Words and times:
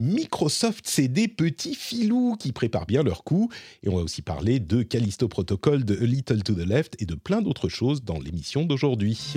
Microsoft, 0.00 0.86
c'est 0.88 1.08
des 1.08 1.28
petits 1.28 1.74
filous 1.74 2.34
qui 2.38 2.52
préparent 2.52 2.86
bien 2.86 3.02
leur 3.02 3.22
coup. 3.22 3.50
Et 3.82 3.88
on 3.90 3.96
va 3.96 4.02
aussi 4.02 4.22
parler 4.22 4.58
de 4.58 4.82
Callisto 4.82 5.28
Protocol, 5.28 5.84
de 5.84 5.94
A 5.96 6.06
Little 6.06 6.42
to 6.42 6.54
the 6.54 6.66
Left 6.66 6.96
et 7.00 7.06
de 7.06 7.14
plein 7.14 7.42
d'autres 7.42 7.68
choses 7.68 8.02
dans 8.02 8.18
l'émission 8.18 8.64
d'aujourd'hui. 8.64 9.34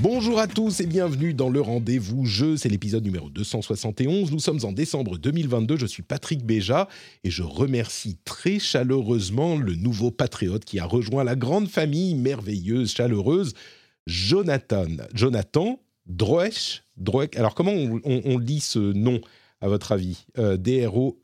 Bonjour 0.00 0.38
à 0.38 0.46
tous 0.46 0.78
et 0.78 0.86
bienvenue 0.86 1.34
dans 1.34 1.48
le 1.50 1.60
rendez-vous 1.60 2.24
jeu. 2.24 2.56
C'est 2.56 2.68
l'épisode 2.68 3.02
numéro 3.02 3.30
271. 3.30 4.30
Nous 4.30 4.38
sommes 4.38 4.60
en 4.62 4.70
décembre 4.70 5.18
2022. 5.18 5.76
Je 5.76 5.86
suis 5.86 6.04
Patrick 6.04 6.46
Béja 6.46 6.86
et 7.24 7.30
je 7.30 7.42
remercie 7.42 8.16
très 8.24 8.60
chaleureusement 8.60 9.56
le 9.56 9.74
nouveau 9.74 10.12
patriote 10.12 10.64
qui 10.64 10.78
a 10.78 10.84
rejoint 10.84 11.24
la 11.24 11.34
grande 11.34 11.68
famille 11.68 12.14
merveilleuse, 12.14 12.92
chaleureuse, 12.92 13.54
Jonathan. 14.06 14.86
Jonathan 15.14 15.80
Droesch. 16.06 16.84
Alors 17.34 17.56
comment 17.56 17.72
on, 17.72 18.38
lit 18.38 18.60
ce 18.60 18.78
nom 18.78 19.20
à 19.60 19.66
votre 19.66 19.90
avis? 19.90 20.26
Euh, 20.38 20.56
D-R-O-E-S-C-H. 20.56 21.20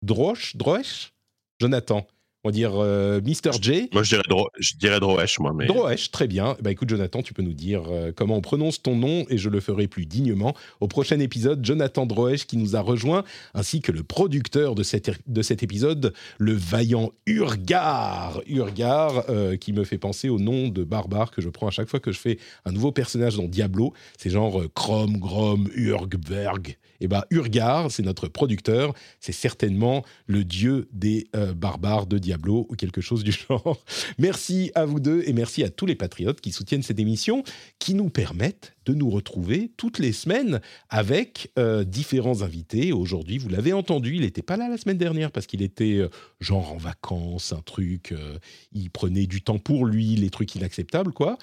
Droesch 0.00 0.56
Droesch 0.56 1.12
Jonathan 1.60 2.06
on 2.46 2.50
va 2.50 2.52
dire 2.52 2.74
euh, 2.76 3.20
Mr. 3.22 3.60
J. 3.60 3.88
Moi, 3.92 4.04
je 4.04 4.10
dirais, 4.10 4.22
Dro 4.28 4.48
je 4.56 4.74
dirais 4.76 5.00
Droesch, 5.00 5.40
moi. 5.40 5.52
Mais... 5.52 5.66
Droesch, 5.66 6.12
très 6.12 6.28
bien. 6.28 6.56
Bah, 6.62 6.70
écoute, 6.70 6.88
Jonathan, 6.88 7.20
tu 7.20 7.34
peux 7.34 7.42
nous 7.42 7.54
dire 7.54 7.82
euh, 7.90 8.12
comment 8.14 8.36
on 8.36 8.40
prononce 8.40 8.80
ton 8.80 8.94
nom 8.94 9.26
et 9.28 9.36
je 9.36 9.50
le 9.50 9.58
ferai 9.58 9.88
plus 9.88 10.06
dignement 10.06 10.54
au 10.78 10.86
prochain 10.86 11.18
épisode. 11.18 11.64
Jonathan 11.64 12.06
Droesch 12.06 12.46
qui 12.46 12.56
nous 12.56 12.76
a 12.76 12.80
rejoint, 12.80 13.24
ainsi 13.54 13.80
que 13.80 13.90
le 13.90 14.04
producteur 14.04 14.76
de, 14.76 14.84
cette, 14.84 15.10
de 15.26 15.42
cet 15.42 15.64
épisode, 15.64 16.12
le 16.38 16.52
vaillant 16.52 17.10
Urgar. 17.26 18.40
Urgar, 18.46 19.24
euh, 19.28 19.56
qui 19.56 19.72
me 19.72 19.82
fait 19.82 19.98
penser 19.98 20.28
au 20.28 20.38
nom 20.38 20.68
de 20.68 20.84
barbare 20.84 21.32
que 21.32 21.42
je 21.42 21.48
prends 21.48 21.66
à 21.66 21.72
chaque 21.72 21.88
fois 21.88 21.98
que 21.98 22.12
je 22.12 22.20
fais 22.20 22.38
un 22.64 22.70
nouveau 22.70 22.92
personnage 22.92 23.34
dans 23.34 23.48
Diablo. 23.48 23.92
C'est 24.18 24.30
genre 24.30 24.62
Chrome, 24.72 25.16
Grom, 25.16 25.68
Urgberg. 25.74 26.76
Eh 27.00 27.08
bah, 27.08 27.26
Urgar, 27.30 27.90
c'est 27.90 28.02
notre 28.02 28.28
producteur. 28.28 28.94
C'est 29.20 29.32
certainement 29.32 30.04
le 30.26 30.44
dieu 30.44 30.88
des 30.92 31.28
barbares 31.54 32.06
de 32.06 32.18
Diablo 32.18 32.66
ou 32.68 32.76
quelque 32.76 33.00
chose 33.00 33.24
du 33.24 33.32
genre. 33.48 33.82
Merci 34.18 34.70
à 34.74 34.84
vous 34.84 35.00
deux 35.00 35.22
et 35.26 35.32
merci 35.32 35.62
à 35.64 35.70
tous 35.70 35.86
les 35.86 35.94
patriotes 35.94 36.40
qui 36.40 36.52
soutiennent 36.52 36.82
cette 36.82 37.00
émission, 37.00 37.42
qui 37.78 37.94
nous 37.94 38.10
permettent 38.10 38.76
de 38.86 38.94
nous 38.94 39.10
retrouver 39.10 39.72
toutes 39.76 39.98
les 39.98 40.12
semaines 40.12 40.60
avec 40.88 41.50
euh, 41.58 41.84
différents 41.84 42.42
invités. 42.42 42.92
Aujourd'hui, 42.92 43.38
vous 43.38 43.48
l'avez 43.48 43.72
entendu, 43.72 44.14
il 44.14 44.20
n'était 44.22 44.42
pas 44.42 44.56
là 44.56 44.68
la 44.68 44.78
semaine 44.78 44.96
dernière 44.96 45.32
parce 45.32 45.46
qu'il 45.46 45.62
était 45.62 45.96
euh, 45.96 46.08
genre 46.40 46.72
en 46.72 46.76
vacances, 46.76 47.52
un 47.52 47.62
truc, 47.62 48.12
euh, 48.12 48.38
il 48.72 48.90
prenait 48.90 49.26
du 49.26 49.42
temps 49.42 49.58
pour 49.58 49.86
lui, 49.86 50.16
les 50.16 50.30
trucs 50.30 50.54
inacceptables, 50.54 51.12
quoi 51.12 51.36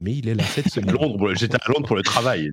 mais 0.00 0.14
il 0.14 0.28
est 0.28 0.34
là 0.34 0.44
cette 0.44 0.68
semaine. 0.68 0.94
Londres, 0.94 1.34
j'étais 1.34 1.56
à 1.56 1.68
Londres 1.68 1.86
pour 1.86 1.96
le 1.96 2.02
travail. 2.02 2.50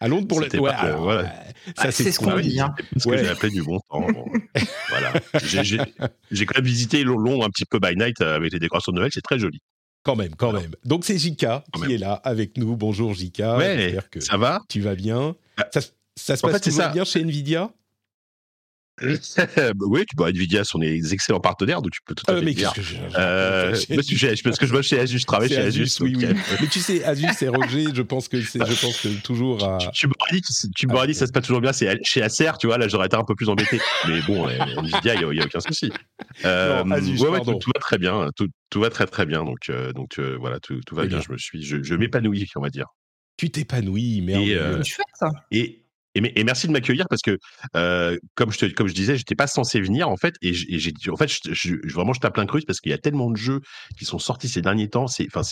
À 0.00 0.08
Londres 0.08 0.26
pour 0.26 0.40
le 0.40 0.46
ouais, 0.60 0.96
voilà. 0.96 1.32
Ça, 1.76 1.90
c'est 1.90 2.10
ce 2.10 2.18
qu'on 2.18 2.38
dit. 2.38 2.60
Hein. 2.60 2.74
Parce 2.92 3.04
que 3.06 3.16
j'ai 3.16 3.28
appelé 3.28 3.52
du 3.52 3.62
bon 3.62 3.78
temps. 3.88 4.06
voilà. 4.88 5.12
J'ai 5.44 6.46
quand 6.46 6.56
même 6.56 6.64
visité 6.64 7.04
Londres 7.04 7.44
un 7.44 7.50
petit 7.50 7.64
peu 7.64 7.78
by 7.78 7.96
night 7.96 8.20
euh, 8.20 8.36
avec 8.36 8.52
les 8.52 8.58
décorations 8.58 8.92
de 8.92 8.98
Noël. 8.98 9.10
C'est 9.12 9.22
très 9.22 9.38
joli. 9.38 9.60
Quand 10.02 10.16
même, 10.16 10.34
quand 10.36 10.52
même. 10.52 10.70
Donc 10.84 11.04
c'est 11.04 11.18
Jika 11.18 11.64
qui 11.74 11.92
est 11.92 11.98
là 11.98 12.14
avec 12.14 12.56
nous. 12.56 12.76
Bonjour 12.76 13.14
Jika. 13.14 13.56
Ouais, 13.56 13.96
que 14.10 14.20
ça 14.20 14.36
va 14.36 14.62
Tu 14.68 14.80
vas 14.80 14.94
bien 14.94 15.36
bah, 15.56 15.68
ça, 15.72 15.80
ça, 16.16 16.36
se 16.36 16.42
passe 16.42 16.64
fait, 16.64 16.92
bien 16.92 17.04
chez 17.04 17.20
Nvidia? 17.20 17.70
oui, 19.80 20.04
tu 20.06 20.16
vois, 20.16 20.30
Nvidia 20.30 20.64
sont 20.64 20.78
des 20.78 21.12
excellents 21.12 21.40
partenaires, 21.40 21.82
donc 21.82 21.92
tu 21.92 22.00
peux 22.04 22.14
tout 22.14 22.24
à 22.28 22.34
ah, 22.34 22.38
fait 22.38 22.44
mais 22.44 22.54
dire. 22.54 22.72
Que 22.72 22.82
je, 22.82 22.96
euh, 23.16 23.76
parce 24.44 24.58
que 24.58 24.66
je 24.66 24.72
vois 24.72 24.82
chez 24.82 24.98
Asus, 24.98 25.18
je 25.18 25.26
travaille 25.26 25.48
chez 25.48 25.58
Asus. 25.58 26.00
oui, 26.00 26.14
oui. 26.16 26.26
mais 26.60 26.66
tu 26.66 26.80
sais, 26.80 27.04
Asus 27.04 27.26
et 27.42 27.48
Roger, 27.48 27.86
je 27.94 28.02
pense 28.02 28.28
que 28.28 28.40
c'est, 28.42 28.58
je 28.58 28.80
pense 28.80 29.00
que 29.00 29.08
toujours. 29.22 29.64
À... 29.64 29.78
Tu, 29.92 30.06
m'aurais 30.06 30.32
dit, 30.32 30.42
tu 30.74 30.86
m'aurais 30.86 31.06
dit, 31.06 31.14
ça 31.14 31.26
se 31.26 31.32
passe 31.32 31.44
toujours 31.44 31.60
bien. 31.60 31.72
C'est 31.72 31.98
chez 32.02 32.22
Acer, 32.22 32.52
tu 32.58 32.66
vois, 32.66 32.78
là, 32.78 32.88
j'aurais 32.88 33.06
été 33.06 33.16
un 33.16 33.24
peu 33.24 33.34
plus 33.34 33.48
embêté. 33.48 33.80
Mais 34.08 34.20
bon, 34.22 34.48
Nvidia, 34.48 35.14
il 35.14 35.28
n'y 35.28 35.40
a, 35.40 35.44
aucun 35.44 35.60
souci. 35.60 35.92
Euh, 36.44 36.84
non, 36.84 36.96
Asus, 36.96 37.20
ouais, 37.20 37.28
ouais, 37.28 37.40
tout, 37.40 37.54
tout, 37.54 37.70
va 37.74 37.80
très 37.80 37.98
bien, 37.98 38.30
tout, 38.36 38.48
tout, 38.70 38.80
va 38.80 38.90
très 38.90 39.06
très 39.06 39.26
bien. 39.26 39.44
Donc, 39.44 39.68
euh, 39.68 39.92
donc 39.92 40.18
euh, 40.18 40.36
voilà, 40.38 40.60
tout, 40.60 40.80
tout 40.86 40.94
va 40.94 41.06
bien. 41.06 41.18
bien. 41.18 41.24
Je 41.26 41.32
me 41.32 41.38
suis, 41.38 41.62
je, 41.62 41.82
je 41.82 41.94
m'épanouis, 41.94 42.46
on 42.56 42.60
va 42.60 42.70
dire. 42.70 42.86
Tu 43.38 43.50
t'épanouis, 43.50 44.20
merde. 44.20 44.48
Euh, 44.48 44.82
et, 45.52 45.84
et, 46.24 46.44
merci 46.44 46.66
de 46.66 46.72
m'accueillir 46.72 47.06
parce 47.08 47.22
que, 47.22 47.38
euh, 47.76 48.16
comme, 48.34 48.52
je 48.52 48.58
te, 48.58 48.66
comme 48.66 48.88
je 48.88 48.94
disais, 48.94 49.16
j'étais 49.16 49.34
pas 49.34 49.46
censé 49.46 49.80
venir 49.80 50.08
en 50.08 50.16
fait. 50.16 50.34
Et 50.42 50.52
j'ai 50.52 50.92
en 51.10 51.16
fait, 51.16 51.30
je, 51.50 51.74
vraiment, 51.92 52.12
je 52.12 52.20
tape 52.20 52.34
plein 52.34 52.46
cruce 52.46 52.64
parce 52.64 52.80
qu'il 52.80 52.90
y 52.90 52.94
a 52.94 52.98
tellement 52.98 53.30
de 53.30 53.36
jeux 53.36 53.60
qui 53.98 54.04
sont 54.04 54.18
sortis 54.18 54.48
ces 54.48 54.62
derniers 54.62 54.88
temps. 54.88 55.06
C'est 55.06 55.26
enfin, 55.32 55.42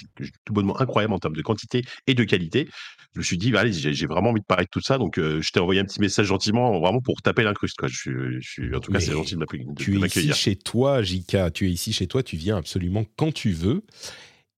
tout 0.44 0.52
bonnement 0.52 0.80
incroyable 0.80 1.14
en 1.14 1.18
termes 1.18 1.36
de 1.36 1.42
quantité 1.42 1.84
et 2.06 2.14
de 2.14 2.24
qualité. 2.24 2.68
Je 3.14 3.20
me 3.20 3.24
suis 3.24 3.38
dit, 3.38 3.56
allez, 3.56 3.72
j'ai 3.72 4.06
vraiment 4.06 4.30
envie 4.30 4.40
de 4.40 4.46
parler 4.46 4.64
de 4.64 4.70
tout 4.70 4.82
ça. 4.82 4.98
Donc, 4.98 5.18
euh, 5.18 5.40
je 5.40 5.50
t'ai 5.50 5.58
envoyé 5.58 5.80
un 5.80 5.84
petit 5.84 6.00
message 6.00 6.26
gentiment, 6.26 6.78
vraiment 6.78 7.00
pour 7.00 7.22
taper 7.22 7.44
l'incruste. 7.44 7.76
Quoi. 7.78 7.88
Je, 7.88 8.38
suis, 8.42 8.74
en 8.74 8.80
tout 8.80 8.92
cas, 8.92 9.00
c'est 9.00 9.12
gentil 9.12 9.34
de 9.34 9.38
m'accueillir. 9.38 9.66
Tu 9.78 9.96
es 9.96 10.06
ici 10.06 10.32
chez 10.34 10.56
toi, 10.56 11.02
Jika. 11.02 11.50
Tu 11.50 11.66
es 11.66 11.70
ici 11.70 11.94
chez 11.94 12.06
toi. 12.06 12.22
Tu 12.22 12.36
viens 12.36 12.58
absolument 12.58 13.04
quand 13.16 13.32
tu 13.32 13.52
veux. 13.52 13.84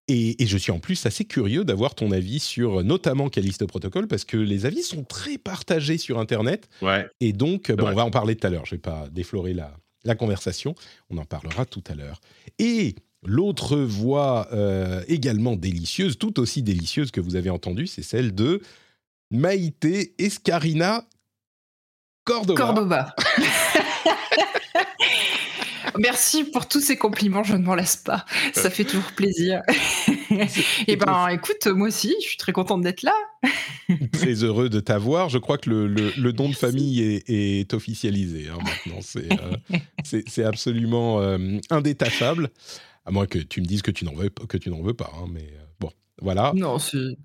Et, 0.08 0.36
je 0.46 0.56
suis 0.56 0.72
en 0.72 0.78
plus 0.78 1.04
assez 1.04 1.24
curieux 1.24 1.64
d'avoir 1.64 1.94
ton 1.94 2.12
avis 2.12 2.40
sur 2.40 2.82
notamment 2.82 3.28
Callisto 3.28 3.66
Protocol 3.66 4.08
parce 4.08 4.24
que 4.24 4.38
les 4.38 4.64
avis 4.64 4.82
sont 4.82 5.04
très 5.04 5.36
partagés 5.36 5.98
sur 5.98 6.18
Internet. 6.18 6.68
Ouais. 6.80 7.06
Et 7.20 7.32
donc, 7.34 7.70
bon, 7.70 7.88
on 7.88 7.94
va 7.94 8.04
en 8.04 8.10
parler 8.10 8.34
tout 8.34 8.46
à 8.46 8.50
l'heure. 8.50 8.64
Je 8.64 8.74
ne 8.74 8.78
vais 8.78 8.82
pas 8.82 9.08
déflorer 9.12 9.52
la, 9.52 9.76
la 10.04 10.14
conversation. 10.14 10.74
On 11.10 11.18
en 11.18 11.24
parlera 11.24 11.66
tout 11.66 11.84
à 11.88 11.94
l'heure. 11.94 12.20
Et 12.58 12.94
l'autre 13.22 13.76
voix 13.76 14.48
euh, 14.52 15.02
également 15.08 15.56
délicieuse, 15.56 16.18
tout 16.18 16.40
aussi 16.40 16.62
délicieuse 16.62 17.10
que 17.10 17.20
vous 17.20 17.36
avez 17.36 17.50
entendue, 17.50 17.86
c'est 17.86 18.02
celle 18.02 18.34
de 18.34 18.60
Maïté 19.30 20.14
Escarina 20.18 21.04
Cordoba. 22.24 22.60
Cordoba. 22.60 23.14
Merci 25.98 26.44
pour 26.44 26.68
tous 26.68 26.80
ces 26.80 26.96
compliments, 26.96 27.42
je 27.42 27.54
ne 27.54 27.62
m'en 27.62 27.74
lasse 27.74 27.96
pas. 27.96 28.24
Ça 28.52 28.70
fait 28.70 28.84
toujours 28.84 29.12
plaisir. 29.12 29.62
Et 30.30 30.46
eh 30.88 30.96
ben, 30.96 31.28
écoute, 31.28 31.66
moi 31.66 31.88
aussi, 31.88 32.14
je 32.20 32.28
suis 32.28 32.36
très 32.36 32.52
contente 32.52 32.82
d'être 32.82 33.02
là. 33.02 33.14
très 34.12 34.44
heureux 34.44 34.68
de 34.68 34.80
t'avoir. 34.80 35.28
Je 35.28 35.38
crois 35.38 35.58
que 35.58 35.70
le, 35.70 35.86
le, 35.86 36.32
nom 36.32 36.48
de 36.48 36.54
famille 36.54 37.22
est, 37.26 37.74
officialisé 37.74 38.48
hein, 38.48 38.58
maintenant. 38.62 39.00
C'est 39.02 40.38
euh, 40.38 40.48
absolument 40.48 41.20
euh, 41.20 41.58
indétachable. 41.70 42.50
À 43.04 43.10
moins 43.10 43.26
que 43.26 43.38
tu 43.38 43.60
me 43.60 43.66
dises 43.66 43.82
que 43.82 43.90
tu 43.90 44.04
n'en 44.04 44.14
veux, 44.14 44.28
que 44.28 44.58
tu 44.58 44.70
n'en 44.70 44.82
veux 44.82 44.94
pas. 44.94 45.10
Hein, 45.16 45.26
mais 45.32 45.40
euh, 45.40 45.67
voilà. 46.20 46.52
Non, 46.54 46.78
c'est 46.78 47.16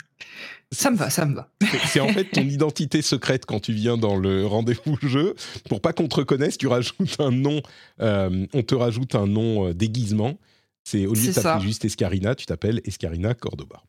ça 0.73 0.89
me 0.89 0.97
va, 0.97 1.09
ça 1.09 1.25
me 1.25 1.35
va. 1.35 1.49
C'est 1.85 1.99
en 1.99 2.07
fait 2.07 2.25
ton 2.25 2.41
identité 2.49 3.01
secrète 3.01 3.45
quand 3.45 3.59
tu 3.59 3.73
viens 3.73 3.97
dans 3.97 4.15
le 4.15 4.45
rendez-vous 4.45 4.97
jeu. 5.07 5.35
Pour 5.69 5.81
pas 5.81 5.93
qu'on 5.93 6.07
te 6.07 6.15
reconnaisse, 6.15 6.57
tu 6.57 6.67
rajoutes 6.67 7.19
un 7.19 7.31
nom. 7.31 7.61
Euh, 8.01 8.45
on 8.53 8.63
te 8.63 8.75
rajoute 8.75 9.15
un 9.15 9.27
nom 9.27 9.67
euh, 9.67 9.73
déguisement. 9.73 10.39
C'est 10.83 11.05
au 11.05 11.13
lieu 11.13 11.27
de 11.27 11.31
t'appeler 11.31 11.65
juste 11.65 11.85
Escarina, 11.85 12.35
tu 12.35 12.45
t'appelles 12.45 12.81
Escarina 12.83 13.33
Cordoba. 13.33 13.81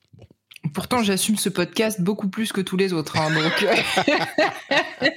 Pourtant, 0.72 1.02
j'assume 1.02 1.36
ce 1.36 1.48
podcast 1.48 2.00
beaucoup 2.00 2.28
plus 2.28 2.52
que 2.52 2.60
tous 2.60 2.76
les 2.76 2.92
autres. 2.92 3.18
Hein, 3.18 3.30
donc, 3.34 3.62
euh, 3.62 5.08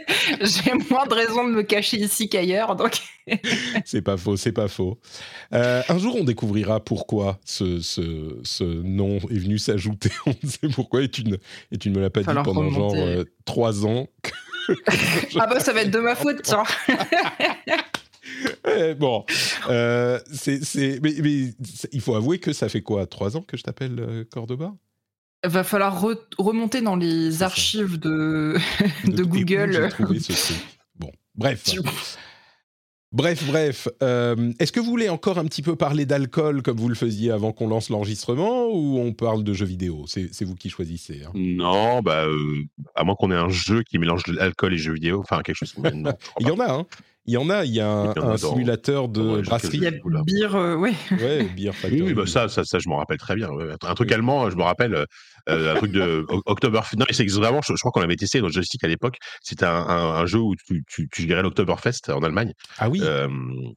j'ai 0.42 0.74
moins 0.90 1.06
de 1.06 1.14
raisons 1.14 1.48
de 1.48 1.54
me 1.54 1.64
cacher 1.64 1.98
ici 1.98 2.28
qu'ailleurs. 2.28 2.76
Donc, 2.76 3.00
c'est 3.86 4.02
pas 4.02 4.18
faux, 4.18 4.36
c'est 4.36 4.52
pas 4.52 4.68
faux. 4.68 5.00
Euh, 5.54 5.82
un 5.88 5.98
jour, 5.98 6.18
on 6.20 6.24
découvrira 6.24 6.84
pourquoi 6.84 7.40
ce, 7.46 7.80
ce, 7.80 8.38
ce 8.44 8.64
nom 8.64 9.18
est 9.30 9.40
venu 9.40 9.58
s'ajouter. 9.58 10.12
On 10.26 10.34
sait 10.48 10.68
pourquoi 10.74 11.02
et 11.04 11.10
tu 11.10 11.24
ne, 11.24 11.38
et 11.72 11.78
tu 11.78 11.90
ne 11.90 11.96
me 11.96 12.02
l'as 12.02 12.10
pas 12.10 12.22
dit 12.22 12.40
pendant 12.44 12.70
genre 12.70 12.94
euh, 12.96 13.24
trois 13.46 13.86
ans. 13.86 14.08
ah 15.40 15.48
bah 15.48 15.60
ça 15.62 15.72
va 15.72 15.84
être 15.84 15.92
de 15.92 16.00
ma 16.00 16.16
faute, 16.16 16.42
tiens. 16.44 16.64
Eh, 18.68 18.94
bon, 18.96 19.26
c'est, 20.34 21.00
mais, 21.02 21.14
mais, 21.24 21.54
il 21.94 22.02
faut 22.02 22.16
avouer 22.16 22.40
que 22.40 22.52
ça 22.52 22.68
fait 22.68 22.82
quoi 22.82 23.08
Trois 23.08 23.38
ans 23.38 23.42
que 23.42 23.56
je 23.56 23.64
t'appelle 23.64 24.26
Cordoba? 24.30 24.74
Va 25.46 25.64
falloir 25.64 26.04
remonter 26.38 26.82
dans 26.82 26.96
les 26.96 27.44
archives 27.44 28.00
de, 28.00 28.58
de, 29.06 29.24
Google. 29.24 29.90
Trouvé 29.90 30.20
ce 30.20 30.34
truc. 30.34 30.58
Bon, 30.96 31.12
bref. 31.36 31.64
Bref, 33.14 33.46
bref. 33.48 33.88
Euh, 34.04 34.52
est-ce 34.60 34.72
que 34.72 34.82
vous 34.82 34.90
voulez 34.90 35.08
encore 35.08 35.38
un 35.38 35.46
petit 35.46 35.62
peu 35.62 35.78
parler 35.78 36.06
d'alcool 36.06 36.62
comme 36.62 36.78
vous 36.78 36.90
le 36.90 36.96
faisiez 36.96 37.32
avant 37.32 37.54
qu'on 37.54 37.68
lance 37.68 37.90
l'enregistrement 37.90 38.68
ou 38.68 39.00
on 39.00 39.14
parle 39.14 39.44
de 39.44 39.54
jeux 39.54 39.66
vidéo? 39.66 40.06
C'est 40.08 40.44
vous 40.44 40.56
qui 40.56 40.70
choisissez. 40.70 41.24
Hein. 41.24 41.32
Non, 41.34 42.02
bah, 42.02 42.26
euh, 42.26 42.64
à 42.96 43.06
moins 43.06 43.16
qu'on 43.16 43.32
ait 43.32 43.36
un 43.36 43.50
jeu 43.50 43.84
qui 43.84 43.98
mélange 43.98 44.28
l'alcool 44.28 44.74
et 44.74 44.78
jeux 44.78 44.94
vidéo, 44.94 45.22
enfin 45.22 45.42
quelque 45.42 45.56
chose. 45.56 45.74
Il 46.40 46.48
y 46.48 46.52
en 46.52 46.60
a, 46.60 46.72
hein. 46.72 46.86
Il 47.28 47.34
y 47.34 47.38
en 47.38 47.50
a, 47.50 47.66
il 47.66 47.74
y 47.74 47.82
a 47.82 47.90
un, 47.90 48.38
simulateur 48.38 49.10
de 49.10 49.42
brasserie. 49.42 49.78
Il 49.78 49.84
y 49.84 49.88
a 49.88 49.92
Beer, 49.92 50.56
euh, 50.56 50.78
ouais. 50.78 50.94
Ouais, 51.12 51.44
Beer 51.44 51.74
Factory. 51.74 52.02
Oui, 52.02 52.14
bah 52.14 52.26
ça, 52.26 52.48
ça, 52.48 52.64
ça, 52.64 52.80
je 52.80 52.88
m'en 52.88 52.96
rappelle 52.96 53.18
très 53.18 53.36
bien. 53.36 53.50
Un 53.82 53.96
truc 53.96 54.14
allemand, 54.14 54.50
je 54.50 54.56
me 54.56 54.64
rappelle, 54.64 55.06
euh, 55.50 55.74
un 55.74 55.76
truc 55.76 55.92
de 55.92 56.26
Oktoberfest. 56.46 56.98
Non, 56.98 57.06
c'est 57.12 57.28
vraiment, 57.28 57.60
je, 57.62 57.74
crois 57.74 57.92
qu'on 57.92 58.00
l'avait 58.00 58.16
testé 58.16 58.40
dans 58.40 58.48
le 58.48 58.54
joystick 58.54 58.82
à 58.86 58.88
l'époque. 58.88 59.18
C'était 59.42 59.66
un, 59.66 59.74
un, 59.76 60.26
jeu 60.26 60.40
où 60.40 60.56
tu, 60.56 60.86
tu, 60.88 61.10
tu 61.12 61.28
gérais 61.28 61.42
l'Oktoberfest 61.42 62.10
en 62.10 62.24
Allemagne. 62.24 62.54
Ah 62.78 62.88
oui. 62.88 63.02
Euh, 63.04 63.28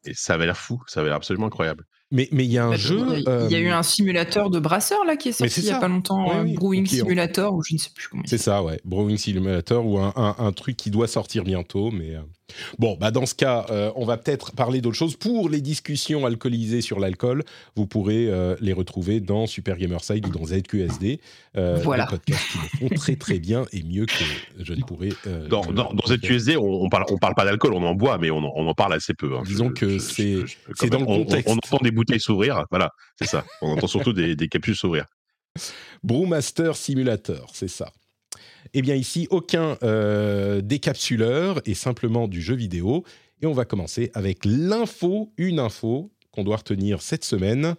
et 0.07 0.15
ça 0.15 0.35
avait 0.35 0.47
l'air 0.47 0.57
fou, 0.57 0.81
ça 0.87 1.01
avait 1.01 1.09
l'air 1.09 1.17
absolument 1.17 1.47
incroyable. 1.47 1.85
Mais 2.13 2.29
il 2.33 2.43
y 2.43 2.59
a 2.59 2.67
un 2.67 2.77
jeu. 2.77 3.01
Il 3.17 3.53
y, 3.53 3.55
a 3.55 3.61
eu 3.61 3.69
un 3.69 3.85
simulateur 3.85 4.51
de 4.51 4.59
brasseur 4.59 5.05
là 5.05 5.17
qui 5.17 5.29
est 5.29 5.33
sorti 5.33 5.61
il 5.61 5.65
n'y 5.65 5.71
a 5.71 5.79
pas 5.79 5.87
longtemps, 5.87 6.45
Brewing 6.45 6.87
Simulator 6.87 7.55
ou 7.55 7.63
je 7.63 7.75
ne 7.75 7.79
sais 7.79 7.91
plus 7.95 8.09
comment. 8.09 8.25
C'est 8.27 8.39
ça, 8.39 8.65
ouais, 8.65 8.81
Brewing 8.85 9.17
Simulator 9.17 9.87
ou 9.87 9.99
un, 9.99 10.13
un, 10.17 10.35
un, 10.39 10.53
truc 10.53 10.77
qui 10.77 10.91
doit 10.91 11.07
sortir 11.07 11.45
bientôt, 11.45 11.91
mais. 11.93 12.17
Bon, 12.79 12.97
bah 12.99 13.11
dans 13.11 13.27
ce 13.27 13.35
cas, 13.35 13.67
euh, 13.71 13.91
on 13.97 14.05
va 14.05 14.17
peut-être 14.17 14.53
parler 14.53 14.81
d'autre 14.81 14.97
chose. 14.97 15.17
Pour 15.17 15.49
les 15.49 15.61
discussions 15.61 16.27
alcoolisées 16.27 16.81
sur 16.81 17.01
l'alcool, 17.01 17.45
vous 17.77 17.87
pourrez 17.87 18.29
euh, 18.29 18.57
les 18.61 18.73
retrouver 18.73 19.21
dans 19.21 19.47
Super 19.47 19.77
Gamerside 19.77 20.27
ou 20.27 20.31
dans 20.31 20.45
ZQSD. 20.45 21.21
Euh, 21.57 21.81
voilà. 21.83 22.05
Des 22.05 22.11
podcasts 22.11 22.47
qui 22.51 22.59
le 22.59 22.89
font 22.89 22.95
très 22.95 23.17
très 23.17 23.39
bien 23.39 23.65
et 23.73 23.83
mieux 23.83 24.07
que 24.07 24.25
je 24.59 24.73
ne 24.73 24.83
pourrais. 24.83 25.11
dans, 25.49 25.63
dans, 25.73 25.93
ZQSD, 26.07 26.57
on, 26.57 26.85
on, 26.85 26.89
parle, 26.89 27.05
on 27.11 27.19
parle 27.19 27.35
pas 27.35 27.45
d'alcool, 27.45 27.75
on 27.75 27.83
en 27.83 27.95
boit, 27.95 28.19
mais 28.19 28.31
on, 28.31 28.39
on 28.39 28.67
en 28.67 28.75
parle 28.75 28.95
assez 28.95 29.15
peu. 29.15 29.37
Hein. 29.37 29.43
Disons 29.47 29.71
que 29.71 29.99
c'est 29.99 30.37
c'est 30.77 30.91
dans 30.91 31.01
le 31.01 31.07
contexte. 31.07 31.49
On, 31.49 31.55
entend 31.55 31.83
des 31.83 31.91
bouteilles 31.91 32.21
s'ouvrir, 32.21 32.65
voilà, 32.71 32.91
c'est 33.17 33.29
ça. 33.29 33.45
On 33.63 33.73
entend 33.73 33.87
surtout 33.87 34.13
des, 34.13 34.37
des 34.37 34.49
capsules 34.49 34.77
s'ouvrir. 34.77 35.05
Brewmaster 36.03 36.77
Simulator, 36.77 37.51
c'est 37.53 37.69
ça. 37.69 37.91
Eh 38.73 38.83
bien 38.83 38.95
ici, 38.95 39.27
aucun 39.31 39.77
euh, 39.83 40.61
décapsuleur 40.61 41.61
et 41.67 41.75
simplement 41.75 42.29
du 42.29 42.41
jeu 42.41 42.55
vidéo. 42.55 43.05
Et 43.43 43.47
on 43.47 43.53
va 43.53 43.65
commencer 43.65 44.11
avec 44.15 44.45
l'info, 44.45 45.33
une 45.39 45.59
info 45.59 46.11
qu'on 46.31 46.45
doit 46.45 46.59
retenir 46.59 47.03
cette 47.03 47.25
semaine. 47.25 47.75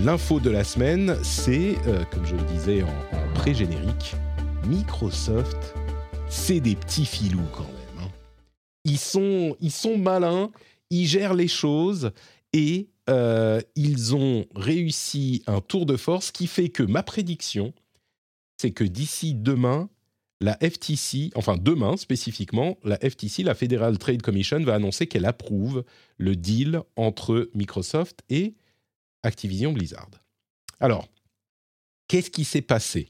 L'info 0.00 0.38
de 0.38 0.50
la 0.50 0.62
semaine, 0.62 1.16
c'est, 1.24 1.74
euh, 1.88 2.04
comme 2.12 2.24
je 2.24 2.36
le 2.36 2.42
disais 2.44 2.82
en, 2.82 3.34
pré-générique, 3.34 4.14
Microsoft, 4.68 5.74
c'est 6.28 6.60
des 6.60 6.76
petits 6.76 7.06
filous 7.06 7.48
quand 7.52 7.64
même. 7.64 8.04
Hein. 8.04 8.10
Ils, 8.84 8.98
sont, 8.98 9.98
malins, 9.98 10.50
ils 10.90 11.06
gèrent 11.06 11.34
les 11.34 11.48
choses 11.48 12.12
et 12.52 12.88
euh, 13.10 13.60
ils 13.74 14.14
ont 14.14 14.46
réussi 14.54 15.42
un 15.48 15.60
tour 15.60 15.86
de 15.86 15.96
force 15.96 16.30
qui 16.30 16.46
fait 16.46 16.68
que 16.68 16.84
ma 16.84 17.02
prédiction, 17.02 17.72
c'est 18.58 18.72
que 18.72 18.84
d'ici 18.84 19.34
demain, 19.34 19.88
la 20.40 20.58
FTC, 20.60 21.30
enfin 21.34 21.56
demain 21.56 21.96
spécifiquement, 21.96 22.76
la 22.84 22.98
FTC, 22.98 23.42
la 23.42 23.54
Federal 23.54 23.98
Trade 23.98 24.22
Commission, 24.22 24.60
va 24.60 24.74
annoncer 24.74 25.06
qu'elle 25.06 25.24
approuve 25.24 25.84
le 26.16 26.36
deal 26.36 26.82
entre 26.96 27.50
Microsoft 27.54 28.22
et 28.28 28.54
Activision 29.22 29.72
Blizzard. 29.72 30.10
Alors, 30.80 31.08
qu'est-ce 32.08 32.30
qui 32.30 32.44
s'est 32.44 32.62
passé? 32.62 33.08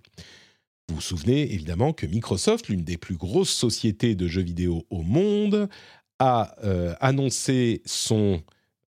Vous 0.88 0.96
vous 0.96 1.00
souvenez 1.00 1.52
évidemment 1.52 1.92
que 1.92 2.06
Microsoft, 2.06 2.68
l'une 2.68 2.84
des 2.84 2.96
plus 2.96 3.16
grosses 3.16 3.54
sociétés 3.54 4.14
de 4.14 4.26
jeux 4.26 4.42
vidéo 4.42 4.86
au 4.88 5.02
monde, 5.02 5.68
a 6.18 6.56
euh, 6.64 6.94
annoncé 7.00 7.82
son 7.84 8.42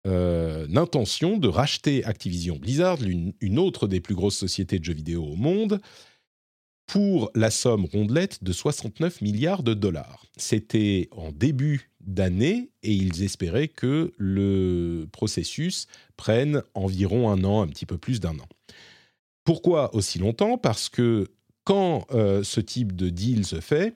euh, 0.06 0.66
intention 0.76 1.36
de 1.36 1.46
racheter 1.46 2.04
Activision 2.04 2.56
Blizzard, 2.56 2.98
une 3.02 3.58
autre 3.58 3.86
des 3.86 4.00
plus 4.00 4.14
grosses 4.14 4.38
sociétés 4.38 4.78
de 4.78 4.84
jeux 4.84 4.94
vidéo 4.94 5.24
au 5.24 5.36
monde, 5.36 5.80
pour 6.90 7.30
la 7.36 7.52
somme 7.52 7.84
rondelette 7.84 8.42
de 8.42 8.52
69 8.52 9.20
milliards 9.20 9.62
de 9.62 9.74
dollars. 9.74 10.26
C'était 10.36 11.08
en 11.12 11.30
début 11.30 11.88
d'année 12.00 12.70
et 12.82 12.92
ils 12.92 13.22
espéraient 13.22 13.68
que 13.68 14.12
le 14.18 15.06
processus 15.12 15.86
prenne 16.16 16.64
environ 16.74 17.30
un 17.30 17.44
an, 17.44 17.62
un 17.62 17.68
petit 17.68 17.86
peu 17.86 17.96
plus 17.96 18.18
d'un 18.18 18.36
an. 18.40 18.48
Pourquoi 19.44 19.94
aussi 19.94 20.18
longtemps? 20.18 20.58
Parce 20.58 20.88
que 20.88 21.28
quand 21.62 22.06
euh, 22.10 22.42
ce 22.42 22.60
type 22.60 22.96
de 22.96 23.08
deal 23.08 23.46
se 23.46 23.60
fait, 23.60 23.94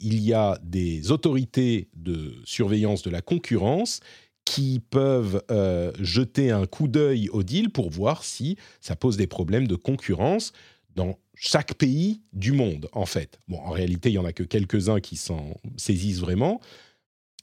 il 0.00 0.18
y 0.18 0.32
a 0.32 0.58
des 0.62 1.10
autorités 1.10 1.90
de 1.94 2.32
surveillance 2.46 3.02
de 3.02 3.10
la 3.10 3.20
concurrence 3.20 4.00
qui 4.46 4.80
peuvent 4.88 5.42
euh, 5.50 5.92
jeter 6.00 6.50
un 6.50 6.64
coup 6.64 6.88
d'œil 6.88 7.28
au 7.28 7.42
deal 7.42 7.68
pour 7.68 7.90
voir 7.90 8.24
si 8.24 8.56
ça 8.80 8.96
pose 8.96 9.18
des 9.18 9.26
problèmes 9.26 9.68
de 9.68 9.76
concurrence 9.76 10.54
dans 10.94 11.18
chaque 11.44 11.74
pays 11.74 12.22
du 12.32 12.52
monde, 12.52 12.88
en 12.92 13.04
fait. 13.04 13.40
Bon, 13.48 13.58
en 13.58 13.70
réalité, 13.70 14.10
il 14.10 14.12
y 14.12 14.18
en 14.18 14.24
a 14.24 14.32
que 14.32 14.44
quelques-uns 14.44 15.00
qui 15.00 15.16
s'en 15.16 15.60
saisissent 15.76 16.20
vraiment. 16.20 16.60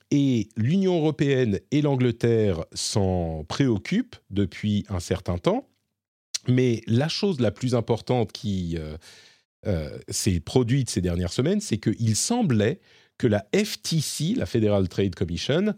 Et 0.10 0.48
l'Union 0.56 0.96
européenne 1.00 1.60
et 1.72 1.82
l'Angleterre 1.82 2.64
s'en 2.72 3.44
préoccupent 3.44 4.16
depuis 4.30 4.86
un 4.88 5.02
certain 5.02 5.38
temps. 5.38 5.68
Mais 6.48 6.82
la 6.88 7.10
chose 7.10 7.42
la 7.42 7.52
plus 7.52 7.76
importante 7.76 8.32
qui 8.32 8.78
euh, 8.80 8.96
euh, 9.68 10.00
s'est 10.08 10.40
produite 10.40 10.90
ces 10.90 11.02
dernières 11.02 11.34
semaines, 11.34 11.60
c'est 11.60 11.78
qu'il 11.78 12.16
semblait 12.16 12.80
que 13.18 13.28
la 13.28 13.46
FTC, 13.54 14.34
la 14.38 14.46
Federal 14.46 14.88
Trade 14.88 15.14
Commission, 15.14 15.74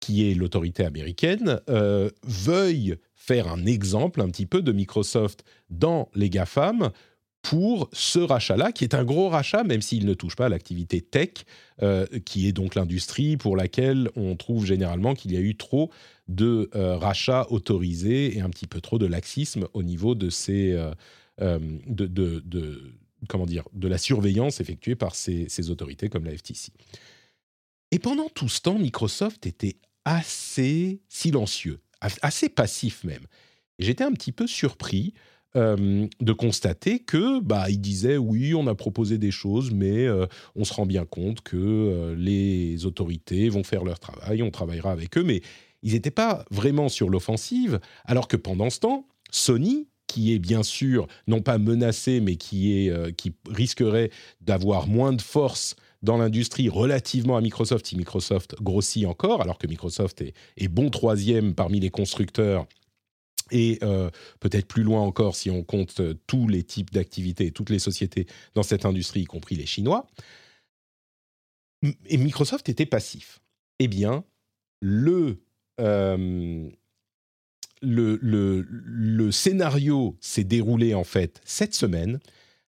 qui 0.00 0.28
est 0.28 0.34
l'autorité 0.34 0.84
américaine, 0.84 1.60
euh, 1.68 2.10
veuille 2.24 2.96
faire 3.14 3.46
un 3.46 3.64
exemple 3.64 4.20
un 4.22 4.28
petit 4.28 4.46
peu 4.46 4.60
de 4.60 4.72
Microsoft 4.72 5.44
dans 5.68 6.10
les 6.16 6.30
GAFAM 6.30 6.90
pour 7.42 7.88
ce 7.92 8.18
rachat-là, 8.18 8.72
qui 8.72 8.84
est 8.84 8.94
un 8.94 9.04
gros 9.04 9.28
rachat, 9.28 9.64
même 9.64 9.80
s'il 9.80 10.04
ne 10.06 10.14
touche 10.14 10.36
pas 10.36 10.46
à 10.46 10.48
l'activité 10.48 11.00
tech, 11.00 11.30
euh, 11.82 12.06
qui 12.24 12.46
est 12.46 12.52
donc 12.52 12.74
l'industrie 12.74 13.36
pour 13.36 13.56
laquelle 13.56 14.10
on 14.14 14.36
trouve 14.36 14.66
généralement 14.66 15.14
qu'il 15.14 15.32
y 15.32 15.36
a 15.36 15.40
eu 15.40 15.56
trop 15.56 15.90
de 16.28 16.70
euh, 16.74 16.96
rachats 16.96 17.46
autorisés 17.50 18.36
et 18.36 18.40
un 18.40 18.50
petit 18.50 18.66
peu 18.66 18.80
trop 18.80 18.98
de 18.98 19.06
laxisme 19.06 19.66
au 19.72 19.82
niveau 19.82 20.14
de 20.14 20.28
ces, 20.28 20.72
euh, 21.40 21.58
de, 21.86 22.94
comment 23.28 23.46
dire, 23.46 23.64
de 23.72 23.88
la 23.88 23.98
surveillance 23.98 24.60
effectuée 24.60 24.94
par 24.94 25.14
ces, 25.14 25.48
ces 25.48 25.70
autorités 25.70 26.08
comme 26.08 26.24
la 26.24 26.36
FTC. 26.36 26.72
Et 27.90 27.98
pendant 27.98 28.28
tout 28.28 28.48
ce 28.48 28.60
temps, 28.60 28.78
Microsoft 28.78 29.46
était 29.46 29.76
assez 30.04 31.00
silencieux, 31.08 31.80
assez 32.00 32.48
passif 32.48 33.02
même. 33.04 33.26
J'étais 33.78 34.04
un 34.04 34.12
petit 34.12 34.32
peu 34.32 34.46
surpris 34.46 35.14
euh, 35.56 36.06
de 36.20 36.32
constater 36.32 37.00
que 37.00 37.40
bah 37.40 37.68
il 37.70 37.80
disait 37.80 38.16
oui 38.16 38.54
on 38.54 38.68
a 38.68 38.76
proposé 38.76 39.18
des 39.18 39.32
choses 39.32 39.72
mais 39.72 40.06
euh, 40.06 40.26
on 40.54 40.62
se 40.62 40.72
rend 40.72 40.86
bien 40.86 41.04
compte 41.04 41.40
que 41.40 41.56
euh, 41.56 42.14
les 42.16 42.86
autorités 42.86 43.48
vont 43.48 43.64
faire 43.64 43.82
leur 43.82 43.98
travail 43.98 44.44
on 44.44 44.52
travaillera 44.52 44.92
avec 44.92 45.18
eux. 45.18 45.24
Mais 45.24 45.42
ils 45.82 45.94
n'étaient 45.94 46.12
pas 46.12 46.44
vraiment 46.52 46.88
sur 46.88 47.10
l'offensive 47.10 47.80
alors 48.04 48.28
que 48.28 48.36
pendant 48.36 48.70
ce 48.70 48.78
temps 48.78 49.08
Sony 49.32 49.88
qui 50.06 50.32
est 50.32 50.38
bien 50.38 50.62
sûr 50.62 51.08
non 51.26 51.40
pas 51.40 51.58
menacé 51.58 52.20
mais 52.20 52.36
qui 52.36 52.72
est 52.72 53.16
qui 53.16 53.32
risquerait 53.48 54.10
d'avoir 54.40 54.86
moins 54.86 55.12
de 55.12 55.22
force 55.22 55.74
dans 56.02 56.16
l'industrie 56.16 56.68
relativement 56.68 57.36
à 57.36 57.40
Microsoft 57.40 57.86
si 57.86 57.96
Microsoft 57.96 58.54
grossit 58.62 59.04
encore 59.04 59.42
alors 59.42 59.58
que 59.58 59.66
Microsoft 59.66 60.20
est, 60.20 60.32
est 60.56 60.68
bon 60.68 60.90
troisième 60.90 61.56
parmi 61.56 61.80
les 61.80 61.90
constructeurs 61.90 62.68
et 63.50 63.78
euh, 63.82 64.10
peut-être 64.40 64.66
plus 64.66 64.82
loin 64.82 65.00
encore 65.00 65.36
si 65.36 65.50
on 65.50 65.62
compte 65.62 66.00
euh, 66.00 66.14
tous 66.26 66.48
les 66.48 66.62
types 66.62 66.92
d'activités, 66.92 67.50
toutes 67.50 67.70
les 67.70 67.78
sociétés 67.78 68.26
dans 68.54 68.62
cette 68.62 68.84
industrie, 68.84 69.22
y 69.22 69.24
compris 69.24 69.56
les 69.56 69.66
Chinois. 69.66 70.06
Et 72.06 72.16
Microsoft 72.18 72.68
était 72.68 72.86
passif. 72.86 73.40
Eh 73.78 73.88
bien, 73.88 74.24
le, 74.80 75.42
euh, 75.80 76.68
le, 77.80 78.18
le, 78.20 78.66
le, 78.68 79.32
scénario 79.32 80.16
s'est 80.20 80.44
déroulé 80.44 80.94
en 80.94 81.04
fait 81.04 81.40
cette 81.44 81.74
semaine 81.74 82.20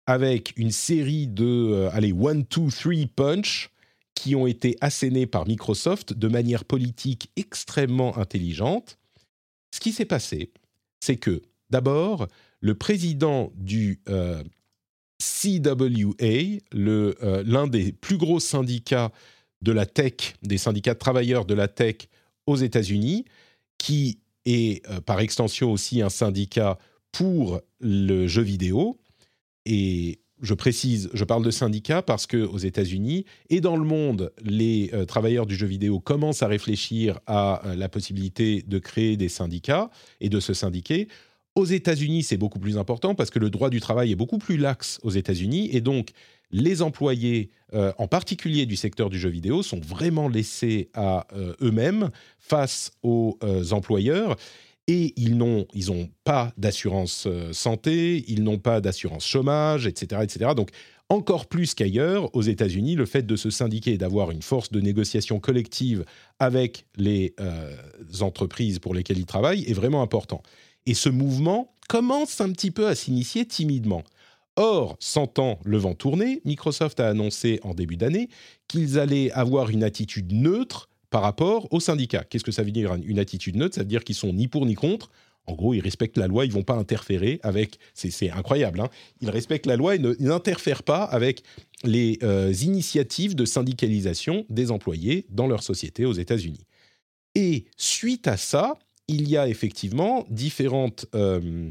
avec 0.05 0.53
une 0.57 0.71
série 0.71 1.27
de, 1.27 1.87
allez, 1.93 2.11
one, 2.11 2.45
two, 2.45 2.69
three 2.69 3.07
punch 3.07 3.71
qui 4.17 4.35
ont 4.35 4.47
été 4.47 4.75
assénés 4.81 5.27
par 5.27 5.47
Microsoft 5.47 6.13
de 6.13 6.27
manière 6.27 6.65
politique 6.65 7.29
extrêmement 7.35 8.17
intelligente. 8.17 8.97
Ce 9.73 9.79
qui 9.79 9.91
s'est 9.91 10.05
passé, 10.05 10.51
c'est 10.99 11.17
que 11.17 11.41
d'abord, 11.69 12.27
le 12.59 12.75
président 12.75 13.51
du 13.55 14.01
euh, 14.09 14.43
CWA, 15.19 16.59
euh, 16.75 17.43
l'un 17.45 17.67
des 17.67 17.91
plus 17.91 18.17
gros 18.17 18.39
syndicats 18.39 19.11
de 19.61 19.71
la 19.71 19.85
tech, 19.85 20.35
des 20.43 20.57
syndicats 20.57 20.93
de 20.93 20.99
travailleurs 20.99 21.45
de 21.45 21.53
la 21.53 21.67
tech 21.67 22.07
aux 22.45 22.55
États-Unis, 22.55 23.25
qui 23.77 24.19
est 24.45 24.85
euh, 24.89 25.01
par 25.01 25.19
extension 25.19 25.71
aussi 25.71 26.01
un 26.01 26.09
syndicat 26.09 26.77
pour 27.11 27.61
le 27.79 28.27
jeu 28.27 28.43
vidéo, 28.43 28.99
et 29.65 30.19
je 30.41 30.53
précise, 30.53 31.09
je 31.13 31.23
parle 31.23 31.43
de 31.43 31.51
syndicats 31.51 32.01
parce 32.01 32.27
que 32.27 32.37
aux 32.37 32.57
États-Unis 32.57 33.25
et 33.49 33.61
dans 33.61 33.75
le 33.75 33.83
monde, 33.83 34.31
les 34.43 34.89
euh, 34.93 35.05
travailleurs 35.05 35.45
du 35.45 35.55
jeu 35.55 35.67
vidéo 35.67 35.99
commencent 35.99 36.43
à 36.43 36.47
réfléchir 36.47 37.19
à 37.25 37.65
euh, 37.65 37.75
la 37.75 37.89
possibilité 37.89 38.63
de 38.65 38.79
créer 38.79 39.17
des 39.17 39.29
syndicats 39.29 39.89
et 40.21 40.29
de 40.29 40.39
se 40.39 40.53
syndiquer. 40.53 41.07
Aux 41.55 41.65
États-Unis, 41.65 42.23
c'est 42.23 42.37
beaucoup 42.37 42.59
plus 42.59 42.77
important 42.77 43.15
parce 43.15 43.31
que 43.31 43.39
le 43.39 43.49
droit 43.49 43.69
du 43.69 43.79
travail 43.79 44.11
est 44.11 44.15
beaucoup 44.15 44.37
plus 44.37 44.57
lax 44.57 44.99
aux 45.01 45.09
États-Unis 45.09 45.69
et 45.71 45.81
donc 45.81 46.11
les 46.51 46.81
employés, 46.81 47.49
euh, 47.73 47.91
en 47.97 48.07
particulier 48.07 48.65
du 48.65 48.75
secteur 48.75 49.09
du 49.09 49.19
jeu 49.19 49.29
vidéo, 49.29 49.63
sont 49.63 49.79
vraiment 49.79 50.29
laissés 50.29 50.89
à 50.93 51.27
eux-mêmes 51.61 52.09
face 52.39 52.91
aux 53.01 53.37
employeurs 53.71 54.37
et 54.87 55.13
ils 55.17 55.37
n'ont 55.37 55.65
ils 55.73 55.91
pas 56.23 56.53
d'assurance 56.57 57.25
euh, 57.27 57.51
santé, 57.53 58.23
ils 58.27 58.43
n'ont 58.43 58.57
pas 58.57 58.81
d'assurance 58.81 59.25
chômage, 59.25 59.85
etc., 59.85 60.21
etc. 60.23 60.51
Donc 60.55 60.69
encore 61.09 61.45
plus 61.45 61.73
qu'ailleurs, 61.73 62.33
aux 62.35 62.41
États-Unis, 62.41 62.95
le 62.95 63.05
fait 63.05 63.25
de 63.25 63.35
se 63.35 63.49
syndiquer 63.49 63.93
et 63.93 63.97
d'avoir 63.97 64.31
une 64.31 64.41
force 64.41 64.71
de 64.71 64.81
négociation 64.81 65.39
collective 65.39 66.03
avec 66.39 66.85
les 66.97 67.33
euh, 67.39 67.75
entreprises 68.19 68.79
pour 68.79 68.93
lesquelles 68.93 69.19
ils 69.19 69.25
travaillent 69.25 69.63
est 69.63 69.73
vraiment 69.73 70.01
important. 70.01 70.41
Et 70.85 70.93
ce 70.93 71.09
mouvement 71.09 71.73
commence 71.87 72.41
un 72.41 72.51
petit 72.51 72.71
peu 72.71 72.87
à 72.87 72.95
s'initier 72.95 73.45
timidement. 73.45 74.03
Or, 74.57 74.97
sentant 74.99 75.59
le 75.63 75.77
vent 75.77 75.93
tourner, 75.93 76.41
Microsoft 76.43 76.99
a 76.99 77.07
annoncé 77.07 77.59
en 77.63 77.73
début 77.73 77.95
d'année 77.95 78.27
qu'ils 78.67 78.99
allaient 78.99 79.31
avoir 79.31 79.69
une 79.69 79.83
attitude 79.83 80.33
neutre 80.33 80.89
par 81.09 81.21
rapport 81.21 81.71
aux 81.71 81.79
syndicats. 81.79 82.23
Qu'est-ce 82.23 82.43
que 82.43 82.51
ça 82.51 82.63
veut 82.63 82.71
dire 82.71 82.93
une 82.95 83.19
attitude 83.19 83.55
neutre? 83.55 83.75
Ça 83.75 83.81
veut 83.81 83.87
dire 83.87 84.03
qu'ils 84.03 84.15
sont 84.15 84.33
ni 84.33 84.47
pour 84.47 84.65
ni 84.65 84.75
contre. 84.75 85.09
En 85.45 85.53
gros, 85.53 85.73
ils 85.73 85.79
respectent 85.79 86.17
la 86.17 86.27
loi, 86.27 86.45
ils 86.45 86.51
vont 86.51 86.63
pas 86.63 86.75
interférer 86.75 87.39
avec. 87.41 87.79
C'est 87.93 88.29
incroyable. 88.31 88.81
Hein 88.81 88.89
ils 89.21 89.29
respectent 89.29 89.65
la 89.65 89.77
loi 89.77 89.95
et 89.95 89.99
n'interfèrent 89.99 90.83
pas 90.83 91.03
avec 91.03 91.41
les 91.83 92.19
euh, 92.21 92.53
initiatives 92.61 93.33
de 93.33 93.45
syndicalisation 93.45 94.45
des 94.49 94.71
employés 94.71 95.25
dans 95.29 95.47
leur 95.47 95.63
société 95.63 96.05
aux 96.05 96.13
États-Unis. 96.13 96.65
Et 97.35 97.65
suite 97.77 98.27
à 98.27 98.35
ça, 98.35 98.77
il 99.07 99.29
y 99.29 99.37
a 99.37 99.47
effectivement 99.47 100.25
différentes 100.29 101.05
euh, 101.15 101.69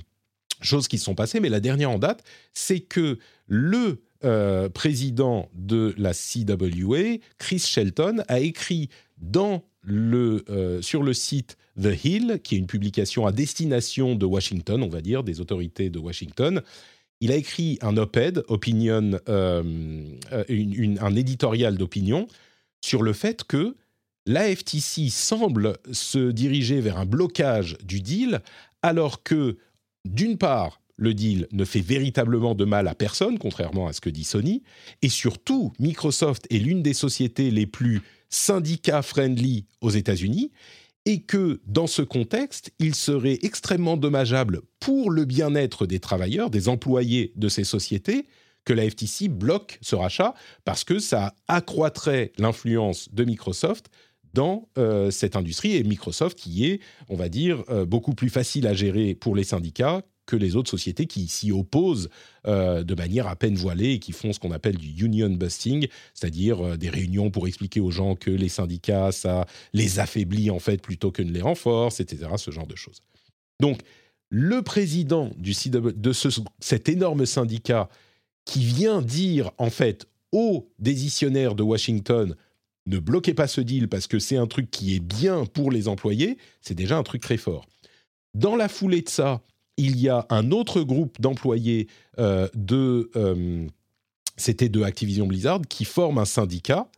choses 0.63 0.89
qui 0.89 0.99
sont 0.99 1.15
passées, 1.15 1.41
mais 1.41 1.51
la 1.51 1.61
dernière 1.61 1.91
en 1.91 1.99
date, 1.99 2.25
c'est 2.55 2.81
que 2.81 3.19
le 3.47 4.01
euh, 4.25 4.71
président 4.71 5.51
de 5.53 5.95
la 5.99 6.13
CWA, 6.15 7.19
Chris 7.37 7.59
Shelton, 7.59 8.23
a 8.29 8.41
écrit 8.41 8.89
dans 9.19 9.65
le, 9.83 10.45
euh, 10.51 10.83
sur 10.83 11.03
le 11.03 11.13
site 11.13 11.57
The 11.81 12.05
Hill, 12.05 12.41
qui 12.43 12.57
est 12.57 12.59
une 12.59 12.67
publication 12.67 13.27
à 13.27 13.33
destination 13.33 14.15
de 14.15 14.27
Washington, 14.27 14.83
on 14.83 14.89
va 14.89 15.01
dire, 15.01 15.23
des 15.23 15.41
autorités 15.41 15.91
de 15.91 15.99
Washington. 15.99 16.63
Il 17.21 17.33
a 17.33 17.37
écrit 17.37 17.79
un 17.81 17.97
op-ed, 17.97 18.43
opinion, 18.49 19.19
euh, 19.29 19.63
un 20.33 21.15
éditorial 21.15 21.79
d'opinion, 21.79 22.27
sur 22.83 23.03
le 23.03 23.13
fait 23.13 23.45
que 23.45 23.75
la 24.27 24.55
FTC 24.55 25.09
semble 25.09 25.79
se 25.93 26.31
diriger 26.31 26.81
vers 26.81 26.99
un 26.99 27.07
blocage 27.07 27.79
du 27.85 28.01
deal, 28.01 28.43
alors 28.83 29.23
que, 29.23 29.57
d'une 30.05 30.37
part, 30.37 30.81
le 30.97 31.15
deal 31.15 31.47
ne 31.53 31.65
fait 31.65 31.81
véritablement 31.81 32.55
de 32.55 32.65
mal 32.65 32.89
à 32.89 32.95
personne, 32.95 33.39
contrairement 33.39 33.87
à 33.87 33.93
ce 33.93 34.01
que 34.01 34.11
dit 34.11 34.25
Sony, 34.25 34.63
et 35.03 35.09
surtout, 35.09 35.73
Microsoft 35.79 36.47
est 36.51 36.59
l'une 36.59 36.83
des 36.83 36.95
sociétés 36.95 37.51
les 37.51 37.67
plus 37.67 38.03
syndicats-friendly 38.31 39.67
aux 39.81 39.91
États-Unis, 39.91 40.53
et 41.07 41.21
que 41.23 41.61
dans 41.67 41.87
ce 41.87 42.03
contexte, 42.03 42.73
il 42.81 42.95
serait 42.95 43.39
extrêmement 43.43 43.97
dommageable 43.97 44.63
pour 44.81 45.11
le 45.11 45.25
bien-être 45.25 45.87
des 45.87 46.01
travailleurs, 46.01 46.51
des 46.51 46.69
employés 46.69 47.33
de 47.37 47.49
ces 47.49 47.65
sociétés, 47.65 48.27
que 48.65 48.73
la 48.73 48.91
FTC 48.91 49.29
bloque 49.29 49.79
ce 49.81 49.95
rachat, 49.95 50.35
parce 50.65 50.83
que 50.83 50.99
ça 50.99 51.35
accroîtrait 51.47 52.33
l'influence 52.37 53.09
de 53.13 53.25
Microsoft 53.25 53.87
dans 54.35 54.69
euh, 54.77 55.11
cette 55.13 55.37
industrie, 55.37 55.77
et 55.77 55.85
Microsoft 55.85 56.37
qui 56.37 56.67
est, 56.67 56.81
on 57.09 57.17
va 57.17 57.29
dire, 57.29 57.63
euh, 57.71 57.87
beaucoup 57.87 58.13
plus 58.13 58.29
facile 58.29 58.67
à 58.67 58.75
gérer 58.75 59.15
pour 59.15 59.37
les 59.37 59.45
syndicats 59.45 60.03
que 60.27 60.37
les 60.37 60.57
autres 60.57 60.71
sociétés 60.71 61.07
qui 61.07 61.29
s'y 61.29 61.53
opposent 61.53 62.11
euh, 62.47 62.83
de 62.83 62.95
manière 62.95 63.29
à 63.29 63.37
peine 63.37 63.55
voilée 63.55 63.93
et 63.93 63.99
qui 63.99 64.13
font 64.13 64.33
ce 64.33 64.39
qu'on 64.39 64.51
appelle 64.51 64.77
du 64.77 65.05
union 65.05 65.31
busting, 65.31 65.87
c'est-à-dire 66.15 66.65
euh, 66.65 66.77
des 66.77 66.91
réunions 66.91 67.31
pour 67.31 67.47
expliquer 67.49 67.81
aux 67.81 67.91
gens 67.91 68.17
que 68.17 68.31
les 68.31 68.49
syndicats, 68.49 69.13
ça 69.13 69.47
les 69.73 69.99
affaiblit 69.99 70.51
en 70.51 70.59
fait 70.59 70.83
plutôt 70.83 71.11
que 71.11 71.23
ne 71.23 71.31
les 71.31 71.43
renforce, 71.43 72.01
etc., 72.01 72.31
ce 72.37 72.51
genre 72.51 72.67
de 72.67 72.77
choses. 72.77 73.03
Donc, 73.61 73.81
le 74.29 74.63
président 74.63 75.31
de 75.37 76.13
cet 76.61 76.89
énorme 76.89 77.27
syndicat 77.27 77.89
qui 78.45 78.65
vient 78.65 79.01
dire 79.01 79.51
en 79.59 79.71
fait 79.71 80.07
aux 80.33 80.69
décisionnaires 80.79 81.55
de 81.55 81.63
Washington 81.63 82.35
ne 82.87 82.99
bloquez 82.99 83.35
pas 83.35 83.49
ce 83.49 83.61
deal 83.61 83.89
parce 83.89 84.07
que 84.07 84.19
c'est 84.19 84.37
un 84.37 84.47
truc 84.47 84.71
qui 84.71 84.95
est 84.95 85.01
bien 85.01 85.45
pour 85.45 85.71
les 85.71 85.89
employés, 85.89 86.39
c'est 86.61 86.75
déjà 86.75 86.97
un 86.97 87.03
truc 87.03 87.21
très 87.21 87.37
fort. 87.37 87.67
Dans 88.35 88.57
la 88.57 88.69
foulée 88.69 89.03
de 89.03 89.09
ça, 89.09 89.43
il 89.77 90.01
y 90.01 90.09
a 90.09 90.27
un 90.31 90.51
autre 90.51 90.83
groupe 90.83 91.21
d'employés 91.21 91.89
euh, 92.19 92.49
de, 92.55 93.11
euh, 93.17 93.67
c'était 94.37 94.69
de 94.69 94.83
Activision 94.83 95.27
Blizzard, 95.27 95.63
qui 95.69 95.85
forme 95.85 96.19
un 96.19 96.25
syndicat. 96.25 96.89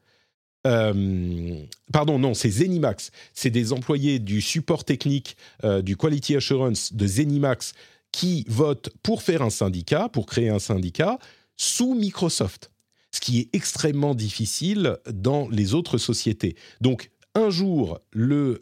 Euh, 0.66 1.64
pardon, 1.92 2.18
non, 2.18 2.34
c'est 2.34 2.50
Zenimax. 2.50 3.10
C'est 3.34 3.50
des 3.50 3.72
employés 3.72 4.18
du 4.18 4.40
support 4.40 4.84
technique, 4.84 5.36
du 5.82 5.96
quality 5.96 6.36
assurance 6.36 6.92
de 6.92 7.06
Zenimax 7.06 7.74
qui 8.12 8.44
votent 8.48 8.90
pour 9.02 9.22
faire 9.22 9.42
un 9.42 9.50
syndicat, 9.50 10.08
pour 10.08 10.26
créer 10.26 10.48
un 10.48 10.58
syndicat 10.58 11.18
sous 11.56 11.94
Microsoft. 11.94 12.70
Ce 13.12 13.20
qui 13.20 13.40
est 13.40 13.54
extrêmement 13.54 14.14
difficile 14.14 14.98
dans 15.10 15.48
les 15.48 15.74
autres 15.74 15.98
sociétés. 15.98 16.56
Donc, 16.80 17.10
un 17.34 17.50
jour, 17.50 18.00
le 18.10 18.60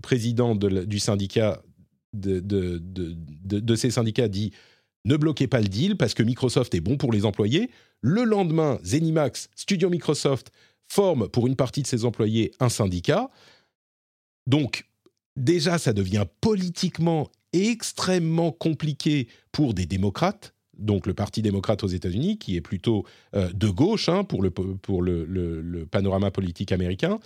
président 0.00 0.54
du 0.54 0.98
syndicat 0.98 1.60
de, 2.12 2.40
de, 2.40 3.76
ces 3.76 3.90
syndicats 3.90 4.28
dit 4.28 4.52
ne 5.04 5.16
bloquez 5.16 5.46
pas 5.46 5.60
le 5.60 5.68
deal 5.68 5.96
parce 5.96 6.14
que 6.14 6.22
Microsoft 6.22 6.74
est 6.74 6.80
bon 6.80 6.96
pour 6.96 7.12
les 7.12 7.24
employés. 7.24 7.70
Le 8.00 8.24
lendemain, 8.24 8.78
Zenimax, 8.84 9.48
Studio 9.54 9.88
Microsoft, 9.88 10.50
forme 10.88 11.28
pour 11.28 11.46
une 11.46 11.56
partie 11.56 11.82
de 11.82 11.86
ses 11.86 12.04
employés 12.04 12.52
un 12.60 12.68
syndicat. 12.68 13.30
Donc, 14.46 14.86
déjà, 15.36 15.78
ça 15.78 15.92
devient 15.92 16.26
politiquement 16.40 17.30
extrêmement 17.52 18.52
compliqué 18.52 19.28
pour 19.52 19.74
des 19.74 19.86
démocrates, 19.86 20.54
donc 20.76 21.06
le 21.06 21.14
Parti 21.14 21.42
démocrate 21.42 21.84
aux 21.84 21.88
États-Unis, 21.88 22.38
qui 22.38 22.56
est 22.56 22.60
plutôt 22.60 23.04
euh, 23.34 23.52
de 23.52 23.68
gauche 23.68 24.08
hein, 24.08 24.24
pour, 24.24 24.42
le, 24.42 24.50
pour 24.50 25.02
le, 25.02 25.24
le, 25.24 25.86
panorama 25.86 26.30
politique 26.30 26.72
américain, 26.72 27.18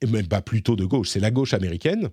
et 0.00 0.06
même 0.06 0.26
pas 0.26 0.42
plutôt 0.42 0.76
de 0.76 0.84
gauche, 0.84 1.10
c'est 1.10 1.20
la 1.20 1.30
gauche 1.30 1.54
américaine 1.54 2.10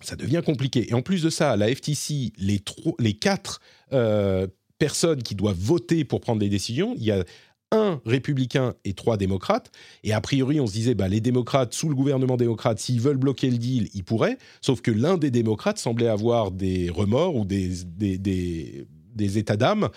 ça 0.00 0.16
devient 0.16 0.42
compliqué. 0.44 0.90
Et 0.90 0.94
en 0.94 1.02
plus 1.02 1.22
de 1.22 1.30
ça, 1.30 1.56
la 1.56 1.72
FTC, 1.72 2.32
les, 2.38 2.60
les 2.98 3.14
quatre 3.14 3.60
euh, 3.92 4.46
personnes 4.78 5.22
qui 5.22 5.34
doivent 5.34 5.58
voter 5.58 6.04
pour 6.04 6.20
prendre 6.20 6.40
des 6.40 6.48
décisions, 6.48 6.94
il 6.96 7.04
y 7.04 7.10
a 7.10 7.24
un 7.72 8.00
républicain 8.04 8.74
et 8.84 8.92
trois 8.92 9.16
démocrates. 9.16 9.70
Et 10.04 10.12
a 10.12 10.20
priori, 10.20 10.60
on 10.60 10.66
se 10.66 10.72
disait, 10.72 10.94
bah, 10.94 11.08
les 11.08 11.20
démocrates, 11.20 11.72
sous 11.72 11.88
le 11.88 11.94
gouvernement 11.94 12.36
démocrate, 12.36 12.78
s'ils 12.78 13.00
veulent 13.00 13.16
bloquer 13.16 13.50
le 13.50 13.58
deal, 13.58 13.88
ils 13.94 14.04
pourraient. 14.04 14.38
Sauf 14.60 14.82
que 14.82 14.90
l'un 14.90 15.16
des 15.16 15.30
démocrates 15.30 15.78
semblait 15.78 16.08
avoir 16.08 16.50
des 16.50 16.90
remords 16.90 17.34
ou 17.34 17.44
des, 17.44 17.70
des, 17.96 18.18
des, 18.18 19.38
états 19.38 19.56
d'âme 19.56 19.88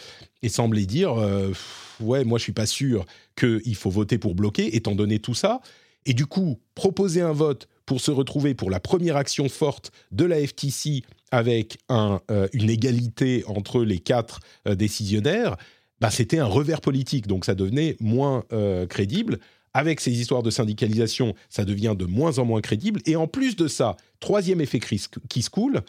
et 0.42 0.50
semblait 0.50 0.86
dire, 0.86 1.14
euh, 1.20 1.52
ouais, 2.00 2.24
moi 2.24 2.38
je 2.38 2.44
suis 2.44 2.54
pas 2.54 2.66
sûr 2.66 3.06
qu'il 3.36 3.76
faut 3.76 3.90
voter 3.90 4.18
pour 4.18 4.36
bloquer, 4.36 4.76
étant 4.76 4.96
donné 4.96 5.20
tout 5.20 5.34
ça. 5.34 5.60
Et 6.06 6.14
du 6.14 6.26
coup, 6.26 6.60
proposer 6.76 7.22
un 7.22 7.34
vote 7.34 7.68
pour 7.86 8.02
se 8.02 8.12
retrouver 8.12 8.56
pour 8.56 8.70
la 8.70 8.80
première 8.80 9.18
action 9.18 9.50
forte 9.50 9.92
de 10.12 10.26
la 10.26 10.46
FTC 10.46 11.04
avec 11.32 11.78
euh, 11.92 12.48
une 12.54 12.70
égalité 12.70 13.44
entre 13.48 13.84
les 13.84 14.00
quatre 14.00 14.40
euh, 14.68 14.76
décisionnaires, 14.76 15.58
bah, 16.00 16.10
c'était 16.10 16.40
un 16.40 16.46
revers 16.46 16.82
politique, 16.82 17.28
donc 17.28 17.46
ça 17.46 17.56
devenait 17.56 17.98
moins 18.00 18.44
euh, 18.54 18.86
crédible. 18.88 19.40
Avec 19.74 20.00
ces 20.00 20.12
histoires 20.12 20.44
de 20.44 20.50
syndicalisation, 20.50 21.34
ça 21.50 21.66
devient 21.66 21.96
de 21.98 22.06
moins 22.06 22.40
en 22.40 22.46
moins 22.46 22.62
crédible. 22.62 23.02
Et 23.06 23.16
en 23.16 23.28
plus 23.28 23.56
de 23.56 23.68
ça, 23.68 23.98
troisième 24.20 24.62
effet 24.62 24.80
qui 24.80 25.42
se 25.42 25.50
coule, 25.50 25.82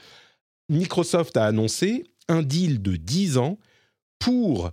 Microsoft 0.68 1.36
a 1.36 1.44
annoncé 1.44 2.04
un 2.28 2.42
deal 2.42 2.82
de 2.82 2.96
10 2.96 3.38
ans 3.38 3.58
pour 4.18 4.72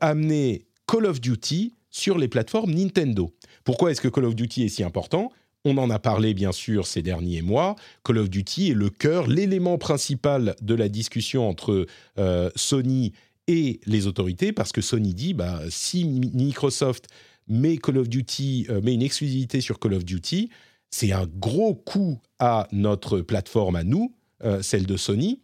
amener 0.00 0.66
Call 0.86 1.06
of 1.06 1.22
Duty 1.22 1.74
sur 1.88 2.18
les 2.18 2.28
plateformes 2.28 2.74
Nintendo. 2.74 3.32
Pourquoi 3.64 3.92
est-ce 3.92 4.02
que 4.02 4.08
Call 4.08 4.26
of 4.26 4.34
Duty 4.34 4.64
est 4.64 4.68
si 4.68 4.82
important? 4.82 5.32
On 5.64 5.76
en 5.76 5.90
a 5.90 5.98
parlé 5.98 6.34
bien 6.34 6.52
sûr 6.52 6.86
ces 6.86 7.02
derniers 7.02 7.42
mois. 7.42 7.76
Call 8.04 8.18
of 8.18 8.30
Duty 8.30 8.70
est 8.70 8.74
le 8.74 8.90
cœur, 8.90 9.26
l'élément 9.26 9.78
principal 9.78 10.54
de 10.62 10.74
la 10.74 10.88
discussion 10.88 11.48
entre 11.48 11.86
euh, 12.18 12.50
Sony 12.56 13.12
et 13.46 13.80
les 13.86 14.06
autorités, 14.06 14.52
parce 14.52 14.72
que 14.72 14.80
Sony 14.80 15.14
dit, 15.14 15.34
bah, 15.34 15.60
si 15.68 16.04
Microsoft 16.04 17.08
met 17.48 17.76
Call 17.76 17.98
of 17.98 18.08
Duty, 18.08 18.66
euh, 18.70 18.80
met 18.80 18.94
une 18.94 19.02
exclusivité 19.02 19.60
sur 19.60 19.78
Call 19.78 19.94
of 19.94 20.04
Duty, 20.04 20.50
c'est 20.90 21.12
un 21.12 21.26
gros 21.26 21.74
coup 21.74 22.20
à 22.38 22.66
notre 22.72 23.20
plateforme 23.20 23.76
à 23.76 23.84
nous, 23.84 24.14
euh, 24.44 24.62
celle 24.62 24.86
de 24.86 24.96
Sony, 24.96 25.40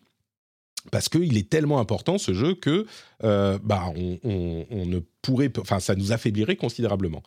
parce 0.92 1.08
qu'il 1.08 1.36
est 1.36 1.50
tellement 1.50 1.80
important 1.80 2.16
ce 2.16 2.32
jeu 2.32 2.54
que 2.54 2.86
bah, 3.20 3.92
on, 3.96 4.86
ne 4.86 5.00
pourrait, 5.20 5.52
ça 5.80 5.96
nous 5.96 6.12
affaiblirait 6.12 6.54
considérablement. 6.54 7.24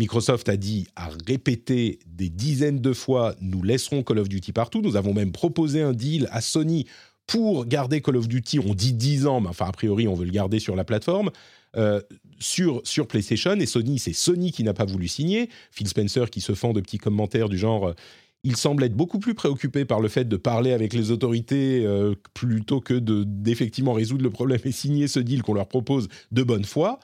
Microsoft 0.00 0.48
a 0.48 0.56
dit, 0.56 0.86
a 0.96 1.10
répété 1.26 1.98
des 2.06 2.30
dizaines 2.30 2.80
de 2.80 2.94
fois, 2.94 3.34
nous 3.42 3.62
laisserons 3.62 4.02
Call 4.02 4.18
of 4.18 4.30
Duty 4.30 4.52
partout. 4.52 4.80
Nous 4.80 4.96
avons 4.96 5.12
même 5.12 5.30
proposé 5.30 5.82
un 5.82 5.92
deal 5.92 6.26
à 6.32 6.40
Sony 6.40 6.86
pour 7.26 7.66
garder 7.66 8.00
Call 8.00 8.16
of 8.16 8.26
Duty. 8.26 8.60
On 8.60 8.72
dit 8.72 8.94
10 8.94 9.26
ans, 9.26 9.42
mais 9.42 9.50
enfin, 9.50 9.66
a 9.66 9.72
priori, 9.72 10.08
on 10.08 10.14
veut 10.14 10.24
le 10.24 10.30
garder 10.30 10.58
sur 10.58 10.74
la 10.74 10.84
plateforme. 10.84 11.30
Euh, 11.76 12.00
sur, 12.38 12.80
sur 12.84 13.06
PlayStation 13.08 13.52
et 13.52 13.66
Sony, 13.66 13.98
c'est 13.98 14.14
Sony 14.14 14.52
qui 14.52 14.64
n'a 14.64 14.72
pas 14.72 14.86
voulu 14.86 15.06
signer. 15.06 15.50
Phil 15.70 15.86
Spencer 15.86 16.30
qui 16.30 16.40
se 16.40 16.54
fend 16.54 16.72
de 16.72 16.80
petits 16.80 16.96
commentaires 16.96 17.50
du 17.50 17.58
genre 17.58 17.88
euh, 17.88 17.94
il 18.42 18.56
semble 18.56 18.84
être 18.84 18.96
beaucoup 18.96 19.18
plus 19.18 19.34
préoccupé 19.34 19.84
par 19.84 20.00
le 20.00 20.08
fait 20.08 20.26
de 20.26 20.38
parler 20.38 20.72
avec 20.72 20.94
les 20.94 21.10
autorités 21.10 21.84
euh, 21.84 22.14
plutôt 22.32 22.80
que 22.80 22.94
d'effectivement 22.94 23.92
résoudre 23.92 24.24
le 24.24 24.30
problème 24.30 24.60
et 24.64 24.72
signer 24.72 25.08
ce 25.08 25.20
deal 25.20 25.42
qu'on 25.42 25.52
leur 25.52 25.68
propose 25.68 26.08
de 26.32 26.42
bonne 26.42 26.64
foi. 26.64 27.00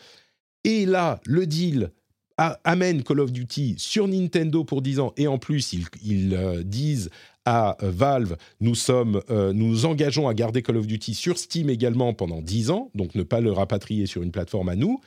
Et 0.65 0.87
là, 0.87 1.21
le 1.27 1.47
deal 1.47 1.91
amène 2.37 3.03
Call 3.03 3.21
of 3.21 3.33
Duty 3.33 3.77
sur 3.79 4.09
Nintendo 4.09 4.65
pour 4.65 4.83
10 4.83 5.01
ans 5.01 5.13
et 5.17 5.27
en 5.27 5.39
plus 5.39 5.73
ils, 5.73 5.87
ils 6.05 6.63
disent 6.65 7.11
à 7.45 7.77
Valve, 7.81 8.37
nous 8.61 8.75
sommes, 8.75 9.23
nous 9.29 9.87
engageons 9.87 10.29
à 10.29 10.35
garder 10.35 10.63
Call 10.63 10.77
of 10.77 10.87
Duty 10.87 11.15
sur 11.15 11.39
Steam 11.39 11.71
également 11.71 12.13
pendant 12.13 12.43
10 12.43 12.71
ans, 12.71 12.91
donc 12.95 13.15
ne 13.15 13.23
pas 13.23 13.41
le 13.41 13.53
rapatrier 13.53 14.07
sur 14.07 14.23
une 14.23 14.33
plateforme 14.33 14.69
à 14.69 14.75
nous 14.75 15.01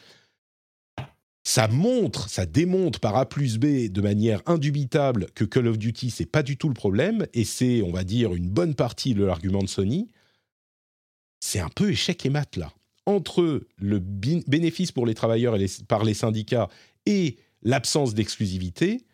ça 1.49 1.67
montre, 1.67 2.29
ça 2.29 2.45
démontre 2.45 2.99
par 2.99 3.15
A 3.15 3.27
plus 3.27 3.57
B 3.57 3.91
de 3.91 4.01
manière 4.01 4.43
indubitable 4.45 5.27
que 5.33 5.43
Call 5.43 5.67
of 5.67 5.79
Duty, 5.79 6.11
c'est 6.11 6.27
pas 6.27 6.43
du 6.43 6.57
tout 6.57 6.67
le 6.67 6.75
problème, 6.75 7.25
et 7.33 7.43
c'est, 7.43 7.81
on 7.81 7.91
va 7.91 8.03
dire, 8.03 8.35
une 8.35 8.47
bonne 8.47 8.75
partie 8.75 9.15
de 9.15 9.23
l'argument 9.23 9.63
de 9.63 9.67
Sony. 9.67 10.09
C'est 11.39 11.59
un 11.59 11.69
peu 11.69 11.89
échec 11.89 12.23
et 12.23 12.29
mat 12.29 12.55
là. 12.55 12.71
Entre 13.07 13.65
le 13.77 13.99
bénéfice 13.99 14.91
pour 14.91 15.07
les 15.07 15.15
travailleurs 15.15 15.55
et 15.55 15.65
par 15.87 16.03
les 16.03 16.13
syndicats 16.13 16.69
et 17.05 17.37
l'absence 17.61 18.13
d'exclusivité, 18.13 19.05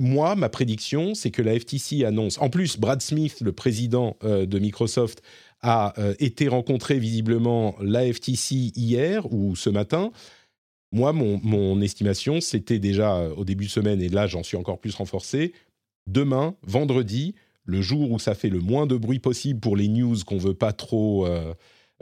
moi, 0.00 0.36
ma 0.36 0.48
prédiction, 0.48 1.14
c'est 1.14 1.30
que 1.30 1.42
la 1.42 1.58
FTC 1.58 2.04
annonce. 2.04 2.38
En 2.38 2.50
plus, 2.50 2.78
Brad 2.78 3.02
Smith, 3.02 3.40
le 3.40 3.52
président 3.52 4.16
euh, 4.22 4.46
de 4.46 4.58
Microsoft, 4.58 5.22
a 5.60 5.98
euh, 5.98 6.14
été 6.20 6.46
rencontré 6.46 7.00
visiblement 7.00 7.74
la 7.80 8.12
FTC 8.12 8.72
hier 8.76 9.32
ou 9.32 9.56
ce 9.56 9.70
matin 9.70 10.12
moi, 10.92 11.12
mon, 11.12 11.80
estimation, 11.80 12.40
c'était 12.40 12.78
déjà 12.78 13.16
euh, 13.16 13.34
au 13.34 13.44
début 13.44 13.66
de 13.66 13.70
semaine, 13.70 14.00
et 14.00 14.08
là 14.08 14.26
j'en 14.26 14.42
suis 14.42 14.56
encore 14.56 14.78
plus 14.78 14.94
renforcé, 14.94 15.52
demain, 16.06 16.54
vendredi, 16.62 17.34
le 17.64 17.82
jour 17.82 18.10
où 18.10 18.18
ça 18.18 18.34
fait 18.34 18.48
le 18.48 18.60
moins 18.60 18.86
de 18.86 18.96
bruit 18.96 19.18
possible 19.18 19.60
pour 19.60 19.76
les 19.76 19.88
news 19.88 20.16
qu'on 20.26 20.38
veut 20.38 20.54
pas 20.54 20.72
trop, 20.72 21.26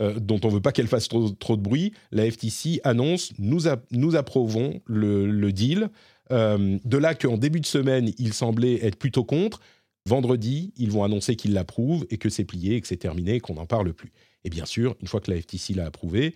euh, 0.01 0.15
euh, 0.17 0.21
dont 0.21 0.41
on 0.45 0.49
veut 0.49 0.61
pas 0.61 0.73
qu'elles 0.73 0.89
fassent 0.89 1.09
trop, 1.09 1.57
de 1.57 1.63
bruit, 1.63 1.93
la 2.13 2.31
FTC 2.31 2.81
annonce 2.85 3.33
nous, 3.39 3.63
nous 3.91 4.17
approuvons 4.17 4.81
le, 4.87 5.51
deal. 5.53 5.91
de 6.31 6.97
là 6.97 7.15
qu'en 7.15 7.39
début 7.39 7.61
de 7.61 7.67
semaine, 7.67 8.13
ils 8.19 8.35
semblaient 8.35 8.85
être 8.85 8.97
plutôt 8.97 9.25
contre. 9.25 9.61
Vendredi, 10.07 10.73
ils 10.77 10.91
vont 10.91 11.03
annoncer 11.03 11.35
qu'ils 11.35 11.53
l'approuvent 11.53 12.07
et 12.11 12.19
que 12.19 12.29
c'est 12.29 12.45
plié, 12.45 12.81
que 12.81 12.87
c'est 12.87 12.97
terminé, 12.97 13.41
qu'on 13.41 13.55
n'en 13.55 13.67
parle 13.67 13.93
plus. 13.93 14.13
Et 14.45 14.51
bien 14.51 14.65
sûr, 14.65 14.95
une 15.01 15.09
fois 15.09 15.21
que 15.21 15.31
la 15.33 15.41
FTC 15.41 15.75
l'a 15.75 15.87
approuvé, 15.87 16.35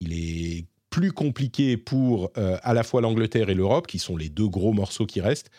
il 0.00 0.14
est 0.14 0.64
plus 0.90 1.12
compliqué 1.12 1.76
pour 1.76 2.32
euh, 2.36 2.58
à 2.62 2.74
la 2.74 2.82
fois 2.82 3.00
l'Angleterre 3.00 3.48
et 3.48 3.54
l'Europe, 3.54 3.86
qui 3.86 3.98
sont 3.98 4.16
les 4.16 4.28
deux 4.28 4.48
gros 4.48 4.72
morceaux 4.72 5.06
qui 5.06 5.20
restent, 5.20 5.50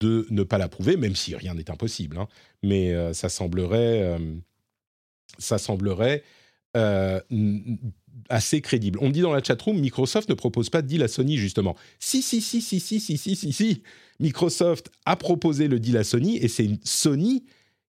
de 0.00 0.26
ne 0.30 0.42
pas 0.42 0.58
l'approuver, 0.58 0.96
même 0.96 1.16
si 1.16 1.34
rien 1.34 1.54
n'est 1.54 1.70
impossible. 1.70 2.18
Hein. 2.18 2.28
Mais 2.62 2.92
euh, 2.92 3.12
ça 3.14 3.28
semblerait, 3.28 4.02
euh, 4.02 4.36
ça 5.38 5.58
semblerait 5.58 6.22
assez 8.28 8.60
crédible. 8.60 8.98
On 9.02 9.10
dit 9.10 9.20
dans 9.20 9.32
la 9.32 9.42
chatroom, 9.42 9.78
Microsoft 9.78 10.28
ne 10.28 10.34
propose 10.34 10.70
pas 10.70 10.82
de 10.82 10.86
deal 10.86 11.02
à 11.02 11.08
Sony, 11.08 11.36
justement. 11.36 11.76
Si, 11.98 12.22
si, 12.22 12.40
si, 12.40 12.60
si, 12.60 12.80
si, 12.80 13.00
si, 13.00 13.16
si, 13.18 13.36
si, 13.36 13.52
si. 13.52 13.82
Microsoft 14.20 14.90
a 15.04 15.16
proposé 15.16 15.68
le 15.68 15.78
deal 15.78 15.96
à 15.96 16.04
Sony 16.04 16.38
et 16.38 16.48
c'est 16.48 16.68
Sony 16.84 17.44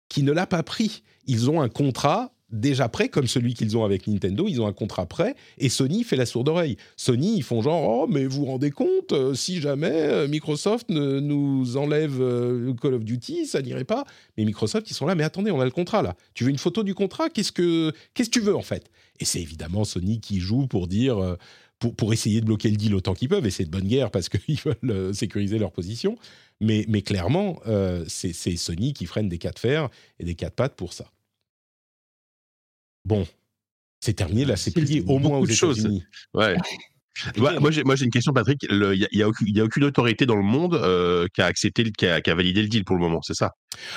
qui 0.09 0.23
ne 0.23 0.31
l'a 0.31 0.47
pas 0.47 0.63
pris. 0.63 1.03
Ils 1.27 1.49
ont 1.49 1.61
un 1.61 1.69
contrat 1.69 2.34
déjà 2.59 2.89
prêt, 2.89 3.09
comme 3.09 3.27
celui 3.27 3.53
qu'ils 3.53 3.77
ont 3.77 3.83
avec 3.83 4.07
Nintendo, 4.07 4.45
ils 4.47 4.61
ont 4.61 4.67
un 4.67 4.73
contrat 4.73 5.05
prêt, 5.05 5.35
et 5.57 5.69
Sony 5.69 6.03
fait 6.03 6.15
la 6.15 6.25
sourde 6.25 6.49
oreille. 6.49 6.77
Sony, 6.97 7.37
ils 7.37 7.43
font 7.43 7.61
genre, 7.61 8.03
oh, 8.03 8.07
mais 8.07 8.25
vous 8.25 8.39
vous 8.39 8.45
rendez 8.45 8.71
compte, 8.71 9.11
euh, 9.11 9.33
si 9.33 9.61
jamais 9.61 9.91
euh, 9.91 10.27
Microsoft 10.27 10.89
nous 10.89 11.77
enlève 11.77 12.21
euh, 12.21 12.73
Call 12.81 12.95
of 12.95 13.03
Duty, 13.03 13.45
ça 13.45 13.61
n'irait 13.61 13.83
pas. 13.83 14.05
Mais 14.37 14.45
Microsoft, 14.45 14.89
ils 14.89 14.93
sont 14.93 15.05
là, 15.05 15.15
mais 15.15 15.23
attendez, 15.23 15.51
on 15.51 15.59
a 15.59 15.65
le 15.65 15.71
contrat 15.71 16.01
là. 16.01 16.15
Tu 16.33 16.43
veux 16.43 16.49
une 16.49 16.57
photo 16.57 16.83
du 16.83 16.95
contrat? 16.95 17.29
Qu'est-ce 17.29 17.51
que 17.51 17.91
qu'est-ce 18.13 18.29
que 18.29 18.39
tu 18.39 18.45
veux 18.45 18.55
en 18.55 18.61
fait? 18.61 18.89
Et 19.19 19.25
c'est 19.25 19.41
évidemment 19.41 19.83
Sony 19.83 20.19
qui 20.19 20.39
joue 20.39 20.67
pour 20.67 20.87
dire. 20.87 21.37
pour, 21.79 22.13
essayer 22.13 22.41
de 22.41 22.45
bloquer 22.45 22.69
le 22.69 22.77
deal 22.77 22.95
autant 22.95 23.13
qu'ils 23.13 23.29
peuvent, 23.29 23.45
et 23.45 23.51
c'est 23.51 23.65
de 23.65 23.69
bonne 23.69 23.87
guerre 23.87 24.09
parce 24.11 24.29
qu'ils 24.29 24.59
veulent 24.59 25.13
sécuriser 25.13 25.59
leur 25.59 25.71
position. 25.71 26.17
Mais, 26.61 26.85
mais 26.87 27.01
clairement, 27.01 27.59
c'est 28.07 28.33
Sony 28.33 28.93
qui 28.93 29.05
freine 29.05 29.29
des 29.29 29.37
cas 29.37 29.51
de 29.51 29.59
fer 29.59 29.89
et 30.19 30.25
des 30.25 30.35
cas 30.35 30.49
de 30.49 30.55
pattes 30.55 30.75
pour 30.75 30.93
ça. 30.93 31.05
Bon, 33.05 33.25
c'est 33.99 34.13
terminé, 34.13 34.45
là, 34.45 34.55
c'est 34.55 34.71
plié 34.71 35.03
au 35.07 35.19
moins 35.19 35.37
aux 35.37 35.45
États-Unis. 35.45 36.03
Ouais. 36.33 36.55
Moi, 37.37 37.71
j'ai, 37.71 37.83
moi, 37.83 37.95
j'ai 37.95 38.05
une 38.05 38.11
question, 38.11 38.33
Patrick. 38.33 38.65
Il 38.69 39.07
n'y 39.13 39.21
a, 39.21 39.25
a, 39.25 39.63
aucune 39.63 39.83
autorité 39.83 40.25
dans 40.25 40.35
le 40.35 40.43
monde 40.43 40.75
euh, 40.75 41.27
qui 41.33 41.41
a 41.41 41.45
accepté, 41.45 41.83
qui 41.91 42.05
a, 42.05 42.21
qui 42.21 42.29
a, 42.29 42.35
validé 42.35 42.61
le 42.61 42.67
deal 42.67 42.83
pour 42.83 42.95
le 42.95 43.01
moment, 43.01 43.21
c'est 43.21 43.33
ça? 43.33 43.51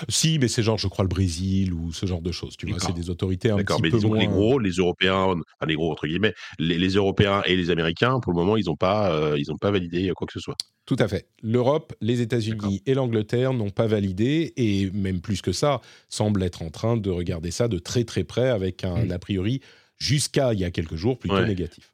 Si, 0.09 0.38
mais 0.38 0.48
c'est 0.48 0.62
genre, 0.62 0.78
je 0.78 0.88
crois, 0.88 1.04
le 1.04 1.09
Brésil 1.09 1.72
ou 1.72 1.92
ce 1.92 2.07
genre 2.07 2.22
de 2.22 2.33
choses. 2.33 2.57
Tu 2.57 2.66
vois, 2.66 2.78
c'est 2.81 2.94
des 2.94 3.11
autorités 3.11 3.50
un 3.50 3.57
petit 3.57 3.83
mais 3.83 3.90
peu 3.90 4.00
moins... 4.00 4.18
les 4.18 4.26
gros, 4.26 4.59
les 4.59 4.72
Européens, 4.72 5.26
enfin 5.26 5.66
les 5.66 5.74
gros 5.74 5.92
entre 5.92 6.07
guillemets, 6.07 6.35
les, 6.59 6.78
les 6.78 6.90
Européens 6.90 7.42
et 7.46 7.57
les 7.57 7.70
Américains, 7.70 8.18
pour 8.20 8.33
le 8.33 8.38
moment, 8.38 8.57
ils 8.57 8.66
n'ont 8.66 8.76
pas, 8.76 9.12
euh, 9.12 9.37
ils 9.38 9.52
ont 9.52 9.57
pas 9.57 9.70
validé 9.70 10.11
quoi 10.16 10.26
que 10.26 10.33
ce 10.33 10.40
soit. 10.40 10.57
Tout 10.87 10.96
à 10.98 11.07
fait. 11.07 11.28
L'Europe, 11.42 11.92
les 12.00 12.22
États-Unis 12.22 12.83
et 12.87 12.94
l'Angleterre 12.94 13.52
n'ont 13.52 13.70
pas 13.70 13.87
validé 13.87 14.52
et 14.57 14.90
même 14.90 15.20
plus 15.20 15.42
que 15.42 15.52
ça, 15.52 15.81
semblent 16.09 16.42
être 16.42 16.62
en 16.62 16.70
train 16.70 16.96
de 16.96 17.11
regarder 17.11 17.50
ça 17.50 17.68
de 17.68 17.78
très 17.78 18.04
très 18.04 18.24
près 18.24 18.48
avec 18.48 18.85
un 18.85 19.04
mmh. 19.04 19.12
a 19.12 19.18
priori 19.18 19.61
jusqu'à 19.98 20.54
il 20.54 20.61
y 20.61 20.64
a 20.64 20.70
quelques 20.70 20.96
jours 20.96 21.18
plutôt 21.18 21.44
négatif. 21.44 21.92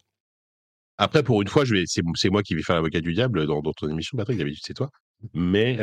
Après, 0.96 1.22
pour 1.22 1.42
une 1.42 1.48
fois, 1.48 1.64
c'est, 1.86 2.30
moi 2.30 2.42
qui 2.42 2.54
vais 2.54 2.62
faire 2.62 2.76
l'avocat 2.76 3.00
du 3.00 3.12
diable 3.14 3.46
dans, 3.46 3.60
émissions, 3.60 3.88
émission, 3.88 4.18
Patrick, 4.18 4.38
d'habitude 4.38 4.62
c'est 4.64 4.74
toi. 4.74 4.90
Mais 5.32 5.78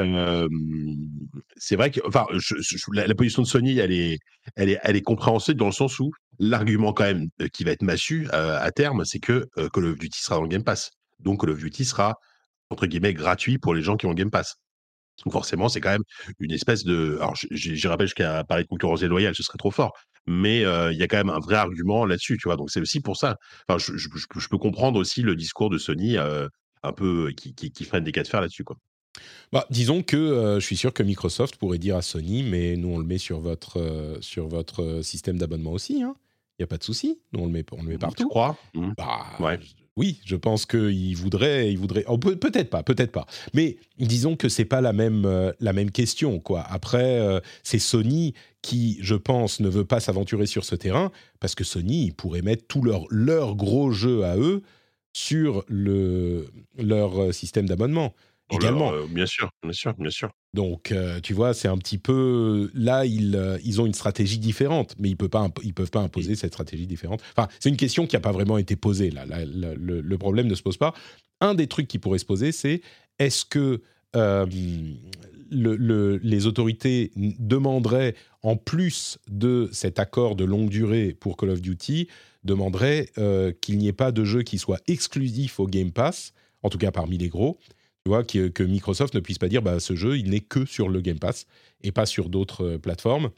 c'est 1.57 1.75
vrai 1.75 1.91
que 1.91 1.99
la, 2.93 3.15
position 3.15 3.41
de 3.41 3.47
Sony, 3.47 3.77
elle 3.79 3.91
est, 3.91 4.19
elle, 4.55 4.69
est, 4.69 5.01
compréhensible 5.01 5.59
dans 5.59 5.65
le 5.65 5.71
sens 5.71 5.99
où 5.99 6.11
l'argument 6.39 6.93
quand 6.93 7.03
même 7.03 7.29
euh, 7.41 7.47
qui 7.47 7.63
va 7.63 7.71
être 7.71 7.83
massu 7.83 8.27
euh, 8.33 8.57
à 8.59 8.71
terme, 8.71 9.05
c'est 9.05 9.19
que 9.19 9.47
euh, 9.57 9.69
Call 9.69 9.85
of 9.85 9.97
Duty 9.97 10.21
sera 10.21 10.37
dans 10.37 10.47
Game 10.47 10.63
Pass. 10.63 10.91
Donc 11.19 11.41
Call 11.41 11.51
of 11.51 11.59
Duty 11.59 11.85
sera, 11.85 12.15
entre 12.69 12.87
guillemets, 12.87 13.13
gratuit 13.13 13.57
pour 13.57 13.73
les 13.73 13.81
gens 13.81 13.97
qui 13.97 14.05
ont 14.07 14.13
Game 14.13 14.31
Pass. 14.31 14.55
Donc 15.25 15.33
forcément, 15.33 15.69
c'est 15.69 15.81
quand 15.81 15.91
même 15.91 16.03
une 16.39 16.51
espèce 16.51 16.83
de... 16.83 17.17
Alors, 17.19 17.35
je, 17.35 17.87
rappelle 17.87 18.07
jusqu'à 18.07 18.43
parler 18.43 18.63
de 18.63 18.67
concurrence 18.67 19.01
déloyale, 19.01 19.35
ce 19.35 19.43
serait 19.43 19.57
trop 19.57 19.71
fort 19.71 19.93
mais 20.27 20.59
il 20.59 20.97
y 20.97 21.01
a 21.01 21.07
quand 21.07 21.17
même 21.17 21.31
un 21.31 21.39
vrai 21.39 21.55
argument 21.55 22.05
là-dessus, 22.05 22.37
tu 22.37 22.47
vois? 22.47 22.55
Donc 22.55 22.69
c'est 22.69 22.79
aussi 22.79 23.01
pour 23.01 23.17
ça. 23.17 23.37
Enfin, 23.67 23.79
je, 23.79 24.47
peux 24.49 24.59
comprendre 24.59 24.99
aussi 24.99 25.23
le 25.23 25.35
discours 25.35 25.71
de 25.71 25.79
Sony 25.79 26.15
un 26.17 26.93
peu 26.95 27.31
qui, 27.35 27.55
qui, 27.55 27.83
freine 27.85 28.03
des 28.03 28.11
cas 28.11 28.21
de 28.21 28.27
fer 28.27 28.39
là-dessus, 28.39 28.63
quoi. 28.63 28.77
Bah, 29.51 29.65
disons 29.71 30.03
que 30.03 30.57
je 30.59 30.63
suis 30.63 30.77
sûr 30.77 30.93
que 30.93 31.01
Microsoft 31.01 31.55
pourrait 31.57 31.79
dire 31.79 31.97
à 31.97 32.03
Sony, 32.03 32.43
mais 32.43 32.75
nous 32.77 32.89
on 32.89 32.99
le 32.99 33.03
met 33.03 33.17
sur 33.17 33.39
votre, 33.39 34.19
sur 34.21 34.47
votre 34.47 35.01
système 35.01 35.39
d'abonnement 35.39 35.71
aussi. 35.71 36.03
Hein. 36.03 36.15
Il 36.59 36.61
n'y 36.61 36.65
a 36.65 36.67
pas 36.67 36.77
de 36.77 36.83
souci. 36.83 37.19
Nous 37.33 37.39
on 37.41 37.47
le 37.47 37.51
met, 37.51 37.65
on 37.71 37.81
le 37.81 37.89
met 37.89 37.97
partout. 37.97 38.23
Tu 38.23 38.29
crois? 38.29 38.55
Mmh. 38.75 38.91
bah, 38.95 39.25
ouais 39.39 39.59
oui, 39.97 40.21
je 40.25 40.35
pense 40.35 40.65
qu'il 40.65 41.15
voudrait, 41.17 41.71
il 41.71 41.77
voudrait, 41.77 42.05
oh, 42.07 42.17
peut-être 42.17 42.69
pas, 42.69 42.81
peut-être 42.81 43.11
pas. 43.11 43.25
Mais 43.53 43.77
disons 43.99 44.35
que 44.35 44.47
c'est 44.47 44.65
pas 44.65 44.81
la 44.81 44.93
même, 44.93 45.25
euh, 45.25 45.51
la 45.59 45.73
même 45.73 45.91
question, 45.91 46.39
quoi. 46.39 46.61
Après, 46.61 47.19
euh, 47.19 47.39
c'est 47.63 47.79
Sony 47.79 48.33
qui, 48.61 48.97
je 49.01 49.15
pense, 49.15 49.59
ne 49.59 49.69
veut 49.69 49.85
pas 49.85 49.99
s'aventurer 49.99 50.45
sur 50.45 50.63
ce 50.63 50.75
terrain 50.75 51.11
parce 51.39 51.55
que 51.55 51.63
Sony 51.63 52.11
pourrait 52.11 52.41
mettre 52.41 52.65
tout 52.67 52.81
leur, 52.81 53.05
leur 53.09 53.55
gros 53.55 53.91
jeu 53.91 54.23
à 54.23 54.37
eux 54.37 54.61
sur 55.13 55.63
le, 55.67 56.47
leur 56.77 57.21
euh, 57.21 57.31
système 57.31 57.67
d'abonnement 57.67 58.13
également. 58.49 58.93
Euh, 58.93 59.07
bien 59.07 59.25
sûr, 59.25 59.49
bien 59.63 59.73
sûr, 59.73 59.93
bien 59.95 60.09
sûr. 60.09 60.29
Donc, 60.53 60.91
euh, 60.91 61.21
tu 61.21 61.33
vois, 61.33 61.53
c'est 61.53 61.69
un 61.69 61.77
petit 61.77 61.97
peu 61.97 62.69
là, 62.73 63.05
ils, 63.05 63.37
euh, 63.37 63.57
ils 63.63 63.79
ont 63.79 63.85
une 63.85 63.93
stratégie 63.93 64.37
différente, 64.37 64.95
mais 64.99 65.09
ils 65.09 65.15
peuvent 65.15 65.29
peuvent 65.29 65.91
pas 65.91 66.01
imposer 66.01 66.35
cette 66.35 66.51
stratégie 66.51 66.87
différente. 66.87 67.21
Enfin, 67.35 67.47
c'est 67.59 67.69
une 67.69 67.77
question 67.77 68.05
qui 68.05 68.15
n'a 68.15 68.19
pas 68.19 68.33
vraiment 68.33 68.57
été 68.57 68.75
posée 68.75 69.11
là. 69.11 69.25
le, 69.25 70.17
problème 70.17 70.47
ne 70.47 70.55
se 70.55 70.61
pose 70.61 70.77
pas. 70.77 70.93
Un 71.39 71.55
des 71.55 71.67
trucs 71.67 71.87
qui 71.87 71.99
pourrait 71.99 72.19
se 72.19 72.25
poser, 72.25 72.51
c'est 72.51 72.81
est-ce 73.17 73.45
que 73.45 73.81
le, 74.13 76.17
les 76.17 76.47
autorités 76.47 77.13
demanderaient, 77.15 78.15
en 78.43 78.57
plus 78.57 79.19
de 79.29 79.69
cet 79.71 79.99
accord 79.99 80.35
de 80.35 80.43
longue 80.43 80.69
durée 80.69 81.15
pour 81.17 81.37
Call 81.37 81.51
of 81.51 81.61
Duty, 81.61 82.09
demanderaient 82.43 83.09
qu'il 83.61 83.77
n'y 83.77 83.87
ait 83.87 83.93
pas 83.93 84.11
de 84.11 84.25
jeu 84.25 84.43
qui 84.43 84.57
soit 84.57 84.81
exclusif 84.87 85.61
au 85.61 85.67
Game 85.67 85.91
Pass, 85.91 86.33
en 86.61 86.69
tout 86.69 86.77
cas 86.77 86.91
parmi 86.91 87.17
les 87.17 87.29
gros, 87.29 87.57
tu 88.05 88.09
vois, 88.09 88.23
que, 88.23 88.63
Microsoft 88.63 89.13
ne 89.13 89.19
puisse 89.19 89.37
pas 89.37 89.47
dire 89.47 89.61
bah, 89.61 89.79
ce 89.79 89.95
jeu, 89.95 90.17
il 90.17 90.29
n'est 90.29 90.41
que 90.41 90.65
sur 90.65 90.89
le 90.89 91.01
Game 91.01 91.19
Pass 91.19 91.45
et 91.81 91.91
pas 91.91 92.05
sur 92.05 92.29
d'autres 92.29 92.65
euh, 92.65 92.77
plateformes. 92.77 93.31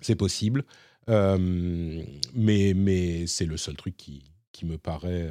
C'est 0.00 0.16
possible. 0.16 0.64
mais 1.08 2.74
mais 2.74 3.26
c'est 3.26 3.46
le 3.46 3.56
seul 3.56 3.76
truc 3.76 3.96
qui, 3.96 4.24
qui 4.52 4.66
me 4.66 4.78
paraît, 4.78 5.30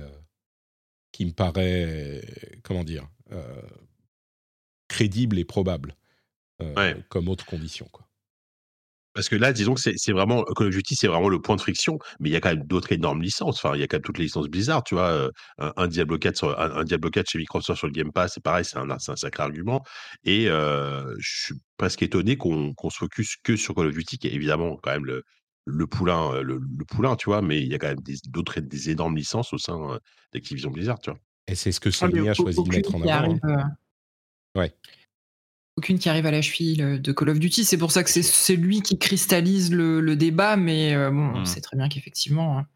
qui 1.11 1.25
me 1.25 1.31
paraît, 1.31 2.21
comment 2.63 2.83
dire, 2.83 3.09
crédible 4.87 5.39
et 5.39 5.45
probable 5.45 5.95
comme 7.09 7.27
autre 7.27 7.45
condition. 7.45 7.87
Quoi. 7.91 8.07
Parce 9.13 9.27
que 9.27 9.35
là, 9.35 9.51
disons 9.51 9.73
que 9.73 9.81
c'est 9.81 10.11
vraiment 10.11 10.43
Call 10.55 10.67
of 10.67 10.73
Duty, 10.73 10.95
c'est 10.95 11.07
vraiment 11.07 11.29
le 11.29 11.41
point 11.41 11.55
de 11.55 11.61
friction, 11.61 11.99
mais 12.19 12.29
il 12.29 12.31
y 12.31 12.35
a 12.35 12.39
quand 12.39 12.49
même 12.49 12.65
d'autres 12.65 12.91
énormes 12.91 13.21
licences. 13.21 13.63
Enfin, 13.63 13.75
il 13.75 13.81
y 13.81 13.83
a 13.83 13.87
quand 13.87 13.97
même 13.97 14.03
toutes 14.03 14.17
les 14.17 14.25
licences 14.25 14.47
Blizzard, 14.47 14.83
tu 14.83 14.95
vois. 14.95 15.29
un, 15.57 15.87
Diablo 15.87 16.17
4 16.17 16.55
un, 16.57 16.83
Diablo 16.83 17.09
4 17.09 17.29
chez 17.29 17.37
Microsoft 17.37 17.79
sur 17.79 17.87
le 17.87 17.93
Game 17.93 18.11
Pass, 18.11 18.33
c'est 18.35 18.43
pareil, 18.43 18.63
c'est 18.63 18.77
un, 18.77 18.89
un, 18.89 18.97
sacré 18.99 19.43
argument. 19.43 19.83
Et 20.23 20.45
je 20.45 21.43
suis 21.43 21.55
presque 21.77 22.03
étonné 22.03 22.37
qu'on 22.37 22.73
se 22.89 22.97
focus 22.97 23.35
que 23.43 23.55
sur 23.55 23.75
Call 23.75 23.87
of 23.87 23.93
Duty, 23.93 24.17
qui 24.17 24.27
est 24.27 24.33
évidemment 24.33 24.77
quand 24.81 24.91
même 24.91 25.05
le, 25.05 25.23
le 25.65 25.87
poulain, 25.87 26.41
le, 26.41 26.59
poulain, 26.87 27.15
tu 27.15 27.25
vois, 27.25 27.41
mais 27.41 27.61
il 27.61 27.67
y 27.67 27.75
a 27.75 27.79
quand 27.79 27.87
même 27.87 28.01
d'autres 28.29 28.59
des, 28.61 28.89
énormes 28.89 29.17
licences 29.17 29.53
au 29.53 29.57
sein 29.57 29.99
d'Activision 30.33 30.71
Blizzard, 30.71 30.99
tu 30.99 31.09
vois. 31.09 31.19
Et 31.47 31.55
c'est 31.55 31.71
ce 31.71 31.79
que 31.79 31.89
ah, 31.89 31.91
Sony 31.91 32.29
a 32.29 32.33
choisi 32.33 32.63
de 32.63 32.69
mettre 32.69 32.95
en 32.95 33.01
avant. 33.01 33.37
Hein. 33.43 33.71
Ouais 34.55 34.73
aucune 35.77 35.99
qui 35.99 36.09
arrive 36.09 36.25
à 36.25 36.31
la 36.31 36.41
cheville 36.41 36.99
de 36.99 37.11
Call 37.11 37.29
of 37.29 37.39
Duty. 37.39 37.65
C'est 37.65 37.77
pour 37.77 37.91
ça 37.91 38.03
que 38.03 38.09
c'est 38.09 38.55
lui 38.55 38.81
qui 38.81 38.97
cristallise 38.97 39.71
le, 39.71 40.15
débat, 40.15 40.57
mais 40.57 40.93
euh, 40.95 41.09
bon, 41.09 41.31
on 41.35 41.41
mmh. 41.41 41.45
sait 41.45 41.61
très 41.61 41.77
bien 41.77 41.89
qu'effectivement, 41.89 42.59
hein, 42.59 42.67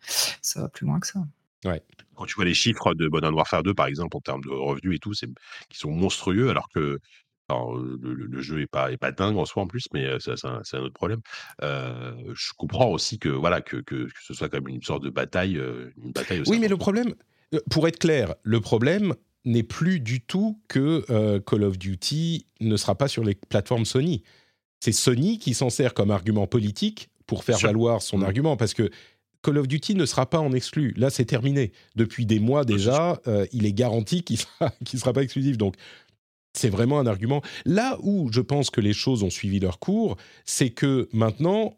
ça 0.42 0.62
va 0.62 0.70
plus 0.70 0.86
loin 0.86 1.00
que 1.00 1.08
ça. 1.08 1.20
Ouais. 1.66 1.82
Quand 2.16 2.26
tu 2.26 2.36
vois 2.36 2.46
les 2.46 2.54
chiffres 2.54 2.94
de 2.94 3.08
Modern 3.08 3.34
Warfare 3.34 3.64
2, 3.64 3.74
par 3.74 3.88
exemple, 3.88 4.16
en 4.16 4.22
termes 4.22 4.44
de 4.44 4.50
revenus 4.50 4.96
et 4.96 5.00
tout, 5.00 5.12
qui 5.12 5.78
sont 5.78 5.92
monstrueux, 5.92 6.50
alors 6.50 6.70
que 6.70 7.00
le, 7.50 8.42
jeu 8.42 8.62
est 8.62 8.68
pas, 8.68 8.92
est 8.92 8.98
pas 8.98 9.12
dingue 9.12 9.38
en 9.38 9.46
soi 9.46 9.64
en 9.64 9.68
plus, 9.68 9.88
mais 9.94 10.08
c'est 10.20 10.34
un, 10.46 10.80
autre 10.80 10.94
problème. 10.94 11.22
je 11.62 12.54
comprends 12.58 12.90
aussi 12.90 13.20
que 13.20 13.30
voilà 13.30 13.62
que, 13.62 13.78
que, 13.78 14.08
ce 14.24 14.34
soit 14.34 14.50
comme 14.50 14.70
une 14.70 14.82
sorte 14.82 15.04
de 15.04 15.10
bataille, 15.10 15.62
une 16.02 16.12
bataille. 16.14 16.44
Oui, 16.48 16.60
mais 16.60 16.70
le 16.70 16.78
problème, 16.78 17.14
pour 17.70 17.88
être 17.88 18.00
clair, 18.00 18.36
le 18.44 18.62
problème, 18.62 19.14
n'est 19.46 19.64
plus 19.64 20.00
du 20.00 20.22
tout 20.22 20.60
que 20.68 21.06
euh, 21.10 21.40
Call 21.40 21.64
of 21.64 21.78
Duty 21.78 22.48
ne 22.60 22.78
sera 22.78 22.96
pas 22.96 23.08
sur 23.08 23.24
les 23.24 23.36
plateformes 23.36 23.86
Sony. 23.86 24.24
C'est 24.80 24.92
Sony 24.92 25.40
qui 25.40 25.54
s'en 25.54 25.70
sert 25.70 25.94
comme 25.94 26.12
argument 26.12 26.48
politique 26.48 27.10
pour 27.28 27.44
faire 27.44 27.58
valoir 27.60 28.02
son 28.02 28.20
mmh. 28.20 28.24
argument, 28.24 28.58
parce 28.58 28.74
que 28.74 28.90
Call 29.46 29.60
of 29.60 29.68
Duty 29.68 29.96
ne 29.96 30.06
sera 30.06 30.28
pas 30.28 30.40
en 30.40 30.52
exclu. 30.54 30.94
Là, 30.98 31.12
c'est 31.12 31.26
terminé. 31.26 31.72
Depuis 31.96 32.26
des 32.26 32.40
mois 32.40 32.66
déjà, 32.66 33.22
euh, 33.28 33.46
il 33.52 33.66
est 33.66 33.74
garanti 33.74 34.24
qu'il 34.24 34.40
ne 34.60 34.86
sera, 35.00 35.14
pas 35.14 35.22
exclusif. 35.22 35.58
Donc, 35.58 35.76
c'est 36.54 36.70
vraiment 36.70 37.00
un 37.00 37.06
argument. 37.06 37.44
Là 37.66 37.98
où 38.02 38.30
je 38.32 38.42
pense 38.42 38.72
que 38.72 38.82
les 38.82 38.94
choses 38.94 39.22
ont 39.22 39.30
suivi 39.30 39.60
leur 39.60 39.78
cours, 39.80 40.18
c'est 40.46 40.72
que 40.72 41.08
maintenant, 41.14 41.78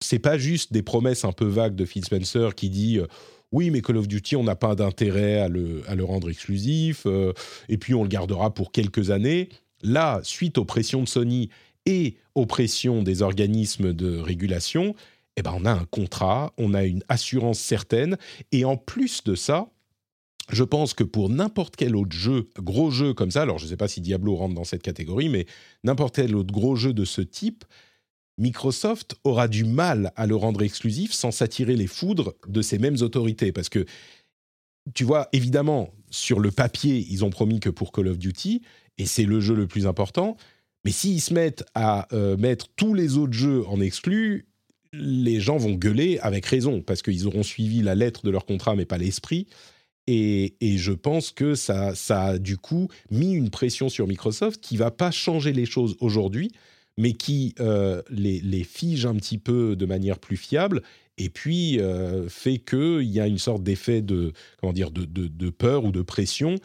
c'est 0.00 0.20
pas 0.20 0.38
juste 0.38 0.72
des 0.72 0.82
promesses 0.82 1.24
un 1.24 1.32
peu 1.32 1.46
vagues 1.46 1.74
de 1.74 1.84
Phil 1.84 2.04
Spencer 2.04 2.54
qui 2.54 2.70
dit 2.70 2.98
euh, 2.98 3.06
oui, 3.52 3.70
mais 3.70 3.80
Call 3.80 3.96
of 3.96 4.08
Duty, 4.08 4.36
on 4.36 4.44
n'a 4.44 4.56
pas 4.56 4.74
d'intérêt 4.74 5.40
à 5.40 5.48
le, 5.48 6.04
rendre 6.04 6.30
exclusif, 6.30 7.02
euh, 7.06 7.32
et 7.68 7.78
puis 7.78 7.94
on 7.94 8.02
le 8.02 8.08
gardera 8.08 8.54
pour 8.54 8.72
quelques 8.72 9.10
années. 9.10 9.48
Là, 9.82 10.20
suite 10.22 10.58
aux 10.58 10.64
pressions 10.64 11.02
de 11.02 11.08
Sony 11.08 11.48
et 11.86 12.16
aux 12.34 12.46
pressions 12.46 13.02
des 13.02 13.22
organismes 13.22 13.92
de 13.92 14.18
régulation, 14.18 14.94
eh 15.36 15.42
ben, 15.42 15.54
on 15.56 15.64
a 15.64 15.72
un 15.72 15.84
contrat, 15.86 16.52
on 16.58 16.74
a 16.74 16.84
une 16.84 17.02
assurance 17.08 17.58
certaine, 17.58 18.18
et 18.52 18.64
en 18.64 18.76
plus 18.76 19.24
de 19.24 19.34
ça, 19.34 19.68
je 20.52 20.64
pense 20.64 20.94
que 20.94 21.04
pour 21.04 21.28
n'importe 21.28 21.76
quel 21.76 21.96
autre 21.96 22.16
jeu, 22.16 22.48
gros 22.58 22.90
jeu 22.90 23.14
comme 23.14 23.30
ça, 23.30 23.42
alors 23.42 23.58
je 23.58 23.64
ne 23.64 23.70
sais 23.70 23.76
pas 23.76 23.88
si 23.88 24.00
Diablo 24.00 24.34
rentre 24.34 24.54
dans 24.54 24.64
cette 24.64 24.82
catégorie, 24.82 25.28
mais 25.28 25.46
n'importe 25.84 26.16
quel 26.16 26.34
autre 26.34 26.52
gros 26.52 26.76
jeu 26.76 26.92
de 26.92 27.04
ce 27.04 27.20
type, 27.20 27.64
Microsoft 28.40 29.14
aura 29.22 29.46
du 29.46 29.64
mal 29.64 30.12
à 30.16 30.26
le 30.26 30.34
rendre 30.34 30.62
exclusif 30.62 31.12
sans 31.12 31.30
s'attirer 31.30 31.76
les 31.76 31.86
foudres 31.86 32.34
de 32.48 32.62
ces 32.62 32.78
mêmes 32.78 32.96
autorités. 33.02 33.52
Parce 33.52 33.68
que, 33.68 33.84
tu 34.94 35.04
vois, 35.04 35.28
évidemment, 35.32 35.92
sur 36.10 36.40
le 36.40 36.50
papier, 36.50 37.06
ils 37.10 37.24
ont 37.24 37.30
promis 37.30 37.60
que 37.60 37.70
pour 37.70 37.92
Call 37.92 38.08
of 38.08 38.18
Duty, 38.18 38.62
et 38.98 39.06
c'est 39.06 39.24
le 39.24 39.40
jeu 39.40 39.54
le 39.54 39.66
plus 39.66 39.86
important, 39.86 40.36
mais 40.84 40.90
s'ils 40.90 41.20
se 41.20 41.34
mettent 41.34 41.64
à 41.74 42.08
euh, 42.14 42.36
mettre 42.36 42.68
tous 42.74 42.94
les 42.94 43.18
autres 43.18 43.34
jeux 43.34 43.64
en 43.66 43.80
exclus, 43.80 44.46
les 44.92 45.38
gens 45.38 45.58
vont 45.58 45.74
gueuler 45.74 46.18
avec 46.20 46.46
raison, 46.46 46.80
parce 46.80 47.02
qu'ils 47.02 47.26
auront 47.26 47.42
suivi 47.42 47.82
la 47.82 47.94
lettre 47.94 48.24
de 48.24 48.30
leur 48.30 48.46
contrat, 48.46 48.74
mais 48.74 48.86
pas 48.86 48.98
l'esprit. 48.98 49.46
Et, 50.06 50.56
je 50.60 50.92
pense 50.92 51.30
que 51.30 51.54
ça, 51.54 51.94
ça 51.94 52.24
a 52.24 52.38
du 52.38 52.56
coup 52.56 52.88
mis 53.10 53.32
une 53.32 53.50
pression 53.50 53.88
sur 53.88 54.08
Microsoft 54.08 54.60
qui 54.60 54.76
va 54.76 54.90
pas 54.90 55.12
changer 55.12 55.52
les 55.52 55.66
choses 55.66 55.96
aujourd'hui, 56.00 56.50
mais 56.96 57.12
qui 57.12 57.54
euh, 57.60 58.02
les, 58.10 58.64
fige 58.64 59.06
un 59.06 59.14
petit 59.14 59.38
peu 59.38 59.76
de 59.76 59.86
manière 59.86 60.18
plus 60.18 60.36
fiable 60.36 60.82
et 61.16 61.28
puis 61.28 61.78
euh, 61.80 62.28
fait 62.28 62.58
qu'il 62.58 63.10
y 63.10 63.20
a 63.20 63.26
une 63.26 63.38
sorte 63.38 63.62
d'effet 63.62 64.02
de, 64.02 64.32
comment 64.58 64.72
dire, 64.72 64.90
de, 64.90 65.50
peur 65.50 65.84
ou 65.84 65.92
de 65.92 66.02
pression 66.02 66.56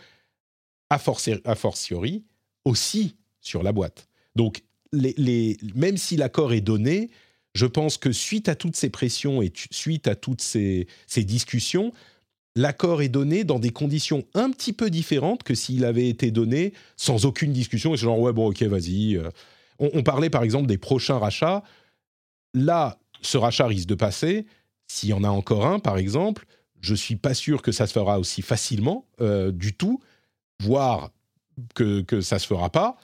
a, 0.89 0.97
fortiori 0.97 2.23
aussi 2.63 3.15
sur 3.41 3.63
la 3.63 3.71
boîte. 3.71 4.07
Donc, 4.35 4.63
les, 4.93 5.57
même 5.75 5.97
si 5.97 6.15
l'accord 6.15 6.53
est 6.53 6.61
donné, 6.61 7.09
je 7.53 7.65
pense 7.65 7.97
que 7.97 8.11
suite 8.11 8.47
à 8.47 8.55
toutes 8.55 8.75
ces 8.75 8.89
pressions 8.89 9.41
et 9.41 9.51
suite 9.71 10.07
à 10.07 10.15
toutes 10.15 10.41
ces, 10.41 10.87
ces 11.05 11.23
discussions, 11.23 11.91
l'accord 12.55 13.01
est 13.01 13.09
donné 13.09 13.43
dans 13.43 13.59
des 13.59 13.71
conditions 13.71 14.25
un 14.33 14.51
petit 14.51 14.73
peu 14.73 14.89
différentes 14.89 15.43
que 15.43 15.53
s'il 15.53 15.85
avait 15.85 16.07
été 16.07 16.31
donné 16.31 16.73
sans 16.97 17.25
aucune 17.25 17.51
discussion. 17.51 17.93
Et 17.93 17.97
c'est 17.97 18.03
genre, 18.03 18.19
ouais, 18.19 18.33
bon, 18.33 18.49
ok, 18.49 18.63
vas-y, 18.63 19.17
euh, 19.17 19.29
on, 19.79 20.03
parlait 20.03 20.29
par 20.29 20.43
exemple 20.43 20.67
des 20.67 20.77
prochains 20.77 21.17
rachats. 21.17 21.63
Là, 22.53 22.97
ce 23.21 23.37
rachat 23.37 23.67
risque 23.67 23.87
de 23.87 23.95
passer. 23.95 24.45
S'il 24.87 25.09
y 25.09 25.13
en 25.13 25.23
a 25.23 25.29
encore 25.29 25.65
un, 25.65 25.79
par 25.79 25.97
exemple, 25.97 26.45
je 26.79 26.91
ne 26.91 26.97
suis 26.97 27.15
pas 27.15 27.33
sûr 27.33 27.61
que 27.61 27.71
ça 27.71 27.87
se 27.87 27.93
fera 27.93 28.19
aussi 28.19 28.41
facilement 28.41 29.05
euh, 29.21 29.51
du 29.51 29.73
tout, 29.73 30.01
voire 30.61 31.11
que, 31.73 32.01
que 32.01 32.21
ça 32.21 32.35
ne 32.35 32.39
se 32.39 32.47
fera 32.47 32.69
pas. 32.69 32.97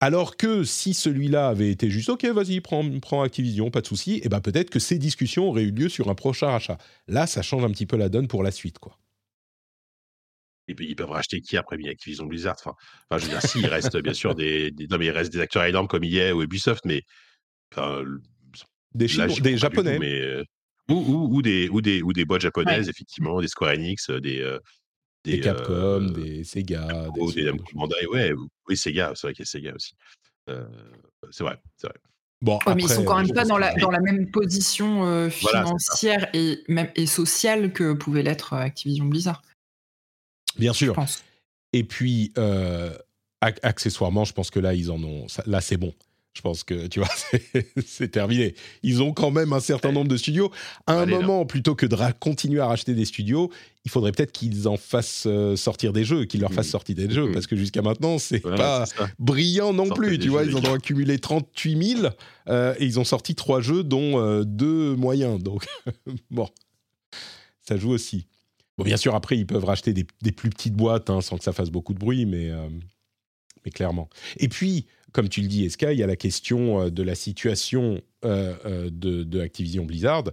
Alors 0.00 0.38
que 0.38 0.64
si 0.64 0.94
celui-là 0.94 1.48
avait 1.48 1.70
été 1.70 1.90
juste 1.90 2.08
OK, 2.08 2.24
vas-y, 2.24 2.60
prends, 2.60 2.82
prends, 3.00 3.22
Activision, 3.22 3.70
pas 3.70 3.82
de 3.82 3.86
souci, 3.86 4.14
et 4.14 4.22
eh 4.24 4.28
ben 4.30 4.40
peut-être 4.40 4.70
que 4.70 4.78
ces 4.78 4.98
discussions 4.98 5.48
auraient 5.50 5.64
eu 5.64 5.72
lieu 5.72 5.90
sur 5.90 6.08
un 6.08 6.14
prochain 6.14 6.46
rachat. 6.46 6.78
Là, 7.06 7.26
ça 7.26 7.42
change 7.42 7.64
un 7.64 7.70
petit 7.70 7.84
peu 7.84 7.98
la 7.98 8.08
donne 8.08 8.26
pour 8.26 8.42
la 8.42 8.50
suite, 8.50 8.78
quoi 8.78 8.96
ils 10.78 10.96
peuvent 10.96 11.10
racheter 11.10 11.40
qui 11.40 11.56
après 11.56 11.76
Activision 11.88 12.26
Blizzard 12.26 12.56
enfin, 12.58 12.74
enfin, 13.08 13.18
je 13.18 13.24
veux 13.24 13.30
dire, 13.30 13.42
si, 13.42 13.60
il 13.60 13.66
reste 13.66 13.96
bien 13.98 14.14
sûr 14.14 14.34
des, 14.34 14.72
non, 14.90 14.98
mais 14.98 15.06
il 15.06 15.10
reste 15.10 15.32
des 15.32 15.40
acteurs 15.40 15.64
énormes 15.64 15.88
comme 15.88 16.04
EA 16.04 16.34
ou 16.34 16.42
Ubisoft, 16.42 16.84
mais. 16.84 17.02
des, 18.94 19.06
des 19.40 19.56
Japonais. 19.56 19.98
mais, 19.98 20.20
euh, 20.20 20.44
ou, 20.88 21.28
ou, 21.30 21.42
des, 21.42 21.68
ou, 21.68 21.80
des, 21.80 22.02
ou 22.02 22.12
des 22.12 22.24
boîtes 22.24 22.42
japonaises, 22.42 22.88
effectivement, 22.88 23.40
des 23.40 23.48
Square 23.48 23.74
Enix, 23.74 24.10
euh, 24.10 24.20
des. 24.20 24.40
Euh, 24.40 24.58
des, 25.22 25.40
Capcom, 25.40 26.12
des 26.12 26.44
Sega. 26.44 27.08
Des, 27.14 27.42
des 27.42 27.52
Bandai, 27.74 28.06
ouais, 28.06 28.32
oui, 28.68 28.76
Sega, 28.76 29.12
c'est 29.14 29.26
vrai 29.26 29.34
qu'il 29.34 29.42
y 29.42 29.48
a 29.48 29.50
Sega 29.50 29.74
aussi. 29.74 29.94
c'est 31.30 31.44
vrai, 31.44 31.58
c'est 31.76 31.88
vrai. 31.88 31.96
Bon, 32.42 32.58
mais 32.74 32.82
ils 32.82 32.88
sont 32.88 33.04
quand 33.04 33.18
même 33.18 33.30
pas 33.34 33.44
dans 33.44 33.58
la, 33.58 33.74
dans 33.74 33.90
la 33.90 34.00
même 34.00 34.30
position 34.30 35.28
financière 35.28 36.30
et, 36.32 36.64
même, 36.68 36.90
et 36.94 37.04
sociale 37.04 37.70
que 37.74 37.92
pouvait 37.92 38.22
l'être 38.22 38.54
Activision 38.54 39.04
Blizzard. 39.04 39.42
Bien 40.58 40.72
sûr. 40.72 40.96
Et 41.72 41.84
puis, 41.84 42.32
euh, 42.38 42.92
accessoirement, 43.40 44.24
je 44.24 44.32
pense 44.32 44.50
que 44.50 44.60
là, 44.60 44.74
ils 44.74 44.90
en 44.90 45.02
ont. 45.02 45.26
Là, 45.46 45.60
c'est 45.60 45.76
bon. 45.76 45.94
Je 46.32 46.42
pense 46.42 46.62
que, 46.62 46.86
tu 46.86 47.00
vois, 47.00 47.08
c'est 47.86 48.08
terminé. 48.08 48.54
Ils 48.84 49.02
ont 49.02 49.12
quand 49.12 49.32
même 49.32 49.52
un 49.52 49.58
certain 49.58 49.90
nombre 49.90 50.08
de 50.08 50.16
studios. 50.16 50.52
À 50.86 50.94
un 50.94 51.06
moment, 51.06 51.44
plutôt 51.44 51.74
que 51.74 51.86
de 51.86 51.96
continuer 52.20 52.60
à 52.60 52.68
racheter 52.68 52.94
des 52.94 53.04
studios, 53.04 53.50
il 53.84 53.90
faudrait 53.90 54.12
peut-être 54.12 54.30
qu'ils 54.30 54.68
en 54.68 54.76
fassent 54.76 55.24
euh, 55.26 55.56
sortir 55.56 55.92
des 55.92 56.04
jeux, 56.04 56.26
qu'ils 56.26 56.40
leur 56.40 56.52
fassent 56.52 56.68
mmh. 56.68 56.70
sortir 56.70 56.96
des 56.96 57.10
jeux, 57.10 57.26
mmh. 57.26 57.32
parce 57.32 57.48
que 57.48 57.56
jusqu'à 57.56 57.82
maintenant, 57.82 58.18
c'est 58.18 58.38
pas 58.38 58.84
brillant 59.18 59.72
non 59.72 59.88
plus. 59.88 60.20
Tu 60.20 60.28
vois, 60.28 60.44
ils 60.44 60.54
en 60.54 60.64
ont 60.64 60.74
accumulé 60.74 61.18
38 61.18 61.96
000 61.98 62.08
euh, 62.48 62.74
et 62.78 62.84
ils 62.84 63.00
ont 63.00 63.04
sorti 63.04 63.34
trois 63.34 63.60
jeux, 63.60 63.82
dont 63.82 64.44
deux 64.44 64.94
moyens. 64.94 65.42
Donc, 65.42 65.66
bon, 66.30 66.48
ça 67.66 67.76
joue 67.76 67.90
aussi 67.90 68.26
bien 68.84 68.96
sûr, 68.96 69.14
après, 69.14 69.36
ils 69.36 69.46
peuvent 69.46 69.64
racheter 69.64 69.92
des, 69.92 70.04
plus 70.32 70.50
petites 70.50 70.74
boîtes 70.74 71.10
hein, 71.10 71.20
sans 71.20 71.38
que 71.38 71.44
ça 71.44 71.52
fasse 71.52 71.70
beaucoup 71.70 71.94
de 71.94 71.98
bruit, 71.98 72.26
mais, 72.26 72.50
euh, 72.50 72.68
mais 73.64 73.70
clairement. 73.70 74.08
Et 74.38 74.48
puis, 74.48 74.86
comme 75.12 75.28
tu 75.28 75.40
le 75.40 75.48
dis, 75.48 75.64
Eska, 75.64 75.92
il 75.92 75.98
y 75.98 76.02
a 76.02 76.06
la 76.06 76.16
question 76.16 76.82
euh, 76.82 76.90
de 76.90 77.02
la 77.02 77.14
situation 77.14 78.00
euh, 78.24 78.90
de, 78.90 79.40
Activision 79.40 79.84
Blizzard. 79.84 80.24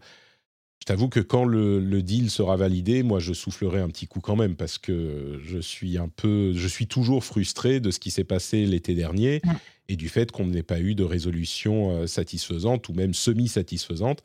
Je 0.80 0.86
t'avoue 0.86 1.10
que 1.10 1.20
quand 1.20 1.44
le, 1.44 2.02
deal 2.02 2.30
sera 2.30 2.56
validé, 2.56 3.04
moi, 3.04 3.20
je 3.20 3.34
soufflerai 3.34 3.80
un 3.80 3.90
petit 3.90 4.08
coup 4.08 4.22
quand 4.22 4.36
même 4.36 4.56
parce 4.56 4.78
que 4.78 5.40
je 5.44 5.60
suis 5.60 5.98
un 5.98 6.08
peu, 6.08 6.54
je 6.56 6.68
suis 6.68 6.88
toujours 6.88 7.24
frustré 7.26 7.80
de 7.80 7.92
ce 7.92 8.00
qui 8.00 8.12
s'est 8.12 8.24
passé 8.24 8.66
l'été 8.66 8.94
dernier 8.94 9.42
et 9.90 9.98
du 9.98 10.08
fait 10.08 10.32
qu'on 10.32 10.46
n'ait 10.46 10.64
pas 10.64 10.80
eu 10.80 10.96
de 10.96 11.04
résolution 11.04 12.08
satisfaisante 12.08 12.88
ou 12.88 12.94
même 12.94 13.14
semi-satisfaisante. 13.14 14.24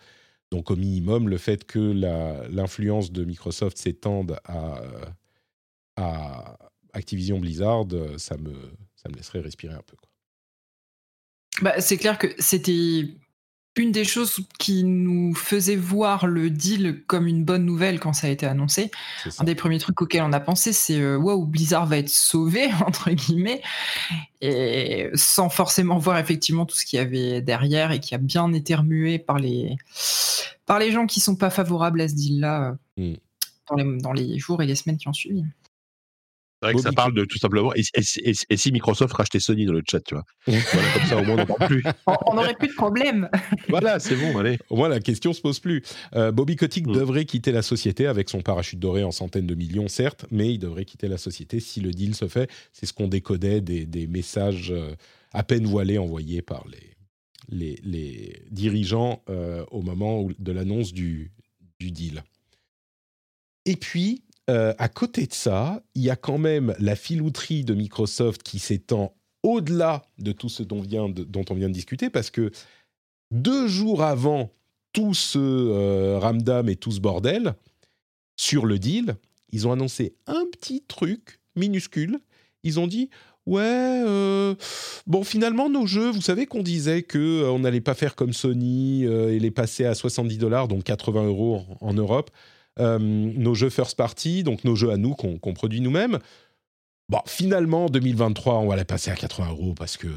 Donc 0.52 0.70
au 0.70 0.76
minimum, 0.76 1.30
le 1.30 1.38
fait 1.38 1.64
que 1.64 1.78
l'influence 2.50 3.10
de 3.10 3.24
Microsoft 3.24 3.78
s'étende 3.78 4.38
à, 4.44 4.82
Activision 6.92 7.38
Blizzard, 7.38 7.86
ça 8.18 8.36
me, 8.36 8.52
ça 8.94 9.08
me 9.08 9.14
laisserait 9.14 9.40
respirer 9.40 9.72
un 9.72 9.80
peu. 9.80 9.96
Bah, 11.62 11.80
c'est 11.80 11.96
clair 11.96 12.18
que 12.18 12.26
c'était 12.38 13.06
une 13.76 13.90
des 13.90 14.04
choses 14.04 14.40
qui 14.58 14.84
nous 14.84 15.34
faisait 15.34 15.76
voir 15.76 16.26
le 16.26 16.50
deal 16.50 17.02
comme 17.06 17.26
une 17.26 17.44
bonne 17.44 17.64
nouvelle 17.64 18.00
quand 18.00 18.12
ça 18.12 18.26
a 18.26 18.30
été 18.30 18.44
annoncé, 18.44 18.90
un 19.38 19.44
des 19.44 19.54
premiers 19.54 19.78
trucs 19.78 20.00
auxquels 20.02 20.22
on 20.22 20.32
a 20.32 20.40
pensé, 20.40 20.72
c'est 20.72 21.00
euh, 21.00 21.16
waouh, 21.16 21.46
Blizzard 21.46 21.86
va 21.86 21.98
être 21.98 22.10
sauvé 22.10 22.70
entre 22.86 23.10
guillemets, 23.10 23.62
et 24.42 25.08
sans 25.14 25.48
forcément 25.48 25.98
voir 25.98 26.18
effectivement 26.18 26.66
tout 26.66 26.76
ce 26.76 26.84
qu'il 26.84 26.98
y 26.98 27.00
avait 27.00 27.40
derrière 27.40 27.92
et 27.92 28.00
qui 28.00 28.14
a 28.14 28.18
bien 28.18 28.52
été 28.52 28.74
remué 28.74 29.18
par 29.18 29.38
les 29.38 29.76
par 30.66 30.78
les 30.78 30.92
gens 30.92 31.06
qui 31.06 31.20
sont 31.20 31.36
pas 31.36 31.50
favorables 31.50 32.00
à 32.00 32.08
ce 32.08 32.14
deal-là 32.14 32.76
mm. 32.98 33.14
dans 34.00 34.12
les 34.12 34.38
jours 34.38 34.62
et 34.62 34.66
les 34.66 34.74
semaines 34.74 34.98
qui 34.98 35.08
ont 35.08 35.12
suivi. 35.12 35.44
C'est 36.62 36.68
vrai 36.68 36.74
que 36.76 36.80
ça 36.80 36.92
parle 36.92 37.12
de 37.12 37.24
tout 37.24 37.38
simplement. 37.38 37.72
Et, 37.74 37.82
si 38.56 38.72
Microsoft 38.72 39.12
rachetait 39.14 39.40
Sony 39.40 39.64
dans 39.64 39.72
le 39.72 39.82
chat, 39.88 40.00
tu 40.00 40.14
vois 40.14 40.24
voilà, 40.46 40.88
Comme 40.94 41.06
ça, 41.06 41.16
au 41.16 41.24
moins, 41.24 41.34
on 41.34 41.36
n'en 41.38 41.46
parle 41.46 41.66
plus. 41.66 41.82
on 42.26 42.34
n'aurait 42.34 42.54
plus 42.54 42.68
de 42.68 42.74
problème. 42.74 43.28
voilà, 43.68 43.98
c'est 43.98 44.14
bon, 44.14 44.38
allez. 44.38 44.58
Au 44.70 44.76
moins, 44.76 44.88
la 44.88 45.00
question 45.00 45.32
se 45.32 45.40
pose 45.40 45.58
plus. 45.58 45.82
Euh, 46.14 46.30
Bobby 46.30 46.54
Kotick 46.54 46.86
mm. 46.86 46.92
devrait 46.92 47.24
quitter 47.24 47.50
la 47.50 47.62
société 47.62 48.06
avec 48.06 48.30
son 48.30 48.42
parachute 48.42 48.78
doré 48.78 49.02
en 49.02 49.10
centaines 49.10 49.48
de 49.48 49.56
millions, 49.56 49.88
certes, 49.88 50.24
mais 50.30 50.54
il 50.54 50.58
devrait 50.58 50.84
quitter 50.84 51.08
la 51.08 51.18
société 51.18 51.58
si 51.58 51.80
le 51.80 51.90
deal 51.90 52.14
se 52.14 52.28
fait. 52.28 52.48
C'est 52.72 52.86
ce 52.86 52.92
qu'on 52.92 53.08
décodait 53.08 53.60
des, 53.60 54.06
messages 54.06 54.70
euh, 54.70 54.94
à 55.32 55.42
peine 55.42 55.66
voilés 55.66 55.98
envoyés 55.98 56.42
par 56.42 56.64
les, 57.50 57.76
les, 57.82 58.42
dirigeants 58.52 59.24
euh, 59.28 59.64
au 59.72 59.82
moment 59.82 60.28
de 60.38 60.52
l'annonce 60.52 60.92
du, 60.92 61.32
du 61.80 61.90
deal. 61.90 62.22
Et 63.64 63.74
puis, 63.74 64.22
euh, 64.50 64.74
à 64.78 64.88
côté 64.88 65.26
de 65.26 65.32
ça, 65.32 65.82
il 65.94 66.02
y 66.02 66.10
a 66.10 66.16
quand 66.16 66.38
même 66.38 66.74
la 66.78 66.96
filouterie 66.96 67.64
de 67.64 67.74
Microsoft 67.74 68.42
qui 68.42 68.58
s'étend 68.58 69.14
au-delà 69.42 70.02
de 70.18 70.32
tout 70.32 70.48
ce 70.48 70.62
dont, 70.62 70.80
on 70.80 71.54
vient 71.54 71.68
de 71.68 71.74
discuter, 71.74 72.10
parce 72.10 72.30
que 72.30 72.50
deux 73.30 73.66
jours 73.68 74.02
avant 74.02 74.50
tout 74.92 75.14
ce 75.14 75.38
euh, 75.38 76.18
ramdam 76.18 76.68
et 76.68 76.76
tout 76.76 76.90
ce 76.90 77.00
bordel, 77.00 77.54
sur 78.36 78.66
le 78.66 78.78
deal, 78.78 79.16
ils 79.52 79.66
ont 79.66 79.72
annoncé 79.72 80.14
un 80.26 80.44
petit 80.50 80.82
truc 80.86 81.40
minuscule. 81.56 82.18
Ils 82.64 82.80
ont 82.80 82.86
dit 82.86 83.10
Ouais, 83.46 83.62
euh, 83.62 84.54
bon, 85.06 85.24
finalement, 85.24 85.68
nos 85.68 85.86
jeux, 85.86 86.10
vous 86.10 86.20
savez 86.20 86.46
qu'on 86.46 86.62
disait 86.62 87.02
qu'on 87.02 87.18
on 87.18 87.58
n'allait 87.60 87.80
pas 87.80 87.94
faire 87.94 88.14
comme 88.14 88.32
Sony 88.32 89.04
et 89.04 89.38
les 89.38 89.50
passer 89.50 89.84
à 89.84 89.94
70 89.94 90.38
dollars, 90.38 90.68
donc 90.68 90.84
80 90.84 91.26
euros 91.26 91.62
en 91.80 91.92
Europe. 91.94 92.30
Euh, 92.80 92.98
nos 92.98 93.54
jeux 93.54 93.68
first 93.70 93.96
party, 93.96 94.44
donc 94.44 94.64
nos 94.64 94.74
jeux 94.74 94.90
à 94.90 94.96
nous 94.96 95.14
qu'on 95.14 95.54
produit 95.54 95.80
nous-mêmes. 95.80 96.18
Bon, 97.08 97.20
finalement, 97.26 97.86
2023, 97.86 98.54
on 98.58 98.68
va 98.68 98.76
les 98.76 98.84
passer 98.84 99.10
à 99.10 99.14
80 99.14 99.50
euros 99.50 99.74
parce 99.74 99.98
que 99.98 100.06
euh, 100.06 100.10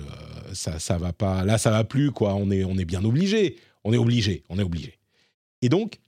ça, 0.54 0.80
ça 0.80 0.98
va 0.98 1.12
pas. 1.12 1.44
Là, 1.44 1.58
ça 1.58 1.72
va 1.72 1.84
plus, 1.84 2.12
quoi. 2.12 2.36
On 2.36 2.50
est, 2.52 2.64
on 2.64 2.78
est 2.78 2.86
bien 2.86 3.04
obligé. 3.04 3.58
On 3.84 3.92
est 3.92 3.98
obligé. 3.98 4.44
On 4.50 4.58
est 4.58 4.64
obligé. 4.64 4.98
Et 5.62 5.68
donc, 5.68 6.00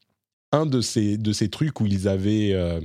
un 0.53 0.65
de 0.65 0.79
ces, 0.79 1.17
de 1.17 1.33
ces 1.33 1.49
trucs 1.49 1.81
où 1.81 1.86
ils 1.86 2.07
avaient 2.07 2.53
euh, 2.53 2.79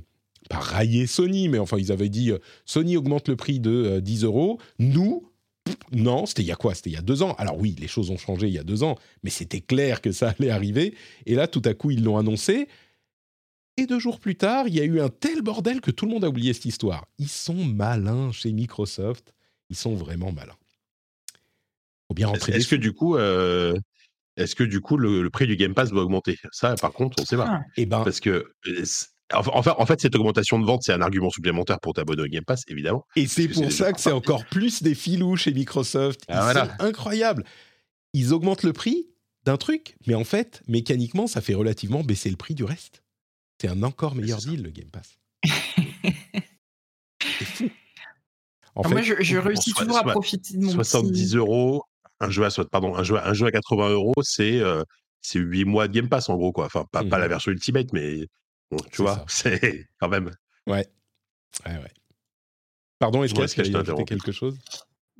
pas 0.50 0.58
raillé 0.58 1.06
Sony, 1.06 1.48
mais 1.48 1.58
enfin, 1.58 1.78
ils 1.78 1.92
avaient 1.92 2.08
dit 2.08 2.32
Sony 2.64 2.96
augmente 2.96 3.28
le 3.28 3.36
prix 3.36 3.60
de 3.60 4.00
10 4.00 4.24
euros. 4.24 4.58
Nous, 4.80 5.32
non, 5.92 6.26
c'était 6.26 6.42
il 6.42 6.48
y 6.48 6.52
a 6.52 6.56
quoi? 6.56 6.74
C'était 6.74 6.90
il 6.90 6.94
y 6.94 6.98
a 6.98 7.02
deux 7.02 7.22
ans. 7.22 7.34
Alors 7.38 7.58
oui, 7.58 7.76
les 7.78 7.88
choses 7.88 8.10
ont 8.10 8.16
changé 8.16 8.48
il 8.48 8.52
y 8.52 8.58
a 8.58 8.64
deux 8.64 8.82
ans, 8.82 8.96
mais 9.22 9.30
c'était 9.30 9.60
clair 9.60 10.00
que 10.00 10.12
ça 10.12 10.34
allait 10.38 10.50
arriver. 10.50 10.94
Et 11.26 11.34
là, 11.34 11.46
tout 11.46 11.62
à 11.64 11.74
coup, 11.74 11.90
ils 11.90 12.02
l'ont 12.02 12.18
annoncé. 12.18 12.68
Et 13.76 13.86
deux 13.86 13.98
jours 13.98 14.20
plus 14.20 14.36
tard, 14.36 14.68
il 14.68 14.74
y 14.74 14.80
a 14.80 14.84
eu 14.84 15.00
un 15.00 15.08
tel 15.08 15.40
bordel 15.40 15.80
que 15.80 15.90
tout 15.90 16.04
le 16.04 16.12
monde 16.12 16.24
a 16.24 16.28
oublié 16.28 16.52
cette 16.52 16.66
histoire. 16.66 17.06
Ils 17.18 17.28
sont 17.28 17.64
malins 17.64 18.30
chez 18.30 18.52
Microsoft. 18.52 19.34
Ils 19.70 19.76
sont 19.76 19.94
vraiment 19.94 20.30
malins. 20.32 20.56
Faut 22.08 22.14
bien 22.14 22.26
rentrer. 22.26 22.52
Est-ce 22.52 22.68
que 22.68 22.76
du 22.76 22.92
coup, 22.92 23.16
euh, 23.16 23.74
est-ce 24.36 24.54
que 24.54 24.64
du 24.64 24.80
coup 24.80 24.98
le, 24.98 25.28
prix 25.30 25.46
du 25.46 25.56
Game 25.56 25.72
Pass 25.72 25.90
va 25.90 26.00
augmenter? 26.00 26.38
Ça, 26.52 26.74
par 26.74 26.92
contre, 26.92 27.16
on 27.18 27.22
ne 27.22 27.26
sait 27.26 27.36
pas. 27.36 27.60
Et 27.76 27.82
eh 27.82 27.86
ben, 27.86 28.02
parce 28.04 28.20
que 28.20 28.52
euh, 28.66 28.84
Enfin, 29.34 29.74
en 29.78 29.86
fait, 29.86 30.00
cette 30.00 30.14
augmentation 30.14 30.58
de 30.58 30.64
vente, 30.64 30.82
c'est 30.82 30.92
un 30.92 31.00
argument 31.00 31.30
supplémentaire 31.30 31.80
pour 31.80 31.94
t'abonner 31.94 32.22
au 32.22 32.26
Game 32.26 32.44
Pass, 32.44 32.64
évidemment. 32.68 33.06
Et 33.16 33.26
c'est 33.26 33.48
pour 33.48 33.70
ça 33.72 33.92
que 33.92 34.00
c'est 34.00 34.12
encore 34.12 34.44
plus 34.46 34.82
des 34.82 34.94
filous 34.94 35.36
chez 35.36 35.52
Microsoft. 35.52 36.20
Ah, 36.28 36.52
c'est 36.52 36.84
incroyable. 36.84 37.44
Ils 38.12 38.32
augmentent 38.32 38.62
le 38.62 38.72
prix 38.72 39.08
d'un 39.44 39.56
truc, 39.56 39.96
mais 40.06 40.14
en 40.14 40.24
fait, 40.24 40.62
mécaniquement, 40.68 41.26
ça 41.26 41.40
fait 41.40 41.54
relativement 41.54 42.02
baisser 42.02 42.30
le 42.30 42.36
prix 42.36 42.54
du 42.54 42.64
reste. 42.64 43.02
C'est 43.62 43.68
un 43.68 43.84
encore 43.84 44.16
meilleur 44.16 44.40
deal, 44.40 44.60
le 44.60 44.70
Game 44.70 44.90
Pass. 44.90 45.20
c'est 47.22 47.44
fou. 47.44 47.70
En 48.74 48.82
fait, 48.82 48.88
moi, 48.88 49.02
je, 49.02 49.36
réussis 49.36 49.72
toujours 49.72 49.98
à 49.98 50.02
profiter 50.02 50.56
de 50.56 50.64
mon 50.64 50.72
70 50.72 51.36
euros, 51.36 51.84
un 52.18 52.28
jeu 52.28 52.44
à, 52.44 52.50
pardon, 52.64 52.96
un 52.96 53.04
jeu, 53.04 53.16
un 53.24 53.32
jeu 53.34 53.46
à 53.46 53.52
80 53.52 53.90
euros, 53.90 54.14
c'est 54.22 54.58
euh, 54.58 54.82
8 55.32 55.64
mois 55.64 55.86
de 55.86 55.92
Game 55.92 56.08
Pass, 56.08 56.28
en 56.28 56.34
gros. 56.34 56.50
Quoi. 56.50 56.66
Enfin, 56.66 56.86
pas, 56.90 57.04
pas 57.04 57.20
la 57.20 57.26
mmh 57.26 57.28
version 57.28 57.52
Ultimate, 57.52 57.92
mais 57.92 58.26
tu 58.90 59.02
vois, 59.02 59.24
c'est 59.28 59.86
quand 60.00 60.08
même. 60.08 60.32
Ouais. 60.66 60.84
Ouais, 61.64 61.76
ouais. 61.76 61.92
Pardon, 62.98 63.22
est-ce 63.22 63.32
que 63.32 63.62
tu 63.62 63.76
as 63.76 64.04
quelque 64.04 64.32
chose? 64.32 64.58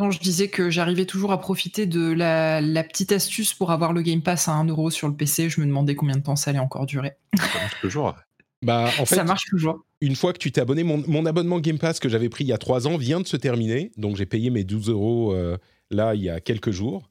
Non, 0.01 0.11
je 0.11 0.19
disais 0.19 0.49
que 0.49 0.69
j'arrivais 0.69 1.07
toujours 1.07 1.31
à 1.31 1.41
profiter 1.41 1.87
de 1.87 2.11
la, 2.11 2.61
petite 2.83 3.13
astuce 3.13 3.55
pour 3.55 3.71
avoir 3.71 3.93
le 3.93 4.03
Game 4.03 4.21
Pass 4.21 4.49
à 4.49 4.53
1 4.55 4.65
euro 4.65 4.91
sur 4.91 5.07
le 5.07 5.15
PC. 5.15 5.49
Je 5.49 5.61
me 5.61 5.67
demandais 5.67 5.95
combien 5.95 6.17
de 6.17 6.25
temps 6.25 6.35
ça 6.35 6.51
allait 6.51 6.59
encore 6.59 6.87
durer. 6.87 7.13
Ça 7.37 7.61
marche 7.61 7.81
toujours. 7.81 8.17
Bah, 8.63 8.91
en 8.99 9.05
fait, 9.05 9.17
ça 9.17 9.25
marche 9.25 9.47
toujours. 9.47 9.85
Une 10.01 10.15
fois 10.15 10.33
que 10.33 10.39
tu 10.39 10.53
t'es 10.53 10.61
abonné, 10.61 10.85
mon, 10.85 11.27
abonnement 11.27 11.61
Game 11.61 11.79
Pass 11.79 11.99
que 11.99 12.09
j'avais 12.09 12.29
pris 12.29 12.45
il 12.45 12.49
y 12.49 12.53
a 12.53 12.59
trois 12.59 12.87
ans 12.87 12.97
vient 12.97 13.21
de 13.21 13.27
se 13.27 13.37
terminer. 13.37 13.91
Donc 13.97 14.17
j'ai 14.17 14.27
payé 14.27 14.51
mes 14.51 14.65
12 14.65 14.89
euros 14.89 15.33
euh, 15.33 15.59
là 15.91 16.15
il 16.15 16.23
y 16.23 16.31
a 16.31 16.41
quelques 16.41 16.71
jours. 16.71 17.11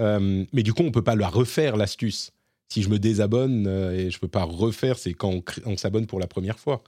Euh, 0.00 0.44
mais 0.52 0.62
du 0.62 0.72
coup, 0.72 0.82
on 0.82 0.90
peut 0.90 1.02
pas 1.02 1.16
la 1.16 1.28
refaire 1.28 1.76
l'astuce. 1.76 2.32
Si 2.72 2.82
je 2.82 2.88
me 2.88 2.98
désabonne 2.98 3.66
euh, 3.66 3.92
et 3.92 4.10
je 4.10 4.18
peux 4.18 4.28
pas 4.28 4.44
refaire, 4.44 4.98
c'est 4.98 5.12
quand 5.12 5.42
on, 5.66 5.76
s'abonne 5.76 6.06
pour 6.06 6.20
la 6.20 6.26
première 6.26 6.58
fois. 6.58 6.82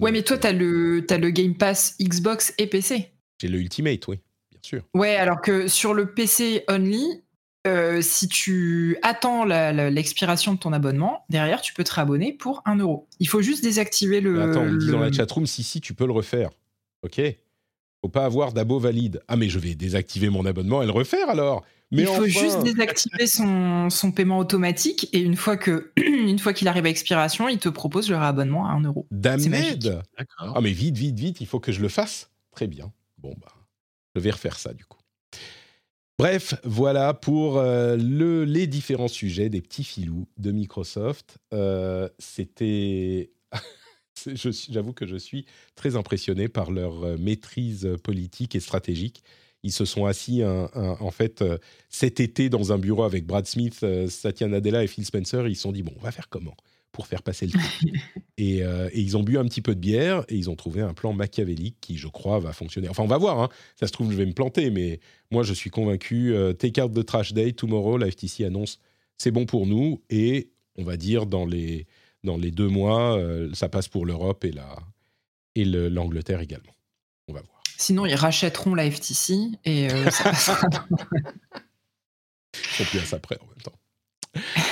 ouais, 0.00 0.10
mais 0.10 0.22
toi, 0.22 0.38
tu 0.38 0.46
as 0.46 0.52
le, 0.52 1.06
as 1.08 1.18
le 1.18 1.30
Game 1.30 1.54
Pass 1.54 1.96
Xbox 2.00 2.52
et 2.58 2.66
PC. 2.66 3.12
J'ai 3.40 3.48
le 3.48 3.58
Ultimate, 3.58 4.06
oui, 4.08 4.18
bien 4.50 4.60
sûr. 4.62 4.82
Ouais, 4.94 5.16
alors 5.16 5.40
que 5.40 5.68
sur 5.68 5.94
le 5.94 6.12
PC 6.12 6.64
only, 6.68 7.22
euh, 7.66 8.02
si 8.02 8.28
tu 8.28 8.98
attends 9.02 9.44
l'expiration 9.44 10.54
de 10.54 10.58
ton 10.58 10.72
abonnement, 10.72 11.24
derrière, 11.30 11.60
tu 11.60 11.72
peux 11.72 11.84
te 11.84 11.94
réabonner 11.94 12.32
pour 12.32 12.62
1 12.66 12.76
euro. 12.76 13.08
Il 13.20 13.28
faut 13.28 13.42
juste 13.42 13.62
désactiver 13.62 14.20
le. 14.20 14.42
attends, 14.42 14.62
on 14.62 14.74
dit 14.74 14.90
dans 14.90 15.00
la 15.00 15.12
chatroom, 15.12 15.46
si, 15.46 15.62
si, 15.62 15.80
tu 15.80 15.94
peux 15.94 16.06
le 16.06 16.12
refaire. 16.12 16.50
Ok 17.02 17.20
Faut 18.02 18.10
pas 18.10 18.24
avoir 18.24 18.52
d'abo 18.52 18.78
valide. 18.78 19.22
Ah, 19.28 19.36
mais 19.36 19.48
je 19.48 19.58
vais 19.58 19.74
désactiver 19.74 20.28
mon 20.28 20.44
abonnement 20.44 20.82
et 20.82 20.86
le 20.86 20.92
refaire 20.92 21.28
alors 21.28 21.64
mais 21.90 22.02
Il 22.02 22.08
faut 22.08 22.26
juste 22.26 22.62
désactiver 22.62 23.26
son, 23.26 23.88
son, 23.88 24.10
paiement 24.10 24.38
automatique 24.38 25.08
et 25.12 25.20
une 25.20 25.36
fois 25.36 25.56
que 25.56 25.92
une 25.96 26.38
fois 26.38 26.52
qu'il 26.52 26.66
arrive 26.66 26.86
à 26.86 26.88
expiration, 26.88 27.48
il 27.48 27.58
te 27.58 27.68
propose 27.68 28.10
le 28.10 28.16
réabonnement 28.16 28.66
à 28.66 28.72
1 28.72 28.82
euro. 28.82 29.06
D'accord. 30.18 30.54
Ah, 30.56 30.60
mais 30.60 30.72
vite, 30.72 30.96
vite, 30.96 31.18
vite, 31.18 31.40
il 31.40 31.46
faut 31.46 31.60
que 31.60 31.72
je 31.72 31.80
le 31.80 31.88
fasse. 31.88 32.30
Très 32.50 32.66
bien. 32.66 32.92
Bon, 33.18 33.34
bah, 33.40 33.52
je 34.16 34.20
vais 34.20 34.30
refaire 34.30 34.58
ça 34.58 34.72
du 34.72 34.84
coup. 34.84 34.98
Bref, 36.16 36.54
voilà 36.62 37.12
pour 37.12 37.58
euh, 37.58 37.96
le, 37.96 38.44
les 38.44 38.68
différents 38.68 39.08
sujets 39.08 39.48
des 39.48 39.60
petits 39.60 39.82
filous 39.82 40.28
de 40.38 40.52
Microsoft. 40.52 41.38
Euh, 41.52 42.08
c'était. 42.20 43.32
J'avoue 44.68 44.92
que 44.92 45.08
je 45.08 45.16
suis 45.16 45.44
très 45.74 45.96
impressionné 45.96 46.46
par 46.48 46.70
leur 46.70 47.02
euh, 47.02 47.16
maîtrise 47.18 47.96
politique 48.04 48.54
et 48.54 48.60
stratégique. 48.60 49.24
Ils 49.64 49.72
se 49.72 49.86
sont 49.86 50.04
assis 50.04 50.42
en 50.44 51.10
fait 51.10 51.42
cet 51.88 52.20
été 52.20 52.50
dans 52.50 52.74
un 52.74 52.78
bureau 52.78 53.02
avec 53.02 53.24
Brad 53.24 53.46
Smith, 53.46 53.82
Satya 54.10 54.46
Nadella 54.46 54.84
et 54.84 54.86
Phil 54.86 55.06
Spencer. 55.06 55.48
ils 55.48 55.56
se 55.56 55.62
sont 55.62 55.72
dit 55.72 55.82
bon, 55.82 55.94
on 55.96 56.02
va 56.02 56.12
faire 56.12 56.28
comment? 56.28 56.54
Pour 56.94 57.06
faire 57.08 57.22
passer 57.22 57.46
le 57.46 57.52
truc. 57.52 57.92
Euh, 58.40 58.90
et, 58.92 59.00
ils 59.00 59.16
ont 59.16 59.22
bu 59.22 59.38
un 59.38 59.44
petit 59.44 59.62
peu 59.62 59.76
de 59.76 59.80
bière 59.80 60.24
et 60.28 60.34
ils 60.34 60.50
ont 60.50 60.56
trouvé 60.56 60.82
un 60.82 60.92
plan 60.92 61.12
machiavélique 61.12 61.76
qui, 61.80 61.96
je 61.96 62.08
crois, 62.08 62.40
va 62.40 62.52
fonctionner. 62.52 62.88
Enfin, 62.88 63.04
on 63.04 63.06
va 63.06 63.16
voir. 63.16 63.40
Hein. 63.40 63.48
Ça 63.78 63.86
se 63.86 63.92
trouve, 63.92 64.10
je 64.10 64.16
vais 64.16 64.26
me 64.26 64.32
planter, 64.32 64.70
mais 64.70 64.98
moi, 65.30 65.44
je 65.44 65.54
suis 65.54 65.70
convaincu. 65.70 66.34
Euh, 66.34 66.52
take 66.52 66.82
out 66.82 66.92
the 66.92 67.06
trash 67.06 67.32
day 67.32 67.52
tomorrow. 67.52 67.96
La 67.96 68.10
FTC 68.10 68.44
annonce 68.44 68.80
c'est 69.16 69.30
bon 69.30 69.46
pour 69.46 69.66
nous 69.66 70.02
et 70.10 70.50
on 70.76 70.82
va 70.82 70.96
dire 70.96 71.26
dans 71.26 71.46
les 71.46 71.86
dans 72.24 72.36
les 72.36 72.50
deux 72.50 72.68
mois, 72.68 73.16
euh, 73.16 73.50
ça 73.54 73.68
passe 73.68 73.86
pour 73.86 74.04
l'Europe 74.04 74.44
et 74.44 74.50
la 74.50 74.76
et 75.54 75.64
l'Angleterre 75.64 76.40
également. 76.40 76.74
On 77.28 77.32
va 77.32 77.40
voir. 77.40 77.62
Sinon, 77.78 78.04
ils 78.04 78.16
rachèteront 78.16 78.74
la 78.74 78.90
FTC 78.90 79.34
et 79.64 79.88
ça 80.10 80.24
passera. 80.30 80.68
Sont 82.72 82.84
plus 82.84 83.14
après 83.14 83.38
en 83.40 83.46
même 83.46 83.62
temps. 83.62 83.78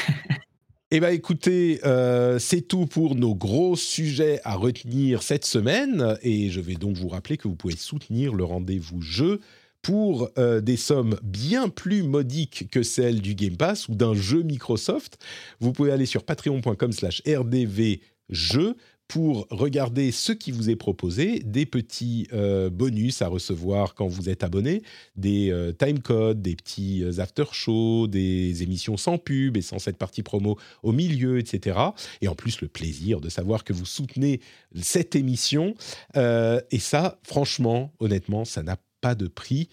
Eh 0.94 1.00
bien, 1.00 1.08
écoutez, 1.08 1.80
euh, 1.86 2.38
c'est 2.38 2.60
tout 2.60 2.84
pour 2.84 3.14
nos 3.14 3.34
gros 3.34 3.76
sujets 3.76 4.42
à 4.44 4.56
retenir 4.56 5.22
cette 5.22 5.46
semaine. 5.46 6.18
Et 6.20 6.50
je 6.50 6.60
vais 6.60 6.74
donc 6.74 6.98
vous 6.98 7.08
rappeler 7.08 7.38
que 7.38 7.48
vous 7.48 7.54
pouvez 7.54 7.76
soutenir 7.76 8.34
le 8.34 8.44
rendez-vous 8.44 9.00
jeu 9.00 9.40
pour 9.80 10.28
euh, 10.36 10.60
des 10.60 10.76
sommes 10.76 11.18
bien 11.22 11.70
plus 11.70 12.02
modiques 12.02 12.68
que 12.70 12.82
celles 12.82 13.22
du 13.22 13.34
Game 13.34 13.56
Pass 13.56 13.88
ou 13.88 13.94
d'un 13.94 14.12
jeu 14.12 14.42
Microsoft. 14.42 15.16
Vous 15.60 15.72
pouvez 15.72 15.92
aller 15.92 16.04
sur 16.04 16.24
patreon.com 16.24 16.92
slash 16.92 17.22
rdvjeu 17.26 18.76
pour 19.12 19.46
regarder 19.50 20.10
ce 20.10 20.32
qui 20.32 20.52
vous 20.52 20.70
est 20.70 20.76
proposé, 20.76 21.40
des 21.44 21.66
petits 21.66 22.28
euh, 22.32 22.70
bonus 22.70 23.20
à 23.20 23.28
recevoir 23.28 23.94
quand 23.94 24.06
vous 24.06 24.30
êtes 24.30 24.42
abonné, 24.42 24.82
des 25.16 25.50
euh, 25.50 25.70
timecodes, 25.70 26.40
des 26.40 26.56
petits 26.56 27.04
euh, 27.04 27.20
after-shows, 27.20 28.06
des 28.06 28.62
émissions 28.62 28.96
sans 28.96 29.18
pub 29.18 29.58
et 29.58 29.60
sans 29.60 29.78
cette 29.78 29.98
partie 29.98 30.22
promo 30.22 30.56
au 30.82 30.92
milieu, 30.92 31.38
etc. 31.38 31.78
Et 32.22 32.28
en 32.28 32.34
plus, 32.34 32.62
le 32.62 32.68
plaisir 32.68 33.20
de 33.20 33.28
savoir 33.28 33.64
que 33.64 33.74
vous 33.74 33.84
soutenez 33.84 34.40
cette 34.80 35.14
émission. 35.14 35.74
et 36.16 36.78
ça, 36.78 37.18
franchement, 37.22 37.92
honnêtement, 38.00 38.46
ça 38.46 38.62
n'a 38.62 38.78
pas 39.02 39.14
de 39.14 39.26
prix. 39.26 39.68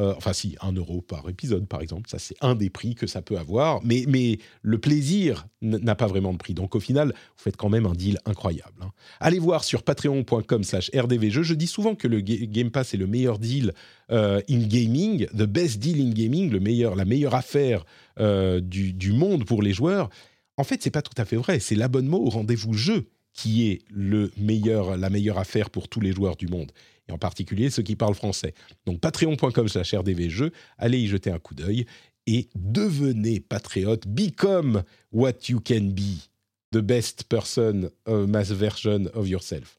Euh, 0.00 0.12
enfin, 0.16 0.32
si, 0.32 0.56
un 0.60 0.72
euro 0.72 1.02
par 1.02 1.28
épisode, 1.28 1.68
par 1.68 1.80
exemple. 1.80 2.10
Ça, 2.10 2.18
c'est 2.18 2.34
un 2.40 2.56
des 2.56 2.68
prix 2.68 2.96
que 2.96 3.06
ça 3.06 3.22
peut 3.22 3.38
avoir. 3.38 3.80
Mais, 3.84 4.38
le 4.62 4.78
plaisir 4.78 5.46
n'a 5.62 5.94
pas 5.94 6.08
vraiment 6.08 6.32
de 6.32 6.38
prix. 6.38 6.52
Donc, 6.52 6.74
au 6.74 6.80
final, 6.80 7.08
vous 7.08 7.42
faites 7.42 7.56
quand 7.56 7.68
même 7.68 7.86
un 7.86 7.92
deal 7.92 8.18
incroyable. 8.24 8.74
Hein. 8.82 8.90
Allez 9.20 9.38
voir 9.38 9.62
sur 9.62 9.84
patreon.com 9.84 10.64
slash 10.64 10.90
rdvjeux. 10.94 11.44
Je 11.44 11.54
dis 11.54 11.68
souvent 11.68 11.94
que 11.94 12.08
le 12.08 12.20
Game 12.20 12.70
Pass 12.70 12.94
est 12.94 12.96
le 12.96 13.06
meilleur 13.06 13.38
deal 13.38 13.72
euh, 14.10 14.40
in 14.50 14.58
gaming, 14.66 15.26
the 15.26 15.44
best 15.44 15.78
deal 15.78 16.04
in 16.04 16.10
gaming, 16.10 16.50
le 16.50 16.60
meilleur, 16.60 16.96
la 16.96 17.04
meilleure 17.04 17.34
affaire 17.34 17.84
euh, 18.18 18.60
du, 18.60 18.92
du 18.92 19.12
monde 19.12 19.44
pour 19.44 19.62
les 19.62 19.72
joueurs. 19.72 20.10
En 20.56 20.64
fait, 20.64 20.82
c'est 20.82 20.90
pas 20.90 21.02
tout 21.02 21.20
à 21.20 21.24
fait 21.24 21.36
vrai. 21.36 21.60
C'est 21.60 21.76
l'abonnement 21.76 22.18
au 22.18 22.30
rendez-vous 22.30 22.72
jeu 22.72 23.06
qui 23.32 23.68
est 23.68 23.82
le 23.90 24.32
meilleur, 24.36 24.96
la 24.96 25.10
meilleure 25.10 25.38
affaire 25.38 25.70
pour 25.70 25.88
tous 25.88 26.00
les 26.00 26.12
joueurs 26.12 26.36
du 26.36 26.46
monde 26.48 26.70
et 27.08 27.12
en 27.12 27.18
particulier 27.18 27.70
ceux 27.70 27.82
qui 27.82 27.96
parlent 27.96 28.14
français. 28.14 28.54
Donc 28.86 29.00
patreon.com 29.00 29.68
slash 29.68 29.94
rdvjeux, 29.94 30.52
allez 30.78 30.98
y 30.98 31.06
jeter 31.06 31.30
un 31.30 31.38
coup 31.38 31.54
d'œil 31.54 31.86
et 32.26 32.48
devenez 32.54 33.40
patriote, 33.40 34.06
become 34.06 34.82
what 35.12 35.48
you 35.48 35.60
can 35.60 35.90
be, 35.90 36.28
the 36.72 36.80
best 36.80 37.28
person, 37.28 37.90
uh, 38.06 38.26
mass 38.26 38.50
version 38.50 39.08
of 39.14 39.28
yourself. 39.28 39.78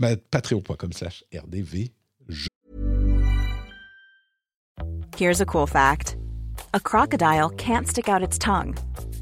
Patreon.com 0.00 0.92
slash 0.92 1.24
rdvjeux. 1.32 1.90
Here's 5.16 5.42
a 5.42 5.46
cool 5.46 5.66
fact. 5.66 6.16
A 6.72 6.80
crocodile 6.80 7.50
can't 7.50 7.86
stick 7.86 8.08
out 8.08 8.22
its 8.22 8.38
tongue. 8.38 8.76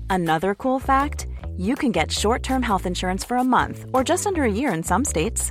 Another 0.08 0.54
cool 0.54 0.78
fact, 0.78 1.26
you 1.56 1.74
can 1.74 1.90
get 1.90 2.12
short-term 2.12 2.62
health 2.62 2.86
insurance 2.86 3.24
for 3.24 3.36
a 3.36 3.42
month 3.42 3.84
or 3.92 4.04
just 4.04 4.24
under 4.24 4.44
a 4.44 4.52
year 4.52 4.72
in 4.72 4.84
some 4.84 5.04
states. 5.04 5.50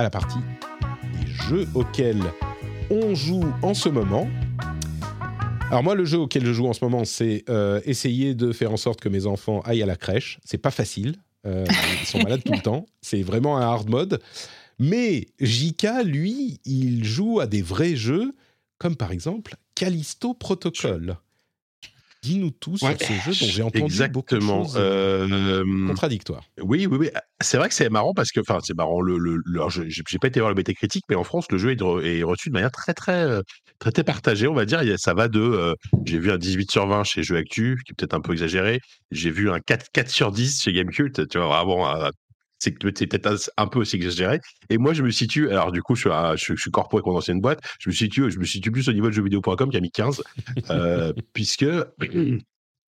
à 0.00 0.02
la 0.02 0.08
partie 0.08 0.38
des 1.12 1.30
jeux 1.30 1.68
auxquels 1.74 2.22
on 2.90 3.14
joue 3.14 3.44
en 3.60 3.74
ce 3.74 3.90
moment. 3.90 4.26
Alors 5.68 5.82
moi, 5.82 5.94
le 5.94 6.06
jeu 6.06 6.16
auquel 6.16 6.46
je 6.46 6.54
joue 6.54 6.66
en 6.66 6.72
ce 6.72 6.82
moment, 6.82 7.04
c'est 7.04 7.44
euh, 7.50 7.82
essayer 7.84 8.34
de 8.34 8.50
faire 8.52 8.72
en 8.72 8.78
sorte 8.78 8.98
que 8.98 9.10
mes 9.10 9.26
enfants 9.26 9.60
aillent 9.60 9.82
à 9.82 9.86
la 9.86 9.96
crèche. 9.96 10.40
C'est 10.42 10.56
pas 10.56 10.70
facile. 10.70 11.16
Euh, 11.46 11.66
ils 12.00 12.06
sont 12.06 12.18
malades 12.18 12.42
tout 12.42 12.52
le 12.52 12.62
temps. 12.62 12.86
C'est 13.02 13.22
vraiment 13.22 13.58
un 13.58 13.60
hard 13.60 13.90
mode. 13.90 14.22
Mais 14.78 15.26
Jika, 15.38 16.02
lui, 16.02 16.60
il 16.64 17.04
joue 17.04 17.40
à 17.40 17.46
des 17.46 17.60
vrais 17.60 17.94
jeux, 17.94 18.34
comme 18.78 18.96
par 18.96 19.12
exemple 19.12 19.56
Callisto 19.74 20.32
Protocol. 20.32 21.18
Dis-nous 22.22 22.50
tous 22.50 22.76
sur 22.76 22.88
ce 23.00 23.12
jeu 23.12 23.46
dont 23.46 23.52
j'ai 23.52 23.62
entendu 23.62 23.84
Exactement. 23.84 24.12
beaucoup 24.12 24.34
de 24.34 24.40
choses 24.40 24.76
euh, 24.76 25.64
contradictoires. 25.86 26.44
Oui, 26.60 26.86
oui, 26.86 26.98
oui. 26.98 27.10
C'est 27.40 27.56
vrai 27.56 27.68
que 27.68 27.74
c'est 27.74 27.88
marrant 27.88 28.12
parce 28.12 28.30
que, 28.30 28.40
enfin, 28.40 28.58
c'est 28.62 28.76
marrant. 28.76 29.00
Le, 29.00 29.16
le, 29.18 29.40
j'ai 29.68 30.18
pas 30.18 30.28
été 30.28 30.40
voir 30.40 30.52
le 30.52 30.62
BT 30.62 30.74
critique, 30.74 31.04
mais 31.08 31.16
en 31.16 31.24
France, 31.24 31.46
le 31.50 31.56
jeu 31.56 31.72
est, 31.72 32.22
reçu 32.22 32.50
de 32.50 32.54
manière 32.54 32.70
très, 32.70 32.92
très, 32.92 33.24
euh, 33.24 33.40
très, 33.78 33.90
très 33.90 34.04
partagée, 34.04 34.46
on 34.48 34.54
va 34.54 34.66
dire. 34.66 34.82
Ça 34.98 35.14
va 35.14 35.28
de, 35.28 35.40
euh, 35.40 35.74
j'ai 36.04 36.18
vu 36.18 36.30
un 36.30 36.36
18 36.36 36.70
sur 36.70 36.86
20 36.86 37.04
chez 37.04 37.22
Jeux 37.22 37.36
Actu, 37.36 37.80
qui 37.86 37.92
est 37.92 37.94
peut-être 37.96 38.14
un 38.14 38.20
peu 38.20 38.32
exagéré. 38.32 38.80
J'ai 39.10 39.30
vu 39.30 39.50
un 39.50 39.60
4, 39.60 39.86
4 39.92 40.10
sur 40.10 40.30
10 40.30 40.60
chez 40.62 40.72
Gamecult. 40.74 41.26
Tu 41.28 41.38
vois, 41.38 41.64
vraiment 41.64 41.88
c'est 42.60 42.78
peut-être 42.78 43.50
un 43.56 43.66
peu 43.66 43.80
aussi 43.80 43.96
exagéré. 43.96 44.40
Et 44.68 44.78
moi, 44.78 44.92
je 44.92 45.02
me 45.02 45.10
situe, 45.10 45.50
alors 45.50 45.72
du 45.72 45.82
coup, 45.82 45.94
je 45.96 46.02
suis, 46.02 46.10
je, 46.36 46.54
je 46.54 46.60
suis 46.60 46.70
boîte, 47.40 47.60
je 47.78 47.88
me 47.88 47.94
situe, 47.94 48.30
je 48.30 48.38
me 48.38 48.44
situe 48.44 48.70
plus 48.70 48.88
au 48.88 48.92
niveau 48.92 49.08
de 49.08 49.12
jeuxvideo.com 49.12 49.70
qui 49.70 49.76
a 49.76 49.80
mis 49.80 49.90
15, 49.90 50.22
euh, 50.70 51.12
puisque 51.32 51.66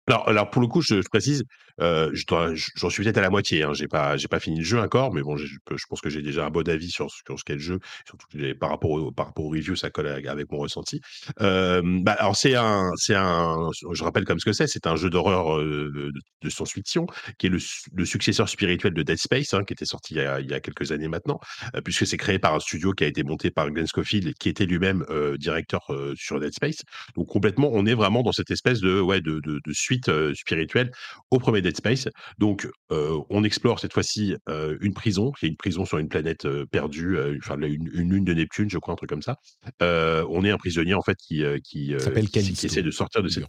alors, 0.09 0.29
alors, 0.29 0.51
pour 0.51 0.61
le 0.61 0.69
coup, 0.69 0.83
je, 0.83 1.01
précise, 1.09 1.45
j'en 1.79 2.91
suis 2.91 3.03
peut-être 3.03 3.19
à 3.19 3.23
la 3.23 3.31
moitié. 3.31 3.63
Hein, 3.63 3.73
j'ai 3.73 3.89
pas, 3.89 4.17
j'ai 4.17 4.29
pas 4.29 4.41
fini 4.41 4.59
le 4.59 4.65
jeu 4.65 4.79
encore, 4.79 5.13
mais 5.13 5.23
bon, 5.23 5.37
je, 5.37 5.57
pense 5.89 6.01
que 6.01 6.11
j'ai 6.11 6.23
déjà 6.23 6.47
un 6.47 6.51
bon 6.51 6.69
avis 6.69 6.91
sur, 6.91 7.11
sur 7.11 7.39
ce 7.39 7.45
qu'est 7.45 7.55
le 7.55 7.61
jeu, 7.61 7.79
surtout 8.07 8.27
par 8.59 8.71
rapport 8.71 8.91
au, 8.91 9.13
par 9.13 9.27
rapport 9.27 9.45
au 9.45 9.51
review, 9.51 9.77
ça 9.77 9.91
colle 9.91 10.07
avec 10.07 10.51
mon 10.51 10.59
ressenti. 10.59 11.01
Bah, 11.39 12.13
alors 12.19 12.37
c'est 12.37 12.55
un, 12.55 12.91
c'est 12.97 13.15
un, 13.15 13.71
je 13.93 14.05
rappelle 14.05 14.25
comme 14.25 14.39
ce 14.39 14.45
que 14.45 14.53
c'est, 14.53 14.67
c'est 14.67 14.87
un 14.87 14.97
jeu 14.97 15.11
d'horreur 15.11 15.59
euh, 15.59 16.13
de, 16.43 16.51
science-fiction 16.51 17.07
qui 17.39 17.47
est 17.47 17.51
le, 17.51 18.05
successeur 18.05 18.49
spirituel 18.49 18.93
de 18.95 19.03
Dead 19.03 19.19
Space, 19.19 19.55
hein, 19.55 19.65
qui 19.65 19.73
était 19.73 19.85
sorti 19.85 20.15
il 20.15 20.51
y, 20.51 20.55
a, 20.55 20.61
quelques 20.61 20.93
années 20.93 21.09
maintenant, 21.09 21.41
puisque 21.85 22.07
c'est 22.07 22.17
créé 22.17 22.39
par 22.39 22.55
un 22.55 22.61
studio 22.61 22.93
qui 22.93 23.05
a 23.05 23.07
été 23.07 23.23
monté 23.23 23.51
par 23.51 23.71
Glenn 23.71 23.87
Scofield, 23.87 24.35
qui 24.35 24.49
était 24.49 24.67
lui-même 24.67 25.05
directeur 25.39 25.81
sur 26.17 26.41
Dead 26.41 26.53
Space. 26.53 26.83
Donc 27.17 27.29
complètement, 27.29 27.71
on 27.73 27.87
est 27.87 27.95
vraiment 27.95 28.23
dans 28.23 28.33
cette 28.33 28.51
espèce 28.51 28.81
de, 28.81 29.01
ouais, 29.01 29.21
de, 29.21 29.41
de, 29.41 29.61
de 29.65 29.73
suite 29.73 30.11
spirituelle 30.35 30.91
au 31.31 31.39
premier 31.39 31.62
Dead 31.63 31.77
Space. 31.77 32.09
Donc, 32.39 32.69
euh, 32.91 33.19
on 33.31 33.45
explore 33.45 33.81
cette 33.81 33.93
fois-ci 33.93 34.37
euh, 34.49 34.77
une 34.81 34.95
prison, 34.95 35.33
qui 35.33 35.47
est 35.47 35.49
une 35.49 35.57
prison 35.57 35.85
sur 35.85 35.99
une 35.99 36.09
planète 36.09 36.47
perdue, 36.71 37.19
enfin 37.39 37.61
une, 37.61 37.89
lune 37.89 38.25
de 38.25 38.35
Neptune, 38.35 38.69
je 38.71 38.79
crois, 38.79 38.93
un 38.93 38.97
truc 38.97 39.11
comme 39.11 39.23
ça. 39.23 39.37
on 39.81 40.45
est 40.45 40.51
un 40.51 40.59
prisonnier 40.59 40.95
en 40.95 41.03
fait 41.03 41.17
qui 41.17 41.43
qui, 41.65 41.95
qui, 42.31 42.67
essaie 42.67 42.83
de 42.83 42.91
sortir 42.91 43.23
de 43.23 43.29
cette 43.29 43.45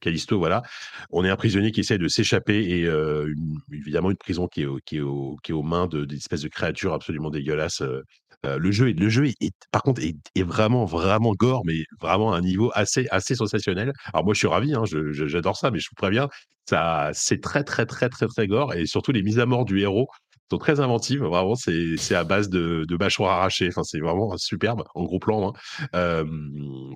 Callisto, 0.00 0.38
voilà. 0.38 0.62
On 1.10 1.24
est 1.24 1.30
un 1.30 1.36
prisonnier 1.36 1.70
qui 1.72 1.80
essaie 1.80 1.98
de 1.98 2.08
s'échapper 2.08 2.58
et 2.58 2.88
évidemment 3.72 4.10
une 4.10 4.16
prison 4.16 4.48
qui 4.48 4.62
est, 4.62 4.66
qui 4.84 4.98
est, 4.98 5.02
qui 5.42 5.52
est 5.52 5.54
aux 5.54 5.62
mains 5.62 5.86
d'espèces 5.86 6.42
de, 6.42 6.48
de 6.48 6.52
créatures 6.52 6.92
absolument 6.92 7.30
dégueulasses 7.30 7.82
le 8.44 8.70
jeu, 8.70 8.92
le 8.92 9.08
jeu 9.08 9.26
est, 9.26 9.52
par 9.72 9.82
contre, 9.82 10.00
est, 10.02 10.42
vraiment, 10.42 10.84
vraiment 10.84 11.32
gore, 11.34 11.62
mais 11.66 11.84
vraiment 12.00 12.32
à 12.32 12.38
un 12.38 12.40
niveau 12.40 12.70
assez, 12.74 13.06
assez 13.10 13.34
sensationnel. 13.34 13.92
Alors 14.12 14.24
moi, 14.24 14.34
je 14.34 14.38
suis 14.38 14.48
ravi, 14.48 14.74
hein, 14.74 14.84
j'adore 15.12 15.56
ça, 15.56 15.70
mais 15.70 15.78
je 15.80 15.88
vous 15.90 15.96
préviens, 15.96 16.28
ça, 16.68 17.10
c'est 17.14 17.40
très, 17.42 17.64
très, 17.64 17.86
très, 17.86 18.08
très, 18.08 18.26
très 18.26 18.46
gore, 18.46 18.74
et 18.74 18.86
surtout 18.86 19.12
les 19.12 19.22
mises 19.22 19.38
à 19.38 19.46
mort 19.46 19.64
du 19.64 19.80
héros 19.80 20.08
très 20.56 20.80
inventives. 20.80 21.22
Vraiment, 21.22 21.54
c'est 21.54 22.14
à 22.14 22.24
base 22.24 22.48
de, 22.48 22.84
de 22.88 22.96
mâchoires 22.96 23.38
arrachées. 23.38 23.68
Enfin, 23.68 23.82
c'est 23.84 24.00
vraiment 24.00 24.36
superbe 24.38 24.84
en 24.94 25.04
gros 25.04 25.18
plan. 25.18 25.52
Hein. 25.92 26.24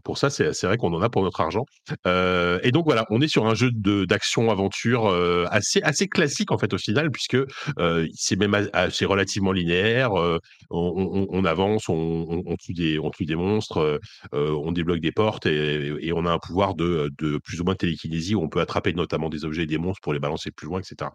pour 0.04 0.18
ça, 0.18 0.30
c'est 0.30 0.64
vrai 0.64 0.76
qu'on 0.76 0.92
en 0.94 1.02
a 1.02 1.10
pour 1.10 1.22
notre 1.22 1.40
argent. 1.40 1.64
Euh, 2.06 2.58
et 2.62 2.70
donc 2.72 2.84
voilà, 2.84 3.04
on 3.10 3.20
est 3.20 3.28
sur 3.28 3.46
un 3.46 3.54
jeu 3.54 3.70
d'action 3.72 4.50
aventure 4.50 5.06
euh, 5.06 5.46
assez 5.50 5.80
assez 5.82 6.08
classique 6.08 6.50
en 6.52 6.58
fait 6.58 6.72
au 6.72 6.78
final, 6.78 7.10
puisque 7.10 7.36
euh, 7.78 8.06
c'est 8.14 8.36
même 8.36 8.68
assez 8.72 9.04
relativement 9.04 9.52
linéaire. 9.52 10.12
On, 10.12 10.38
on, 10.70 11.26
on, 11.30 11.44
avance, 11.44 11.88
on, 11.88 12.42
on, 12.46 12.56
tue 12.56 12.72
des 12.72 12.98
on 12.98 13.10
tue 13.10 13.26
des 13.26 13.36
monstres, 13.36 14.00
on 14.32 14.72
débloque 14.72 15.00
des 15.00 15.12
portes 15.12 15.46
et, 15.46 15.94
et, 16.00 16.12
on 16.12 16.26
a 16.26 16.30
un 16.32 16.38
pouvoir 16.38 16.74
de, 16.74 17.10
de 17.18 17.38
plus 17.38 17.60
ou 17.60 17.64
moins 17.64 17.74
télékinésie 17.74 18.34
où 18.34 18.42
on 18.42 18.48
peut 18.48 18.60
attraper 18.60 18.92
notamment 18.94 19.28
des 19.28 19.44
objets 19.44 19.62
et 19.62 19.66
des 19.66 19.78
monstres 19.78 20.00
pour 20.02 20.12
les 20.12 20.20
balancer 20.20 20.50
plus 20.50 20.66
loin, 20.66 20.80
etc. 20.80 21.10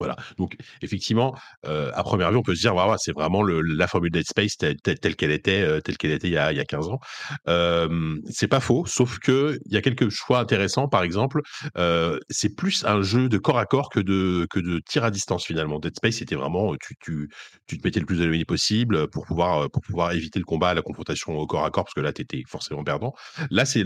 Voilà. 0.00 0.16
Donc, 0.38 0.56
effectivement, 0.80 1.36
euh, 1.66 1.90
à 1.94 2.02
première 2.02 2.30
vue, 2.30 2.38
on 2.38 2.42
peut 2.42 2.54
se 2.54 2.62
dire, 2.62 2.72
voilà, 2.72 2.96
c'est 2.98 3.12
vraiment 3.12 3.42
le, 3.42 3.60
la 3.60 3.86
formule 3.86 4.10
Dead 4.10 4.26
Space 4.26 4.56
telle, 4.56 4.80
telle, 4.80 5.14
qu'elle 5.14 5.30
était, 5.30 5.60
euh, 5.60 5.80
telle 5.80 5.98
qu'elle 5.98 6.12
était 6.12 6.28
il 6.28 6.32
y 6.32 6.38
a, 6.38 6.52
il 6.52 6.56
y 6.56 6.60
a 6.60 6.64
15 6.64 6.88
ans. 6.88 7.00
Euh, 7.48 8.16
c'est 8.30 8.48
pas 8.48 8.60
faux, 8.60 8.86
sauf 8.86 9.18
que 9.18 9.58
il 9.66 9.72
y 9.72 9.76
a 9.76 9.82
quelques 9.82 10.08
choix 10.08 10.38
intéressants. 10.38 10.88
Par 10.88 11.02
exemple, 11.02 11.42
euh, 11.76 12.18
c'est 12.30 12.56
plus 12.56 12.84
un 12.86 13.02
jeu 13.02 13.28
de 13.28 13.36
corps 13.36 13.58
à 13.58 13.66
corps 13.66 13.90
que 13.90 14.00
de 14.00 14.46
que 14.48 14.58
de 14.58 14.80
tir 14.80 15.04
à 15.04 15.10
distance 15.10 15.44
finalement. 15.44 15.78
Dead 15.78 15.94
Space, 15.94 16.16
c'était 16.16 16.34
vraiment, 16.34 16.74
tu, 16.76 16.94
tu, 17.00 17.28
tu 17.66 17.78
te 17.78 17.86
mettais 17.86 18.00
le 18.00 18.06
plus 18.06 18.22
éloigné 18.22 18.46
possible 18.46 19.08
pour 19.08 19.26
pouvoir 19.26 19.70
pour 19.70 19.82
pouvoir 19.82 20.12
éviter 20.12 20.38
le 20.38 20.46
combat, 20.46 20.72
la 20.72 20.82
confrontation 20.82 21.36
au 21.36 21.46
corps 21.46 21.64
à 21.64 21.70
corps, 21.70 21.84
parce 21.84 21.94
que 21.94 22.00
là, 22.00 22.12
tu 22.14 22.22
étais 22.22 22.42
forcément 22.48 22.84
perdant. 22.84 23.12
Là, 23.50 23.66
c'est 23.66 23.84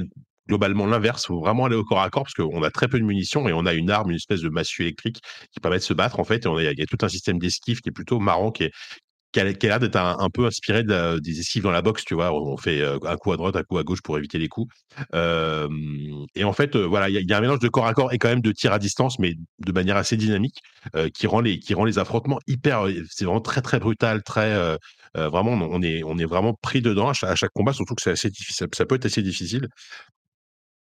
globalement 0.48 0.86
l'inverse. 0.86 1.24
Il 1.24 1.26
faut 1.28 1.40
vraiment 1.40 1.66
aller 1.66 1.76
au 1.76 1.84
corps 1.84 2.02
à 2.02 2.10
corps 2.10 2.24
parce 2.24 2.34
qu'on 2.34 2.62
a 2.62 2.70
très 2.70 2.88
peu 2.88 2.98
de 2.98 3.04
munitions 3.04 3.48
et 3.48 3.52
on 3.52 3.66
a 3.66 3.74
une 3.74 3.90
arme, 3.90 4.10
une 4.10 4.16
espèce 4.16 4.40
de 4.40 4.48
massue 4.48 4.82
électrique 4.82 5.20
qui 5.52 5.60
permet 5.60 5.78
de 5.78 5.82
se 5.82 5.94
battre 5.94 6.20
en 6.20 6.24
fait. 6.24 6.46
Et 6.46 6.48
il 6.48 6.78
y, 6.78 6.82
a 6.82 6.86
tout 6.86 6.98
un 7.02 7.08
système 7.08 7.38
d'esquive 7.38 7.80
qui 7.80 7.88
est 7.88 7.92
plutôt 7.92 8.18
marrant, 8.18 8.50
qui 8.50 8.64
est 8.64 8.72
a, 9.40 9.44
l'air 9.44 9.80
d'être 9.80 9.96
un, 9.96 10.30
peu 10.30 10.46
inspiré 10.46 10.82
des 10.84 11.40
esquives 11.40 11.62
dans 11.62 11.70
la 11.70 11.82
boxe, 11.82 12.04
tu 12.04 12.14
vois. 12.14 12.32
On 12.32 12.56
fait 12.56 12.80
euh, 12.80 12.98
un 13.04 13.16
coup 13.16 13.32
à 13.32 13.36
droite, 13.36 13.56
un 13.56 13.62
coup 13.62 13.78
à 13.78 13.82
gauche 13.82 14.02
pour 14.02 14.18
éviter 14.18 14.38
les 14.38 14.48
coups. 14.48 14.72
Euh, 15.14 15.68
et 16.34 16.44
en 16.44 16.52
fait, 16.52 16.76
euh, 16.76 16.84
voilà, 16.84 17.08
il 17.08 17.28
y, 17.28 17.32
a 17.32 17.36
un 17.36 17.40
mélange 17.40 17.58
de 17.58 17.68
corps 17.68 17.86
à 17.86 17.94
corps 17.94 18.12
et 18.12 18.18
quand 18.18 18.28
même 18.28 18.40
de 18.40 18.52
tir 18.52 18.72
à 18.72 18.78
distance, 18.78 19.18
mais 19.18 19.34
de 19.64 19.72
manière 19.72 19.96
assez 19.96 20.16
dynamique, 20.16 20.60
qui 21.14 21.26
rend 21.26 21.40
les 21.40 21.58
qui 21.58 21.74
rend 21.74 21.84
les 21.84 21.98
affrontements 21.98 22.38
hyper. 22.46 22.86
C'est 23.10 23.24
vraiment 23.24 23.40
très 23.40 23.62
très 23.62 23.78
brutal, 23.78 24.22
très 24.22 24.78
vraiment. 25.14 25.52
On 25.52 25.82
est 25.82 26.02
on 26.04 26.18
est 26.18 26.24
vraiment 26.24 26.54
pris 26.54 26.82
dedans 26.82 27.08
à 27.08 27.14
chaque, 27.14 27.50
combat, 27.54 27.72
surtout 27.72 27.94
que 27.94 28.02
c'est 28.02 28.12
assez 28.12 28.30
difficile. 28.30 28.68
Ça 28.72 28.86
peut 28.86 28.94
être 28.96 29.06
assez 29.06 29.22
difficile. 29.22 29.68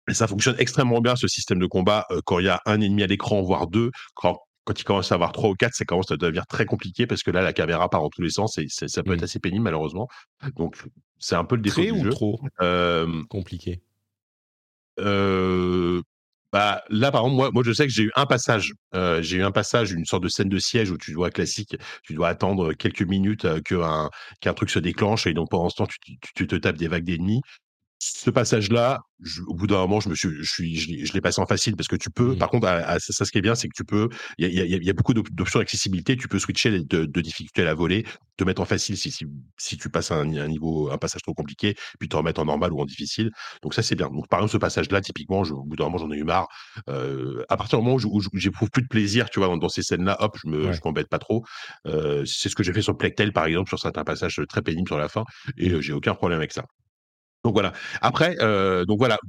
Et 0.10 0.14
ça 0.14 0.28
fonctionne 0.28 0.56
extrêmement 0.60 0.99
bien, 0.99 1.16
ce 1.16 1.28
système 1.28 1.60
de 1.60 1.66
combat, 1.66 2.06
euh, 2.12 2.22
quand 2.26 2.39
il 2.39 2.45
y 2.45 2.49
a 2.49 2.62
un 2.66 2.82
ennemi 2.82 3.04
à 3.04 3.08
l'écran, 3.08 3.41
voire 3.41 3.68
deux. 3.68 3.91
Quand, 4.16 4.38
quand 4.66 4.80
il 4.80 4.84
commence 4.84 5.12
à 5.12 5.16
avoir 5.16 5.32
trois 5.32 5.49
ou 5.49 5.56
quatre, 5.56 5.74
ça 5.74 5.86
commence 5.86 6.12
à 6.12 6.18
devenir 6.18 6.45
très 6.47 6.66
compliqué 6.66 7.08
parce 7.08 7.24
que 7.24 7.32
là, 7.32 7.41
la 7.41 7.54
caméra 7.54 7.89
part 7.89 8.04
en 8.04 8.10
tous 8.10 8.22
les 8.22 8.30
sens 8.30 8.58
et 8.58 8.68
ça 8.70 9.04
peut 9.04 9.14
être 9.14 9.22
mmh. 9.22 9.24
assez 9.24 9.39
pénible, 9.39 9.64
malheureusement. 9.64 10.08
Donc, 10.56 10.78
c'est 11.20 11.36
un 11.36 11.45
peu 11.45 11.56
le 11.56 11.62
défaut 11.62 11.82
du 11.82 11.91
ou 11.91 12.04
jeu. 12.04 12.10
trop? 12.10 12.39
Compliqué 13.30 13.82
bah, 16.54 16.84
là, 16.89 17.12
par 17.12 17.22
exemple, 17.22 17.36
moi, 17.36 17.49
moi, 17.51 17.64
je 17.66 17.74
sais 17.74 17.88
que 17.88 17.91
j'ai 17.91 18.04
eu 18.04 18.12
un 18.16 18.28
passage. 18.28 18.74
Euh, 18.93 19.24
j'ai 19.24 19.38
eu 19.38 19.43
un 19.43 19.51
passage, 19.51 19.91
une 19.91 20.06
sorte 20.06 20.22
de 20.22 20.30
scène 20.30 20.49
de 20.49 20.60
siège 20.60 20.91
où 20.91 20.99
tu 20.99 21.12
dois, 21.12 21.32
classique, 21.32 21.76
tu 22.04 22.14
dois 22.14 22.28
attendre 22.28 22.74
quelques 22.74 23.01
minutes 23.01 23.47
qu'un 23.64 24.12
qu'un 24.39 24.54
truc 24.54 24.70
se 24.70 24.78
déclenche 24.78 25.26
et 25.26 25.34
donc 25.34 25.49
pendant 25.49 25.70
ce 25.70 25.78
temps, 25.78 25.88
tu, 25.88 25.97
tu 26.36 26.45
te 26.45 26.56
tapes 26.56 26.78
des 26.78 26.88
vagues 26.88 27.06
d'ennemis 27.06 27.41
ce 28.04 28.30
passage-là, 28.30 28.99
au 29.47 29.54
bout 29.54 29.68
d'un 29.68 29.78
moment, 29.78 29.99
je 29.99 30.10
me 30.10 30.16
suis, 30.16 30.30
je 30.41 30.51
suis, 30.51 31.06
je 31.06 31.14
l'ai 31.14 31.22
passé 31.22 31.39
en 31.41 31.45
facile 31.45 31.76
parce 31.76 31.88
que 31.88 31.95
tu 31.95 32.10
peux. 32.10 32.34
Mmh. 32.34 32.38
Par 32.38 32.49
contre, 32.49 32.68
ça, 32.99 33.26
ce 33.26 33.32
qui 33.32 33.38
est 33.38 33.41
bien, 33.41 33.56
c'est 33.56 33.68
que 33.68 33.74
tu 33.76 33.86
peux. 33.86 34.10
Il 34.38 34.47
y 34.47 34.60
a, 34.60 34.66
y 34.66 34.89
a, 34.89 34.93
beaucoup 34.93 35.14
d'options 35.14 35.60
d'accessibilité. 35.60 36.18
Tu 36.18 36.28
peux 36.28 36.39
switcher 36.39 36.72
de, 36.72 37.06
de, 37.06 37.22
difficulté 37.22 37.62
à 37.62 37.66
la 37.66 37.74
volée, 37.74 38.06
te 38.38 38.43
mettre 38.43 38.62
en 38.62 38.66
facile 38.66 38.97
si, 38.97 39.12
si, 39.12 39.26
si 39.58 39.78
tu 39.78 39.89
passes 39.89 40.12
un, 40.12 40.36
un, 40.36 40.47
niveau, 40.47 40.91
un 40.91 40.97
passage 40.97 41.22
trop 41.22 41.34
compliqué, 41.34 41.76
puis 41.99 42.10
te 42.10 42.16
remettre 42.16 42.41
en 42.41 42.45
normal 42.45 42.74
ou 42.74 42.82
en 42.82 42.86
difficile. 42.86 43.32
Donc 43.62 43.74
ça, 43.74 43.82
c'est 43.82 43.95
bien. 43.95 44.10
Donc 44.10 44.28
par 44.28 44.39
exemple, 44.39 44.51
ce 44.54 44.58
passage-là, 44.58 45.01
typiquement, 45.01 45.43
je, 45.43 45.54
au 45.54 45.64
bout 45.64 45.76
d'un 45.76 45.86
moment, 45.86 45.99
j'en 45.99 46.12
ai 46.12 46.18
eu 46.18 46.24
marre. 46.24 46.47
Euh, 46.89 47.43
à 47.49 47.58
partir 47.58 47.80
du 47.80 47.86
moment 47.86 47.97
où 48.04 48.22
j'éprouve 48.34 48.70
plus 48.70 48.84
de 48.84 48.88
plaisir, 48.88 49.30
tu 49.30 49.39
vois, 49.39 49.56
dans, 49.56 49.70
ces 49.70 49.84
scènes-là, 49.84 50.18
hop, 50.20 50.38
je 50.43 50.49
me, 50.49 50.74
je 50.74 50.80
m'embête 50.84 51.08
pas 51.08 51.20
trop. 51.20 51.43
Euh, 51.88 52.26
c'est 52.26 52.49
ce 52.49 52.56
que 52.56 52.64
j'ai 52.64 52.74
fait 52.74 52.82
sur 52.82 52.97
Plectel, 52.97 53.32
par 53.32 53.45
exemple, 53.45 53.70
sur 53.70 53.80
certains 53.80 54.04
passages 54.04 54.41
très 54.49 54.62
pénibles 54.62 54.88
sur 54.88 54.97
la 54.97 55.10
fin, 55.10 55.24
et 55.58 55.70
mmh. 55.70 55.74
euh, 55.74 55.82
j'ai 55.82 55.93
aucun 55.93 56.14
problème 56.14 56.39
avec 56.39 56.51
ça. 56.51 56.66
Donc 57.44 57.54
voilà. 57.54 57.74
Après, 58.02 58.38
euh, 58.39 58.86
donc 58.86 59.00
voilà, 59.00 59.20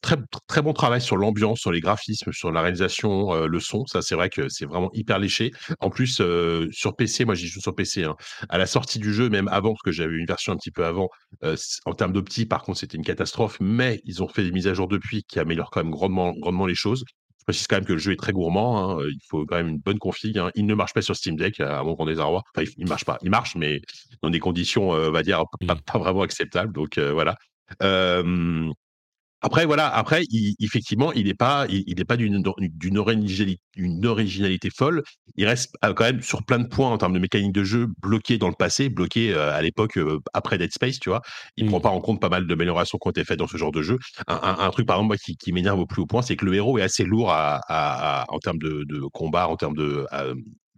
très 0.00 0.16
très 0.46 0.62
bon 0.62 0.72
travail 0.72 1.00
sur 1.00 1.16
l'ambiance, 1.16 1.58
sur 1.58 1.72
les 1.72 1.80
graphismes, 1.80 2.32
sur 2.32 2.52
la 2.52 2.62
réalisation, 2.62 3.34
euh, 3.34 3.46
le 3.48 3.58
son. 3.58 3.84
Ça, 3.86 4.00
c'est 4.00 4.14
vrai 4.14 4.30
que 4.30 4.48
c'est 4.48 4.64
vraiment 4.64 4.90
hyper 4.92 5.18
léché. 5.18 5.50
En 5.80 5.90
plus, 5.90 6.20
euh, 6.20 6.68
sur 6.70 6.94
PC, 6.94 7.24
moi 7.24 7.34
j'y 7.34 7.48
joue 7.48 7.60
sur 7.60 7.74
PC. 7.74 8.04
Hein. 8.04 8.14
À 8.48 8.58
la 8.58 8.66
sortie 8.66 9.00
du 9.00 9.12
jeu, 9.12 9.28
même 9.28 9.48
avant, 9.48 9.70
parce 9.70 9.82
que 9.82 9.90
j'avais 9.90 10.14
une 10.14 10.26
version 10.26 10.52
un 10.52 10.56
petit 10.56 10.70
peu 10.70 10.84
avant, 10.84 11.08
en 11.86 11.94
termes 11.94 12.12
d'opti, 12.12 12.46
par 12.46 12.62
contre, 12.62 12.78
c'était 12.78 12.96
une 12.96 13.04
catastrophe. 13.04 13.58
Mais 13.60 14.00
ils 14.04 14.22
ont 14.22 14.28
fait 14.28 14.44
des 14.44 14.52
mises 14.52 14.68
à 14.68 14.74
jour 14.74 14.86
depuis 14.86 15.24
qui 15.24 15.40
améliorent 15.40 15.70
quand 15.70 15.82
même 15.82 15.92
grandement 15.92 16.32
grandement 16.32 16.66
les 16.66 16.74
choses. 16.76 17.04
Je 17.40 17.44
précise 17.46 17.66
quand 17.66 17.76
même 17.76 17.84
que 17.84 17.92
le 17.92 17.98
jeu 17.98 18.12
est 18.12 18.16
très 18.16 18.32
gourmand. 18.32 18.98
Hein. 19.00 19.04
Il 19.10 19.20
faut 19.28 19.44
quand 19.46 19.56
même 19.56 19.68
une 19.68 19.78
bonne 19.78 19.98
config. 19.98 20.38
Hein. 20.38 20.50
Il 20.54 20.66
ne 20.66 20.74
marche 20.74 20.94
pas 20.94 21.02
sur 21.02 21.16
Steam 21.16 21.36
Deck, 21.36 21.60
à 21.60 21.82
mon 21.82 21.94
grand 21.94 22.06
désarroi. 22.06 22.42
Enfin, 22.56 22.66
il 22.78 22.84
ne 22.84 22.88
marche 22.88 23.04
pas. 23.04 23.18
Il 23.22 23.30
marche, 23.30 23.56
mais 23.56 23.80
dans 24.22 24.30
des 24.30 24.38
conditions, 24.38 24.90
on 24.90 25.10
va 25.10 25.22
dire, 25.22 25.42
pas, 25.66 25.74
pas 25.74 25.98
vraiment 25.98 26.22
acceptables. 26.22 26.72
Donc 26.72 26.98
voilà 26.98 27.36
après, 29.44 29.66
voilà, 29.66 29.94
après, 29.94 30.22
effectivement, 30.58 31.12
il 31.12 31.26
n'est 31.26 31.34
pas, 31.34 31.66
il, 31.68 32.02
pas 32.06 32.16
d'une, 32.16 32.42
d'une 32.58 32.96
originalité, 32.96 33.60
une 33.76 34.06
originalité 34.06 34.70
folle. 34.74 35.02
Il 35.36 35.44
reste 35.44 35.76
euh, 35.84 35.92
quand 35.92 36.04
même 36.04 36.22
sur 36.22 36.42
plein 36.46 36.58
de 36.58 36.66
points 36.66 36.88
en 36.88 36.96
termes 36.96 37.12
de 37.12 37.18
mécanique 37.18 37.52
de 37.52 37.62
jeu 37.62 37.88
bloqué 38.00 38.38
dans 38.38 38.48
le 38.48 38.54
passé, 38.54 38.88
bloqué 38.88 39.34
euh, 39.34 39.52
à 39.52 39.60
l'époque 39.60 39.98
euh, 39.98 40.18
après 40.32 40.56
Dead 40.56 40.72
Space, 40.72 40.98
tu 40.98 41.10
vois. 41.10 41.20
Il 41.58 41.66
ne 41.66 41.68
prend 41.68 41.78
mmh. 41.78 41.82
pas 41.82 41.90
en 41.90 42.00
compte 42.00 42.22
pas 42.22 42.30
mal 42.30 42.46
d'améliorations 42.46 42.96
qui 42.96 43.06
ont 43.06 43.10
été 43.10 43.22
faites 43.22 43.38
dans 43.38 43.46
ce 43.46 43.58
genre 43.58 43.70
de 43.70 43.82
jeu. 43.82 43.98
Un, 44.28 44.70
truc, 44.70 44.86
par 44.86 44.96
exemple, 44.96 45.18
qui, 45.18 45.52
m'énerve 45.52 45.78
au 45.78 45.86
plus 45.86 46.00
haut 46.00 46.06
point, 46.06 46.22
c'est 46.22 46.36
que 46.36 46.46
le 46.46 46.54
héros 46.54 46.78
est 46.78 46.82
assez 46.82 47.04
lourd 47.04 47.30
à, 47.30 48.24
en 48.30 48.38
termes 48.38 48.58
de, 48.58 48.84
de, 48.88 49.00
combat, 49.12 49.48
en 49.48 49.56
termes 49.56 49.76
de, 49.76 50.06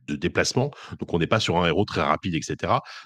de 0.07 0.17
déplacement. 0.17 0.71
Donc, 0.99 1.13
on 1.13 1.19
n'est 1.19 1.27
pas 1.27 1.41
sur 1.41 1.59
un 1.59 1.67
héros 1.67 1.85
très 1.85 2.03
rapide, 2.03 2.35
etc. 2.35 2.57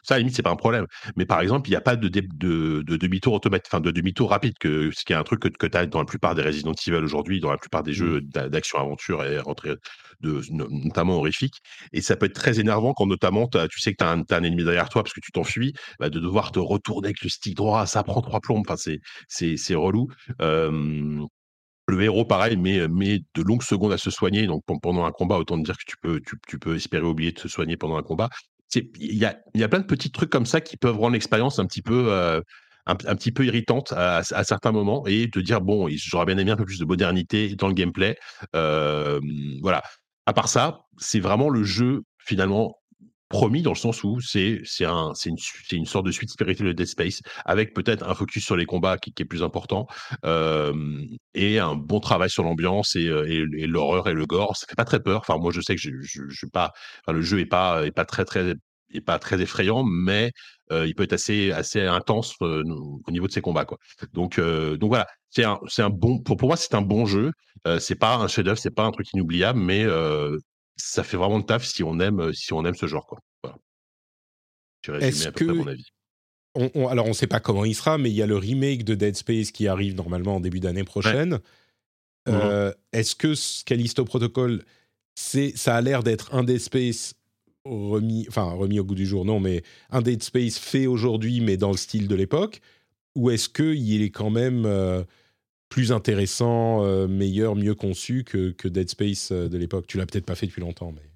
Ça, 0.03 0.15
à 0.15 0.17
la 0.17 0.19
limite, 0.19 0.37
c'est 0.37 0.43
pas 0.43 0.51
un 0.51 0.57
problème. 0.57 0.87
Mais 1.17 1.27
par 1.27 1.41
exemple, 1.41 1.69
il 1.69 1.73
n'y 1.73 1.77
a 1.77 1.81
pas 1.81 1.97
de, 1.97 2.09
de, 2.09 2.83
de 2.83 2.97
demi-tour 2.97 3.35
automatique, 3.35 3.67
enfin, 3.73 3.81
de 3.81 3.91
demi-tour 3.91 4.31
rapide, 4.31 4.55
que, 4.59 4.91
ce 4.91 5.05
qui 5.05 5.13
est 5.13 5.17
un 5.17 5.23
truc 5.23 5.41
que, 5.41 5.49
que 5.49 5.67
tu 5.67 5.77
as 5.77 5.87
dans 5.87 6.01
la 6.01 6.05
plupart 6.05 6.35
des 6.35 6.43
Resident 6.43 6.73
Evil 6.87 6.97
aujourd'hui, 6.97 7.41
dans 7.41 7.51
la 7.51 7.59
plupart 7.59 7.83
des 7.83 7.93
jeux 7.93 8.21
mmh. 8.21 8.49
d'action-aventure 8.49 9.25
et 9.25 9.39
de, 10.21 10.43
notamment 10.51 11.17
horrifiques. 11.17 11.61
Et 11.93 12.03
ça 12.03 12.17
peut 12.17 12.27
être 12.27 12.35
très 12.35 12.61
énervant 12.61 12.93
quand, 12.95 13.07
notamment, 13.07 13.49
tu 13.49 13.81
sais 13.81 13.93
que 13.93 13.99
tu 13.99 14.05
as, 14.05 14.37
un 14.37 14.45
ennemi 14.45 14.65
derrière 14.65 14.89
toi 14.89 15.03
parce 15.03 15.15
que 15.15 15.21
tu 15.21 15.33
t'enfuis, 15.33 15.73
bah, 15.99 16.11
de 16.11 16.21
devoir 16.21 16.53
te 16.53 16.59
retourner 16.59 17.09
avec 17.09 17.23
le 17.23 17.29
stick 17.29 17.55
droit, 17.57 17.87
ça 17.87 18.03
prend 18.03 18.21
trois 18.21 18.41
plombes. 18.41 18.65
Enfin, 18.69 18.77
c'est 19.29 19.75
relou. 19.75 20.09
Euh, 20.41 21.25
le 21.91 22.03
héros, 22.03 22.25
pareil, 22.25 22.57
met, 22.57 22.89
met 22.89 23.21
de 23.35 23.43
longues 23.43 23.63
secondes 23.63 23.93
à 23.93 23.99
se 23.99 24.11
soigner. 24.11 24.47
Donc, 24.47 24.63
pendant 24.83 25.05
un 25.05 25.13
combat, 25.13 25.37
autant 25.37 25.59
dire 25.59 25.77
que 25.77 25.85
tu 25.87 25.97
peux, 26.01 26.21
tu, 26.47 26.59
peux 26.59 26.77
espérer 26.77 27.05
oublier 27.05 27.33
de 27.33 27.39
se 27.39 27.49
soigner 27.49 27.77
pendant 27.77 27.97
un 27.97 28.03
combat. 28.03 28.29
Il 28.75 29.15
y 29.15 29.25
a, 29.25 29.69
plein 29.69 29.81
de 29.81 29.87
petits 29.87 30.11
trucs 30.11 30.31
comme 30.31 30.47
ça 30.47 30.61
qui 30.61 30.77
peuvent 30.77 30.97
rendre 30.97 31.13
l'expérience 31.13 31.59
un 31.59 31.67
petit 31.67 31.83
peu. 31.83 32.13
Euh, 32.13 32.41
irritante 33.41 33.93
à, 33.93 34.23
certains 34.25 34.73
moments 34.73 35.07
et 35.07 35.31
te 35.31 35.39
dire 35.39 35.61
bon 35.61 35.89
j'aurais 35.91 36.27
bien 36.27 36.39
aimé 36.39 36.51
un 36.51 36.57
peu 36.57 36.65
plus 36.65 36.81
de 36.81 36.85
modernité 36.85 37.55
dans 37.55 37.69
le 37.69 37.75
gameplay 37.75 38.17
euh, 38.57 39.21
voilà 39.63 39.83
à 40.27 40.33
part 40.33 40.49
ça 40.49 40.81
c'est 40.99 41.21
vraiment 41.21 41.51
le 41.51 41.63
jeu 41.63 42.03
finalement 42.19 42.80
promis 43.31 43.63
dans 43.63 43.71
le 43.71 43.77
sens 43.77 44.05
où 44.05 44.21
c'est 44.21 44.61
c'est 44.65 44.85
un 44.85 45.13
une 45.25 45.37
une 45.73 45.87
sorte 45.87 46.05
de 46.05 46.11
suite 46.11 46.31
spirituelle 46.31 46.67
de 46.67 46.73
Dead 46.73 46.87
Space 46.87 47.21
avec 47.45 47.73
peut-être 47.73 48.07
un 48.07 48.15
focus 48.15 48.45
sur 48.45 48.57
les 48.57 48.67
combats 48.67 48.99
qui, 48.99 49.15
est 49.19 49.25
plus 49.25 49.43
important 49.43 49.87
et 51.35 51.59
un 51.59 51.77
bon 51.77 52.01
travail 52.01 52.29
sur 52.29 52.43
l'ambiance 52.43 52.97
et, 52.97 53.05
et, 53.05 53.67
l'horreur 53.67 54.09
et 54.09 54.15
le 54.15 54.27
gore. 54.27 54.57
Ça 54.57 54.67
fait 54.69 54.75
pas 54.75 54.85
très 54.85 55.01
peur. 55.01 55.21
Enfin 55.21 55.39
moi 55.39 55.53
je 55.53 55.61
sais 55.61 55.77
que 55.77 55.81
je, 55.81 55.91
je, 56.03 56.47
pas 56.47 56.73
enfin, 57.05 57.13
le 57.13 57.23
jeu 57.23 57.39
est 57.39 57.47
pas 57.47 57.87
est 57.87 57.93
pas 57.93 58.05
très 58.05 58.25
très 58.25 58.55
est 58.93 59.01
pas 59.01 59.21
très 59.21 59.41
effrayant 59.41 59.85
mais 59.85 60.33
il 60.73 60.95
peut 60.97 61.05
être 61.05 61.13
assez 61.13 61.53
assez 61.53 61.83
intense 61.83 62.35
au 62.41 63.11
niveau 63.11 63.29
de 63.29 63.33
ses 63.33 63.41
combats 63.41 63.65
quoi. 63.65 63.79
Donc 64.13 64.41
donc 64.41 64.89
voilà. 64.89 65.07
C'est 65.31 65.45
un 65.45 65.61
un 65.79 65.91
bon 65.91 66.19
pour, 66.21 66.37
pour 66.37 66.49
moi 66.49 66.57
c'est 66.57 66.75
un 66.75 66.83
bon 66.83 67.07
jeu. 67.07 67.31
C'est 67.79 67.95
pas 67.99 68.17
un 68.17 68.27
chef-d'œuvre 68.27 68.59
c'est 68.59 68.75
pas 68.75 68.85
un 68.85 68.91
truc 68.91 69.07
inoubliable 69.13 69.61
mais 69.61 69.87
ça 70.81 71.05
fait 71.05 71.17
vraiment 71.17 71.39
le 71.39 71.45
taf 71.45 71.65
si 71.65 71.83
on 71.83 71.99
aime, 72.01 72.33
si 72.33 72.53
on 72.53 72.65
aime 72.65 72.75
ce 72.75 72.87
genre. 72.87 73.07
Quoi. 73.07 73.21
Voilà. 73.43 75.07
Est-ce 75.07 75.29
que... 75.29 75.45
mon 75.45 75.67
avis. 75.67 75.87
On, 76.57 76.89
alors, 76.89 77.07
on 77.07 77.11
ne 77.11 77.15
sait 77.15 77.29
pas 77.29 77.39
comment 77.39 77.65
il 77.65 77.75
sera, 77.75 77.97
mais 77.97 78.11
il 78.11 78.17
y 78.17 78.23
a 78.23 78.27
le 78.27 78.37
remake 78.37 78.85
de 78.85 78.97
Dead 78.97 79.15
Space 79.15 79.53
qui 79.53 79.69
arrive 79.69 79.95
normalement 79.95 80.37
en 80.37 80.41
début 80.41 80.59
d'année 80.59 80.85
prochaine. 80.85 81.35
Mmh 81.35 81.39
euh, 82.29 82.73
est-ce 82.93 83.15
que 83.15 83.35
Callisto 83.65 84.05
Protocol, 84.05 84.63
ça 85.15 85.77
a 85.77 85.81
l'air 85.81 86.03
d'être 86.03 86.35
un 86.35 86.45
Dead 86.45 86.59
Space 86.59 87.15
remis, 87.65 88.27
enfin 88.29 88.45
remis 88.53 88.79
au 88.79 88.85
goût 88.85 88.95
du 88.95 89.07
jour, 89.07 89.25
non, 89.25 89.41
mais 89.41 89.63
un 89.91 90.03
Dead 90.03 90.23
Space 90.23 90.59
fait 90.59 90.87
aujourd'hui, 90.87 91.41
mais 91.41 91.57
dans 91.57 91.71
le 91.71 91.77
style 91.77 92.09
de 92.09 92.15
l'époque 92.15 92.61
Ou 93.15 93.31
est-ce 93.31 93.49
qu'il 93.49 94.03
est 94.03 94.11
quand 94.11 94.31
même 94.31 94.65
euh, 94.67 95.03
plus 95.71 95.93
intéressant, 95.93 96.85
euh, 96.85 97.07
meilleur, 97.07 97.57
mieux 97.57 97.75
conçu 97.75 98.25
que, 98.25 98.69
Dead 98.69 98.91
Space 98.91 99.31
euh, 99.33 99.49
de 99.49 99.57
l'époque. 99.57 99.87
Tu 99.87 99.97
l'as 99.97 100.05
peut-être 100.05 100.27
pas 100.27 100.35
fait 100.35 100.47
depuis 100.47 100.61
longtemps, 100.61 100.93
mais. 100.93 101.09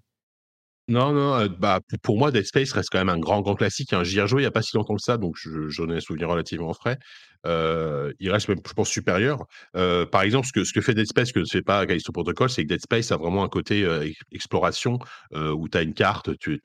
Non, 0.86 1.12
non, 1.12 1.34
euh, 1.34 1.48
bah, 1.48 1.80
pour 2.02 2.18
moi, 2.18 2.30
Dead 2.30 2.44
Space 2.44 2.72
reste 2.72 2.90
quand 2.92 2.98
même 2.98 3.08
un 3.08 3.18
grand, 3.18 3.40
grand 3.40 3.54
classique. 3.54 3.92
Hein. 3.92 4.04
J'y 4.04 4.18
ai 4.18 4.22
rejoué 4.22 4.42
il 4.42 4.44
n'y 4.44 4.48
a 4.48 4.52
pas 4.52 4.62
si 4.62 4.76
longtemps 4.76 4.94
que 4.94 5.02
ça, 5.02 5.16
donc 5.16 5.34
j'en 5.68 5.88
ai 5.88 5.96
un 5.96 6.00
souvenir 6.00 6.28
relativement 6.28 6.72
frais. 6.74 6.98
il 7.44 8.30
reste 8.30 8.48
même, 8.48 8.60
je 8.66 8.72
pense, 8.74 8.90
supérieur. 8.90 9.46
par 9.72 10.22
exemple, 10.22 10.46
ce 10.46 10.72
que, 10.72 10.80
fait 10.82 10.92
Dead 10.92 11.06
Space, 11.06 11.32
que 11.32 11.40
ne 11.40 11.46
fait 11.46 11.62
pas 11.62 11.86
Callisto 11.86 12.12
Protocol, 12.12 12.50
c'est 12.50 12.64
que 12.64 12.68
Dead 12.68 12.82
Space 12.82 13.12
a 13.12 13.16
vraiment 13.16 13.44
un 13.44 13.48
côté 13.48 13.88
exploration 14.30 14.98
où 15.32 15.68
tu 15.70 15.78
as 15.78 15.82
une 15.82 15.94
carte, 15.94 16.38
tu, 16.38 16.60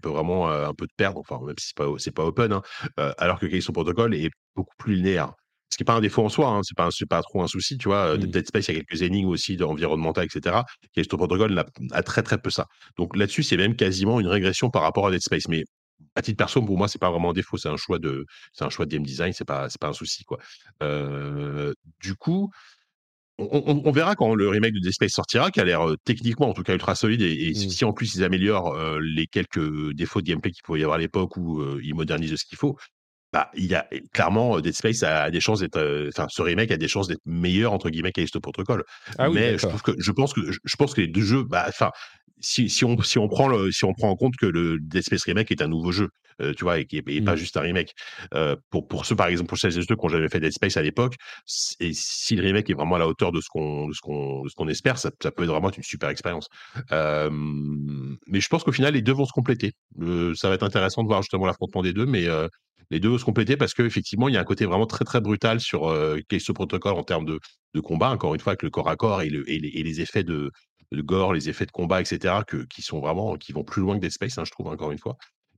peux 0.00 0.08
vraiment 0.08 0.50
un 0.50 0.72
peu 0.72 0.86
te 0.86 0.94
perdre, 0.96 1.20
enfin, 1.20 1.38
même 1.44 1.54
si 1.58 1.68
ce 1.76 1.82
n'est 1.82 2.12
pas, 2.12 2.22
pas 2.22 2.26
open, 2.26 2.54
hein, 2.54 2.62
alors 3.18 3.38
que 3.38 3.44
Callisto 3.44 3.72
Protocol 3.72 4.14
est 4.14 4.30
beaucoup 4.56 4.76
plus 4.78 4.94
linéaire. 4.94 5.34
Qui 5.78 5.82
n'est 5.82 5.86
pas 5.86 5.94
un 5.94 6.00
défaut 6.00 6.24
en 6.24 6.28
soi, 6.28 6.48
hein, 6.48 6.62
c'est 6.64 6.76
pas, 6.76 6.88
pas 7.08 7.22
trop 7.22 7.40
un 7.40 7.46
souci, 7.46 7.78
tu 7.78 7.86
vois. 7.88 8.18
Dead 8.18 8.48
Space, 8.48 8.66
il 8.66 8.74
y 8.74 8.78
a 8.78 8.80
quelques 8.80 9.02
énigmes 9.02 9.28
aussi 9.28 9.56
environnementales, 9.62 10.26
etc. 10.26 10.56
Callisto 10.92 11.16
Protocol 11.16 11.64
a, 11.92 12.02
très 12.02 12.24
très 12.24 12.36
peu 12.36 12.50
ça. 12.50 12.66
Donc 12.96 13.16
là-dessus, 13.16 13.44
c'est 13.44 13.56
même 13.56 13.76
quasiment 13.76 14.18
une 14.18 14.26
régression 14.26 14.70
par 14.70 14.82
rapport 14.82 15.06
à 15.06 15.12
Dead 15.12 15.20
Space. 15.20 15.46
Mais 15.46 15.62
à 16.16 16.22
titre 16.22 16.36
perso, 16.36 16.60
pour 16.62 16.76
moi, 16.76 16.88
c'est 16.88 16.98
pas 16.98 17.12
vraiment 17.12 17.30
un 17.30 17.32
défaut, 17.32 17.58
c'est 17.58 17.68
un 17.68 17.76
choix 17.76 18.00
de, 18.00 18.26
c'est 18.52 18.64
un 18.64 18.70
choix 18.70 18.86
de 18.86 18.90
game 18.90 19.04
design, 19.04 19.32
c'est 19.32 19.44
pas, 19.44 19.68
pas 19.80 19.86
un 19.86 19.92
souci, 19.92 20.24
quoi. 20.24 20.38
du 20.80 22.14
coup, 22.16 22.50
on, 23.38 23.92
verra 23.92 24.16
quand 24.16 24.34
le 24.34 24.48
remake 24.48 24.72
de 24.72 24.80
Dead 24.80 24.92
Space 24.92 25.12
sortira, 25.12 25.52
qui 25.52 25.60
a 25.60 25.64
l'air 25.64 25.86
techniquement 26.04 26.48
en 26.48 26.54
tout 26.54 26.64
cas 26.64 26.72
ultra 26.72 26.96
solide, 26.96 27.22
et, 27.22 27.52
mmh. 27.52 27.54
si 27.54 27.84
en 27.84 27.92
plus 27.92 28.16
ils 28.16 28.24
améliorent 28.24 28.76
les 28.98 29.28
quelques 29.28 29.92
défauts 29.92 30.22
de 30.22 30.26
gameplay 30.26 30.50
qu'il 30.50 30.64
pouvait 30.64 30.80
y 30.80 30.82
avoir 30.82 30.96
à 30.96 31.00
l'époque 31.00 31.36
ou 31.36 31.62
ils 31.80 31.94
modernisent 31.94 32.34
ce 32.34 32.44
qu'il 32.44 32.58
faut, 32.58 32.76
bah, 33.32 33.50
il 33.54 33.66
y 33.66 33.74
a 33.74 33.86
clairement 34.12 34.60
Dead 34.60 34.74
Space 34.74 35.02
a 35.02 35.30
des 35.30 35.40
chances 35.40 35.60
d'être, 35.60 36.08
enfin 36.08 36.26
ce 36.30 36.42
remake 36.42 36.70
a 36.70 36.76
des 36.76 36.88
chances 36.88 37.08
d'être 37.08 37.24
meilleur 37.26 37.72
entre 37.72 37.90
guillemets 37.90 38.12
qu'Alisto 38.12 38.40
Protocol. 38.40 38.84
Ah 39.18 39.28
Mais 39.28 39.58
je 39.58 39.66
trouve 39.66 39.82
que 39.82 39.92
je 39.98 40.12
pense 40.12 40.32
que 40.32 40.40
je 40.50 40.76
pense 40.76 40.94
que 40.94 41.02
les 41.02 41.08
deux 41.08 41.22
jeux, 41.22 41.42
bah, 41.42 41.66
enfin 41.68 41.90
si, 42.40 42.68
si, 42.68 42.84
on, 42.84 43.00
si, 43.02 43.18
on 43.18 43.28
prend 43.28 43.48
le, 43.48 43.70
si 43.70 43.84
on 43.84 43.94
prend 43.94 44.10
en 44.10 44.16
compte 44.16 44.36
que 44.36 44.46
le 44.46 44.78
Dead 44.80 45.02
Space 45.02 45.24
Remake 45.24 45.50
est 45.50 45.62
un 45.62 45.68
nouveau 45.68 45.92
jeu, 45.92 46.08
euh, 46.40 46.54
tu 46.54 46.64
vois, 46.64 46.78
et 46.78 46.86
n'est 46.92 47.20
pas 47.22 47.34
mmh. 47.34 47.36
juste 47.36 47.56
un 47.56 47.62
remake. 47.62 47.94
Euh, 48.34 48.56
pour, 48.70 48.86
pour 48.86 49.06
ceux, 49.06 49.16
par 49.16 49.26
exemple, 49.28 49.48
pour 49.48 49.58
celles 49.58 49.76
et 49.76 49.82
ceux 49.82 49.96
qui 49.96 50.04
ont 50.04 50.08
jamais 50.08 50.28
fait 50.28 50.40
Dead 50.40 50.52
Space 50.52 50.76
à 50.76 50.82
l'époque, 50.82 51.14
et 51.80 51.92
si 51.92 52.36
le 52.36 52.42
remake 52.42 52.70
est 52.70 52.74
vraiment 52.74 52.96
à 52.96 52.98
la 52.98 53.08
hauteur 53.08 53.32
de 53.32 53.40
ce 53.40 53.48
qu'on 53.48 53.90
qu'on 54.02 54.44
qu'on 54.56 54.68
espère, 54.68 54.98
ça, 54.98 55.10
ça, 55.22 55.30
peut 55.30 55.42
être 55.44 55.50
vraiment 55.50 55.70
une 55.70 55.82
super 55.82 56.08
expérience. 56.08 56.48
Euh, 56.92 57.30
mais 57.30 58.40
je 58.40 58.48
pense 58.48 58.64
qu'au 58.64 58.72
final, 58.72 58.94
les 58.94 59.02
deux 59.02 59.12
vont 59.12 59.26
se 59.26 59.32
compléter. 59.32 59.72
ça 60.34 60.48
va 60.48 60.54
être 60.54 60.62
intéressant 60.62 61.02
de 61.02 61.08
voir 61.08 61.22
justement 61.22 61.46
l'affrontement 61.46 61.82
des 61.82 61.92
deux, 61.92 62.06
mais 62.06 62.26
les 62.90 63.00
deux 63.00 63.08
vont 63.08 63.18
se 63.18 63.24
compléter 63.24 63.56
parce 63.56 63.74
qu'effectivement, 63.74 64.28
il 64.28 64.34
y 64.34 64.36
a 64.36 64.40
un 64.40 64.44
côté 64.44 64.64
vraiment 64.64 64.86
très 64.86 65.04
très 65.04 65.20
brutal 65.20 65.60
sur 65.60 65.88
euh, 65.88 66.18
ce 66.38 66.52
protocole 66.52 66.94
en 66.94 67.02
termes 67.02 67.24
de, 67.24 67.38
de, 67.74 67.80
combat, 67.80 68.10
encore 68.10 68.34
une 68.34 68.40
fois, 68.40 68.52
avec 68.52 68.62
le 68.62 68.70
corps 68.70 68.88
à 68.88 68.96
corps 68.96 69.22
et, 69.22 69.28
le, 69.28 69.48
et, 69.50 69.58
les, 69.58 69.68
et 69.68 69.82
les, 69.82 70.00
effets 70.00 70.24
de, 70.24 70.50
de, 70.92 71.02
gore, 71.02 71.32
les 71.32 71.48
effets 71.48 71.66
de 71.66 71.70
combat, 71.70 72.00
etc., 72.00 72.34
qui 72.70 72.82
sont 72.82 73.00
vraiment, 73.00 73.36
qui 73.36 73.52
vont 73.52 73.64
plus 73.64 73.82
loin 73.82 73.96
que 73.96 74.00
Dead 74.00 74.10
Space, 74.10 74.38
hein, 74.38 74.44
je 74.44 74.50
trouve, 74.50 74.68
encore 74.68 74.92
une 74.92 74.98
fois. 74.98 75.16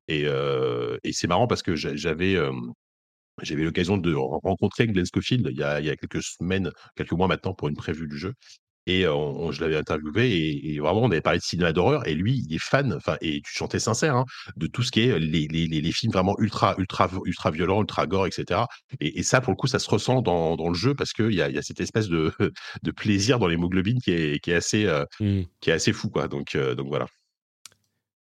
Et, 0.09 0.24
euh, 0.26 0.99
c'est 1.12 1.28
marrant 1.28 1.47
parce 1.47 1.62
que 1.62 1.76
j'avais. 1.76 2.37
Euh, 2.37 2.53
l'occasion 3.51 3.97
de 3.97 4.14
rencontrer 4.14 4.87
Glenn 4.87 5.07
Scofield 5.07 5.49
il 5.51 5.57
y, 5.57 5.62
a, 5.62 5.81
il 5.81 5.87
y 5.87 5.91
a 5.91 5.97
quelques 5.97 6.22
semaines, 6.22 6.70
quelques 6.95 7.12
mois 7.12 7.26
maintenant, 7.26 7.55
pour 7.55 7.68
une 7.68 7.76
prévue 7.76 8.07
du 8.07 8.18
jeu. 8.18 8.35
Et 8.87 9.03
je 9.03 9.61
l'avais 9.61 9.76
interviewé 9.76 10.74
et, 10.74 10.78
vraiment, 10.78 11.03
on 11.03 11.11
avait 11.11 11.20
parlé 11.20 11.39
de 11.39 11.45
cinéma 11.45 11.72
d'horreur. 11.72 12.07
Et 12.09 12.14
lui, 12.14 12.45
il 12.49 12.55
est 12.55 12.62
fan, 12.62 12.93
enfin, 12.93 13.16
et 13.20 13.41
tu 13.43 13.53
chantais 13.53 13.78
sincère, 13.78 14.16
hein, 14.16 14.24
de 14.57 14.66
tout 14.66 14.83
ce 14.83 14.91
qui 14.91 15.01
est 15.01 15.18
les, 15.18 15.47
les, 15.49 15.66
les, 15.66 15.93
films 15.93 16.12
vraiment 16.12 16.37
ultra, 16.39 16.74
ultra, 16.78 17.09
ultra 17.24 17.51
violents, 17.51 17.81
ultra 17.81 18.07
gore, 18.07 18.26
etc. 18.26 18.62
Et, 19.01 19.22
ça, 19.22 19.41
pour 19.41 19.53
le 19.53 19.57
coup, 19.57 19.66
ça 19.66 19.78
se 19.78 19.89
ressent 19.89 20.22
dans, 20.22 20.57
dans 20.57 20.68
le 20.68 20.74
jeu 20.74 20.95
parce 20.95 21.12
qu'il 21.12 21.33
y 21.33 21.43
a, 21.43 21.51
y 21.51 21.59
a 21.59 21.62
cette 21.62 21.81
espèce 21.81 22.09
de, 22.09 22.33
de 22.83 22.91
plaisir 22.91 23.39
dans 23.39 23.47
l'hémoglobine 23.47 24.01
qui 24.01 24.12
est, 24.12 24.43
qui, 24.43 24.51
est 24.51 24.55
assez, 24.55 24.87
mmh. 25.20 25.43
qui 25.61 25.70
est 25.70 25.74
assez 25.74 25.93
fou, 25.93 26.09
quoi. 26.09 26.26
Donc, 26.28 26.57
donc 26.57 26.89
voilà. 26.89 27.07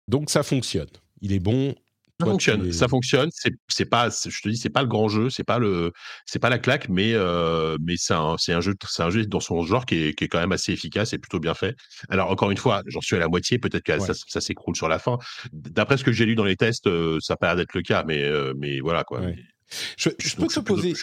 Donc 0.09 0.30
ça 0.30 0.42
fonctionne. 0.42 0.88
Il 1.20 1.32
est 1.32 1.40
bon, 1.40 1.74
ça 2.18 2.26
fonctionne, 2.26 2.72
ça 2.72 2.88
fonctionne. 2.88 3.30
C'est, 3.68 3.84
pas, 3.84 4.08
je 4.08 4.40
te 4.40 4.48
dis, 4.48 4.56
c'est 4.56 4.70
pas 4.70 4.80
le 4.80 4.88
grand 4.88 5.08
jeu, 5.08 5.28
c'est 5.28 5.44
pas 5.44 5.58
le, 5.58 5.92
c'est 6.24 6.38
pas 6.38 6.48
la 6.48 6.58
claque, 6.58 6.88
mais 6.88 7.12
euh, 7.12 7.76
mais 7.82 7.96
c'est 7.98 8.14
un, 8.14 8.36
c'est 8.38 8.54
un 8.54 8.62
jeu, 8.62 8.74
c'est 8.88 9.02
un 9.02 9.10
jeu 9.10 9.26
dans 9.26 9.40
son 9.40 9.62
genre 9.62 9.84
qui 9.84 9.96
est, 9.96 10.14
qui 10.14 10.24
est 10.24 10.28
quand 10.28 10.38
même 10.38 10.52
assez 10.52 10.72
efficace 10.72 11.12
et 11.12 11.18
plutôt 11.18 11.40
bien 11.40 11.52
fait. 11.52 11.76
Alors 12.08 12.30
encore 12.30 12.50
une 12.50 12.56
fois, 12.56 12.82
j'en 12.86 13.02
suis 13.02 13.16
à 13.16 13.18
la 13.18 13.28
moitié, 13.28 13.58
peut-être 13.58 13.82
que 13.82 13.98
ça, 13.98 14.40
s'écroule 14.40 14.76
sur 14.76 14.88
la 14.88 14.98
fin. 14.98 15.18
D'après 15.52 15.98
ce 15.98 16.04
que 16.04 16.12
j'ai 16.12 16.24
lu 16.24 16.34
dans 16.36 16.44
les 16.44 16.56
tests, 16.56 16.86
euh, 16.86 17.18
ça 17.20 17.36
paraît 17.36 17.56
d'être 17.56 17.74
le 17.74 17.82
cas, 17.82 18.02
mais 18.06 18.22
euh, 18.22 18.54
mais 18.56 18.80
voilà 18.80 19.04
quoi. 19.04 19.20
Je, 19.98 20.08
peux 20.36 20.46
te 20.46 20.60
poser. 20.60 20.94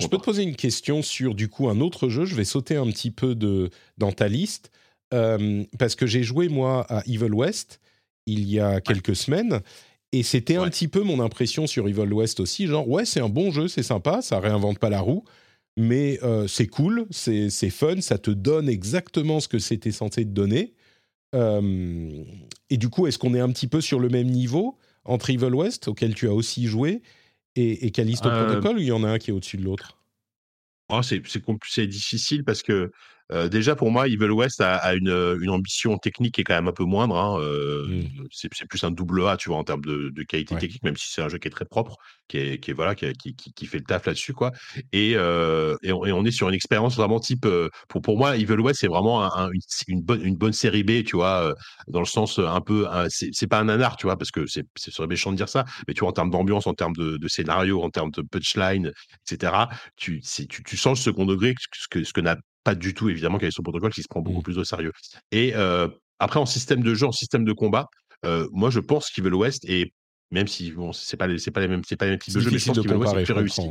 Je 0.00 0.08
peux 0.08 0.18
te 0.18 0.24
poser 0.24 0.42
une 0.42 0.56
question 0.56 1.02
sur 1.02 1.36
du 1.36 1.48
coup 1.48 1.68
un 1.68 1.80
autre 1.80 2.08
jeu. 2.08 2.24
Je 2.24 2.34
vais 2.34 2.44
sauter 2.44 2.76
un 2.76 2.86
petit 2.86 3.12
peu 3.12 3.36
de 3.36 3.70
dans 3.98 4.10
ta 4.10 4.26
liste 4.26 4.72
parce 5.10 5.94
que 5.96 6.06
j'ai 6.06 6.24
joué 6.24 6.48
moi 6.48 6.86
à 6.88 7.02
Evil 7.06 7.32
West 7.32 7.80
il 8.26 8.48
y 8.48 8.60
a 8.60 8.80
quelques 8.80 9.16
semaines 9.16 9.60
et 10.12 10.22
c'était 10.22 10.56
un 10.56 10.68
petit 10.68 10.88
peu 10.88 11.02
mon 11.02 11.20
impression 11.20 11.66
sur 11.66 11.88
Evil 11.88 12.12
West 12.12 12.40
aussi, 12.40 12.66
genre 12.66 12.88
ouais 12.88 13.04
c'est 13.04 13.20
un 13.20 13.28
bon 13.28 13.50
jeu, 13.50 13.68
c'est 13.68 13.82
sympa, 13.82 14.22
ça 14.22 14.40
réinvente 14.40 14.78
pas 14.78 14.90
la 14.90 15.00
roue, 15.00 15.24
mais 15.76 16.18
euh, 16.22 16.46
c'est 16.46 16.66
cool, 16.66 17.06
c'est 17.10 17.50
fun, 17.70 18.00
ça 18.00 18.18
te 18.18 18.30
donne 18.30 18.68
exactement 18.68 19.40
ce 19.40 19.48
que 19.48 19.58
c'était 19.58 19.92
censé 19.92 20.24
te 20.24 20.30
donner. 20.30 20.74
Euh, 21.34 22.24
et 22.70 22.76
du 22.76 22.88
coup, 22.88 23.06
est-ce 23.06 23.18
qu'on 23.18 23.34
est 23.34 23.40
un 23.40 23.50
petit 23.50 23.68
peu 23.68 23.80
sur 23.80 24.00
le 24.00 24.08
même 24.08 24.28
niveau 24.28 24.78
entre 25.04 25.30
Evil 25.30 25.54
West, 25.54 25.88
auquel 25.88 26.14
tu 26.14 26.28
as 26.28 26.34
aussi 26.34 26.66
joué, 26.66 27.02
et, 27.56 27.86
et 27.86 27.90
Callisto 27.90 28.28
euh, 28.28 28.44
Protocol, 28.44 28.76
ou 28.76 28.80
il 28.80 28.86
y 28.86 28.92
en 28.92 29.04
a 29.04 29.08
un 29.08 29.18
qui 29.18 29.30
est 29.30 29.32
au-dessus 29.32 29.56
de 29.56 29.62
l'autre? 29.62 29.98
Oh, 30.88 31.02
C'est 31.02 31.86
difficile 31.86 32.44
parce 32.44 32.62
que 32.62 32.90
déjà, 33.50 33.76
pour 33.76 33.90
moi, 33.90 34.08
Evil 34.08 34.30
West 34.30 34.60
a, 34.60 34.94
une, 34.94 35.38
une, 35.40 35.50
ambition 35.50 35.96
technique 35.98 36.34
qui 36.34 36.40
est 36.42 36.44
quand 36.44 36.54
même 36.54 36.68
un 36.68 36.72
peu 36.72 36.84
moindre. 36.84 37.16
Hein, 37.16 37.38
mmh. 37.38 38.26
C'est 38.30 38.66
plus 38.68 38.82
un 38.84 38.90
double 38.90 39.26
A, 39.26 39.36
tu 39.36 39.48
vois, 39.48 39.58
en 39.58 39.64
termes 39.64 39.84
de, 39.84 40.22
qualité 40.22 40.56
technique, 40.56 40.82
même 40.82 40.96
si 40.96 41.12
c'est 41.12 41.22
un 41.22 41.28
jeu 41.28 41.38
qui 41.38 41.48
est 41.48 41.50
très 41.50 41.64
propre, 41.64 41.96
qui, 42.28 42.38
est, 42.38 42.58
qui 42.58 42.70
est, 42.70 42.74
voilà, 42.74 42.94
qui, 42.94 43.12
qui, 43.14 43.34
qui, 43.34 43.66
fait 43.66 43.78
le 43.78 43.84
taf 43.84 44.06
là-dessus, 44.06 44.32
quoi. 44.32 44.52
Et, 44.92 45.12
et, 45.12 45.92
on, 45.92 46.24
est 46.24 46.30
sur 46.30 46.48
une 46.48 46.54
expérience 46.54 46.96
vraiment 46.96 47.20
type. 47.20 47.46
pour, 47.88 48.02
pour 48.02 48.18
moi, 48.18 48.36
Evil 48.36 48.60
West, 48.60 48.80
c'est 48.80 48.88
vraiment 48.88 49.28
une, 49.88 50.02
bonne, 50.02 50.24
une 50.24 50.36
bonne 50.36 50.52
série 50.52 50.82
B, 50.82 51.04
tu 51.04 51.16
vois, 51.16 51.54
dans 51.88 52.00
le 52.00 52.06
sens 52.06 52.38
un 52.38 52.60
peu. 52.60 52.86
c'est 53.08 53.46
pas 53.46 53.58
un 53.58 53.64
nanar, 53.64 53.96
tu 53.96 54.06
vois, 54.06 54.16
parce 54.16 54.30
que 54.30 54.46
c'est 54.46 54.64
serait 54.76 55.08
méchant 55.08 55.32
de 55.32 55.36
dire 55.36 55.48
ça, 55.48 55.64
mais 55.88 55.94
tu 55.94 56.00
vois, 56.00 56.10
en 56.10 56.12
termes 56.12 56.30
d'ambiance, 56.30 56.66
en 56.66 56.74
termes 56.74 56.94
de, 56.96 57.28
scénario, 57.28 57.82
en 57.82 57.90
termes 57.90 58.10
de 58.10 58.22
punchline, 58.22 58.92
etc., 59.24 59.52
tu, 59.96 60.20
tu, 60.20 60.62
tu 60.64 60.76
sens 60.76 60.98
le 60.98 61.02
second 61.02 61.26
degré, 61.26 61.54
ce 61.72 61.88
que, 61.88 62.04
ce 62.04 62.12
que 62.12 62.20
n'a 62.20 62.36
pas 62.64 62.74
du 62.74 62.94
tout, 62.94 63.08
évidemment, 63.08 63.38
son 63.50 63.62
Protocol 63.62 63.92
qui 63.92 64.02
se 64.02 64.08
prend 64.08 64.20
beaucoup 64.20 64.40
mmh. 64.40 64.42
plus 64.42 64.58
au 64.58 64.64
sérieux. 64.64 64.92
Et 65.32 65.54
après, 66.18 66.38
en 66.38 66.46
système 66.46 66.82
de 66.82 66.94
jeu, 66.94 67.06
en 67.06 67.12
système 67.12 67.44
de 67.44 67.52
combat, 67.52 67.88
moi, 68.52 68.70
je 68.70 68.80
pense 68.80 69.10
qu'Evil 69.10 69.34
West, 69.34 69.64
et 69.68 69.92
même 70.30 70.46
si 70.46 70.70
bon, 70.70 70.92
c'est 70.92 71.16
pas, 71.16 71.26
c'est 71.38 71.50
pas 71.50 71.60
les 71.60 71.68
mêmes, 71.68 71.82
c'est 71.86 71.96
pas 71.96 72.04
les 72.04 72.12
mêmes 72.12 72.20
types 72.20 72.34
de 72.34 72.40
jeux, 72.40 72.50
mais 72.50 72.58
je 72.58 72.66
pense 72.66 72.80
qu'Evil 72.80 72.96
West 72.96 73.14
est 73.14 73.24
plus 73.24 73.32
réussi. 73.32 73.62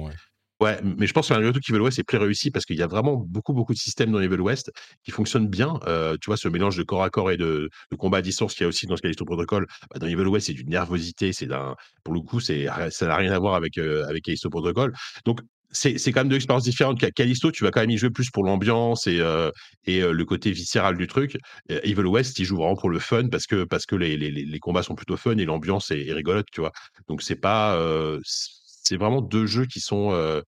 Ouais. 0.61 0.77
mais 0.83 1.07
je 1.07 1.13
pense 1.13 1.29
que 1.29 1.33
malgré 1.33 1.53
tout 1.53 1.61
qu'Evil 1.61 1.81
West 1.81 1.99
est 1.99 2.03
plus 2.03 2.17
réussi 2.17 2.51
parce 2.51 2.65
qu'il 2.65 2.75
y 2.75 2.81
a 2.81 2.87
vraiment 2.87 3.15
beaucoup, 3.15 3.53
beaucoup 3.53 3.73
de 3.73 3.77
systèmes 3.77 4.11
dans 4.11 4.19
Evil 4.19 4.41
West 4.41 4.73
qui 5.03 5.11
fonctionnent 5.11 5.47
bien. 5.47 5.79
tu 6.21 6.25
vois, 6.27 6.37
ce 6.37 6.49
mélange 6.49 6.75
de 6.75 6.83
corps 6.83 7.03
à 7.03 7.09
corps 7.09 7.31
et 7.31 7.37
de, 7.37 7.69
combat 7.97 8.17
à 8.17 8.21
distance 8.21 8.53
qu'il 8.53 8.63
y 8.63 8.65
a 8.65 8.67
aussi 8.67 8.85
dans 8.87 8.97
ce 8.97 9.01
Callisto 9.01 9.23
Protocol, 9.23 9.67
bah, 9.89 9.99
dans 9.99 10.07
Evil 10.07 10.25
West, 10.27 10.47
c'est 10.47 10.53
d'une 10.53 10.69
nervosité, 10.69 11.31
c'est 11.31 11.45
d'un, 11.47 11.75
pour 12.03 12.13
le 12.13 12.21
coup, 12.21 12.39
c'est, 12.39 12.67
ça 12.89 13.07
n'a 13.07 13.15
rien 13.15 13.31
à 13.31 13.39
voir 13.39 13.55
avec, 13.55 13.77
avec 13.77 14.23
Callisto 14.23 14.49
Protocol. 14.49 14.93
Donc, 15.25 15.39
c'est 15.71 16.11
quand 16.11 16.21
même 16.21 16.29
deux 16.29 16.35
expériences 16.35 16.63
différentes. 16.63 16.99
Callisto, 17.13 17.51
tu 17.51 17.63
vas 17.63 17.71
quand 17.71 17.81
même 17.81 17.89
y 17.89 17.97
jouer 17.97 18.09
plus 18.09 18.29
pour 18.31 18.43
l'ambiance 18.43 19.07
et, 19.07 19.19
euh, 19.19 19.51
et 19.85 20.01
euh, 20.01 20.11
le 20.11 20.25
côté 20.25 20.51
viscéral 20.51 20.97
du 20.97 21.07
truc. 21.07 21.37
Evil 21.69 22.05
West, 22.05 22.39
il 22.39 22.45
joue 22.45 22.57
vraiment 22.57 22.75
pour 22.75 22.89
le 22.89 22.99
fun 22.99 23.27
parce 23.27 23.45
que, 23.45 23.63
parce 23.63 23.85
que 23.85 23.95
les, 23.95 24.17
les, 24.17 24.31
les 24.31 24.59
combats 24.59 24.83
sont 24.83 24.95
plutôt 24.95 25.17
fun 25.17 25.37
et 25.37 25.45
l'ambiance 25.45 25.91
est, 25.91 26.11
rigolote, 26.11 26.47
tu 26.51 26.61
vois. 26.61 26.71
Donc, 27.07 27.21
c'est 27.21 27.35
pas. 27.35 27.75
Euh, 27.75 28.19
c'est 28.23 28.97
vraiment 28.97 29.21
deux 29.21 29.45
jeux 29.45 29.65
qui 29.65 29.79
sont. 29.79 30.41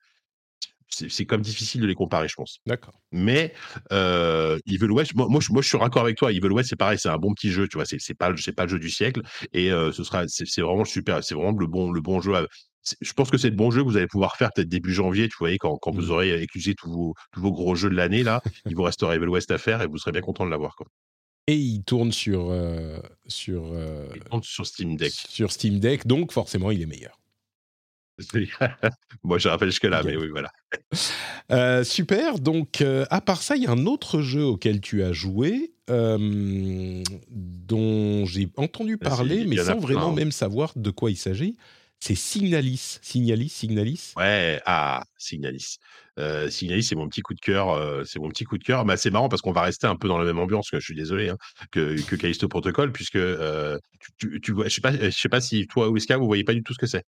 c'est 0.88 1.26
comme 1.26 1.42
difficile 1.42 1.82
de 1.82 1.88
les 1.88 1.94
comparer, 1.94 2.28
je 2.28 2.36
pense. 2.36 2.58
D'accord. 2.66 3.00
Mais 3.12 3.54
Evil 3.92 4.90
West, 4.90 5.14
moi, 5.14 5.28
moi, 5.30 5.40
je, 5.40 5.52
moi, 5.52 5.62
je 5.62 5.68
suis 5.68 5.78
raccord 5.78 6.04
avec 6.04 6.18
toi. 6.18 6.32
Evil 6.32 6.52
West, 6.52 6.70
c'est 6.70 6.76
pareil, 6.76 6.98
c'est 6.98 7.10
un 7.10 7.18
bon 7.18 7.34
petit 7.36 7.52
jeu, 7.52 7.68
tu 7.68 7.78
vois. 7.78 7.86
C'est 7.86 8.14
pas, 8.16 8.34
pas 8.56 8.64
le 8.66 8.70
jeu 8.70 8.80
du 8.80 8.90
siècle 8.90 9.22
et 9.54 9.70
ce 9.70 10.04
sera, 10.04 10.24
c'est 10.28 10.62
vraiment 10.62 10.86
super. 10.86 11.24
C'est 11.24 11.36
vraiment 11.36 11.52
le 11.52 11.68
bon, 11.68 11.92
le 11.92 12.02
bon 12.02 12.22
jeu 12.22 12.34
à, 12.34 12.48
je 13.00 13.14
pense 13.14 13.30
que 13.30 13.38
c'est 13.38 13.50
le 13.50 13.56
bon 13.56 13.72
jeu 13.72 13.84
que 13.84 13.88
vous 13.88 13.98
allez 13.98 14.08
pouvoir 14.08 14.36
faire 14.38 14.52
peut-être 14.54 14.70
début 14.70 14.94
janvier, 14.94 15.30
tu 15.30 15.36
vois, 15.40 15.52
quand, 15.58 15.78
quand 15.78 15.92
vous 15.92 16.08
mmh. 16.08 16.12
aurez 16.12 16.42
éclusé 16.42 16.76
tous 16.76 16.92
vos, 16.92 17.14
tous 17.32 17.42
vos 17.42 17.52
gros 17.52 17.76
jeux 17.76 17.90
de 17.90 17.96
l'année, 17.96 18.24
là, 18.24 18.42
il 18.66 18.76
vous 18.76 18.84
restera 18.84 19.16
Evil 19.16 19.28
West 19.28 19.52
à 19.52 19.58
faire 19.58 19.82
et 19.82 19.88
vous 19.88 19.98
serez 19.98 20.12
bien 20.12 20.22
content 20.22 20.46
de 20.46 20.52
l'avoir. 20.52 20.76
Et 21.48 21.56
il 21.56 21.84
tourne 21.84 22.12
sur, 22.12 22.50
euh, 22.50 23.00
sur, 23.28 23.72
euh, 23.74 24.08
il 24.16 24.22
tourne 24.22 24.44
sur 24.44 24.66
Steam 24.66 24.96
Deck. 24.96 25.12
Sur 25.12 25.52
Steam 25.52 25.80
Deck, 25.80 26.08
donc 26.08 26.32
forcément, 26.32 26.72
il 26.72 26.82
est 26.82 26.86
meilleur. 26.86 27.20
Moi, 29.24 29.40
je 29.40 29.48
rappelle 29.48 29.70
jusque-là, 29.70 30.04
mais 30.04 30.16
oui, 30.16 30.30
voilà. 30.30 30.52
Euh, 31.52 31.84
super. 31.84 32.40
Donc, 32.40 32.82
à 32.82 33.20
part 33.20 33.42
ça, 33.42 33.58
il 33.58 33.64
y 33.64 33.68
a 33.68 33.72
un 33.72 33.86
autre 33.86 34.22
jeu 34.22 34.46
auquel 34.46 34.80
tu 34.80 35.04
as 35.04 35.12
joué, 35.12 35.74
dont 35.90 37.04
j'ai 38.26 38.48
entendu 38.56 38.98
parler, 38.98 39.44
mais 39.44 39.58
sans 39.58 39.80
vraiment 39.80 40.14
même 40.14 40.32
savoir 40.32 40.72
de 40.78 40.92
quoi 40.92 41.12
il 41.12 41.18
s'agit 41.18 41.58
c'est 42.02 42.16
Signalis. 42.16 43.00
Signalis, 43.02 43.50
Signalis? 43.50 44.14
Ouais, 44.18 44.62
ah, 44.66 45.04
Signalis. 45.18 45.78
Euh, 46.20 46.50
Signalis, 46.50 46.84
c'est 46.84 46.96
mon 46.96 47.08
petit 47.08 47.22
coup 47.22 47.34
de 47.34 47.40
cœur. 47.40 47.70
Euh, 47.70 48.04
c'est 48.06 48.20
mon 48.20 48.30
petit 48.30 48.44
coup 48.44 48.58
de 48.58 48.64
cœur. 48.64 48.86
Mais 48.86 48.98
c'est 48.98 49.12
marrant 49.12 49.30
parce 49.30 49.42
qu'on 49.42 49.52
va 49.52 49.62
rester 49.62 49.88
un 49.88 49.96
peu 49.96 50.08
dans 50.08 50.18
la 50.18 50.26
même 50.26 50.40
ambiance. 50.40 50.70
Que 50.70 50.80
je 50.80 50.86
suis 50.86 50.96
désolé 50.96 51.30
hein, 51.30 51.38
que, 51.72 52.00
que 52.02 52.16
Callisto 52.16 52.48
Protocol, 52.48 52.92
puisque 52.92 53.16
euh, 53.16 53.78
tu, 54.18 54.52
vois, 54.52 54.68
je 54.68 54.76
sais 54.76 54.82
pas, 54.82 54.92
je 54.92 55.10
sais 55.10 55.30
pas 55.30 55.42
si 55.42 55.68
toi 55.68 55.90
ou 55.90 55.98
Iska, 55.98 56.18
vous 56.18 56.28
voyez 56.28 56.44
pas 56.44 56.54
du 56.54 56.64
tout 56.64 56.74
ce 56.74 56.80
que 56.80 56.88
c'est. 56.88 57.04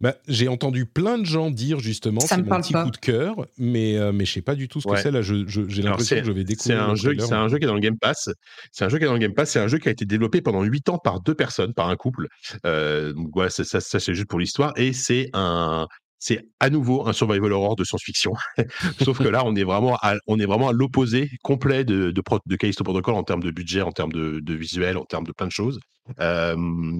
Bah, 0.00 0.14
j'ai 0.28 0.48
entendu 0.48 0.86
plein 0.86 1.18
de 1.18 1.26
gens 1.26 1.50
dire 1.50 1.78
justement 1.78 2.20
c'est 2.20 2.38
mon 2.38 2.60
petit 2.60 2.72
coup 2.72 2.90
de 2.90 2.96
cœur, 2.96 3.34
mais 3.58 3.96
je 3.96 4.10
mais 4.10 4.24
je 4.24 4.32
sais 4.32 4.42
pas 4.42 4.54
du 4.54 4.66
tout 4.66 4.80
ce 4.80 4.88
que 4.88 4.96
c'est 4.96 5.10
là. 5.10 5.20
j'ai 5.22 5.82
l'impression 5.82 6.16
que 6.16 6.24
je 6.24 6.32
vais 6.32 6.44
découvrir. 6.44 6.78
C'est 6.78 6.90
un 6.90 6.94
jeu, 6.94 7.14
c'est 7.18 7.34
un 7.34 7.48
jeu 7.48 7.58
qui 7.58 7.64
est 7.64 7.68
dans 7.68 7.74
le 7.74 7.80
Game 7.80 7.98
Pass. 7.98 8.30
C'est 8.72 8.84
un 8.84 8.88
jeu 8.88 8.98
qui 8.98 9.04
est 9.04 9.06
dans 9.06 9.12
le 9.12 9.18
Game 9.18 9.34
Pass. 9.34 9.50
C'est 9.50 9.60
un 9.60 9.68
jeu 9.68 9.78
qui 9.78 9.88
a 9.88 9.90
été 9.92 10.06
développé 10.06 10.40
pendant 10.40 10.62
8 10.62 10.88
ans 10.88 10.98
par 10.98 11.20
deux 11.20 11.34
personnes, 11.34 11.74
par 11.74 11.88
un 11.88 11.96
couple. 11.96 12.28
donc 12.64 13.28
voilà, 13.34 13.50
ça, 13.50 13.64
ça 13.64 13.80
c'est 14.00 14.14
juste 14.14 14.28
pour 14.28 14.38
l'histoire. 14.38 14.72
Et 14.76 14.92
c'est 14.92 15.28
un 15.34 15.86
c'est 16.20 16.46
à 16.60 16.70
nouveau 16.70 17.08
un 17.08 17.12
survival 17.12 17.52
horror 17.52 17.74
de 17.76 17.82
science-fiction. 17.82 18.32
Sauf 19.02 19.18
que 19.18 19.28
là, 19.28 19.42
on 19.44 19.56
est 19.56 19.64
vraiment 19.64 19.96
à, 20.02 20.14
on 20.26 20.38
est 20.38 20.46
vraiment 20.46 20.68
à 20.68 20.72
l'opposé 20.72 21.30
complet 21.42 21.84
de, 21.84 22.12
de, 22.12 22.56
Callisto 22.56 22.84
Protocol 22.84 23.14
en 23.14 23.24
termes 23.24 23.42
de 23.42 23.50
budget, 23.50 23.80
en 23.80 23.90
termes 23.90 24.12
de, 24.12 24.38
de 24.40 24.54
visuel, 24.54 24.98
en 24.98 25.04
termes 25.04 25.26
de 25.26 25.32
plein 25.32 25.46
de 25.46 25.52
choses. 25.52 25.80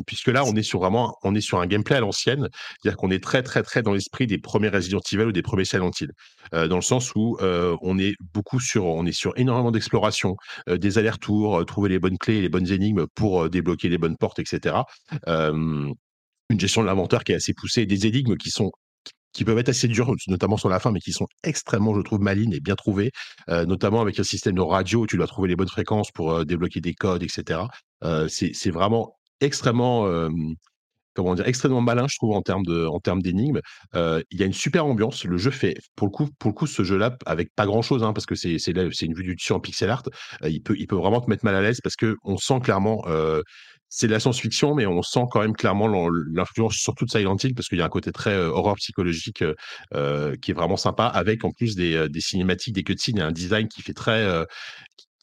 Puisque 0.07 0.29
là, 0.29 0.45
on 0.45 0.55
est 0.55 0.63
sur 0.63 0.81
vraiment, 0.81 1.17
on 1.23 1.35
est 1.35 1.41
sur 1.41 1.61
un 1.61 1.67
gameplay 1.67 1.97
à 1.97 2.01
l'ancienne, 2.01 2.49
c'est-à-dire 2.81 2.97
qu'on 2.97 3.11
est 3.11 3.23
très, 3.23 3.43
très, 3.43 3.63
très 3.63 3.83
dans 3.83 3.93
l'esprit 3.93 4.27
des 4.27 4.39
premiers 4.39 4.69
Resident 4.69 5.01
Evil 5.13 5.25
ou 5.25 5.33
des 5.33 5.43
premiers 5.43 5.65
Silent 5.65 5.91
Hill, 6.01 6.13
euh, 6.55 6.69
dans 6.69 6.77
le 6.77 6.83
sens 6.83 7.15
où 7.15 7.37
euh, 7.41 7.77
on 7.83 7.99
est 7.99 8.15
beaucoup 8.33 8.61
sur, 8.61 8.87
on 8.87 9.05
est 9.05 9.13
sur 9.13 9.33
énormément 9.37 9.71
d'exploration, 9.71 10.37
euh, 10.69 10.79
des 10.79 10.97
allers-retours, 10.99 11.65
trouver 11.67 11.91
les 11.91 11.99
bonnes 11.99 12.19
clés, 12.19 12.41
les 12.41 12.49
bonnes 12.49 12.71
énigmes 12.71 13.07
pour 13.15 13.51
débloquer 13.51 13.89
les 13.89 13.99
bonnes 13.99 14.17
portes, 14.17 14.39
etc. 14.39 14.77
une 15.27 15.95
gestion 16.59 16.83
de 16.83 16.87
l'inventaire 16.87 17.23
qui 17.25 17.33
est 17.33 17.37
assez 17.37 17.53
poussée, 17.55 17.87
des 17.87 18.07
énigmes 18.07 18.37
qui 18.37 18.51
sont 18.51 18.71
qui 19.33 19.45
peuvent 19.45 19.59
être 19.59 19.69
assez 19.69 19.89
durs, 19.89 20.13
notamment 20.29 20.57
sur 20.57 20.69
la 20.69 20.81
fin, 20.81 20.91
mais 20.93 21.01
qui 21.01 21.13
sont 21.13 21.27
extrêmement, 21.45 21.95
je 21.95 22.01
trouve, 22.01 22.21
malines 22.21 22.53
et 22.53 22.61
bien 22.61 22.75
trouvées, 22.75 23.11
euh, 23.49 23.65
notamment 23.65 24.01
avec 24.01 24.19
un 24.19 24.25
système 24.25 24.55
de 24.55 24.61
radio 24.61 25.07
tu 25.07 25.17
dois 25.17 25.27
trouver 25.27 25.49
les 25.49 25.57
bonnes 25.57 25.69
fréquences 25.69 26.11
pour 26.11 26.33
euh, 26.33 26.45
débloquer 26.45 26.81
des 26.81 26.95
codes, 26.95 27.23
etc. 27.23 27.61
Euh, 28.05 28.29
c'est 28.29 28.71
vraiment 28.71 29.17
extrêmement, 29.41 30.07
comment 31.15 31.35
dire, 31.35 31.47
extrêmement 31.49 31.81
malin, 31.81 32.07
je 32.09 32.17
trouve, 32.17 32.37
en 32.37 32.43
termes 32.43 33.23
d'énigmes. 33.23 33.61
il 33.95 34.23
y 34.33 34.43
a 34.43 34.47
une 34.47 34.53
super 34.53 34.85
ambiance. 34.85 35.25
Le 35.25 35.39
jeu 35.39 35.51
fait, 35.51 35.75
pour 35.97 36.09
le 36.09 36.13
coup, 36.13 36.29
pour 36.39 36.51
le 36.51 36.55
coup, 36.55 36.67
ce 36.67 36.83
jeu-là, 36.83 37.17
avec 37.25 37.55
pas 37.55 37.65
grand-chose, 37.65 38.03
hein, 38.03 38.13
parce 38.13 38.27
que 38.27 38.35
c'est 38.35 38.59
c'est 38.59 38.73
une 38.73 39.15
vue 39.15 39.25
du 39.25 39.35
dessus 39.35 39.53
en 39.55 39.61
pixel 39.61 39.89
art, 39.89 40.03
il 40.45 40.63
peut, 40.63 40.77
il 40.79 40.87
peut 40.87 40.97
vraiment 40.97 41.23
te 41.23 41.31
mettre 41.31 41.45
mal 41.45 41.55
à 41.55 41.63
l'aise 41.63 41.81
parce 41.83 41.97
que 41.97 42.17
on 42.23 42.37
sent 42.37 42.61
clairement 42.63 43.03
c'est 43.91 44.07
de 44.07 44.13
la 44.13 44.21
science-fiction, 44.21 44.75
mais 44.77 44.87
on 44.87 45.03
sent 45.03 45.25
quand 45.31 45.41
même 45.41 45.53
clairement 45.53 45.89
l'influence 46.33 46.75
surtout 46.75 47.05
de 47.05 47.11
Silent 47.11 47.37
Hill 47.43 47.55
parce 47.55 47.69
qu'il 47.69 47.79
y 47.79 47.83
a 47.83 47.85
un 47.85 47.91
côté 47.91 48.13
très 48.13 48.31
euh, 48.31 48.49
horreur 48.49 48.77
psychologique 48.77 49.43
euh, 49.43 49.55
euh, 49.95 50.37
qui 50.41 50.53
est 50.53 50.55
vraiment 50.55 50.77
sympa, 50.77 51.07
avec 51.07 51.45
en 51.45 51.51
plus 51.51 51.75
des, 51.75 52.09
des 52.09 52.21
cinématiques, 52.21 52.75
des 52.75 52.85
cutscenes 52.85 53.19
et 53.19 53.23
un 53.23 53.33
design 53.33 53.67
qui 53.69 53.83
fait 53.83 53.93
très 53.93 54.47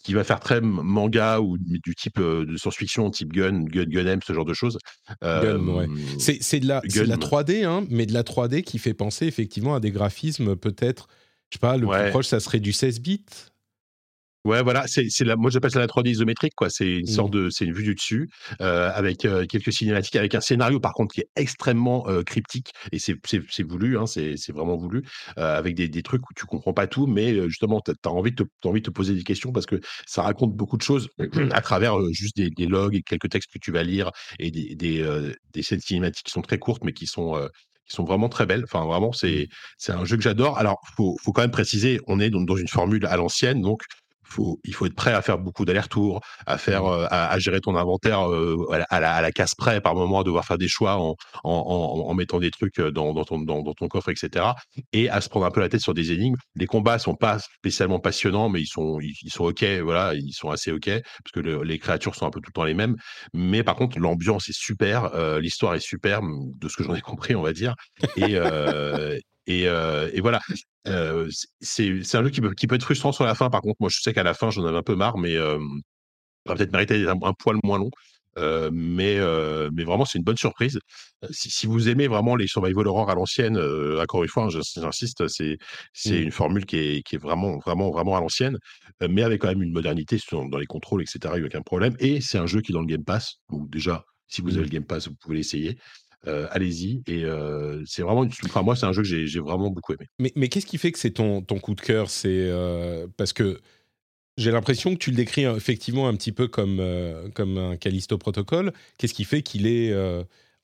qui 0.04 0.14
va 0.14 0.24
faire 0.24 0.40
très 0.40 0.62
manga 0.62 1.40
ou 1.42 1.58
du 1.58 1.96
type 1.96 2.20
de 2.20 2.56
science-fiction, 2.56 3.10
type 3.10 3.34
Gun, 3.34 3.64
Gun, 3.64 3.86
Gun 3.86 4.20
ce 4.26 4.34
genre 4.34 4.46
de 4.46 4.54
choses. 4.54 4.78
Gun, 5.22 5.60
ouais. 5.68 5.88
C'est 6.20 6.60
de, 6.60 6.68
la, 6.68 6.82
de 6.82 7.02
la 7.02 7.18
3D, 7.18 7.66
hein, 7.66 7.86
mais 7.90 8.06
de 8.06 8.14
la 8.14 8.24
3D 8.24 8.64
qui 8.64 8.80
fait 8.80 8.94
penser 8.94 9.28
effectivement 9.28 9.76
à 9.76 9.80
des 9.80 9.92
graphismes 9.92 10.56
peut-être, 10.56 11.08
je 11.50 11.56
sais 11.56 11.60
pas, 11.60 11.78
le 11.78 11.88
plus 11.88 12.10
proche, 12.12 12.28
ça 12.28 12.40
serait 12.40 12.60
du 12.60 12.74
16 12.74 13.00
bits 13.00 13.26
Ouais, 14.48 14.64
voilà, 14.64 14.86
c'est 14.88 15.26
la, 15.26 15.36
moi 15.36 15.52
j'appelle 15.52 15.72
ça 15.72 15.80
la 15.80 15.88
3D 15.88 16.08
isométrique, 16.08 16.54
quoi. 16.56 16.70
C'est 16.70 16.90
une 16.90 17.06
sorte 17.06 17.36
mmh. 17.36 17.38
de, 17.38 17.50
c'est 17.50 17.66
une 17.66 17.74
vue 17.74 17.84
du 17.84 17.96
dessus 17.96 18.30
euh, 18.62 18.90
avec 18.94 19.26
euh, 19.26 19.46
quelques 19.46 19.74
cinématiques, 19.74 20.16
avec 20.16 20.36
un 20.36 20.40
scénario 20.40 20.80
par 20.80 20.94
contre 20.94 21.16
qui 21.16 21.20
est 21.20 21.30
extrêmement 21.36 22.08
euh, 22.08 22.24
cryptique 22.24 22.72
et 22.94 22.98
c'est 22.98 23.64
voulu, 23.64 23.98
hein, 23.98 24.06
c'est 24.08 24.52
vraiment 24.54 24.78
voulu, 24.78 25.04
avec 25.36 25.76
des, 25.76 25.90
des, 25.90 26.02
trucs 26.02 26.22
où 26.30 26.34
tu 26.34 26.46
comprends 26.46 26.72
pas 26.72 26.88
tout, 26.88 27.08
mais 27.08 27.50
justement 27.50 27.82
tu 27.82 27.92
as, 27.92 28.10
envie 28.10 28.32
de 28.32 28.46
te, 28.46 28.68
envie 28.68 28.80
de 28.80 28.86
te 28.86 28.92
poser 28.92 29.16
des 29.16 29.24
questions 29.24 29.52
parce 29.52 29.66
que 29.66 29.82
ça 30.06 30.22
raconte 30.22 30.56
beaucoup 30.56 30.78
de 30.78 30.82
choses 30.82 31.10
à 31.52 31.62
travers 31.62 32.00
juste 32.12 32.38
des, 32.38 32.50
des, 32.50 32.68
logs 32.68 32.96
et 32.96 33.02
quelques 33.02 33.30
textes 33.30 33.52
que 33.52 33.60
tu 33.60 33.74
vas 33.74 33.84
lire 33.84 34.12
et 34.40 34.50
des, 34.50 34.76
des, 34.76 35.34
des 35.52 35.62
scènes 35.62 35.82
cinématiques 35.82 36.28
qui 36.28 36.32
sont 36.32 36.42
très 36.42 36.58
courtes 36.58 36.86
mais 36.86 36.94
qui 36.94 37.06
sont 37.06 37.36
qui 37.86 37.96
sont 37.96 38.04
vraiment 38.04 38.30
très 38.30 38.46
belles. 38.46 38.64
Enfin, 38.66 38.86
vraiment, 38.86 39.14
c'est 39.14 39.48
mmh. 39.50 39.56
c'est 39.78 39.92
un 39.94 40.06
jeu 40.06 40.18
que 40.18 40.24
j'adore. 40.24 40.58
Alors, 40.58 40.82
faut, 40.96 41.18
faut 41.24 41.32
quand 41.32 41.42
même 41.42 41.52
préciser, 41.52 42.00
on 42.08 42.20
est 42.20 42.30
dans 42.30 42.58
une 42.58 42.68
formule 42.68 43.06
à 43.06 43.16
l'ancienne, 43.16 43.62
donc 43.62 43.82
faut, 44.28 44.60
il 44.64 44.74
faut 44.74 44.86
être 44.86 44.96
prêt 44.96 45.14
à 45.14 45.22
faire 45.22 45.38
beaucoup 45.38 45.66
d'allers-retours, 45.66 46.22
à 46.46 46.58
faire, 46.58 46.84
mmh. 46.84 46.88
euh, 46.88 47.08
à, 47.10 47.40
gérer 47.40 47.62
ton 47.62 47.76
inventaire 47.76 48.30
euh, 48.30 48.58
à, 48.72 49.00
la, 49.00 49.14
à, 49.14 49.22
la, 49.22 49.32
casse 49.32 49.56
près, 49.56 49.82
par 49.82 49.96
moment, 49.96 50.20
à 50.20 50.24
devoir 50.24 50.46
faire 50.46 50.58
des 50.58 50.68
choix 50.68 50.98
en, 50.98 51.16
en, 51.44 51.52
en, 51.52 52.14
mettant 52.14 52.40
des 52.40 52.52
trucs 52.52 52.80
euh, 52.80 52.92
dans, 52.92 53.14
dans, 53.14 53.24
ton, 53.24 53.40
dans, 53.40 53.62
dans, 53.62 53.74
ton 53.74 53.88
coffre, 53.88 54.10
etc. 54.10 54.46
Et 54.94 55.10
à 55.10 55.22
se 55.22 55.30
prendre 55.30 55.46
un 55.46 55.52
peu 55.52 55.60
la 55.60 55.70
tête 55.70 55.82
sur 55.82 55.94
des 55.94 56.12
énigmes. 56.12 56.36
Les 56.56 56.66
combats 56.66 57.00
sont 57.00 57.16
pas 57.16 57.40
spécialement 57.40 58.00
passionnants, 58.00 58.50
mais 58.50 58.62
ils 58.62 58.68
sont, 58.68 59.00
ils, 59.00 59.32
sont 59.32 59.46
ok, 59.46 59.64
voilà, 59.84 60.14
ils 60.14 60.34
sont 60.34 60.50
assez 60.50 60.72
ok, 60.72 60.86
parce 60.90 61.32
que 61.34 61.40
les 61.40 61.80
créatures 61.80 62.16
sont 62.16 62.26
un 62.26 62.32
peu 62.32 62.42
tout 62.42 62.50
le 62.50 62.54
temps 62.54 62.64
les 62.64 62.74
mêmes. 62.74 62.96
Mais 63.34 63.64
par 63.64 63.76
contre, 63.76 64.00
l'ambiance 64.00 64.50
est 64.50 64.58
super, 64.58 65.12
l'histoire 65.40 65.76
est 65.76 65.80
super, 65.80 66.22
de 66.22 66.68
ce 66.68 66.76
que 66.76 66.84
j'en 66.84 66.96
ai 66.96 67.02
compris, 67.08 67.36
on 67.36 67.42
va 67.42 67.54
dire. 67.54 67.76
Et, 68.18 68.38
et, 69.48 69.64
et 69.64 70.22
voilà. 70.22 70.40
c'est 71.62 72.16
un 72.16 72.24
jeu 72.24 72.30
qui 72.30 72.42
peut, 72.42 72.54
qui 72.54 72.68
peut 72.68 72.76
être 72.76 72.84
frustrant 72.84 73.12
sur 73.12 73.26
la 73.26 73.36
fin. 73.36 73.50
Par 73.50 73.62
contre, 73.62 73.78
moi, 73.80 73.90
je 73.92 74.00
sais 74.02 74.14
qu'à 74.14 74.24
la 74.24 74.34
fin, 74.34 74.50
j'en 74.52 74.66
avais 74.66 74.78
un 74.78 74.84
peu 74.84 74.96
marre, 74.96 75.18
mais 75.18 75.38
va 76.48 76.56
peut-être 76.56 76.72
mériter 76.72 77.08
un, 77.08 77.18
un, 77.22 77.34
poil 77.34 77.58
moins 77.64 77.78
long. 77.78 77.92
Euh, 78.38 78.70
mais, 78.72 79.18
euh, 79.18 79.70
mais 79.74 79.84
vraiment, 79.84 80.06
c'est 80.06 80.20
une 80.20 80.24
bonne 80.24 80.38
surprise. 80.38 80.80
Si, 81.32 81.50
si, 81.50 81.66
vous 81.66 81.90
aimez 81.90 82.08
vraiment 82.08 82.36
les 82.36 82.48
survival 82.48 82.88
horror 82.88 83.10
à 83.10 83.16
l'ancienne, 83.16 83.58
euh, 83.58 84.02
encore 84.02 84.24
une 84.24 84.30
fois, 84.30 84.44
hein, 84.44 84.50
j'insiste, 84.50 85.28
c'est 85.28 85.58
mmh. 86.06 86.14
une 86.14 86.32
formule 86.32 86.66
qui 86.66 86.78
est, 86.78 87.02
qui 87.04 87.16
est 87.16 87.20
vraiment, 87.20 87.58
vraiment, 87.58 87.90
vraiment 87.92 88.16
à 88.16 88.22
l'ancienne, 88.22 88.58
mais 89.02 89.24
avec 89.24 89.42
quand 89.42 89.48
même 89.48 89.64
une 89.64 89.72
modernité 89.72 90.20
dans 90.32 90.58
les 90.58 90.68
contrôles, 90.68 91.02
etc. 91.02 91.20
Il 91.36 91.40
n'y 91.40 91.44
a 91.44 91.48
aucun 91.48 91.62
problème. 91.62 91.96
Et 92.00 92.22
c'est 92.22 92.38
un 92.38 92.46
jeu 92.46 92.62
qui 92.62 92.72
est 92.72 92.76
dans 92.76 92.82
le 92.82 92.88
Game 92.88 93.04
Pass. 93.04 93.38
Donc 93.50 93.70
déjà, 93.72 94.06
si 94.28 94.42
vous 94.42 94.50
avez 94.50 94.60
mmh. 94.60 94.64
le 94.64 94.70
Game 94.70 94.86
Pass, 94.86 95.08
vous 95.08 95.16
pouvez 95.20 95.38
l'essayer. 95.38 95.78
Euh, 96.26 96.48
allez-y. 96.52 97.04
Et 97.08 97.24
euh, 97.26 97.84
c'est 97.86 98.02
vraiment, 98.02 98.26
enfin 98.46 98.64
moi, 98.64 98.76
c'est 98.76 98.86
un 98.86 98.92
jeu 98.92 99.04
que 99.04 99.08
j'ai 99.08 99.40
vraiment 99.40 99.70
beaucoup 99.70 99.94
aimé. 99.94 100.08
Mais, 100.20 100.32
mais 100.36 100.50
qu'est-ce 100.50 100.66
qui 100.66 100.78
fait 100.78 100.92
que 100.92 101.00
c'est 101.00 101.12
ton, 101.12 101.42
ton 101.42 101.60
coup 101.60 101.76
de 101.76 101.82
cœur? 101.82 102.10
C'est 102.10 102.52
parce 103.18 103.34
que 103.34 103.60
j'ai 104.38 104.52
l'impression 104.52 104.94
que 104.94 105.00
tu 105.00 105.12
le 105.12 105.16
décris 105.16 105.46
effectivement 105.46 106.08
un 106.08 106.16
petit 106.16 106.32
peu 106.32 106.48
comme, 106.48 106.82
comme 107.34 107.58
un 107.58 107.78
Callisto 107.78 108.18
Protocol. 108.18 108.74
Qu'est-ce 108.98 109.14
qui 109.14 109.26
fait 109.26 109.42
qu'il 109.42 109.68
est 109.68 109.96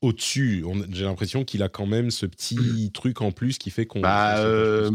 au-dessus? 0.02 0.66
J'ai 0.92 1.06
l'impression 1.06 1.46
qu'il 1.46 1.64
a 1.64 1.70
quand 1.70 1.88
même 1.88 2.12
ce 2.12 2.26
petit 2.26 2.92
truc 2.94 3.22
en 3.22 3.32
plus 3.32 3.58
qui 3.58 3.70
fait 3.70 3.86
qu'on. 3.86 4.02
Bah, 4.02 4.90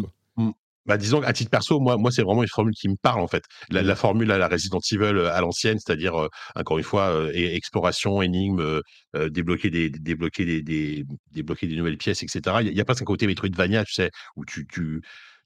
bah, 0.89 0.97
disons 0.97 1.23
à 1.23 1.35
titre 1.35 1.51
perso, 1.51 1.79
moi, 1.81 1.99
moi 1.99 2.11
c'est 2.11 2.23
vraiment 2.23 2.43
une 2.43 2.49
formule 2.49 2.75
qui 2.75 2.89
me 2.89 2.97
parle 2.97 3.21
en 3.21 3.29
fait. 3.29 3.45
La, 3.71 3.83
la 3.83 3.95
formule 3.95 4.31
à 4.33 4.39
la 4.39 4.49
Resident 4.49 4.81
Evil 4.91 5.19
euh, 5.19 5.33
à 5.33 5.41
l'ancienne, 5.43 5.79
c'est-à-dire 5.79 6.15
euh, 6.19 6.29
encore 6.57 6.79
une 6.79 6.85
fois 6.85 7.11
euh, 7.11 7.31
exploration, 7.35 8.23
énigme, 8.23 8.81
débloquer 9.15 9.71
des 9.71 9.91
débloquer 9.91 10.45
des, 10.47 10.63
des, 10.63 11.05
débloquer 11.31 11.67
des 11.67 11.77
nouvelles 11.77 11.99
pièces, 11.99 12.23
etc. 12.23 12.57
Il 12.63 12.73
y, 12.73 12.81
a, 12.81 12.85
pas 12.87 12.95
un 13.01 13.05
côté 13.05 13.27
Metroidvania, 13.27 13.85
tu 13.85 13.93
sais, 13.93 14.11
où 14.37 14.45
tu, 14.47 14.67
tu 14.67 15.03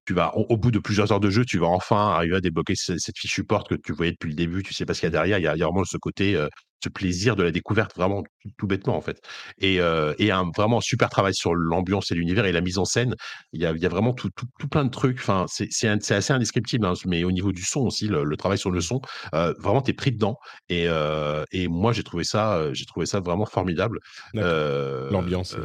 tu 0.07 0.15
vas 0.15 0.37
au, 0.37 0.57
bout 0.57 0.71
de 0.71 0.79
plusieurs 0.79 1.13
heures 1.13 1.21
de 1.21 1.31
jeu, 1.31 1.45
tu 1.45 1.59
vas 1.59 1.69
enfin 1.69 2.11
arriver 2.11 2.37
à 2.37 2.41
débloquer 2.41 2.75
cette, 2.77 3.17
fiche 3.17 3.43
porte 3.43 3.69
que 3.69 3.75
tu 3.77 3.93
voyais 3.93 4.13
depuis 4.13 4.31
le 4.31 4.37
début. 4.37 4.63
Tu 4.63 4.75
sais 4.75 4.85
pas 4.85 4.95
ce 4.95 5.01
qu'il 5.01 5.07
y 5.07 5.09
a 5.09 5.11
derrière. 5.11 5.39
Il 5.39 5.45
y 5.45 5.47
a, 5.47 5.55
il 5.57 5.59
y 5.59 5.63
a 5.63 5.67
vraiment 5.67 5.85
ce 5.85 5.97
côté 5.97 6.37
ce 6.83 6.89
plaisir 6.89 7.37
de 7.37 7.43
la 7.43 7.51
découverte 7.51 7.95
vraiment 7.97 8.23
tout, 8.59 8.67
bêtement 8.67 8.97
en 8.97 9.01
fait. 9.01 9.21
Et, 9.59 9.81
euh, 9.81 10.15
et 10.19 10.31
un 10.31 10.51
vraiment 10.57 10.81
super 10.81 11.09
travail 11.09 11.35
sur 11.35 11.55
l'ambiance 11.55 12.11
et 12.11 12.15
l'univers 12.15 12.45
et 12.45 12.53
la 12.53 12.61
mise 12.61 12.79
en 12.79 12.85
scène. 12.85 13.15
Il 13.53 13.61
y 13.61 13.67
a, 13.67 13.73
il 13.73 13.81
y 13.81 13.87
a 13.87 13.89
vraiment 13.89 14.13
tout, 14.13 14.31
tout, 14.35 14.47
tout, 14.59 14.69
plein 14.69 14.85
de 14.85 14.91
trucs. 14.91 15.19
Enfin 15.19 15.47
c'est 15.49 15.89
assez 15.89 16.33
indescriptible 16.33 16.87
hein, 16.87 16.95
mais 17.07 17.25
au 17.25 17.33
niveau 17.33 17.53
du 17.53 17.63
son 17.63 17.81
aussi 17.81 18.09
le, 18.09 18.37
travail 18.37 18.59
sur 18.59 18.71
le 18.71 18.81
son 18.81 19.01
euh, 19.35 19.55
vraiment 19.59 19.83
t'es 19.83 19.93
pris 19.93 20.13
dedans. 20.13 20.37
Et, 20.69 20.85
euh, 20.89 21.45
et 21.53 21.69
moi 21.69 21.93
j'ai 21.93 22.03
trouvé 22.03 22.25
ça 22.25 22.73
j'ai 22.73 22.87
trouvé 22.87 23.07
ça 23.07 23.21
vraiment 23.21 23.47
formidable. 23.47 23.99
L'ambiance 24.35 25.57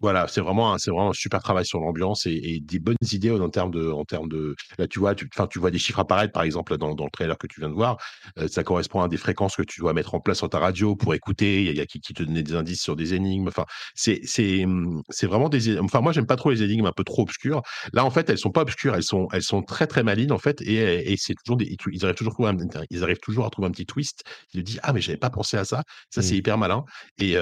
voilà, 0.00 0.28
c'est 0.28 0.40
vraiment, 0.40 0.76
c'est 0.78 0.90
vraiment 0.90 1.10
un 1.10 1.14
super 1.14 1.42
travail 1.42 1.64
sur 1.64 1.80
l'ambiance 1.80 2.26
et, 2.26 2.60
des 2.60 2.78
bonnes 2.78 2.96
idées 3.12 3.30
en 3.30 3.48
termes 3.50 3.70
de, 3.70 3.90
en 3.90 4.04
termes 4.04 4.28
de. 4.28 4.54
Là, 4.78 4.86
tu 4.86 4.98
vois, 4.98 5.14
tu, 5.14 5.28
tu 5.50 5.58
vois 5.58 5.70
des 5.70 5.78
chiffres 5.78 6.00
apparaître, 6.00 6.32
par 6.32 6.42
exemple, 6.42 6.76
dans, 6.76 6.94
dans 6.94 7.04
le 7.04 7.10
trailer 7.10 7.36
que 7.38 7.46
tu 7.46 7.60
viens 7.60 7.68
de 7.68 7.74
voir. 7.74 7.98
Euh, 8.38 8.48
ça 8.48 8.64
correspond 8.64 9.00
à 9.00 9.08
des 9.08 9.16
fréquences 9.16 9.56
que 9.56 9.62
tu 9.62 9.80
dois 9.80 9.92
mettre 9.92 10.14
en 10.14 10.20
place 10.20 10.38
sur 10.38 10.48
ta 10.48 10.58
radio 10.58 10.96
pour 10.96 11.14
écouter. 11.14 11.64
Il 11.64 11.76
y 11.76 11.80
a, 11.80 11.86
qui, 11.86 12.00
qui 12.00 12.14
te 12.14 12.22
donnait 12.22 12.42
des 12.42 12.54
indices 12.54 12.82
sur 12.82 12.96
des 12.96 13.14
énigmes. 13.14 13.48
Enfin, 13.48 13.64
c'est, 13.94 14.20
c'est, 14.24 14.64
c'est 15.10 15.26
vraiment 15.26 15.48
des. 15.48 15.78
Enfin, 15.78 16.00
moi, 16.00 16.12
j'aime 16.12 16.26
pas 16.26 16.36
trop 16.36 16.50
les 16.50 16.62
énigmes 16.62 16.86
un 16.86 16.92
peu 16.92 17.04
trop 17.04 17.22
obscures. 17.22 17.62
Là, 17.92 18.04
en 18.04 18.10
fait, 18.10 18.28
elles 18.30 18.38
sont 18.38 18.50
pas 18.50 18.62
obscures, 18.62 18.94
elles 18.94 19.02
sont, 19.02 19.28
elles 19.32 19.42
sont 19.42 19.62
très 19.62 19.86
très 19.86 20.02
malines 20.02 20.32
en 20.32 20.38
fait, 20.38 20.60
et, 20.62 21.12
et 21.12 21.16
c'est 21.16 21.34
toujours 21.34 21.56
des, 21.56 21.76
ils 21.90 22.04
arrivent 22.04 22.16
toujours 22.16 22.32
à 22.32 22.34
trouver 22.34 22.50
un, 22.50 22.84
ils 22.90 23.02
arrivent 23.02 23.20
toujours 23.20 23.46
à 23.46 23.50
trouver 23.50 23.68
un 23.68 23.70
petit 23.70 23.86
twist 23.86 24.22
qui 24.50 24.58
te 24.58 24.62
dit 24.62 24.78
ah 24.82 24.92
mais 24.92 25.00
j'avais 25.00 25.18
pas 25.18 25.30
pensé 25.30 25.56
à 25.56 25.64
ça. 25.64 25.82
Ça 26.10 26.22
c'est 26.22 26.34
mmh. 26.34 26.38
hyper 26.38 26.58
malin 26.58 26.84
et 27.18 27.36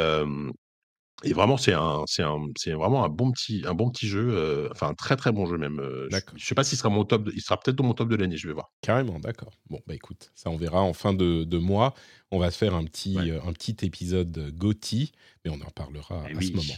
et 1.25 1.33
vraiment, 1.33 1.57
c'est 1.57 1.73
un, 1.73 2.05
c'est 2.07 2.23
un, 2.23 2.39
c'est 2.59 2.73
vraiment 2.73 3.05
un 3.05 3.09
bon 3.09 3.33
petit, 3.33 3.63
un 3.67 3.73
bon 3.73 3.91
petit 3.91 4.07
jeu, 4.07 4.29
euh, 4.33 4.69
enfin 4.73 4.89
un 4.89 4.95
très 4.95 5.17
très 5.17 5.33
bon 5.33 5.47
jeu 5.47 5.57
même. 5.57 5.81
Euh, 5.81 6.09
je, 6.11 6.17
ne 6.17 6.39
sais 6.39 6.55
pas 6.55 6.63
s'il 6.63 6.77
sera 6.77 6.91
mon 6.91 7.05
top, 7.05 7.31
il 7.35 7.41
sera 7.41 7.59
peut-être 7.59 7.77
dans 7.77 7.85
mon 7.85 7.95
top 7.95 8.11
de 8.11 8.17
l'année, 8.17 8.37
je 8.37 8.47
vais 8.47 8.53
voir. 8.53 8.71
Carrément, 8.83 9.19
d'accord. 9.19 9.53
Bon 9.71 9.81
bah 9.87 9.95
écoute, 9.95 10.31
ça 10.35 10.51
on 10.51 10.57
verra 10.57 10.83
en 10.83 10.93
fin 10.93 11.15
de, 11.15 11.45
de 11.45 11.59
mois. 11.59 11.95
On 12.31 12.39
va 12.39 12.51
faire 12.51 12.75
un 12.75 12.85
petit, 12.85 13.17
euh, 13.17 13.41
un 13.47 13.53
petit 13.53 13.77
épisode 13.83 14.53
Gotti, 14.55 15.13
mais 15.45 15.51
on 15.51 15.61
en 15.67 15.71
parlera 15.71 16.25
eh 16.29 16.37
à 16.37 16.41
ce 16.41 16.53
moment. 16.53 16.75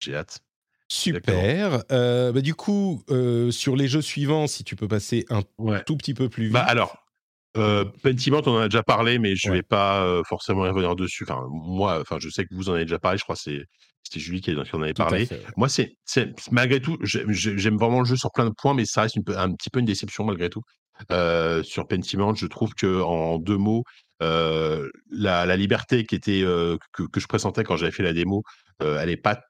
J'ai 0.00 0.14
hâte. 0.16 0.40
Super. 0.88 1.82
bah, 1.88 2.40
du 2.40 2.54
coup, 2.54 3.02
sur 3.50 3.76
les 3.76 3.88
jeux 3.88 4.02
suivants, 4.02 4.46
si 4.46 4.64
tu 4.64 4.76
peux 4.76 4.88
passer 4.88 5.26
un 5.28 5.42
tout 5.82 5.96
petit 5.96 6.14
peu 6.14 6.28
plus 6.28 6.50
bah, 6.50 6.60
vite. 6.60 6.66
Bah 6.66 6.70
alors, 6.70 7.03
euh, 7.56 7.84
Pentiment, 8.02 8.42
on 8.46 8.56
en 8.56 8.58
a 8.58 8.68
déjà 8.68 8.82
parlé, 8.82 9.18
mais 9.18 9.36
je 9.36 9.48
ne 9.48 9.54
vais 9.54 9.62
pas 9.62 10.04
euh, 10.04 10.22
forcément 10.24 10.62
revenir 10.62 10.96
dessus. 10.96 11.24
Enfin, 11.24 11.46
moi, 11.50 12.00
enfin, 12.00 12.16
je 12.18 12.28
sais 12.28 12.44
que 12.44 12.54
vous 12.54 12.68
en 12.68 12.74
avez 12.74 12.84
déjà 12.84 12.98
parlé. 12.98 13.18
Je 13.18 13.24
crois 13.24 13.36
que 13.36 13.42
c'est 13.42 13.64
c'était 14.02 14.20
Julie 14.20 14.42
qui, 14.42 14.54
en 14.54 14.82
avait 14.82 14.92
parlé. 14.92 15.26
Moi, 15.56 15.68
c'est 15.68 15.96
malgré 16.50 16.78
tout, 16.78 16.98
j'aime 17.02 17.78
vraiment 17.78 18.00
le 18.00 18.04
jeu 18.04 18.16
sur 18.16 18.30
plein 18.32 18.44
de 18.44 18.54
points, 18.54 18.74
mais 18.74 18.84
ça 18.84 19.02
reste 19.02 19.16
un 19.34 19.52
petit 19.52 19.70
peu 19.70 19.80
une 19.80 19.86
déception 19.86 20.24
malgré 20.24 20.50
tout. 20.50 20.60
Euh, 21.10 21.62
sur 21.62 21.88
Pentiment, 21.88 22.34
je 22.34 22.46
trouve 22.46 22.74
que 22.74 23.00
en 23.00 23.38
deux 23.38 23.56
mots, 23.56 23.82
la, 24.20 25.56
liberté 25.56 26.04
qui 26.04 26.16
était 26.16 26.42
que, 26.42 27.02
que, 27.10 27.18
je 27.18 27.26
présentais 27.26 27.64
quand 27.64 27.78
j'avais 27.78 27.92
fait 27.92 28.02
la 28.02 28.12
démo, 28.12 28.42
elle 28.80 29.08
n'est 29.08 29.16
pas 29.16 29.40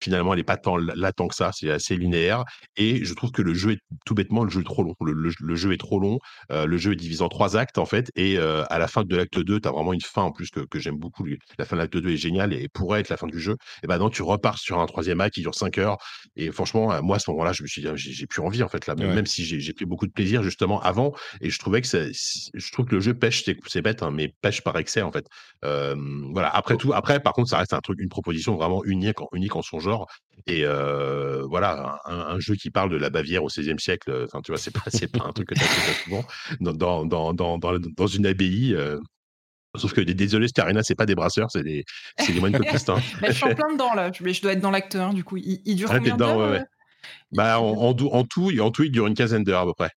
finalement, 0.00 0.32
elle 0.34 0.40
est 0.40 0.44
pas 0.44 0.56
tant 0.56 0.76
là 0.76 1.12
tant 1.12 1.28
que 1.28 1.34
ça. 1.34 1.50
C'est 1.52 1.70
assez 1.70 1.96
linéaire. 1.96 2.44
Et 2.76 3.04
je 3.04 3.14
trouve 3.14 3.30
que 3.30 3.42
le 3.42 3.54
jeu 3.54 3.72
est 3.72 3.80
tout 4.04 4.14
bêtement, 4.14 4.44
le 4.44 4.50
jeu 4.50 4.60
est 4.60 4.64
trop 4.64 4.82
long. 4.82 4.94
Le, 5.00 5.54
jeu 5.56 5.72
est 5.72 5.78
trop 5.78 6.00
long. 6.00 6.18
le 6.50 6.76
jeu 6.76 6.92
est 6.92 6.96
divisé 6.96 7.22
en 7.22 7.28
trois 7.28 7.56
actes, 7.56 7.78
en 7.78 7.86
fait. 7.86 8.10
Et 8.16 8.38
à 8.38 8.78
la 8.78 8.88
fin 8.88 9.02
de 9.04 9.16
l'acte 9.16 9.38
2, 9.38 9.60
tu 9.60 9.68
as 9.68 9.72
vraiment 9.72 9.92
une 9.92 10.00
fin 10.00 10.22
en 10.22 10.32
plus 10.32 10.50
que, 10.50 10.60
que 10.60 10.78
j'aime 10.78 10.96
beaucoup. 10.96 11.26
La 11.58 11.64
fin 11.64 11.76
de 11.76 11.80
l'acte 11.80 11.96
2 11.96 12.10
est 12.10 12.16
géniale 12.16 12.52
et 12.52 12.68
pourrait 12.68 13.00
être 13.00 13.08
la 13.08 13.16
fin 13.16 13.26
du 13.26 13.40
jeu. 13.40 13.56
Et 13.82 13.86
ben 13.86 13.98
non, 13.98 14.10
tu 14.10 14.22
repars 14.22 14.58
sur 14.58 14.78
un 14.80 14.86
troisième 14.86 15.20
acte 15.20 15.34
qui 15.34 15.42
dure 15.42 15.54
5 15.54 15.78
heures. 15.78 15.98
Et 16.36 16.50
franchement, 16.50 17.02
moi, 17.02 17.16
à 17.16 17.18
ce 17.18 17.30
moment-là, 17.30 17.52
je 17.52 17.62
me 17.62 17.68
suis 17.68 17.82
dit, 17.82 17.88
j'ai 17.96 18.26
plus 18.26 18.42
envie, 18.42 18.62
en 18.62 18.68
fait, 18.68 18.86
là. 18.86 18.94
Même 18.94 19.26
si 19.26 19.44
j'ai 19.44 19.72
pris 19.72 19.84
beaucoup 19.84 20.06
de 20.06 20.12
plaisir, 20.12 20.42
justement, 20.42 20.80
avant. 20.82 21.12
Et 21.40 21.50
je 21.50 21.58
trouvais 21.58 21.80
que 21.80 21.88
je 21.88 22.72
trouve 22.72 22.86
que 22.86 22.94
le 22.94 23.00
jeu 23.00 23.14
pêche, 23.14 23.44
c'est 23.66 23.82
bête, 23.82 24.02
hein, 24.02 24.10
mais 24.10 24.32
pêche 24.40 24.62
par 24.62 24.76
excès, 24.78 25.02
en 25.02 25.12
fait. 25.12 25.26
voilà. 25.62 26.48
Après 26.48 26.76
tout, 26.76 26.92
après, 26.92 27.20
par 27.20 27.32
contre, 27.32 27.50
ça 27.50 27.58
reste 27.58 27.72
un 27.72 27.80
truc, 27.80 27.98
une 28.00 28.08
proposition 28.08 28.56
vraiment 28.56 28.84
unique, 28.84 29.18
unique 29.32 29.56
en 29.56 29.62
son 29.62 29.80
genre. 29.88 30.06
Et 30.46 30.64
voilà, 30.64 32.00
un, 32.04 32.38
jeu 32.38 32.54
qui 32.54 32.70
parle 32.70 32.90
de 32.90 32.96
la 32.96 33.10
Bavière 33.10 33.44
au 33.44 33.48
XVIe 33.48 33.78
siècle, 33.78 34.24
enfin, 34.24 34.40
tu 34.42 34.52
vois, 34.52 34.58
c'est 34.58 34.70
pas, 34.70 34.80
pas 35.18 35.28
un 35.28 35.32
truc 35.32 35.48
que 35.48 35.54
tu 35.54 35.60
as 35.60 36.04
souvent 36.04 36.24
dans, 36.60 37.04
dans, 37.04 37.34
dans, 37.34 37.58
dans, 37.58 38.06
une 38.06 38.26
abbaye. 38.26 38.76
Sauf 39.76 39.92
que 39.92 40.00
désolé, 40.00 40.48
Starina, 40.48 40.82
c'est 40.82 40.94
pas 40.94 41.06
des 41.06 41.14
brasseurs, 41.14 41.50
c'est 41.50 41.62
des, 41.62 41.84
c'est 42.18 42.32
des 42.32 42.40
moines 42.40 42.52
copistes. 42.56 42.88
Hein. 42.88 42.98
Bah, 43.20 43.28
je 43.28 43.32
suis 43.32 43.44
en 43.44 43.54
plein 43.54 43.72
dedans 43.72 43.94
là, 43.94 44.10
je, 44.12 44.26
je 44.26 44.42
dois 44.42 44.52
être 44.52 44.60
dans 44.60 44.70
l'acte 44.70 44.96
1 44.96 45.12
du 45.12 45.24
coup. 45.24 45.36
Il, 45.36 45.76
dure 45.76 45.90
ah, 45.92 45.98
combien 45.98 46.16
ouais, 46.16 46.62
bah, 47.32 47.60
en, 47.60 47.72
en, 47.72 47.94
tout, 47.94 48.08
en 48.10 48.24
tout, 48.24 48.50
il 48.50 48.90
dure 48.90 49.06
une 49.06 49.14
quinzaine 49.14 49.44
d'heures 49.44 49.62
à 49.62 49.66
peu 49.66 49.74
près. 49.74 49.90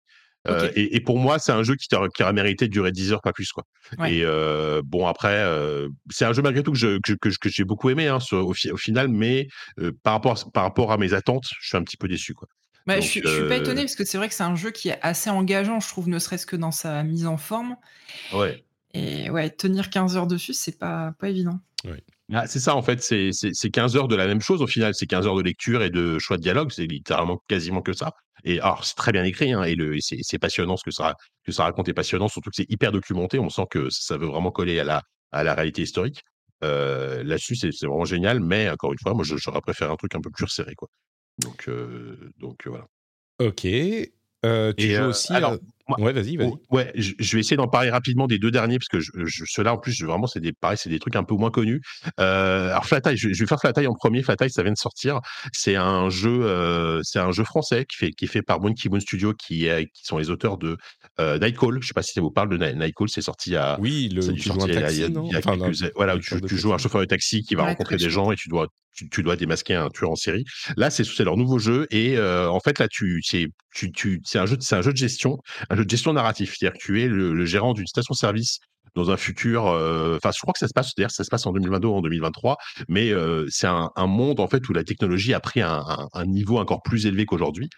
Euh, 0.48 0.72
et, 0.76 1.00
pour 1.02 1.20
moi, 1.20 1.38
c'est 1.38 1.52
un 1.52 1.64
jeu 1.64 1.76
qui, 1.76 1.88
qui, 1.88 2.24
aurait 2.24 2.34
mérité 2.34 2.68
de 2.68 2.72
durer 2.72 2.92
10 2.92 3.14
heures, 3.14 3.22
pas 3.22 3.34
plus. 3.34 3.52
Quoi. 3.52 3.64
Et 4.08 4.22
euh, 4.24 4.82
bon, 4.84 5.06
après, 5.08 5.36
euh, 5.36 5.88
c'est 6.10 6.26
un 6.26 6.34
jeu 6.34 6.42
malgré 6.42 6.64
tout 6.64 6.72
que, 6.72 7.00
que, 7.00 7.30
que, 7.30 7.50
j'ai 7.50 7.64
beaucoup 7.64 7.90
aimé 7.90 8.08
hein, 8.08 8.18
au, 8.32 8.54
final, 8.54 9.08
mais 9.08 9.48
par, 10.04 10.14
rapport, 10.14 10.52
par 10.52 10.64
rapport 10.64 10.92
à 10.92 10.98
mes 10.98 11.14
attentes, 11.14 11.46
je 11.60 11.68
suis 11.68 11.78
un 11.78 11.84
petit 11.84 11.98
peu 11.98 12.08
déçu. 12.08 12.34
Quoi. 12.34 12.48
Bah, 12.88 13.00
je, 13.00 13.08
suis, 13.08 13.22
suis 13.22 13.48
pas 13.48 13.58
étonné 13.58 13.82
parce 13.82 13.96
que 13.96 14.04
c'est 14.04 14.18
vrai 14.18 14.28
que 14.28 14.34
c'est 14.34 14.44
un 14.44 14.56
jeu 14.56 14.72
qui 14.72 14.90
est 14.90 15.00
assez 15.04 15.30
engageant, 15.30 15.80
je 15.80 15.88
trouve, 15.88 16.10
ne 16.10 16.18
serait-ce 16.18 16.48
que 16.48 16.56
dans 16.56 16.72
sa 16.72 17.04
mise 17.04 17.28
en 17.28 17.38
forme. 17.38 17.76
Ouais. 18.34 18.64
Et 18.94 19.30
ouais, 19.30 19.50
tenir 19.52 19.90
15 19.90 20.18
heures 20.18 20.28
dessus, 20.28 20.54
c'est 20.54 20.78
pas, 20.78 21.14
pas 21.20 21.30
évident. 21.30 21.60
Ah, 22.34 22.48
c'est 22.48 22.60
ça, 22.60 22.76
en 22.76 22.82
fait, 22.82 23.02
c'est 23.02 23.70
15 23.72 23.98
heures 23.98 24.08
de 24.08 24.16
la 24.16 24.26
même 24.26 24.42
chose 24.42 24.62
au 24.62 24.68
final. 24.68 24.94
C'est 24.96 25.06
15 25.06 25.28
heures 25.28 25.36
de 25.36 25.42
lecture 25.42 25.84
et 25.84 25.90
de 25.90 26.18
choix 26.18 26.38
de 26.38 26.42
dialogue. 26.42 26.72
C'est 26.72 26.86
littéralement 26.86 27.42
quasiment 27.48 27.82
que 27.82 27.94
ça. 27.94 28.14
Et 28.44 28.60
alors, 28.60 28.86
c'est 28.86 28.96
très 28.96 29.12
bien 29.12 29.24
écrit, 29.24 29.52
hein, 29.52 29.64
et, 29.64 29.76
c'est 30.00 30.40
passionnant 30.40 30.78
ce 30.78 30.84
que 30.84 30.92
ça, 30.92 31.16
que 31.44 31.52
ça 31.52 31.64
raconte 31.64 31.90
est 31.90 31.94
passionnant, 31.94 32.28
surtout 32.28 32.50
que 32.50 32.56
c'est 32.56 32.70
hyper 32.70 32.92
documenté. 32.92 33.38
On 33.38 33.50
sent 33.50 33.66
que 33.70 33.90
ça 33.90 34.18
veut 34.18 34.28
vraiment 34.28 34.52
coller 34.52 34.80
à 34.80 34.84
la, 34.84 35.04
à 35.32 35.44
la 35.44 35.54
réalité 35.54 35.84
historique. 35.84 36.24
Euh, 36.64 37.24
là-dessus, 37.24 37.56
c'est 37.56 37.86
vraiment 37.86 38.06
génial, 38.06 38.40
mais 38.40 38.70
encore 38.70 38.94
une 38.94 39.00
fois, 39.00 39.14
moi, 39.14 39.24
j'aurais 39.26 39.62
préféré 39.62 39.92
un 39.92 39.96
truc 39.96 40.16
un 40.16 40.22
peu 40.22 40.30
plus 40.32 40.46
resserré, 40.46 40.74
quoi. 40.76 40.88
Donc, 41.38 41.68
euh, 41.68 42.32
donc 42.38 42.66
voilà. 42.66 42.86
Ok. 43.40 43.66
Euh, 44.46 44.74
tu 44.76 44.94
joues 44.94 45.04
aussi. 45.04 45.34
Alors, 45.34 45.58
ouais, 46.00 46.14
vas-y, 46.14 46.38
vas-y. 46.38 46.52
Ouais, 46.70 46.92
je, 46.96 47.14
vais 47.36 47.40
essayer 47.40 47.58
d'en 47.58 47.68
parler 47.68 47.90
rapidement 47.90 48.28
des 48.28 48.40
deux 48.40 48.52
derniers 48.52 48.78
parce 48.78 48.88
que 48.88 49.00
je, 49.00 49.44
ceux-là 49.46 49.74
en 49.74 49.78
plus, 49.78 50.02
vraiment, 50.04 50.28
c'est 50.28 50.40
des 50.40 50.54
pareil, 50.54 50.78
c'est 50.80 50.90
des 50.90 51.00
trucs 51.00 51.16
un 51.16 51.24
peu 51.24 51.36
moins 51.36 51.52
connus. 51.52 51.82
Euh, 52.20 52.70
alors 52.70 52.86
Flat 52.86 53.02
je, 53.14 53.34
je, 53.34 53.40
vais 53.40 53.48
faire 53.48 53.60
Flat 53.60 53.74
en 53.88 53.94
premier. 53.94 54.24
Flat 54.24 54.36
ça 54.50 54.64
vient 54.64 54.72
de 54.72 54.78
sortir. 54.78 55.20
C'est 55.54 55.76
un 55.76 56.10
jeu, 56.10 56.46
euh, 56.46 57.02
c'est 57.04 57.20
un 57.20 57.32
jeu 57.32 57.44
français 57.44 57.86
qui 57.86 57.98
fait 57.98 58.12
qui 58.12 58.26
est 58.26 58.28
fait 58.28 58.42
par 58.42 58.60
Monkey 58.60 58.90
Moon 58.90 59.00
Studio, 59.00 59.34
qui 59.34 59.66
est, 59.66 59.88
qui 59.94 60.06
sont 60.06 60.18
les 60.18 60.30
auteurs 60.30 60.58
de 60.58 60.78
euh, 61.20 61.38
Nightcall. 61.40 61.80
Je 61.82 61.88
sais 61.88 61.94
pas 61.94 62.04
si 62.04 62.14
ça 62.14 62.22
vous 62.22 62.32
parle 62.32 62.50
de 62.50 62.58
Nightcall. 62.58 63.10
C'est 63.10 63.22
sorti 63.22 63.56
à. 63.56 63.78
Oui, 63.80 64.10
le. 64.10 64.22
Tu 64.34 64.42
joues 64.42 64.64
un 64.64 64.68
taxi, 64.68 65.06
Voilà, 65.96 66.18
tu, 66.18 66.58
joues 66.58 66.74
un 66.74 66.78
chauffeur 66.78 67.02
de 67.02 67.06
taxi 67.06 67.44
qui 67.44 67.56
va 67.56 67.66
rencontrer 67.66 67.98
des 67.98 68.10
gens 68.10 68.32
et 68.32 68.36
tu 68.36 68.50
dois 68.50 68.68
tu, 69.10 69.24
dois 69.24 69.36
démasquer 69.36 69.76
un 69.76 69.90
tueur 69.90 70.12
en 70.12 70.16
série. 70.16 70.46
Là, 70.78 70.90
c'est 70.90 71.20
leur 71.20 71.38
nouveau 71.38 71.60
jeu 71.60 71.88
et 71.92 72.18
euh, 72.18 72.50
en 72.50 72.60
fait 72.60 72.80
là, 72.80 72.88
c'est 73.22 73.48
tu, 73.74 73.92
tu, 73.92 74.22
un 74.36 74.46
jeu, 74.46 74.58
c'est 74.60 74.76
un 74.76 74.82
jeu 74.82 74.92
de 74.92 74.98
gestion, 74.98 75.38
un 75.70 75.76
jeu 75.76 75.86
de 75.86 75.90
gestion 75.90 76.14
narratif. 76.14 76.56
C'est-à-dire 76.58 76.78
que 76.78 76.84
tu 76.84 77.02
es 77.02 77.08
le, 77.08 77.46
gérant 77.46 77.74
d'une 77.74 77.88
station-service 77.88 78.60
dans 78.96 79.10
un 79.12 79.18
futur. 79.18 79.68
Euh, 79.68 80.18
enfin, 80.18 80.32
je 80.36 80.40
crois 80.42 80.54
que 80.54 80.60
ça 80.60 80.68
se 80.68 80.74
passe. 80.74 80.94
D'ailleurs, 80.96 81.12
ça 81.12 81.24
se 81.24 81.30
passe 81.30 81.46
en 81.46 81.54
2022 81.54 81.88
ou 81.88 81.94
en 81.94 82.02
2023, 82.02 82.58
mais 82.90 83.12
euh, 83.12 83.46
c'est 83.50 83.68
un, 83.68 83.90
monde 83.98 84.40
en 84.40 84.48
fait 84.48 84.68
où 84.68 84.74
la 84.74 84.84
technologie 84.84 85.34
a 85.34 85.40
pris 85.40 85.62
un 85.62 85.86
niveau 86.26 86.60
encore 86.60 86.82
plus 86.82 87.06
élevé 87.06 87.26
qu'aujourd'hui. 87.26 87.70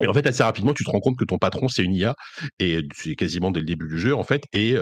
Et 0.00 0.08
en 0.08 0.12
fait, 0.12 0.26
assez 0.26 0.42
rapidement, 0.42 0.74
tu 0.74 0.84
te 0.84 0.90
rends 0.90 1.00
compte 1.00 1.16
que 1.16 1.24
ton 1.24 1.38
patron, 1.38 1.68
c'est 1.68 1.82
une 1.82 1.94
IA, 1.94 2.14
et 2.58 2.80
c'est 2.94 3.14
quasiment 3.14 3.52
dès 3.52 3.60
le 3.60 3.66
début 3.66 3.86
du 3.88 3.98
jeu, 3.98 4.14
en 4.14 4.24
fait, 4.24 4.44
et 4.52 4.76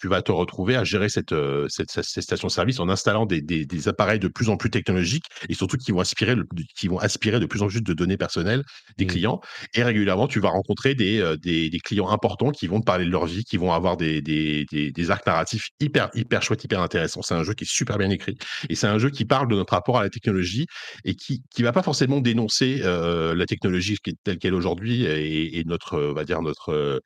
tu 0.00 0.08
vas 0.08 0.20
te 0.20 0.30
retrouver 0.30 0.76
à 0.76 0.84
gérer 0.84 1.08
cette, 1.08 1.34
cette, 1.68 1.90
station-service 2.02 2.78
en 2.78 2.88
installant 2.88 3.24
des, 3.24 3.40
des, 3.40 3.88
appareils 3.88 4.18
de 4.18 4.28
plus 4.28 4.50
en 4.50 4.56
plus 4.56 4.70
technologiques, 4.70 5.24
et 5.48 5.54
surtout 5.54 5.78
qui 5.78 5.92
vont, 5.92 6.00
aspirer, 6.00 6.36
qui 6.76 6.88
vont 6.88 6.98
aspirer 6.98 7.40
de 7.40 7.46
plus 7.46 7.62
en 7.62 7.68
plus 7.68 7.82
de 7.82 7.94
données 7.94 8.18
personnelles 8.18 8.62
des 8.98 9.04
mmh. 9.06 9.08
clients. 9.08 9.40
Et 9.74 9.82
régulièrement, 9.82 10.28
tu 10.28 10.40
vas 10.40 10.50
rencontrer 10.50 10.94
des, 10.94 11.36
des, 11.38 11.70
clients 11.82 12.10
importants 12.10 12.50
qui 12.50 12.66
vont 12.66 12.80
te 12.80 12.84
parler 12.84 13.06
de 13.06 13.10
leur 13.10 13.24
vie, 13.24 13.44
qui 13.44 13.56
vont 13.56 13.72
avoir 13.72 13.96
des, 13.96 14.20
des, 14.20 14.66
des, 14.70 15.10
arcs 15.10 15.26
narratifs 15.26 15.68
hyper, 15.80 16.10
hyper 16.14 16.42
chouettes, 16.42 16.64
hyper 16.64 16.82
intéressants. 16.82 17.22
C'est 17.22 17.34
un 17.34 17.42
jeu 17.42 17.54
qui 17.54 17.64
est 17.64 17.70
super 17.70 17.96
bien 17.96 18.10
écrit, 18.10 18.36
et 18.68 18.74
c'est 18.74 18.86
un 18.86 18.98
jeu 18.98 19.08
qui 19.08 19.24
parle 19.24 19.48
de 19.48 19.54
notre 19.54 19.72
rapport 19.72 19.96
à 19.96 20.02
la 20.02 20.10
technologie, 20.10 20.66
et 21.04 21.14
qui 21.14 21.42
ne 21.58 21.64
va 21.64 21.72
pas 21.72 21.82
forcément 21.82 22.20
dénoncer 22.20 22.80
la 22.82 23.46
technologie 23.46 23.96
telle 24.24 24.38
qu'elle 24.38 24.57
aujourd'hui 24.58 25.04
et, 25.04 25.64
notre, 25.66 26.00
on 26.00 26.12
va 26.14 26.24
dire, 26.24 26.42
notre 26.42 27.00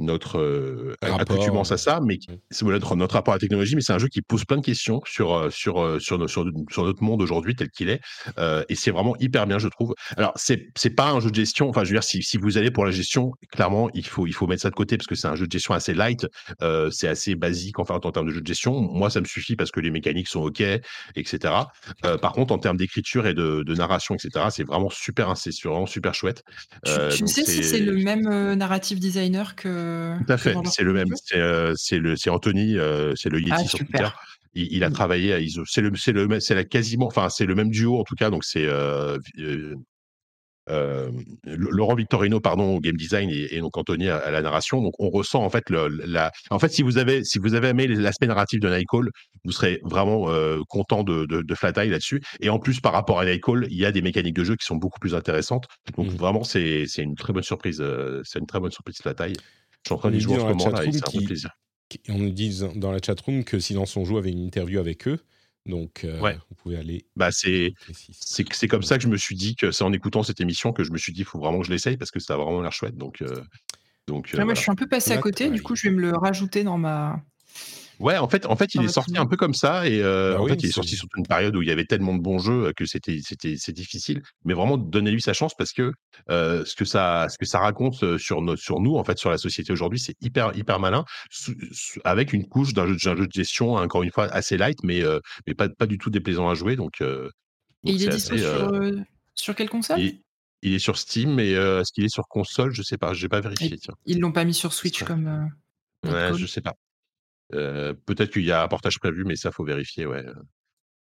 notre 0.00 0.38
euh, 0.38 0.94
accoutumance 1.02 1.72
à 1.72 1.76
ça, 1.76 2.00
mais 2.04 2.18
c'est 2.50 2.64
notre, 2.64 2.96
notre 2.96 3.14
rapport 3.14 3.34
à 3.34 3.36
la 3.36 3.40
technologie, 3.40 3.74
mais 3.74 3.80
c'est 3.80 3.92
un 3.92 3.98
jeu 3.98 4.08
qui 4.08 4.22
pose 4.22 4.44
plein 4.44 4.56
de 4.56 4.64
questions 4.64 5.00
sur, 5.06 5.34
euh, 5.34 5.50
sur, 5.50 5.82
euh, 5.82 5.98
sur, 5.98 6.28
sur, 6.28 6.44
sur 6.70 6.84
notre 6.84 7.02
monde 7.02 7.22
aujourd'hui 7.22 7.54
tel 7.54 7.70
qu'il 7.70 7.88
est. 7.88 8.00
Euh, 8.38 8.64
et 8.68 8.74
c'est 8.74 8.90
vraiment 8.90 9.16
hyper 9.18 9.46
bien, 9.46 9.58
je 9.58 9.68
trouve. 9.68 9.94
Alors, 10.16 10.32
c'est, 10.36 10.68
c'est 10.76 10.90
pas 10.90 11.10
un 11.10 11.20
jeu 11.20 11.30
de 11.30 11.34
gestion. 11.34 11.68
Enfin, 11.68 11.84
je 11.84 11.90
veux 11.90 11.94
dire, 11.94 12.04
si, 12.04 12.22
si 12.22 12.38
vous 12.38 12.58
allez 12.58 12.70
pour 12.70 12.84
la 12.84 12.90
gestion, 12.90 13.32
clairement, 13.50 13.90
il 13.94 14.06
faut, 14.06 14.26
il 14.26 14.32
faut 14.32 14.46
mettre 14.46 14.62
ça 14.62 14.70
de 14.70 14.74
côté 14.74 14.96
parce 14.96 15.06
que 15.06 15.14
c'est 15.14 15.28
un 15.28 15.36
jeu 15.36 15.46
de 15.46 15.52
gestion 15.52 15.74
assez 15.74 15.94
light. 15.94 16.26
Euh, 16.62 16.90
c'est 16.90 17.08
assez 17.08 17.34
basique 17.34 17.78
enfin, 17.78 17.98
en 18.02 18.12
termes 18.12 18.26
de 18.26 18.32
jeu 18.32 18.40
de 18.40 18.46
gestion. 18.46 18.80
Moi, 18.80 19.10
ça 19.10 19.20
me 19.20 19.26
suffit 19.26 19.56
parce 19.56 19.70
que 19.70 19.80
les 19.80 19.90
mécaniques 19.90 20.28
sont 20.28 20.40
OK, 20.40 20.62
etc. 21.16 21.54
Euh, 22.04 22.18
par 22.18 22.32
contre, 22.32 22.52
en 22.52 22.58
termes 22.58 22.76
d'écriture 22.76 23.26
et 23.26 23.34
de, 23.34 23.62
de, 23.62 23.74
narration, 23.74 24.14
etc., 24.14 24.46
c'est 24.50 24.64
vraiment 24.64 24.90
super, 24.90 25.36
c'est 25.36 25.50
vraiment 25.64 25.86
super 25.86 26.14
chouette. 26.14 26.42
tu, 26.84 27.26
sais 27.26 27.44
si 27.44 27.64
c'est 27.64 27.80
le 27.80 27.94
même 27.94 28.54
narrative 28.54 28.98
designer 28.98 29.54
que 29.54 29.89
tout 30.18 30.32
à 30.32 30.36
fait, 30.36 30.56
c'est 30.66 30.82
le 30.82 30.92
même. 30.92 31.08
C'est 31.76 31.98
le, 31.98 32.16
c'est 32.16 32.30
Anthony, 32.30 32.76
c'est 33.16 33.30
le 33.30 33.40
Yeti 33.40 33.52
ah, 33.52 33.64
sur 33.64 33.78
Twitter. 33.78 34.08
Il, 34.54 34.82
a 34.82 34.90
mmh. 34.90 34.92
travaillé 34.92 35.32
à 35.32 35.38
ISO. 35.38 35.62
C'est 35.64 35.80
le, 35.80 35.92
c'est 35.96 36.12
le, 36.12 36.40
c'est 36.40 36.56
la 36.56 36.64
quasiment, 36.64 37.06
enfin 37.06 37.28
c'est 37.28 37.46
le 37.46 37.54
même 37.54 37.70
duo 37.70 38.00
en 38.00 38.04
tout 38.04 38.16
cas. 38.16 38.30
Donc 38.30 38.44
c'est 38.44 38.66
euh, 40.70 41.10
Laurent 41.44 41.94
Victorino 41.94 42.38
pardon 42.38 42.76
au 42.76 42.80
game 42.80 42.96
design 42.96 43.30
et, 43.30 43.58
donc 43.58 43.76
Anthony 43.76 44.08
à, 44.08 44.30
la 44.30 44.40
narration 44.40 44.80
donc 44.82 44.92
on 44.98 45.08
ressent 45.08 45.42
en 45.42 45.50
fait 45.50 45.68
le, 45.68 45.88
la 45.88 46.30
en 46.50 46.58
fait 46.58 46.68
si 46.68 46.82
vous 46.82 46.98
avez 46.98 47.24
si 47.24 47.38
vous 47.38 47.54
avez 47.54 47.68
aimé 47.68 47.88
l'aspect 47.88 48.26
narratif 48.26 48.60
de 48.60 48.68
Nightcall 48.68 49.10
vous 49.44 49.52
serez 49.52 49.80
vraiment 49.82 50.28
content 50.68 51.02
de, 51.02 51.24
de, 51.26 51.42
de 51.42 51.54
Flat 51.54 51.72
Eye 51.76 51.88
là-dessus 51.88 52.20
et 52.40 52.50
en 52.50 52.58
plus 52.58 52.80
par 52.80 52.92
rapport 52.92 53.18
à 53.18 53.24
Nightcall 53.24 53.66
il 53.70 53.78
y 53.78 53.84
a 53.84 53.90
des 53.90 54.02
mécaniques 54.02 54.36
de 54.36 54.44
jeu 54.44 54.54
qui 54.54 54.64
sont 54.64 54.76
beaucoup 54.76 55.00
plus 55.00 55.14
intéressantes 55.14 55.66
donc 55.96 56.06
mmh. 56.06 56.16
vraiment 56.16 56.44
c'est 56.44 56.84
c'est 56.86 57.02
une 57.02 57.16
très 57.16 57.32
bonne 57.32 57.42
surprise 57.42 57.82
c'est 58.24 58.38
une 58.38 58.46
très 58.46 58.60
bonne 58.60 58.70
surprise 58.70 58.98
Flat 58.98 59.14
Eye 59.26 59.34
je 59.84 59.88
suis 59.88 59.94
en 59.94 59.98
train 59.98 60.10
d'y 60.10 60.20
jouer 60.20 60.38
en 60.38 60.48
ce 60.48 60.64
moment 60.64 60.68
là 60.70 60.84
et 60.84 60.92
c'est 60.92 61.16
un 61.16 61.24
plaisir. 61.24 61.50
on 62.08 62.18
nous 62.18 62.30
dit 62.30 62.60
dans 62.76 62.92
la 62.92 62.98
chatroom 63.04 63.44
que 63.44 63.58
Silence 63.58 63.96
on 63.96 64.04
joue 64.04 64.18
avait 64.18 64.30
une 64.30 64.44
interview 64.44 64.78
avec 64.78 65.08
eux. 65.08 65.18
Donc, 65.66 66.04
euh, 66.04 66.18
vous 66.48 66.54
pouvez 66.56 66.78
aller. 66.78 67.06
Bah, 67.16 67.30
c'est, 67.30 67.74
c'est, 68.12 68.66
comme 68.66 68.82
ça 68.82 68.96
que 68.96 69.02
je 69.02 69.08
me 69.08 69.18
suis 69.18 69.36
dit 69.36 69.56
que 69.56 69.70
c'est 69.70 69.84
en 69.84 69.92
écoutant 69.92 70.22
cette 70.22 70.40
émission 70.40 70.72
que 70.72 70.84
je 70.84 70.90
me 70.90 70.96
suis 70.96 71.12
dit, 71.12 71.20
il 71.20 71.26
faut 71.26 71.38
vraiment 71.38 71.60
que 71.60 71.66
je 71.66 71.70
l'essaye 71.70 71.98
parce 71.98 72.10
que 72.10 72.18
ça 72.18 72.34
a 72.34 72.36
vraiment 72.38 72.62
l'air 72.62 72.72
chouette. 72.72 72.96
Donc, 72.96 73.20
euh, 73.20 73.42
donc 74.06 74.32
moi, 74.34 74.54
je 74.54 74.60
suis 74.60 74.70
un 74.70 74.74
peu 74.74 74.86
passé 74.86 75.12
à 75.12 75.18
côté. 75.18 75.50
Du 75.50 75.62
coup, 75.62 75.76
je 75.76 75.88
vais 75.88 75.94
me 75.94 76.00
le 76.00 76.16
rajouter 76.16 76.64
dans 76.64 76.78
ma, 76.78 77.22
Ouais, 78.00 78.16
en 78.16 78.28
fait, 78.28 78.46
en 78.46 78.56
fait, 78.56 78.74
il 78.74 78.82
est 78.82 78.88
sorti 78.88 79.18
un 79.18 79.26
peu 79.26 79.36
comme 79.36 79.52
ça 79.52 79.86
et 79.86 80.02
euh, 80.02 80.32
bah 80.32 80.40
en 80.40 80.46
fait, 80.46 80.62
il 80.62 80.70
est 80.70 80.72
sorti 80.72 80.96
sur 80.96 81.06
une 81.18 81.26
période 81.26 81.54
où 81.54 81.60
il 81.60 81.68
y 81.68 81.70
avait 81.70 81.84
tellement 81.84 82.14
de 82.14 82.22
bons 82.22 82.38
jeux 82.38 82.68
euh, 82.68 82.72
que 82.72 82.86
c'était, 82.86 83.20
c'était, 83.22 83.56
c'est 83.58 83.72
difficile. 83.72 84.22
Mais 84.46 84.54
vraiment, 84.54 84.78
donnez-lui 84.78 85.20
sa 85.20 85.34
chance 85.34 85.52
parce 85.54 85.72
que 85.72 85.92
euh, 86.30 86.64
ce 86.64 86.74
que 86.74 86.86
ça, 86.86 87.26
ce 87.28 87.36
que 87.36 87.44
ça 87.44 87.58
raconte 87.58 88.16
sur 88.16 88.40
nous, 88.40 88.96
en 88.96 89.04
fait, 89.04 89.18
sur 89.18 89.28
la 89.28 89.36
société 89.36 89.70
aujourd'hui, 89.70 90.00
c'est 90.00 90.14
hyper, 90.22 90.56
hyper 90.56 90.80
malin, 90.80 91.04
avec 92.04 92.32
une 92.32 92.48
couche 92.48 92.72
d'un 92.72 92.86
jeu, 92.86 92.96
jeu, 92.96 93.26
de 93.26 93.32
gestion, 93.32 93.74
encore 93.74 94.02
une 94.02 94.10
fois, 94.10 94.24
assez 94.32 94.56
light, 94.56 94.78
mais, 94.82 95.02
mais 95.46 95.54
pas, 95.54 95.68
pas 95.68 95.86
du 95.86 95.98
tout 95.98 96.08
déplaisant 96.08 96.48
à 96.48 96.54
jouer. 96.54 96.76
Donc, 96.76 97.02
et 97.02 97.06
il 97.84 98.02
est, 98.02 98.08
disponible 98.08 98.46
sur, 98.46 99.04
sur 99.34 99.54
quelle 99.54 99.68
console? 99.68 100.00
il, 100.62 100.74
est 100.74 100.78
sur 100.78 100.96
Steam, 100.96 101.34
mais 101.34 101.50
est-ce 101.50 101.92
qu'il 101.92 102.04
est 102.04 102.12
sur 102.12 102.26
console? 102.28 102.72
Je 102.72 102.82
sais 102.82 102.96
pas, 102.96 103.12
j'ai 103.12 103.28
pas 103.28 103.42
vérifié. 103.42 103.76
Tiens. 103.76 103.94
Ils 104.06 104.20
l'ont 104.20 104.32
pas 104.32 104.44
mis 104.44 104.54
sur 104.54 104.72
Switch 104.72 105.04
comme. 105.04 105.50
ouais, 106.06 106.30
je 106.34 106.46
sais 106.46 106.62
pas. 106.62 106.74
Euh, 107.54 107.94
peut-être 108.06 108.32
qu'il 108.32 108.44
y 108.44 108.52
a 108.52 108.62
un 108.62 108.68
portage 108.68 108.98
prévu, 108.98 109.24
mais 109.24 109.36
ça, 109.36 109.50
faut 109.50 109.64
vérifier, 109.64 110.06
ouais. 110.06 110.24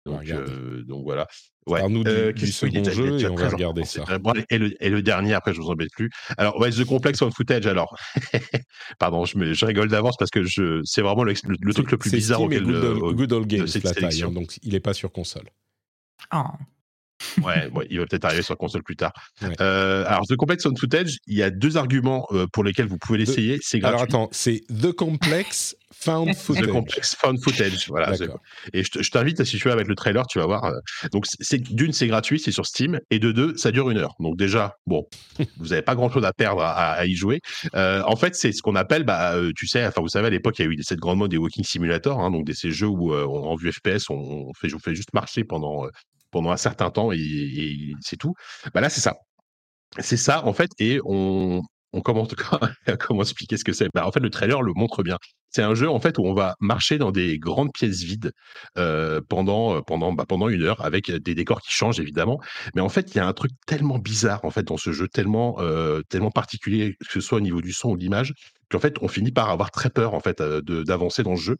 Donc, 0.06 0.30
euh, 0.30 0.84
donc 0.84 1.02
voilà. 1.02 1.26
Ouais. 1.66 1.86
nous 1.88 2.04
euh, 2.06 2.32
du, 2.32 2.46
second 2.52 2.84
jeu 2.84 3.18
et 3.18 3.26
on 3.26 3.34
va 3.34 3.48
regarder 3.48 3.84
ça. 3.84 4.04
et, 4.50 4.58
le, 4.58 4.84
et, 4.84 4.88
le, 4.88 5.02
dernier, 5.02 5.34
après, 5.34 5.52
je 5.52 5.60
vous 5.60 5.68
embête 5.68 5.90
plus. 5.90 6.10
Alors, 6.38 6.60
ouais, 6.60 6.70
The 6.70 6.84
Complex 6.84 7.20
on 7.22 7.30
Footage, 7.32 7.66
alors. 7.66 7.96
Pardon, 9.00 9.24
je, 9.24 9.36
me, 9.36 9.52
je, 9.52 9.66
rigole 9.66 9.88
d'avance 9.88 10.16
parce 10.16 10.30
que 10.30 10.44
je, 10.44 10.80
c'est 10.84 11.02
vraiment 11.02 11.24
le, 11.24 11.34
le, 11.60 11.74
truc 11.74 11.90
le 11.90 11.98
plus 11.98 12.12
bizarre 12.12 12.40
auquel 12.40 12.62
Good, 12.62 13.32
Old, 13.32 13.48
Games, 13.48 13.66
hein, 13.66 14.30
donc 14.30 14.58
il 14.62 14.74
n'est 14.74 14.80
pas 14.80 14.94
sur 14.94 15.10
console. 15.10 15.50
Oh. 16.32 16.44
Ouais, 17.42 17.70
il 17.90 17.98
va 17.98 18.06
peut-être 18.06 18.24
arriver 18.24 18.42
sur 18.42 18.56
console 18.56 18.82
plus 18.82 18.96
tard. 18.96 19.12
Euh, 19.60 20.04
alors, 20.06 20.26
The 20.26 20.36
Complex 20.36 20.62
Found 20.62 20.78
Footage, 20.78 21.18
il 21.26 21.36
y 21.36 21.42
a 21.42 21.50
deux 21.50 21.76
arguments 21.76 22.26
euh, 22.32 22.46
pour 22.52 22.64
lesquels 22.64 22.86
vous 22.86 22.98
pouvez 22.98 23.18
l'essayer. 23.18 23.58
C'est 23.62 23.78
gratuit. 23.78 23.94
Alors 23.94 24.02
attends, 24.02 24.28
c'est 24.32 24.62
The 24.68 24.92
Complex 24.92 25.76
Found 25.92 26.34
Footage. 26.36 26.66
The 26.66 26.70
Complex 26.70 27.14
Found 27.16 27.42
Footage, 27.42 27.88
voilà. 27.88 28.12
Et 28.72 28.82
je 28.82 29.10
t'invite, 29.10 29.42
si 29.44 29.58
tu 29.58 29.68
veux, 29.68 29.72
avec 29.72 29.88
le 29.88 29.94
trailer, 29.94 30.26
tu 30.26 30.38
vas 30.38 30.46
voir. 30.46 30.64
Euh, 30.64 30.78
donc, 31.12 31.26
d'une, 31.70 31.92
c'est 31.92 32.06
gratuit, 32.06 32.38
c'est 32.38 32.52
sur 32.52 32.66
Steam, 32.66 33.00
et 33.10 33.18
de 33.18 33.32
deux, 33.32 33.56
ça 33.56 33.70
dure 33.70 33.90
une 33.90 33.98
heure. 33.98 34.14
Donc 34.20 34.36
déjà, 34.36 34.76
bon, 34.86 35.06
vous 35.58 35.68
n'avez 35.68 35.82
pas 35.82 35.94
grand-chose 35.94 36.24
à 36.24 36.32
perdre 36.32 36.62
à, 36.62 37.06
y 37.06 37.14
jouer. 37.14 37.40
en 37.74 38.16
fait, 38.16 38.34
c'est 38.34 38.52
ce 38.52 38.62
qu'on 38.62 38.76
appelle, 38.76 39.04
bah, 39.04 39.36
tu 39.56 39.66
sais, 39.66 39.86
enfin, 39.86 40.00
vous 40.00 40.08
savez, 40.08 40.26
à 40.26 40.30
l'époque, 40.30 40.58
il 40.58 40.62
y 40.64 40.68
a 40.68 40.70
eu 40.70 40.82
cette 40.82 41.00
grande 41.00 41.18
mode 41.18 41.30
des 41.30 41.38
Walking 41.38 41.64
Simulator, 41.64 42.20
hein, 42.20 42.30
donc 42.30 42.48
ces 42.52 42.70
jeux 42.70 42.88
où 42.88 43.14
en 43.14 43.56
vue 43.56 43.72
FPS, 43.72 44.10
on, 44.10 44.52
fait, 44.54 44.72
on 44.74 44.78
fait 44.78 44.94
juste 44.94 45.12
marcher 45.14 45.44
pendant 45.44 45.86
pendant 46.36 46.50
un 46.50 46.58
certain 46.58 46.90
temps 46.90 47.12
et, 47.12 47.94
c'est 48.02 48.18
tout. 48.18 48.34
Bah 48.74 48.82
là, 48.82 48.90
c'est 48.90 49.00
ça. 49.00 49.14
C'est 50.00 50.18
ça, 50.18 50.44
en 50.44 50.52
fait, 50.52 50.70
et 50.78 51.00
on, 51.06 51.62
on 51.94 52.02
commence 52.02 52.28
comment 53.00 53.22
expliquer 53.22 53.56
ce 53.56 53.64
que 53.64 53.72
c'est 53.72 53.88
bah, 53.94 54.06
En 54.06 54.12
fait, 54.12 54.20
le 54.20 54.28
trailer 54.28 54.60
le 54.60 54.74
montre 54.74 55.02
bien. 55.02 55.16
C'est 55.48 55.62
un 55.62 55.74
jeu 55.74 55.88
en 55.88 55.98
fait 55.98 56.18
où 56.18 56.26
on 56.26 56.34
va 56.34 56.54
marcher 56.60 56.98
dans 56.98 57.10
des 57.10 57.38
grandes 57.38 57.72
pièces 57.72 58.02
vides 58.02 58.32
euh, 58.76 59.22
pendant 59.26 59.80
pendant 59.80 60.12
bah, 60.12 60.26
pendant 60.28 60.50
une 60.50 60.62
heure 60.62 60.84
avec 60.84 61.10
des 61.10 61.34
décors 61.34 61.62
qui 61.62 61.72
changent 61.72 62.00
évidemment. 62.00 62.38
Mais 62.74 62.82
en 62.82 62.90
fait, 62.90 63.14
il 63.14 63.16
y 63.16 63.20
a 63.20 63.26
un 63.26 63.32
truc 63.32 63.52
tellement 63.66 63.98
bizarre 63.98 64.44
en 64.44 64.50
fait 64.50 64.64
dans 64.64 64.76
ce 64.76 64.92
jeu, 64.92 65.08
tellement 65.08 65.56
euh, 65.60 66.02
tellement 66.10 66.30
particulier 66.30 66.96
que 67.00 67.12
ce 67.12 67.20
soit 67.20 67.38
au 67.38 67.40
niveau 67.40 67.62
du 67.62 67.72
son 67.72 67.92
ou 67.92 67.96
de 67.96 68.02
l'image, 68.02 68.34
qu'en 68.70 68.80
fait, 68.80 68.96
on 69.00 69.08
finit 69.08 69.32
par 69.32 69.48
avoir 69.48 69.70
très 69.70 69.88
peur 69.88 70.12
en 70.12 70.20
fait 70.20 70.42
euh, 70.42 70.60
d'avancer 70.60 71.22
dans 71.22 71.30
le 71.30 71.36
jeu 71.36 71.56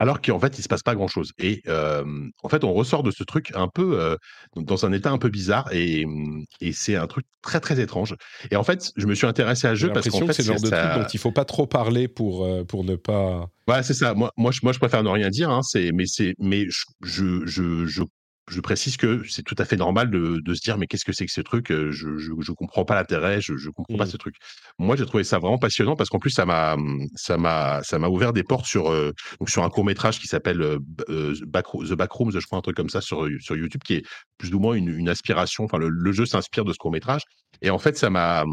alors 0.00 0.20
qu'en 0.20 0.40
fait, 0.40 0.58
il 0.58 0.62
se 0.62 0.68
passe 0.68 0.82
pas 0.82 0.94
grand-chose. 0.94 1.32
Et 1.38 1.62
en 1.68 2.48
fait, 2.48 2.64
on 2.64 2.72
ressort 2.72 3.02
de 3.02 3.10
ce 3.10 3.22
truc 3.22 3.52
un 3.54 3.68
peu 3.68 4.16
dans 4.56 4.84
un 4.84 4.92
état 4.92 5.10
un 5.10 5.18
peu 5.18 5.28
bizarre 5.28 5.68
mmh, 5.72 6.44
et, 6.60 6.72
c'est 6.72 6.96
un 6.96 7.06
truc 7.06 7.26
très 7.42 7.60
très 7.60 7.80
étrange. 7.80 8.16
Et 8.50 8.56
en 8.56 8.64
fait, 8.64 8.90
je 8.96 9.06
me 9.06 9.14
suis 9.14 9.26
intéressé 9.26 9.66
à 9.66 9.70
ce 9.70 9.76
jeu 9.76 9.92
parce 9.92 10.08
qu'en 10.08 10.26
fait, 10.26 10.32
c'est 10.32 10.42
le 10.42 10.48
genre 10.48 10.60
de 10.60 10.68
truc 10.68 11.02
dont 11.02 11.08
il 11.12 11.20
faut 11.20 11.32
pas 11.32 11.44
trop 11.44 11.66
parler 11.66 12.08
pour 12.08 12.48
pour 12.66 12.84
ne 12.84 12.96
pas. 12.96 13.46
Ouais, 13.68 13.82
c'est 13.82 13.94
ça. 13.94 14.14
Moi, 14.14 14.32
moi, 14.36 14.50
je, 14.50 14.60
moi, 14.62 14.72
je 14.72 14.78
préfère 14.78 15.02
ne 15.02 15.10
rien 15.10 15.28
dire. 15.28 15.50
Hein, 15.50 15.62
c'est, 15.62 15.92
mais 15.92 16.06
c'est, 16.06 16.34
mais 16.38 16.66
je, 17.02 17.44
je, 17.46 17.86
je 17.86 18.02
je 18.50 18.60
précise 18.60 18.96
que 18.96 19.22
c'est 19.28 19.42
tout 19.42 19.54
à 19.58 19.64
fait 19.64 19.76
normal 19.76 20.10
de, 20.10 20.54
se 20.54 20.60
dire 20.60 20.76
mais 20.76 20.86
qu'est-ce 20.86 21.04
que 21.04 21.12
c'est 21.12 21.26
que 21.26 21.32
ce 21.32 21.40
truc 21.40 21.68
Je 21.68 22.08
ne 22.08 22.54
comprends 22.54 22.84
pas 22.84 22.94
l'intérêt, 22.94 23.40
je, 23.40 23.52
ne 23.52 23.70
comprends 23.70 23.96
pas 23.96 24.04
mmh. 24.04 24.10
ce 24.10 24.16
truc. 24.16 24.36
Moi, 24.78 24.96
j'ai 24.96 25.06
trouvé 25.06 25.24
ça 25.24 25.38
vraiment 25.38 25.58
passionnant 25.58 25.96
parce 25.96 26.10
qu'en 26.10 26.18
plus 26.18 26.30
ça 26.30 26.44
m'a 26.44 26.76
ça 27.14 27.36
m'a 27.38 27.82
ça 27.82 27.98
m'a 27.98 28.08
ouvert 28.08 28.32
des 28.32 28.42
portes 28.42 28.66
sur 28.66 28.90
donc 28.90 29.48
sur 29.48 29.64
un 29.64 29.70
court 29.70 29.84
métrage 29.84 30.18
qui 30.18 30.26
s'appelle 30.26 30.78
The 31.08 31.94
Backrooms, 31.94 32.32
je 32.32 32.46
crois 32.46 32.58
un 32.58 32.62
truc 32.62 32.76
comme 32.76 32.90
ça 32.90 33.00
sur 33.00 33.26
sur 33.40 33.56
YouTube 33.56 33.82
qui 33.84 33.94
est 33.94 34.02
plus 34.38 34.52
ou 34.54 34.58
moins 34.58 34.74
une, 34.74 34.88
une 34.88 35.08
aspiration. 35.08 35.64
Enfin, 35.64 35.78
le, 35.78 35.88
le 35.88 36.12
jeu 36.12 36.26
s'inspire 36.26 36.64
de 36.64 36.72
ce 36.72 36.78
court 36.78 36.90
métrage 36.92 37.22
et 37.62 37.70
en 37.70 37.78
fait 37.78 37.96
ça 37.96 38.10
m'a 38.10 38.44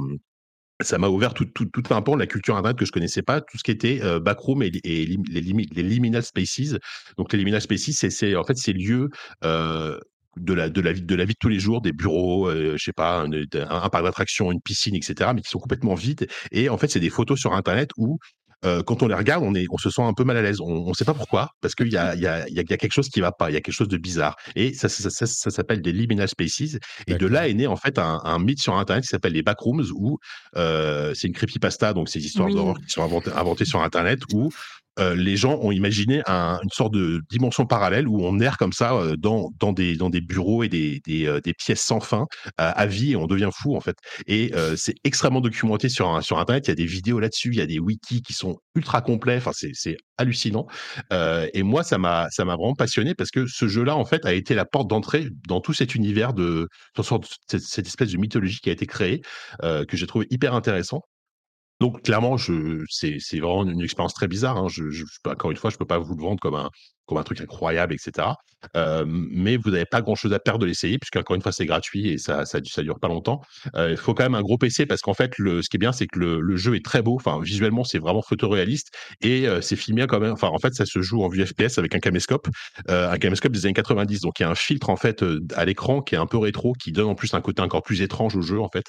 ça 0.81 0.97
m'a 0.97 1.07
ouvert 1.07 1.33
tout, 1.33 1.45
tout, 1.45 1.65
tout, 1.65 1.83
un 1.89 2.01
pan 2.01 2.15
de 2.15 2.19
la 2.19 2.27
culture 2.27 2.55
internet 2.55 2.77
que 2.77 2.85
je 2.85 2.91
connaissais 2.91 3.23
pas, 3.23 3.41
tout 3.41 3.57
ce 3.57 3.63
qui 3.63 3.71
était 3.71 3.99
euh, 4.03 4.19
backroom 4.19 4.61
et, 4.63 4.69
les, 4.69 5.17
les, 5.29 5.83
liminal 5.83 6.23
spaces. 6.23 6.75
Donc 7.17 7.33
les 7.33 7.39
liminal 7.39 7.61
spaces, 7.61 7.91
c'est 8.09 8.35
en 8.35 8.43
fait 8.43 8.57
ces 8.57 8.73
lieux 8.73 9.09
euh, 9.43 9.97
de 10.37 10.53
la 10.53 10.69
de 10.69 10.81
la 10.81 10.93
vie 10.93 11.01
de 11.01 11.15
la 11.15 11.25
vie 11.25 11.33
de 11.33 11.39
tous 11.39 11.49
les 11.49 11.59
jours, 11.59 11.81
des 11.81 11.93
bureaux, 11.93 12.47
euh, 12.47 12.75
je 12.77 12.83
sais 12.83 12.93
pas, 12.93 13.21
un, 13.21 13.31
un 13.31 13.89
parc 13.89 14.03
d'attractions, 14.03 14.51
une 14.51 14.61
piscine, 14.61 14.95
etc. 14.95 15.31
Mais 15.33 15.41
qui 15.41 15.49
sont 15.49 15.59
complètement 15.59 15.95
vides. 15.95 16.27
Et 16.51 16.69
en 16.69 16.77
fait, 16.77 16.89
c'est 16.89 16.99
des 16.99 17.09
photos 17.09 17.39
sur 17.39 17.53
internet 17.53 17.89
où 17.97 18.19
euh, 18.65 18.81
quand 18.83 19.03
on 19.03 19.07
les 19.07 19.15
regarde, 19.15 19.43
on, 19.43 19.53
est, 19.53 19.65
on 19.69 19.77
se 19.77 19.89
sent 19.89 20.01
un 20.01 20.13
peu 20.13 20.23
mal 20.23 20.37
à 20.37 20.41
l'aise. 20.41 20.59
On 20.61 20.89
ne 20.89 20.93
sait 20.93 21.05
pas 21.05 21.13
pourquoi, 21.13 21.51
parce 21.61 21.75
qu'il 21.75 21.91
y 21.91 21.97
a, 21.97 22.15
y, 22.15 22.25
a, 22.25 22.47
y 22.49 22.59
a 22.59 22.63
quelque 22.63 22.91
chose 22.91 23.09
qui 23.09 23.21
va 23.21 23.31
pas, 23.31 23.49
il 23.49 23.53
y 23.53 23.57
a 23.57 23.61
quelque 23.61 23.75
chose 23.75 23.87
de 23.87 23.97
bizarre. 23.97 24.35
Et 24.55 24.73
ça, 24.73 24.89
ça, 24.89 25.09
ça, 25.09 25.25
ça 25.27 25.49
s'appelle 25.51 25.81
des 25.81 25.91
liminal 25.91 26.27
spaces. 26.27 26.77
Et 27.07 27.15
de 27.15 27.27
là 27.27 27.47
est 27.47 27.53
né 27.53 27.67
en 27.67 27.75
fait 27.75 27.99
un, 27.99 28.19
un 28.23 28.39
mythe 28.39 28.59
sur 28.59 28.75
Internet 28.75 29.03
qui 29.03 29.09
s'appelle 29.09 29.33
les 29.33 29.43
backrooms, 29.43 29.85
où 29.93 30.17
euh, 30.55 31.13
c'est 31.13 31.27
une 31.27 31.33
creepypasta, 31.33 31.93
donc 31.93 32.09
ces 32.09 32.25
histoires 32.25 32.49
d'horreur 32.49 32.77
qui 32.79 32.89
sont 32.89 33.03
inventées, 33.03 33.31
inventées 33.31 33.65
sur 33.65 33.81
Internet, 33.81 34.21
où 34.33 34.49
euh, 34.99 35.15
les 35.15 35.37
gens 35.37 35.59
ont 35.61 35.71
imaginé 35.71 36.21
une 36.27 36.69
sorte 36.71 36.93
de 36.93 37.21
dimension 37.29 37.65
parallèle 37.65 38.07
où 38.07 38.23
on 38.23 38.39
erre 38.39 38.57
comme 38.57 38.73
ça 38.73 38.95
euh, 38.95 39.15
dans, 39.17 39.51
dans, 39.59 39.73
des, 39.73 39.95
dans 39.95 40.09
des 40.09 40.21
bureaux 40.21 40.63
et 40.63 40.69
des, 40.69 41.01
des, 41.05 41.25
euh, 41.25 41.39
pièces 41.57 41.81
sans 41.81 41.99
fin 41.99 42.25
à 42.57 42.85
vie 42.85 43.13
et 43.13 43.15
on 43.15 43.25
devient 43.25 43.49
fou 43.53 43.75
en 43.75 43.79
fait. 43.79 43.95
Et 44.27 44.51
c'est 44.75 44.95
extrêmement 45.03 45.41
documenté 45.41 45.89
sur, 45.89 46.21
sur 46.23 46.39
Internet. 46.39 46.67
Il 46.67 46.69
y 46.69 46.71
a 46.71 46.75
des 46.75 46.85
vidéos 46.85 47.19
là-dessus, 47.19 47.49
il 47.49 47.57
y 47.57 47.61
a 47.61 47.65
des 47.65 47.79
wikis 47.79 48.21
qui 48.21 48.33
sont 48.33 48.57
ultra 48.75 49.01
complets. 49.01 49.37
Enfin, 49.37 49.51
c'est 49.53 49.97
hallucinant. 50.17 50.67
et 51.11 51.63
moi, 51.63 51.83
ça 51.83 51.97
m'a 51.97 52.27
ça 52.29 52.45
m'a 52.45 52.55
vraiment 52.55 52.75
passionné 52.75 53.15
parce 53.15 53.31
que 53.31 53.47
ce 53.47 53.67
jeu-là, 53.67 53.95
en 53.95 54.05
fait, 54.05 54.25
a 54.25 54.33
été 54.33 54.55
la 54.55 54.65
porte 54.65 54.89
d'entrée 54.89 55.27
dans 55.47 55.61
tout 55.61 55.73
cet 55.73 55.95
univers 55.95 56.33
de, 56.33 56.67
cette, 57.47 57.61
cette, 57.61 57.87
espèce 57.87 58.11
de 58.11 58.17
mythologie 58.17 58.59
qui 58.59 58.69
a 58.69 58.73
été 58.73 58.85
créée, 58.85 59.21
que 59.61 59.97
j'ai 59.97 60.07
trouvé 60.07 60.27
hyper 60.29 60.53
intéressant. 60.53 61.01
Donc 61.79 62.01
clairement, 62.01 62.37
c'est, 62.37 63.19
vraiment 63.33 63.63
une 63.63 63.81
expérience 63.81 64.13
très 64.13 64.27
bizarre. 64.27 64.57
Hein. 64.57 64.67
Encore 65.25 65.51
une 65.51 65.57
fois, 65.57 65.69
je 65.69 65.77
peux 65.77 65.85
pas 65.85 65.99
vous 65.99 66.15
le 66.15 66.23
vendre 66.23 66.39
comme 66.39 66.55
un, 66.55 67.23
truc 67.23 67.39
incroyable, 67.39 67.93
etc. 67.93 68.29
Mais 69.05 69.57
vous 69.57 69.69
n'avez 69.69 69.85
pas 69.85 70.01
grand-chose 70.01 70.33
à 70.33 70.39
perdre 70.39 70.59
de 70.59 70.65
l'essayer, 70.65 70.97
puisque 70.97 71.17
encore 71.17 71.35
une 71.35 71.41
fois, 71.41 71.51
c'est 71.51 71.67
gratuit 71.67 72.09
et 72.09 72.17
ça, 72.17 72.45
ça 72.45 72.59
dure 72.59 72.99
pas 72.99 73.07
longtemps. 73.07 73.41
Il 73.75 73.97
faut 73.97 74.15
quand 74.15 74.23
même 74.23 74.33
un 74.33 74.41
gros 74.41 74.57
PC 74.57 74.87
parce 74.87 75.01
qu'en 75.01 75.13
fait, 75.13 75.33
ce 75.37 75.69
qui 75.69 75.77
est 75.77 75.79
bien, 75.79 75.91
c'est 75.91 76.07
que 76.07 76.19
le, 76.19 76.57
jeu 76.57 76.75
est 76.75 76.83
très 76.83 77.03
beau. 77.03 77.19
Visuellement, 77.41 77.83
c'est 77.83 77.99
vraiment 77.99 78.23
photoréaliste 78.23 78.89
et 79.21 79.45
c'est 79.61 79.75
filmé 79.75 80.07
quand 80.07 80.19
même. 80.19 80.33
Enfin, 80.33 80.47
en 80.47 80.57
fait, 80.57 80.73
ça 80.73 80.85
se 80.85 81.01
joue 81.01 81.23
en 81.23 81.27
vue 81.27 81.45
FPS 81.45 81.77
avec 81.77 81.93
un 81.93 81.99
caméscope, 81.99 82.47
un 82.87 83.17
caméscope 83.19 83.51
des 83.51 83.67
années 83.67 83.73
90. 83.73 84.21
Donc, 84.21 84.39
il 84.39 84.43
y 84.43 84.45
a 84.45 84.49
un 84.49 84.55
filtre 84.55 84.89
en 84.89 84.97
fait 84.97 85.23
à 85.55 85.63
l'écran 85.65 86.01
qui 86.01 86.15
est 86.15 86.17
un 86.17 86.25
peu 86.25 86.39
rétro, 86.39 86.73
qui 86.73 86.91
donne 86.91 87.07
en 87.07 87.15
plus 87.15 87.35
un 87.35 87.41
côté 87.41 87.61
encore 87.61 87.83
plus 87.83 88.01
étrange 88.01 88.35
au 88.35 88.41
jeu 88.41 88.59
en 88.59 88.69
fait. 88.69 88.85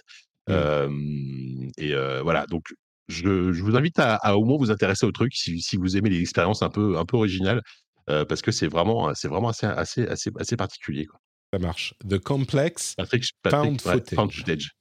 Mmh. 0.48 1.70
et 1.78 1.94
voilà, 2.22 2.46
donc 2.46 2.64
je, 3.08 3.28
vous 3.28 3.76
invite 3.76 3.98
à, 3.98 4.36
au 4.36 4.44
moins 4.44 4.56
vous 4.58 4.70
intéresser 4.70 5.06
au 5.06 5.12
truc 5.12 5.34
si, 5.34 5.76
vous 5.76 5.96
aimez 5.96 6.10
les 6.10 6.20
expériences 6.20 6.62
un 6.62 6.70
peu, 6.70 6.98
un 6.98 7.04
peu 7.04 7.16
originales, 7.16 7.62
parce 8.06 8.42
que 8.42 8.50
c'est 8.50 8.68
vraiment, 8.68 9.14
c'est 9.14 9.28
vraiment 9.28 9.48
assez, 9.48 9.66
assez, 9.66 10.06
assez, 10.06 10.30
assez 10.38 10.56
particulier. 10.56 11.06
Quoi. 11.06 11.20
Ça 11.52 11.58
marche. 11.58 11.94
The 12.08 12.18
Complex 12.18 12.94
Patrick, 12.96 13.24
Patrick, 13.42 13.80
Found, 13.82 14.32
footage. 14.32 14.72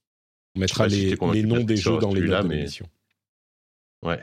On 0.55 0.59
mettra 0.59 0.87
les, 0.87 1.15
les 1.15 1.43
noms 1.43 1.63
des 1.63 1.77
jeux 1.77 1.97
dans 1.97 2.13
les 2.13 2.21
notes 2.21 2.47
de 2.47 2.53
l'émission. 2.53 2.87
Ouais. 4.03 4.19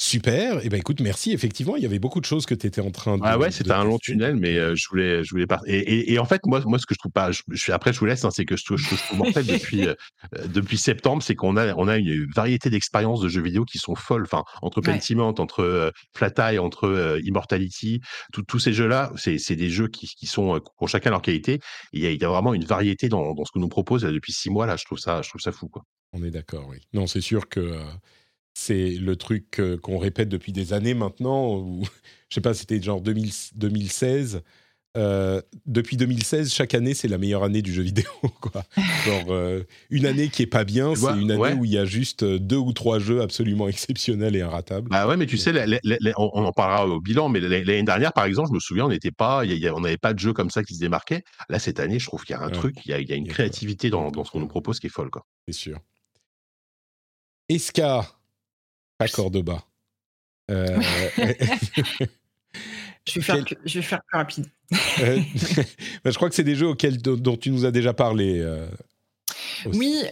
Super. 0.00 0.58
Et 0.58 0.66
eh 0.66 0.68
ben 0.68 0.78
écoute, 0.78 1.00
merci. 1.00 1.32
Effectivement, 1.32 1.74
il 1.74 1.82
y 1.82 1.86
avait 1.86 1.98
beaucoup 1.98 2.20
de 2.20 2.24
choses 2.24 2.46
que 2.46 2.54
tu 2.54 2.68
étais 2.68 2.80
en 2.80 2.92
train 2.92 3.18
de. 3.18 3.22
Ah 3.24 3.36
ouais, 3.36 3.50
c'était 3.50 3.72
un 3.72 3.82
long 3.82 3.98
tunnel, 3.98 4.36
mais 4.36 4.56
euh, 4.56 4.76
je 4.76 4.88
voulais, 4.88 5.24
je 5.24 5.30
voulais 5.30 5.48
pas. 5.48 5.60
Et, 5.66 6.12
et, 6.12 6.20
en 6.20 6.24
fait, 6.24 6.40
moi, 6.46 6.62
moi, 6.66 6.78
ce 6.78 6.86
que 6.86 6.94
je 6.94 7.00
trouve 7.00 7.10
pas, 7.10 7.32
je, 7.32 7.42
suis 7.54 7.72
après, 7.72 7.92
je 7.92 7.98
vous 7.98 8.06
laisse. 8.06 8.24
Hein, 8.24 8.30
c'est 8.30 8.44
que 8.44 8.56
je, 8.56 8.62
je, 8.76 8.94
trouve 8.94 9.22
en 9.22 9.32
fait 9.32 9.42
depuis 9.42 9.88
euh, 9.88 9.94
depuis 10.46 10.78
septembre, 10.78 11.20
c'est 11.24 11.34
qu'on 11.34 11.56
a 11.56 11.74
on 11.74 11.88
a 11.88 11.96
une 11.96 12.30
variété 12.32 12.70
d'expériences 12.70 13.20
de 13.20 13.28
jeux 13.28 13.42
vidéo 13.42 13.64
qui 13.64 13.78
sont 13.78 13.96
folles. 13.96 14.22
Enfin, 14.22 14.44
entre 14.62 14.80
Pentiment, 14.80 15.34
entre 15.36 15.64
euh, 15.64 15.90
Flat 16.14 16.32
Eye, 16.38 16.60
entre 16.60 17.18
Immortality, 17.24 18.00
tous 18.46 18.60
ces 18.60 18.72
jeux-là, 18.72 19.12
c'est 19.16 19.56
des 19.56 19.68
jeux 19.68 19.88
qui, 19.88 20.06
qui 20.06 20.26
sont 20.26 20.60
pour 20.78 20.88
chacun 20.88 21.10
leur 21.10 21.22
qualité. 21.22 21.58
il 21.92 22.02
y, 22.02 22.06
a, 22.06 22.12
il 22.12 22.22
y 22.22 22.24
a 22.24 22.28
vraiment 22.28 22.54
une 22.54 22.64
variété 22.64 23.08
dans, 23.08 23.34
dans 23.34 23.44
ce 23.44 23.50
que 23.50 23.58
nous 23.58 23.68
propose 23.68 24.02
depuis 24.02 24.32
six 24.32 24.48
mois 24.48 24.66
là. 24.66 24.76
Je 24.76 24.84
trouve 24.84 24.98
ça, 24.98 25.22
je 25.22 25.28
trouve 25.28 25.40
ça 25.40 25.50
fou 25.50 25.66
quoi. 25.68 25.82
On 26.12 26.22
est 26.22 26.30
d'accord, 26.30 26.68
oui. 26.68 26.78
Non, 26.92 27.08
c'est 27.08 27.20
sûr 27.20 27.48
que 27.48 27.82
c'est 28.58 28.90
le 28.90 29.14
truc 29.14 29.60
qu'on 29.82 29.98
répète 29.98 30.28
depuis 30.28 30.52
des 30.52 30.72
années 30.72 30.94
maintenant. 30.94 31.56
Ou, 31.56 31.84
je 32.28 32.34
sais 32.34 32.40
pas, 32.40 32.54
c'était 32.54 32.82
genre 32.82 33.00
2016. 33.00 34.42
Euh, 34.96 35.40
depuis 35.64 35.96
2016, 35.96 36.52
chaque 36.52 36.74
année, 36.74 36.92
c'est 36.92 37.06
la 37.06 37.18
meilleure 37.18 37.44
année 37.44 37.62
du 37.62 37.72
jeu 37.72 37.82
vidéo. 37.82 38.10
Quoi. 38.40 38.64
Genre, 39.06 39.26
euh, 39.28 39.62
une 39.90 40.06
année 40.06 40.28
qui 40.28 40.42
est 40.42 40.46
pas 40.46 40.64
bien, 40.64 40.94
c'est 40.96 41.16
une 41.20 41.30
année 41.30 41.52
où 41.52 41.64
il 41.64 41.70
y 41.70 41.78
a 41.78 41.84
juste 41.84 42.24
deux 42.24 42.56
ou 42.56 42.72
trois 42.72 42.98
jeux 42.98 43.20
absolument 43.20 43.68
exceptionnels 43.68 44.34
et 44.34 44.40
inratables. 44.40 44.88
Bah 44.88 45.06
ouais, 45.06 45.16
mais 45.16 45.26
tu 45.26 45.38
sais, 45.38 45.52
on, 46.16 46.44
en 46.44 46.52
parlera 46.52 46.88
au 46.88 47.00
bilan, 47.00 47.28
mais 47.28 47.38
l'année 47.38 47.82
dernière, 47.84 48.12
par 48.12 48.24
exemple, 48.24 48.48
je 48.48 48.54
me 48.54 48.60
souviens, 48.60 48.86
on 48.86 48.88
n'était 48.88 49.12
pas, 49.12 49.44
on 49.72 49.80
n'avait 49.80 49.98
pas 49.98 50.14
de 50.14 50.18
jeu 50.18 50.32
comme 50.32 50.50
ça 50.50 50.64
qui 50.64 50.74
se 50.74 50.80
démarquait. 50.80 51.22
Là, 51.48 51.60
cette 51.60 51.78
année, 51.78 52.00
je 52.00 52.06
trouve 52.06 52.24
qu'il 52.24 52.34
y 52.34 52.38
a 52.38 52.42
un 52.42 52.50
truc, 52.50 52.74
il 52.86 52.90
y 52.90 53.12
a, 53.12 53.16
une 53.16 53.28
créativité 53.28 53.90
dans, 53.90 54.10
dans, 54.10 54.24
ce 54.24 54.32
qu'on 54.32 54.40
nous 54.40 54.48
propose 54.48 54.80
qui 54.80 54.88
est 54.88 54.90
folle. 54.90 55.10
C'est 55.46 55.54
sûr. 55.54 55.78
Eska, 57.48 58.17
pas 58.98 59.08
Cordoba. 59.08 59.64
Euh, 60.50 60.80
je, 63.06 63.14
vais 63.14 63.20
faire, 63.20 63.44
je 63.64 63.78
vais 63.78 63.84
faire 63.84 64.02
plus 64.02 64.18
rapide. 64.18 64.46
Euh, 65.00 65.20
bah, 66.04 66.10
je 66.10 66.14
crois 66.16 66.28
que 66.28 66.34
c'est 66.34 66.44
des 66.44 66.56
jeux 66.56 66.66
auxquels, 66.68 67.00
dont 67.00 67.36
tu 67.36 67.50
nous 67.50 67.64
as 67.64 67.70
déjà 67.70 67.94
parlé. 67.94 68.40
Euh, 68.40 68.68
oui, 69.66 70.02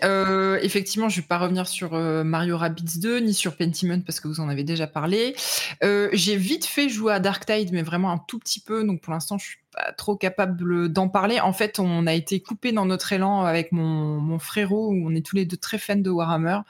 effectivement, 0.63 1.09
je 1.09 1.19
ne 1.19 1.23
vais 1.23 1.27
pas 1.27 1.39
revenir 1.39 1.69
sur 1.69 1.93
Mario 1.93 2.57
Rabbids 2.59 2.99
2 2.99 3.19
ni 3.21 3.35
sur 3.35 3.57
Pentiment 3.57 4.01
parce 4.01 4.21
que 4.21 4.29
vous 4.29 4.41
en 4.41 4.49
avez 4.49 4.65
déjà 4.65 4.87
parlé. 4.87 5.35
j'ai 5.83 6.37
vite 6.37 6.65
fait 6.65 6.89
jouer 6.89 7.13
à 7.13 7.21
Dark 7.21 7.47
Tide, 7.47 7.71
mais 7.73 7.83
vraiment 7.83 8.11
un 8.11 8.19
tout 8.19 8.39
petit 8.39 8.61
peu. 8.61 8.85
Donc 8.85 9.01
pour 9.01 9.13
l'instant, 9.13 9.39
je 9.39 9.47
suis 9.47 9.59
pas 9.77 9.93
trop 9.93 10.17
capable 10.17 10.89
d'en 10.89 11.09
parler. 11.09 11.39
En 11.39 11.53
fait, 11.53 11.79
on 11.79 12.07
a 12.07 12.15
été 12.15 12.41
coupé 12.41 12.73
dans 12.73 12.87
notre 12.87 13.13
élan 13.13 13.43
avec 13.45 13.73
mon, 13.73 14.19
mon 14.21 14.39
frérot, 14.39 14.89
où 14.89 15.07
on 15.07 15.15
est 15.15 15.25
tous 15.25 15.37
les 15.37 15.45
deux 15.45 15.59
très 15.59 15.77
fans 15.79 15.97
de 15.97 16.09
Warhammer, 16.11 16.61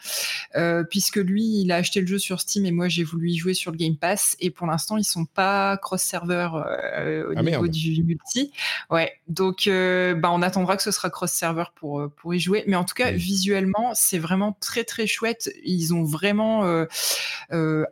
euh, 0.56 0.82
puisque 0.82 1.16
lui, 1.16 1.60
il 1.62 1.70
a 1.70 1.76
acheté 1.76 2.00
le 2.00 2.06
jeu 2.08 2.18
sur 2.18 2.40
Steam 2.40 2.66
et 2.66 2.72
moi, 2.72 2.88
j'ai 2.88 3.04
voulu 3.04 3.30
y 3.30 3.36
jouer 3.36 3.54
sur 3.54 3.70
le 3.70 3.76
Game 3.76 3.96
Pass. 3.96 4.36
Et 4.40 4.50
pour 4.50 4.66
l'instant, 4.66 4.96
ils 4.96 5.04
sont 5.04 5.24
pas 5.24 5.76
cross-server 5.76 6.48
euh, 6.54 7.28
au 7.28 7.32
Ah, 7.36 7.42
niveau 7.42 7.62
merde. 7.62 7.70
du 7.70 8.02
multi. 8.02 8.50
Ouais, 8.90 9.12
donc 9.28 9.68
euh, 9.68 10.14
bah, 10.14 10.30
on 10.32 10.42
attendra 10.42 10.76
que 10.76 10.82
ce 10.82 10.90
sera 10.90 11.08
cross-server 11.08 11.64
pour, 11.76 12.00
euh, 12.00 12.08
pour 12.16 12.34
y 12.34 12.40
jouer. 12.40 12.64
Mais 12.66 12.74
en 12.76 12.84
tout 12.84 12.94
cas, 12.94 13.12
Oui. 13.12 13.18
visuellement, 13.18 13.92
c'est 13.94 14.18
vraiment 14.18 14.56
très 14.60 14.82
très 14.82 15.06
chouette. 15.06 15.50
Ils 15.64 15.94
ont 15.94 16.02
vraiment 16.04 16.64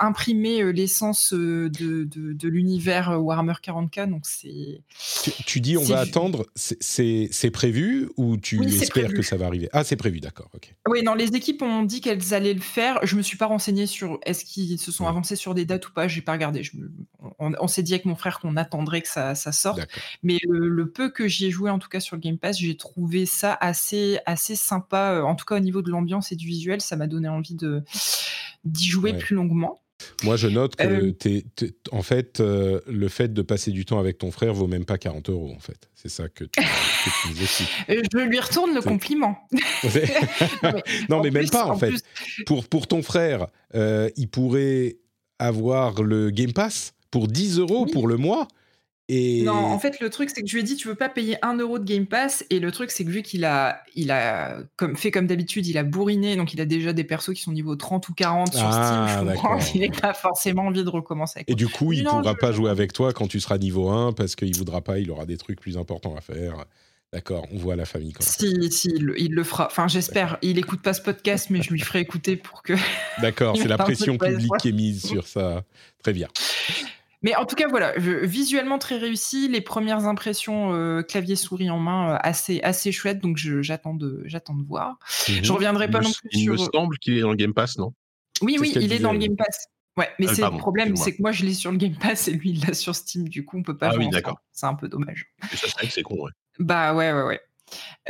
imprimé 0.00 0.72
l'essence 0.72 1.32
de, 1.32 1.68
de, 1.68 2.04
de 2.32 2.48
l'univers 2.48 3.22
Warhammer 3.22 3.54
40k. 3.62 4.08
Donc 4.10 4.22
c'est. 4.26 4.82
Tu, 5.22 5.32
tu 5.44 5.60
dis 5.60 5.76
on 5.76 5.84
va 5.84 6.02
vu. 6.04 6.08
attendre, 6.10 6.46
c'est- 6.54 7.50
prévu 7.50 8.08
ou 8.16 8.36
tu 8.36 8.58
Oui, 8.58 8.74
espères 8.80 9.12
que 9.12 9.22
ça 9.22 9.36
va 9.36 9.46
arriver? 9.46 9.68
Ah, 9.72 9.84
c'est 9.84 9.96
prévu, 9.96 10.20
d'accord, 10.20 10.48
ok. 10.54 10.74
Oui, 10.88 11.02
non, 11.02 11.14
les 11.14 11.28
équipes 11.28 11.62
ont 11.62 11.82
dit 11.82 12.00
qu'elles 12.00 12.32
allaient 12.32 12.54
le 12.54 12.60
faire. 12.60 12.98
Je 13.04 13.16
me 13.16 13.22
suis 13.22 13.36
pas 13.36 13.46
renseigné 13.46 13.86
sur 13.86 14.18
est-ce 14.24 14.44
qu'ils 14.44 14.78
se 14.78 14.90
sont 14.92 15.04
Ouais. 15.04 15.10
avancés 15.10 15.36
sur 15.36 15.54
des 15.54 15.64
dates 15.66 15.86
ou 15.88 15.92
pas. 15.92 16.08
J'ai 16.08 16.22
pas 16.22 16.32
regardé. 16.32 16.62
Je 16.62 16.76
me- 16.76 16.90
on 17.38 17.52
on 17.60 17.68
s'est 17.68 17.82
dit 17.82 17.92
avec 17.92 18.06
mon 18.06 18.16
frère 18.16 18.40
qu'on 18.40 18.56
attendrait 18.56 19.02
que 19.02 19.08
ça, 19.08 19.34
ça 19.34 19.52
sorte. 19.52 19.80
Mais 20.22 20.38
le, 20.48 20.68
le 20.68 20.90
peu 20.90 21.10
que 21.10 21.28
j'y 21.28 21.46
ai 21.46 21.50
joué, 21.50 21.70
en 21.70 21.78
tout 21.78 21.88
cas 21.88 22.00
sur 22.00 22.16
le 22.16 22.20
Game 22.20 22.38
Pass, 22.38 22.58
j'ai 22.58 22.76
trouvé 22.76 23.26
ça 23.26 23.56
assez, 23.60 24.18
assez 24.26 24.56
sympa. 24.56 25.12
Euh, 25.16 25.22
En 25.22 25.34
tout 25.34 25.44
cas, 25.44 25.56
au 25.56 25.60
niveau 25.60 25.82
de 25.82 25.90
l'ambiance 25.90 26.32
et 26.32 26.36
du 26.36 26.46
visuel, 26.46 26.80
ça 26.80 26.96
m'a 26.96 27.06
donné 27.06 27.28
envie 27.28 27.54
de 27.54 27.82
d'y 28.64 28.86
jouer 28.88 29.12
Ouais. 29.12 29.18
plus 29.18 29.36
longuement. 29.36 29.80
Moi, 30.22 30.36
je 30.36 30.48
note 30.48 30.76
que, 30.76 30.82
Euh, 30.86 31.12
t'es- 31.12 31.44
t'es- 31.54 31.72
en 31.92 32.02
fait, 32.02 32.40
euh, 32.40 32.80
le 32.88 33.08
fait 33.08 33.32
de 33.32 33.42
passer 33.42 33.70
du 33.70 33.84
temps 33.84 33.98
avec 33.98 34.18
ton 34.18 34.30
frère 34.30 34.52
vaut 34.52 34.66
même 34.66 34.84
pas 34.84 34.98
40 34.98 35.30
euros, 35.30 35.52
en 35.56 35.60
fait. 35.60 35.88
C'est 35.94 36.08
ça 36.08 36.28
que 36.28 36.44
tu, 36.44 36.60
que 36.60 37.22
tu 37.22 37.28
nous 37.30 37.42
expliques. 37.42 37.68
Euh, 37.90 38.02
Je 38.12 38.18
lui 38.18 38.40
retourne 38.40 38.74
le 38.74 38.80
C'est- 38.80 38.88
compliment. 38.88 39.38
non, 41.08 41.22
mais 41.22 41.30
même 41.30 41.48
pas, 41.48 41.66
en, 41.66 41.70
en 41.72 41.78
fait. 41.78 41.88
plus- 41.90 42.44
Pour, 42.46 42.66
pour 42.68 42.86
ton 42.86 43.02
frère, 43.02 43.46
euh, 43.74 44.10
il 44.16 44.28
pourrait 44.28 44.96
avoir 45.38 46.02
le 46.02 46.30
Game 46.30 46.52
Pass 46.52 46.92
pour 47.10 47.28
10 47.28 47.58
euros 47.58 47.84
Oui. 47.86 47.92
pour 47.92 48.08
le 48.08 48.16
mois. 48.16 48.48
Et... 49.10 49.42
Non, 49.42 49.52
en 49.52 49.78
fait, 49.78 50.00
le 50.00 50.08
truc, 50.08 50.30
c'est 50.34 50.40
que 50.40 50.48
je 50.48 50.54
lui 50.54 50.60
ai 50.60 50.62
dit, 50.64 50.76
tu 50.76 50.88
veux 50.88 50.94
pas 50.94 51.10
payer 51.10 51.36
1 51.42 51.58
euro 51.58 51.78
de 51.78 51.84
Game 51.84 52.06
Pass? 52.06 52.42
Et 52.48 52.58
le 52.58 52.72
truc, 52.72 52.90
c'est 52.90 53.04
que 53.04 53.10
vu 53.10 53.20
qu'il 53.22 53.44
a, 53.44 53.82
il 53.94 54.10
a 54.10 54.56
comme, 54.76 54.96
fait 54.96 55.10
comme 55.10 55.26
d'habitude, 55.26 55.66
il 55.66 55.76
a 55.76 55.82
bourriné, 55.82 56.36
donc 56.36 56.54
il 56.54 56.60
a 56.62 56.64
déjà 56.64 56.94
des 56.94 57.04
persos 57.04 57.34
qui 57.34 57.42
sont 57.42 57.52
niveau 57.52 57.76
30 57.76 58.08
ou 58.08 58.14
40 58.14 58.54
sur 58.54 58.64
Ah, 58.66 59.06
Steam. 59.08 59.08
Je 59.26 59.30
comprends 59.30 59.48
d'accord. 59.56 59.68
qu'il 59.70 59.80
n'ait 59.82 59.90
pas 59.90 60.14
forcément 60.14 60.62
envie 60.62 60.84
de 60.84 60.88
recommencer 60.88 61.40
avec 61.40 61.50
Et 61.50 61.54
du 61.54 61.68
coup, 61.68 61.92
il 61.92 62.02
Non, 62.04 62.12
pourra 62.20 62.32
je- 62.32 62.38
pas 62.38 62.52
jouer 62.52 62.70
avec 62.70 62.94
toi 62.94 63.12
quand 63.12 63.26
tu 63.28 63.40
seras 63.40 63.58
niveau 63.58 63.90
1 63.90 64.12
parce 64.14 64.36
qu'il 64.36 64.56
voudra 64.56 64.80
pas, 64.80 64.98
il 64.98 65.10
aura 65.10 65.26
des 65.26 65.36
trucs 65.36 65.60
plus 65.60 65.76
importants 65.76 66.16
à 66.16 66.22
faire. 66.22 66.64
D'accord, 67.12 67.46
on 67.52 67.58
voit 67.58 67.76
la 67.76 67.84
famille 67.84 68.12
quand 68.12 68.24
même. 68.24 68.70
Si, 68.70 68.72
si, 68.72 68.88
il, 68.96 69.04
le- 69.04 69.20
il 69.20 69.32
le 69.34 69.44
fera. 69.44 69.66
Enfin, 69.66 69.86
j'espère. 69.86 70.38
Il 70.40 70.58
écoute 70.58 70.80
pas 70.82 70.94
ce 70.94 71.02
podcast, 71.02 71.48
mais 71.50 71.62
je 71.62 71.70
lui 71.70 71.78
ferai 71.80 72.00
écouter 72.00 72.36
pour 72.36 72.62
que. 72.62 72.72
D'accord, 73.20 73.54
c'est 73.58 73.68
la 73.68 73.74
un 73.74 73.78
pression 73.78 74.16
publique 74.16 74.50
qui 74.60 74.70
est 74.70 74.72
mise 74.72 75.04
sur 75.06 75.26
ça. 75.26 75.62
Très 76.02 76.12
bien. 76.14 76.26
Mais 77.24 77.34
en 77.34 77.44
tout 77.46 77.56
cas, 77.56 77.66
voilà, 77.66 77.92
je- 77.98 78.24
visuellement 78.24 78.78
très 78.78 78.98
réussi. 78.98 79.48
Les 79.48 79.60
premières 79.62 80.04
impressions 80.06 80.72
euh, 80.74 81.02
clavier 81.02 81.34
souris 81.34 81.70
en 81.70 81.78
main 81.80 82.12
euh, 82.12 82.18
assez 82.20 82.60
assez 82.62 82.92
chouettes. 82.92 83.18
Donc 83.20 83.36
j'attends 83.38 83.94
de 83.94 84.22
j'attends 84.26 84.54
de 84.54 84.62
voir. 84.64 84.98
Je 85.26 85.50
reviendrai 85.50 85.86
Il 85.86 85.90
pas 85.90 85.98
me- 86.00 86.04
non 86.04 86.12
plus 86.12 86.28
Il 86.32 86.50
me 86.50 86.56
sur. 86.56 86.70
semble 86.72 86.98
qu'il 86.98 87.16
est 87.18 87.22
dans 87.22 87.30
le 87.30 87.36
Game 87.36 87.54
Pass, 87.54 87.78
non? 87.78 87.92
Oui, 88.42 88.58
oui, 88.60 88.72
il 88.80 88.92
est 88.92 88.98
dans 89.00 89.12
le 89.12 89.18
Game 89.18 89.36
Pass. 89.36 89.66
Ouais, 89.96 90.10
mais 90.18 90.26
Ah, 90.28 90.34
c'est 90.34 90.42
le 90.42 90.58
problème, 90.58 90.96
c'est 90.96 91.14
que 91.16 91.22
moi 91.22 91.30
je 91.32 91.44
l'ai 91.44 91.54
sur 91.54 91.70
le 91.70 91.78
Game 91.78 91.94
Pass 91.96 92.26
et 92.28 92.32
lui 92.32 92.50
il 92.50 92.66
l'a 92.66 92.74
sur 92.74 92.94
Steam. 92.94 93.28
Du 93.28 93.44
coup, 93.44 93.58
on 93.58 93.62
peut 93.62 93.78
pas 93.78 93.90
Ah 93.92 93.96
oui, 93.96 94.08
d'accord. 94.10 94.38
C'est 94.52 94.66
un 94.66 94.74
peu 94.74 94.88
dommage. 94.88 95.32
Et 95.52 95.56
ça, 95.56 95.66
c'est 95.68 95.72
vrai 95.78 95.86
que 95.86 95.92
c'est 95.92 96.02
con, 96.02 96.16
ouais. 96.20 96.30
Bah 96.58 96.94
ouais, 96.94 97.12
ouais, 97.12 97.22
ouais. 97.22 97.40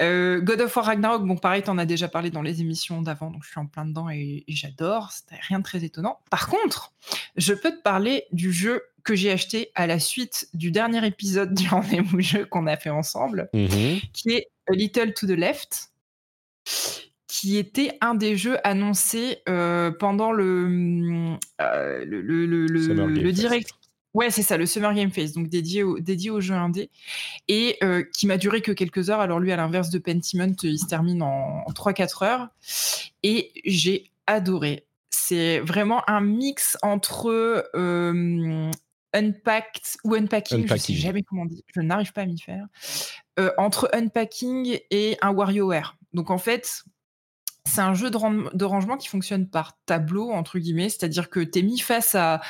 Euh, 0.00 0.40
God 0.40 0.60
of 0.60 0.74
War 0.76 0.86
Ragnarok, 0.86 1.24
bon 1.24 1.36
pareil, 1.36 1.62
t'en 1.62 1.78
as 1.78 1.86
déjà 1.86 2.08
parlé 2.08 2.30
dans 2.30 2.42
les 2.42 2.60
émissions 2.60 3.00
d'avant, 3.02 3.30
donc 3.30 3.44
je 3.44 3.50
suis 3.50 3.60
en 3.60 3.66
plein 3.66 3.84
dedans 3.84 4.10
et, 4.10 4.44
et 4.46 4.52
j'adore, 4.54 5.12
c'était 5.12 5.40
rien 5.48 5.58
de 5.60 5.64
très 5.64 5.84
étonnant. 5.84 6.18
Par 6.30 6.48
contre, 6.48 6.92
je 7.36 7.52
peux 7.54 7.70
te 7.70 7.82
parler 7.82 8.24
du 8.32 8.52
jeu 8.52 8.82
que 9.04 9.14
j'ai 9.14 9.30
acheté 9.30 9.70
à 9.74 9.86
la 9.86 9.98
suite 9.98 10.48
du 10.54 10.70
dernier 10.70 11.06
épisode 11.06 11.54
du 11.54 11.68
rendez-vous 11.68 12.20
jeu 12.20 12.44
qu'on 12.46 12.66
a 12.66 12.76
fait 12.76 12.90
ensemble, 12.90 13.48
Mhm. 13.52 14.00
qui 14.12 14.30
est 14.30 14.48
A 14.68 14.72
Little 14.74 15.12
to 15.14 15.26
the 15.26 15.30
Left, 15.30 15.90
qui 17.26 17.56
était 17.58 17.98
un 18.00 18.14
des 18.14 18.36
jeux 18.36 18.56
annoncés 18.66 19.42
euh, 19.48 19.90
pendant 19.90 20.32
le, 20.32 21.36
euh, 21.60 22.04
le, 22.06 23.32
direct. 23.32 23.70
Ouais, 24.14 24.30
c'est 24.30 24.42
ça, 24.42 24.56
le 24.56 24.64
Summer 24.64 24.94
Game 24.94 25.10
Fest, 25.10 25.34
donc 25.34 25.48
dédié 25.48 25.82
au, 25.82 25.98
dédié 25.98 26.30
au 26.30 26.40
jeu 26.40 26.54
indé, 26.54 26.88
et 27.48 27.76
euh, 27.82 28.04
qui 28.16 28.26
m'a 28.28 28.36
duré 28.36 28.62
que 28.62 28.70
quelques 28.70 29.10
heures. 29.10 29.20
Alors 29.20 29.40
lui, 29.40 29.50
à 29.50 29.56
l'inverse 29.56 29.90
de 29.90 29.98
Pentiment, 29.98 30.54
il 30.62 30.78
se 30.78 30.86
termine 30.86 31.20
en, 31.22 31.64
en 31.66 31.72
3-4 31.72 32.24
heures, 32.24 32.48
et 33.24 33.50
j'ai 33.64 34.10
adoré. 34.26 34.86
C'est 35.10 35.58
vraiment 35.60 36.08
un 36.08 36.20
mix 36.20 36.76
entre 36.82 37.68
euh, 37.74 38.70
Unpacked 39.12 39.82
ou 40.04 40.14
Unpacking, 40.14 40.58
je 40.58 40.64
Unpacking. 40.64 40.94
sais 40.96 41.00
jamais 41.00 41.22
comment 41.22 41.46
dit, 41.46 41.64
je 41.74 41.80
n'arrive 41.80 42.12
pas 42.12 42.22
à 42.22 42.26
m'y 42.26 42.38
faire, 42.38 42.66
euh, 43.38 43.50
entre 43.58 43.88
Unpacking 43.92 44.78
et 44.90 45.16
un 45.22 45.32
WarioWare. 45.32 45.96
Donc 46.12 46.30
en 46.30 46.38
fait, 46.38 46.84
c'est 47.66 47.80
un 47.80 47.94
jeu 47.94 48.10
de, 48.10 48.16
ran- 48.16 48.50
de 48.52 48.64
rangement 48.64 48.96
qui 48.96 49.08
fonctionne 49.08 49.48
par 49.48 49.78
tableau, 49.86 50.30
entre 50.32 50.58
guillemets, 50.58 50.88
c'est-à-dire 50.90 51.30
que 51.30 51.40
tu 51.40 51.58
es 51.60 51.62
mis 51.62 51.78
face 51.78 52.14
à 52.14 52.40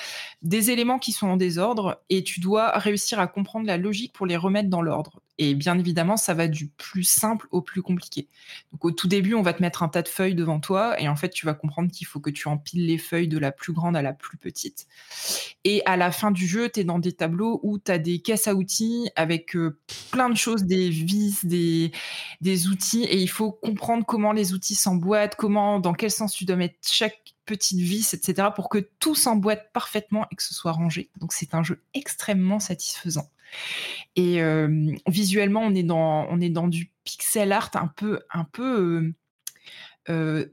des 0.42 0.70
éléments 0.70 0.98
qui 0.98 1.12
sont 1.12 1.28
en 1.28 1.36
désordre 1.36 2.02
et 2.10 2.24
tu 2.24 2.40
dois 2.40 2.70
réussir 2.78 3.20
à 3.20 3.26
comprendre 3.26 3.66
la 3.66 3.76
logique 3.78 4.12
pour 4.12 4.26
les 4.26 4.36
remettre 4.36 4.70
dans 4.70 4.82
l'ordre. 4.82 5.20
Et 5.38 5.54
bien 5.54 5.78
évidemment, 5.78 6.16
ça 6.16 6.32
va 6.32 6.46
du 6.46 6.68
plus 6.68 7.02
simple 7.02 7.48
au 7.50 7.60
plus 7.60 7.82
compliqué. 7.82 8.28
Donc 8.72 8.84
au 8.84 8.90
tout 8.92 9.08
début, 9.08 9.34
on 9.34 9.42
va 9.42 9.52
te 9.52 9.62
mettre 9.62 9.82
un 9.82 9.88
tas 9.88 10.02
de 10.02 10.08
feuilles 10.08 10.34
devant 10.34 10.60
toi 10.60 11.00
et 11.00 11.08
en 11.08 11.16
fait, 11.16 11.30
tu 11.30 11.44
vas 11.44 11.54
comprendre 11.54 11.90
qu'il 11.90 12.06
faut 12.06 12.20
que 12.20 12.30
tu 12.30 12.46
empiles 12.46 12.86
les 12.86 12.98
feuilles 12.98 13.28
de 13.28 13.38
la 13.38 13.50
plus 13.50 13.72
grande 13.72 13.96
à 13.96 14.02
la 14.02 14.12
plus 14.12 14.38
petite. 14.38 14.86
Et 15.64 15.82
à 15.86 15.96
la 15.96 16.12
fin 16.12 16.30
du 16.30 16.46
jeu, 16.46 16.68
tu 16.68 16.80
es 16.80 16.84
dans 16.84 16.98
des 16.98 17.12
tableaux 17.12 17.58
où 17.62 17.78
tu 17.78 17.90
as 17.90 17.98
des 17.98 18.20
caisses 18.20 18.46
à 18.46 18.54
outils 18.54 19.10
avec 19.16 19.56
euh, 19.56 19.78
plein 20.12 20.30
de 20.30 20.36
choses, 20.36 20.64
des 20.64 20.88
vis, 20.88 21.44
des, 21.44 21.90
outils 22.68 23.04
et 23.04 23.18
il 23.18 23.28
faut 23.28 23.50
comprendre 23.50 24.04
comment 24.06 24.32
les 24.32 24.52
outils 24.52 24.74
s'emboîtent, 24.74 25.34
comment, 25.34 25.80
dans 25.80 25.94
quel 25.94 26.10
sens 26.10 26.32
tu 26.32 26.44
dois 26.44 26.56
mettre 26.56 26.76
chaque 26.82 27.34
petite 27.44 27.80
vis, 27.80 28.14
etc. 28.14 28.48
pour 28.54 28.68
que 28.68 28.78
tout 28.98 29.14
s'emboîte 29.14 29.72
parfaitement 29.72 30.26
et 30.30 30.36
que 30.36 30.42
ce 30.42 30.54
soit 30.54 30.72
rangé. 30.72 31.10
Donc 31.18 31.32
c'est 31.32 31.54
un 31.54 31.62
jeu 31.62 31.82
extrêmement 31.92 32.60
satisfaisant. 32.60 33.28
Et 34.16 34.42
euh, 34.42 34.92
visuellement, 35.08 35.60
on 35.62 35.74
est 35.74 35.82
dans, 35.82 36.26
on 36.30 36.40
est 36.40 36.50
dans 36.50 36.68
du 36.68 36.92
pixel 37.04 37.52
art 37.52 37.70
un 37.74 37.88
peu, 37.88 38.20
un 38.32 38.44
peu. 38.44 39.02
euh, 39.02 39.12
euh, 40.10 40.46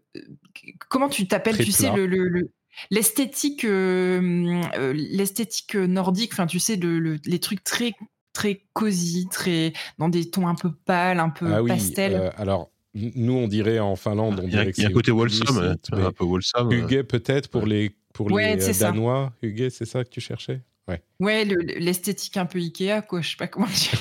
comment 0.89 1.10
tu 1.10 1.28
t'appelles 1.28 1.58
Tu 1.58 1.72
sais 1.72 1.91
le, 1.91 2.06
le- 2.08 2.28
le- 2.30 2.52
l'esthétique, 2.89 3.66
euh, 3.66 4.62
euh, 4.78 4.93
l'esthétique 4.93 5.76
nordique. 5.76 6.32
Enfin, 6.34 6.47
tu 6.47 6.60
sais 6.60 6.76
le- 6.78 6.99
le- 6.99 7.18
les 7.26 7.39
trucs 7.39 7.64
très 7.64 7.93
très 8.34 8.64
cosy, 8.74 9.28
très 9.30 9.74
dans 9.97 10.08
des 10.08 10.30
tons 10.30 10.47
un 10.47 10.56
peu 10.56 10.72
pâles, 10.74 11.20
un 11.20 11.30
peu 11.30 11.54
Ah 11.54 11.62
oui, 11.62 11.70
pastel. 11.70 12.14
euh, 12.14 12.30
alors, 12.38 12.72
nous, 12.93 13.34
on 13.34 13.47
dirait 13.47 13.80
en 13.80 13.95
Finlande, 13.97 14.39
on 14.39 14.47
Il 14.47 14.54
y 14.54 14.58
a, 14.58 14.62
dirait 14.62 14.72
que 14.72 14.78
il 14.78 14.82
y 14.82 14.86
a 14.86 14.88
c'est 14.88 14.91
un 14.91 14.93
côté 14.93 15.12
wholesome, 15.12 15.58
hein, 15.58 15.76
un 15.91 16.12
peu 16.12 16.24
wholesome. 16.24 16.72
Huguet, 16.72 17.04
peut-être, 17.04 17.49
pour 17.49 17.66
les, 17.66 17.95
pour 18.14 18.32
Ouais, 18.32 18.56
les 18.56 18.74
ça. 18.74 18.86
Danois. 18.88 19.34
Huguet, 19.41 19.70
c'est 19.70 19.86
ça 19.86 20.04
que 20.04 20.10
tu 20.10 20.22
cherchais? 20.22 20.62
Ouais. 20.88 21.02
Ouais, 21.20 21.46
le- 21.46 21.56
le- 21.56 21.80
l'esthétique 21.80 22.38
un 22.38 22.46
peu 22.46 22.60
Ikea, 22.60 23.02
quoi. 23.08 23.22
Je 23.22 23.30
sais 23.32 23.38
pas 23.38 23.48
comment 23.48 23.68
dire. 23.68 24.00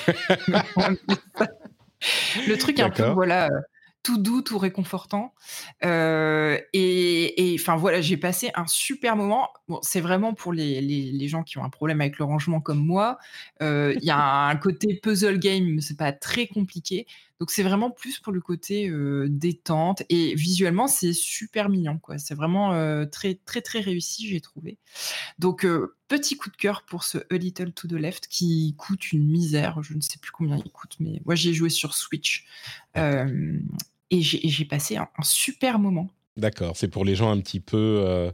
le 2.49 2.57
truc 2.57 2.81
un 2.81 2.91
peu, 2.91 3.03
voilà, 3.15 3.51
tout 4.03 4.17
doux, 4.19 4.41
tout 4.43 4.57
réconfortant. 4.59 5.35
Euh, 5.85 6.59
et 6.73 7.55
enfin 7.61 7.77
voilà, 7.77 8.01
j'ai 8.01 8.17
passé 8.17 8.51
un 8.55 8.67
super 8.67 9.15
moment. 9.17 9.49
Bon, 9.69 9.79
c'est 9.83 10.01
vraiment 10.01 10.33
pour 10.33 10.53
les, 10.53 10.81
les, 10.81 11.13
les 11.13 11.29
gens 11.29 11.43
qui 11.43 11.59
ont 11.59 11.65
un 11.65 11.69
problème 11.71 12.01
avec 12.01 12.19
le 12.19 12.25
rangement 12.25 12.61
comme 12.61 12.85
moi. 12.85 13.19
Euh, 13.63 13.95
Il 13.99 14.05
y 14.05 14.11
a 14.11 14.47
un 14.47 14.57
côté 14.57 14.99
puzzle 15.03 15.39
game, 15.39 15.65
mais 15.67 15.81
c'est 15.83 15.99
pas 15.99 16.13
très 16.13 16.47
compliqué. 16.47 17.07
Donc 17.41 17.51
c'est 17.51 17.63
vraiment 17.63 17.91
plus 17.91 18.21
pour 18.21 18.33
le 18.33 18.41
côté 18.41 18.89
euh, 18.89 19.27
détente 19.29 20.03
et 20.09 20.35
visuellement 20.35 20.87
c'est 20.87 21.13
super 21.13 21.69
mignon 21.69 21.99
quoi. 21.99 22.19
C'est 22.19 22.35
vraiment 22.35 22.73
euh, 22.75 23.07
très 23.07 23.35
très 23.35 23.61
très 23.63 23.81
réussi 23.81 24.29
j'ai 24.29 24.41
trouvé. 24.41 24.79
Donc 25.39 25.65
euh, 25.65 25.97
petit 26.07 26.37
coup 26.37 26.51
de 26.51 26.57
cœur 26.57 26.83
pour 26.83 27.03
ce 27.03 27.19
A 27.31 27.37
Little 27.37 27.73
to 27.73 27.89
the 27.89 27.93
Left 27.93 28.29
qui 28.29 28.75
coûte 28.79 29.13
une 29.13 29.27
misère. 29.27 29.83
Je 29.83 29.95
ne 29.95 30.01
sais 30.01 30.19
plus 30.21 30.31
combien 30.31 30.57
il 30.57 30.71
coûte, 30.71 30.97
mais 31.01 31.21
moi 31.25 31.35
j'ai 31.35 31.53
joué 31.53 31.71
sur 31.71 31.95
Switch 31.95 32.47
et 32.95 34.21
j'ai 34.23 34.65
passé 34.65 34.97
un, 34.97 35.09
un 35.17 35.23
super 35.23 35.79
moment. 35.79 36.11
D'accord, 36.37 36.77
c'est 36.77 36.89
pour 36.89 37.05
les 37.05 37.17
gens 37.17 37.31
un 37.31 37.41
petit 37.41 37.61
peu 37.61 38.33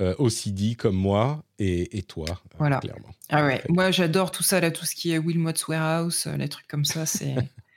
euh, 0.00 0.14
OCD 0.18 0.74
comme 0.74 0.96
moi 0.96 1.44
et, 1.58 1.98
et 1.98 2.02
toi, 2.02 2.24
euh, 2.30 2.56
Voilà. 2.58 2.78
clairement. 2.78 3.10
Ah 3.28 3.44
ouais, 3.44 3.62
moi 3.68 3.90
j'adore 3.90 4.30
tout 4.30 4.42
ça 4.42 4.58
là, 4.58 4.70
tout 4.70 4.86
ce 4.86 4.94
qui 4.94 5.12
est 5.12 5.18
Wilmot's 5.18 5.68
Warehouse, 5.68 6.24
euh, 6.26 6.36
les 6.38 6.48
trucs 6.48 6.66
comme 6.66 6.86
ça, 6.86 7.04
c'est 7.04 7.34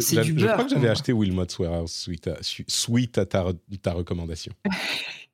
c'est 0.00 0.20
du 0.22 0.30
je 0.38 0.44
beurre. 0.44 0.52
crois 0.54 0.64
que 0.64 0.70
j'avais 0.70 0.88
acheté 0.88 1.12
Wilmot's 1.12 1.58
Warehouse 1.58 1.92
suite 1.92 2.28
à, 2.28 2.36
su- 2.42 2.64
suite 2.68 3.16
à 3.18 3.26
ta, 3.26 3.44
re- 3.44 3.56
ta 3.82 3.92
recommandation. 3.92 4.52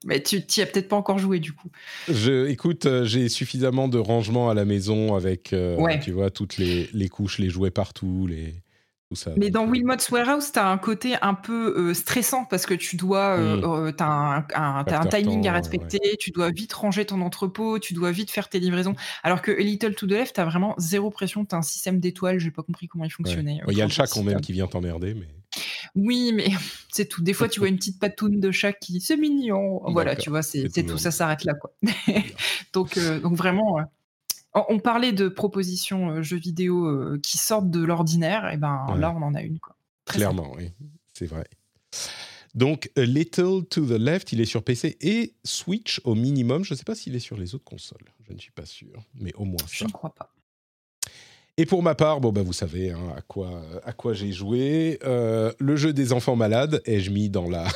Mais 0.04 0.22
tu 0.22 0.36
n'y 0.36 0.62
as 0.62 0.66
peut-être 0.66 0.88
pas 0.88 0.96
encore 0.96 1.18
joué 1.18 1.40
du 1.40 1.52
coup. 1.52 1.68
Je, 2.08 2.46
écoute, 2.48 2.86
euh, 2.86 3.04
j'ai 3.04 3.28
suffisamment 3.28 3.88
de 3.88 3.98
rangement 3.98 4.48
à 4.50 4.54
la 4.54 4.64
maison 4.64 5.14
avec, 5.16 5.52
euh, 5.52 5.98
tu 6.02 6.12
vois, 6.12 6.30
toutes 6.30 6.58
les, 6.58 6.88
les, 6.92 7.08
couches, 7.08 7.38
les 7.38 7.48
jouets 7.50 7.70
partout, 7.72 8.26
les, 8.28 8.54
mais 9.36 9.50
dans 9.50 9.66
Wilmot's 9.66 10.10
Warehouse, 10.10 10.50
tu 10.52 10.58
as 10.58 10.68
un 10.68 10.78
côté 10.78 11.14
un 11.22 11.34
peu 11.34 11.74
euh, 11.78 11.94
stressant 11.94 12.44
parce 12.44 12.66
que 12.66 12.74
tu 12.74 12.96
dois, 12.96 13.38
euh, 13.38 13.62
euh, 13.62 13.92
tu 13.92 14.02
as 14.02 14.44
un, 14.54 15.06
timing 15.06 15.46
à 15.46 15.52
respecter, 15.52 16.16
tu 16.18 16.32
dois 16.32 16.50
vite 16.50 16.72
ranger 16.72 17.04
ton 17.04 17.20
entrepôt, 17.20 17.78
tu 17.78 17.94
dois 17.94 18.10
vite 18.10 18.30
faire 18.32 18.48
tes 18.48 18.58
livraisons. 18.58 18.96
Alors 19.22 19.42
que 19.42 19.52
Little 19.52 19.94
to 19.94 20.06
the 20.06 20.10
Left, 20.10 20.34
tu 20.34 20.40
as 20.40 20.44
vraiment 20.44 20.74
zéro 20.78 21.10
pression, 21.10 21.44
tu 21.44 21.54
as 21.54 21.58
un 21.58 21.62
système 21.62 22.00
d'étoiles, 22.00 22.40
j'ai 22.40 22.50
pas 22.50 22.62
compris 22.62 22.88
comment 22.88 23.04
il 23.04 23.12
fonctionnait. 23.12 23.60
Il 23.68 23.78
y 23.78 23.82
a 23.82 23.84
le 23.84 23.92
chat 23.92 24.06
quand 24.08 24.24
même 24.24 24.40
qui 24.40 24.52
vient 24.52 24.66
t'emmerder, 24.66 25.14
mais. 25.14 25.28
Oui, 25.94 26.32
mais 26.34 26.48
c'est 26.92 27.06
tout. 27.06 27.22
Des 27.22 27.32
fois, 27.32 27.48
tu 27.48 27.60
vois 27.60 27.68
une 27.68 27.76
petite 27.76 28.00
patoune 28.00 28.40
de 28.40 28.50
chat 28.50 28.72
qui 28.72 29.00
c'est 29.00 29.16
mignon. 29.16 29.82
Voilà, 29.86 30.16
tu 30.16 30.30
vois, 30.30 30.42
c'est 30.42 30.68
tout, 30.68 30.98
ça 30.98 31.12
s'arrête 31.12 31.44
là, 31.44 31.54
quoi. 31.54 31.70
donc, 32.72 32.98
donc 32.98 33.34
vraiment, 33.34 33.78
on 34.68 34.78
parlait 34.78 35.12
de 35.12 35.28
propositions 35.28 36.10
euh, 36.10 36.22
jeux 36.22 36.38
vidéo 36.38 36.86
euh, 36.86 37.20
qui 37.22 37.38
sortent 37.38 37.70
de 37.70 37.84
l'ordinaire, 37.84 38.50
et 38.52 38.56
ben 38.56 38.86
là 38.98 39.12
on 39.16 39.22
en 39.22 39.34
a 39.34 39.42
une 39.42 39.58
quoi. 39.58 39.76
Clairement, 40.06 40.52
oui, 40.56 40.72
c'est 41.12 41.26
vrai. 41.26 41.44
Donc, 42.54 42.90
A 42.96 43.02
Little 43.02 43.66
to 43.68 43.84
the 43.84 43.98
Left, 43.98 44.32
il 44.32 44.40
est 44.40 44.46
sur 44.46 44.62
PC 44.62 44.96
et 45.02 45.34
Switch 45.44 46.00
au 46.04 46.14
minimum. 46.14 46.64
Je 46.64 46.72
ne 46.72 46.78
sais 46.78 46.84
pas 46.84 46.94
s'il 46.94 47.14
est 47.14 47.20
sur 47.20 47.36
les 47.36 47.54
autres 47.54 47.64
consoles. 47.64 48.06
Je 48.26 48.32
ne 48.32 48.38
suis 48.38 48.50
pas 48.50 48.64
sûr, 48.64 49.04
mais 49.14 49.34
au 49.34 49.44
moins 49.44 49.58
ça. 49.58 49.66
Je 49.72 49.84
ne 49.84 49.90
crois 49.90 50.14
pas. 50.14 50.32
Et 51.58 51.66
pour 51.66 51.82
ma 51.82 51.94
part, 51.94 52.20
bon 52.20 52.32
bah 52.32 52.42
vous 52.42 52.52
savez 52.52 52.90
hein, 52.90 53.14
à 53.16 53.22
quoi 53.22 53.62
à 53.84 53.92
quoi 53.92 54.12
j'ai 54.12 54.32
joué. 54.32 54.98
Euh, 55.04 55.52
le 55.58 55.76
jeu 55.76 55.92
des 55.92 56.12
enfants 56.12 56.36
malades 56.36 56.82
ai-je 56.84 57.10
mis 57.10 57.28
dans 57.30 57.48
la 57.48 57.66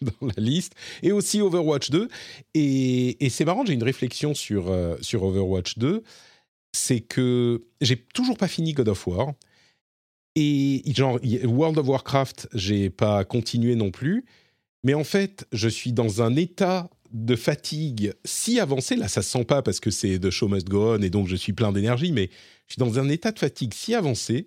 dans 0.20 0.26
la 0.26 0.42
liste 0.42 0.74
et 1.02 1.12
aussi 1.12 1.40
Overwatch 1.40 1.90
2. 1.90 2.08
Et, 2.54 3.24
et 3.24 3.30
c'est 3.30 3.44
marrant, 3.44 3.64
j'ai 3.64 3.74
une 3.74 3.82
réflexion 3.82 4.34
sur 4.34 4.72
sur 5.00 5.22
Overwatch 5.24 5.78
2 5.78 6.02
c'est 6.72 7.00
que 7.00 7.64
j'ai 7.80 7.96
toujours 7.96 8.36
pas 8.36 8.48
fini 8.48 8.72
God 8.72 8.88
of 8.88 9.06
War. 9.06 9.32
Et 10.34 10.82
genre, 10.94 11.18
World 11.44 11.78
of 11.78 11.88
Warcraft, 11.88 12.48
j'ai 12.54 12.90
pas 12.90 13.24
continué 13.24 13.74
non 13.74 13.90
plus. 13.90 14.24
Mais 14.84 14.94
en 14.94 15.04
fait, 15.04 15.46
je 15.52 15.68
suis 15.68 15.92
dans 15.92 16.22
un 16.22 16.36
état 16.36 16.88
de 17.10 17.34
fatigue 17.34 18.14
si 18.24 18.60
avancé. 18.60 18.94
Là, 18.94 19.08
ça 19.08 19.22
se 19.22 19.30
sent 19.30 19.44
pas 19.44 19.62
parce 19.62 19.80
que 19.80 19.90
c'est 19.90 20.18
The 20.20 20.30
Show 20.30 20.48
Must 20.48 20.68
Go 20.68 20.94
On 20.94 21.02
et 21.02 21.10
donc 21.10 21.26
je 21.26 21.36
suis 21.36 21.52
plein 21.52 21.72
d'énergie. 21.72 22.12
Mais 22.12 22.30
je 22.66 22.74
suis 22.74 22.78
dans 22.78 22.98
un 22.98 23.08
état 23.08 23.32
de 23.32 23.38
fatigue 23.38 23.74
si 23.74 23.94
avancé 23.94 24.46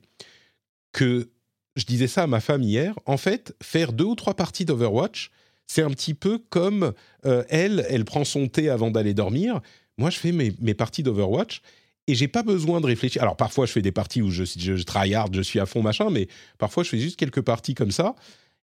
que 0.93 1.29
je 1.75 1.85
disais 1.85 2.07
ça 2.07 2.23
à 2.23 2.27
ma 2.27 2.39
femme 2.39 2.63
hier. 2.63 2.97
En 3.05 3.17
fait, 3.17 3.55
faire 3.61 3.91
deux 3.91 4.05
ou 4.05 4.15
trois 4.15 4.35
parties 4.35 4.65
d'Overwatch, 4.65 5.31
c'est 5.71 5.83
un 5.83 5.89
petit 5.89 6.13
peu 6.13 6.37
comme 6.37 6.91
euh, 7.25 7.45
elle, 7.47 7.85
elle 7.87 8.03
prend 8.03 8.25
son 8.25 8.49
thé 8.49 8.67
avant 8.67 8.91
d'aller 8.91 9.13
dormir. 9.13 9.61
Moi, 9.97 10.09
je 10.09 10.17
fais 10.17 10.33
mes, 10.33 10.73
parties 10.73 11.01
d'Overwatch 11.01 11.61
et 12.07 12.13
j'ai 12.13 12.27
pas 12.27 12.43
besoin 12.43 12.81
de 12.81 12.87
réfléchir. 12.87 13.21
Alors 13.21 13.37
parfois 13.37 13.65
je 13.65 13.71
fais 13.71 13.81
des 13.81 13.93
parties 13.93 14.21
où 14.21 14.31
je, 14.31 14.43
je, 14.43 14.75
je 14.75 14.83
tryhard, 14.83 15.31
je 15.31 15.41
suis 15.41 15.61
à 15.61 15.65
fond 15.65 15.81
machin, 15.81 16.09
mais 16.09 16.27
parfois 16.57 16.83
je 16.83 16.89
fais 16.89 16.97
juste 16.97 17.17
quelques 17.17 17.39
parties 17.39 17.73
comme 17.73 17.91
ça. 17.91 18.15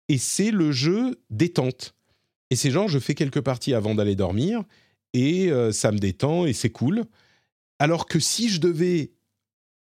Et 0.07 0.19
c'est 0.19 0.51
le 0.51 0.71
jeu 0.71 1.19
détente. 1.31 1.95
Et 2.51 2.55
c'est 2.55 2.69
genre 2.69 2.87
je 2.87 2.99
fais 2.99 3.15
quelques 3.15 3.41
parties 3.41 3.73
avant 3.73 3.95
d'aller 3.95 4.15
dormir 4.15 4.63
et 5.13 5.49
euh, 5.49 5.71
ça 5.71 5.91
me 5.91 5.97
détend 5.97 6.45
et 6.45 6.53
c'est 6.53 6.69
cool. 6.69 7.05
Alors 7.79 8.05
que 8.05 8.19
si 8.19 8.49
je 8.49 8.59
devais 8.59 9.13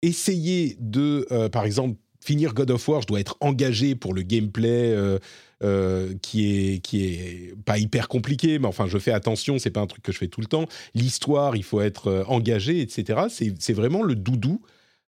essayer 0.04 0.78
de, 0.80 1.28
euh, 1.32 1.50
par 1.50 1.66
exemple, 1.66 2.00
finir 2.24 2.54
God 2.54 2.72
of 2.72 2.88
War, 2.88 3.02
je 3.02 3.08
dois 3.08 3.20
être 3.20 3.38
engagé 3.42 3.96
pour 3.96 4.14
le 4.14 4.22
gameplay 4.22 4.94
euh, 4.94 5.20
euh, 5.64 6.14
qui 6.22 6.46
est 6.46 6.80
qui 6.80 7.06
est 7.06 7.56
pas 7.66 7.78
hyper 7.78 8.08
compliqué, 8.08 8.60
mais 8.60 8.68
enfin 8.68 8.88
je 8.88 8.98
fais 8.98 9.12
attention, 9.12 9.60
c'est 9.60 9.72
pas 9.72 9.82
un 9.82 9.88
truc 9.88 10.04
que 10.04 10.12
je 10.12 10.18
fais 10.18 10.28
tout 10.28 10.42
le 10.42 10.48
temps. 10.48 10.66
L'histoire, 10.96 11.56
il 11.56 11.64
faut 11.64 11.82
être 11.82 12.08
euh, 12.08 12.24
engagé, 12.28 12.82
etc. 12.82 13.24
C'est 13.30 13.74
vraiment 13.74 14.04
le 14.04 14.16
doudou. 14.16 14.62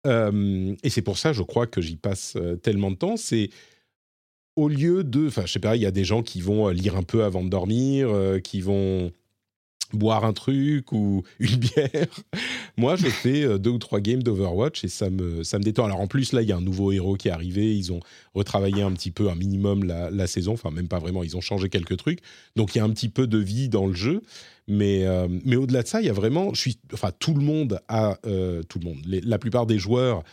et 0.06 0.90
c'est 0.90 1.02
pour 1.02 1.18
ça, 1.18 1.34
je 1.34 1.44
crois 1.44 1.68
que 1.68 1.82
j'y 1.82 1.98
passe 1.98 2.38
tellement 2.64 2.92
de 2.92 2.96
temps. 2.96 3.18
C'est 3.18 3.50
au 4.56 4.70
lieu 4.70 5.04
de, 5.04 5.28
enfin 5.28 5.46
je 5.46 5.54
sais 5.54 5.60
pas, 5.60 5.76
il 5.76 5.82
y 5.82 5.86
a 5.86 5.92
des 5.92 6.06
gens 6.06 6.24
qui 6.24 6.42
vont 6.42 6.70
lire 6.70 6.96
un 6.96 7.04
peu 7.04 7.24
avant 7.24 7.44
de 7.44 7.50
dormir, 7.50 8.10
qui 8.44 8.62
vont 8.62 9.12
boire 9.94 10.26
un 10.26 10.34
truc 10.34 10.92
ou 10.92 11.24
une 11.40 11.56
bière. 11.56 12.08
Moi, 12.78 12.96
je 12.96 13.08
fais 13.08 13.44
euh, 13.44 13.58
deux 13.58 13.72
ou 13.72 13.78
trois 13.78 14.00
games 14.00 14.22
d'Overwatch 14.22 14.84
et 14.84 14.88
ça 14.88 15.10
me, 15.10 15.44
ça 15.44 15.58
me 15.58 15.64
détend. 15.64 15.86
Alors 15.86 16.02
en 16.02 16.08
plus, 16.08 16.34
là, 16.34 16.42
il 16.42 16.48
y 16.48 16.52
a 16.52 16.58
un 16.58 16.62
nouveau 16.62 16.92
héros 16.92 17.16
qui 17.16 17.28
est 17.28 17.32
arrivé. 17.32 17.76
Ils 17.76 17.92
ont 17.92 18.00
retravaillé 18.34 18.82
un 18.82 18.92
petit 18.92 19.12
peu, 19.12 19.30
un 19.30 19.36
minimum, 19.36 19.84
la, 19.84 20.28
saison. 20.28 20.54
Enfin, 20.54 20.72
même 20.72 20.88
pas 20.88 21.00
vraiment. 21.00 21.24
Ils 21.24 21.38
ont 21.38 21.42
changé 21.42 21.70
quelques 21.70 21.98
trucs. 21.98 22.20
Donc 22.56 22.76
il 22.76 22.80
y 22.80 22.82
a 22.82 22.84
un 22.84 22.90
petit 22.90 23.10
peu 23.10 23.28
de 23.28 23.38
vie 23.38 23.70
dans 23.70 23.88
le 23.88 23.94
jeu. 23.94 24.22
Mais, 24.68 25.06
euh, 25.06 25.28
mais 25.46 25.56
au-delà 25.56 25.84
de 25.84 25.88
ça, 25.88 26.02
il 26.02 26.08
y 26.08 26.10
a 26.10 26.14
vraiment... 26.14 26.54
Je 26.54 26.60
suis, 26.60 26.78
enfin, 26.94 27.12
tout 27.18 27.34
le 27.34 27.42
monde 27.42 27.80
a... 27.88 28.18
Euh, 28.26 28.64
tout 28.64 28.80
le 28.80 28.86
monde. 28.86 28.98
la 29.06 29.40
plupart 29.40 29.66
des 29.66 29.80
joueurs 29.80 30.24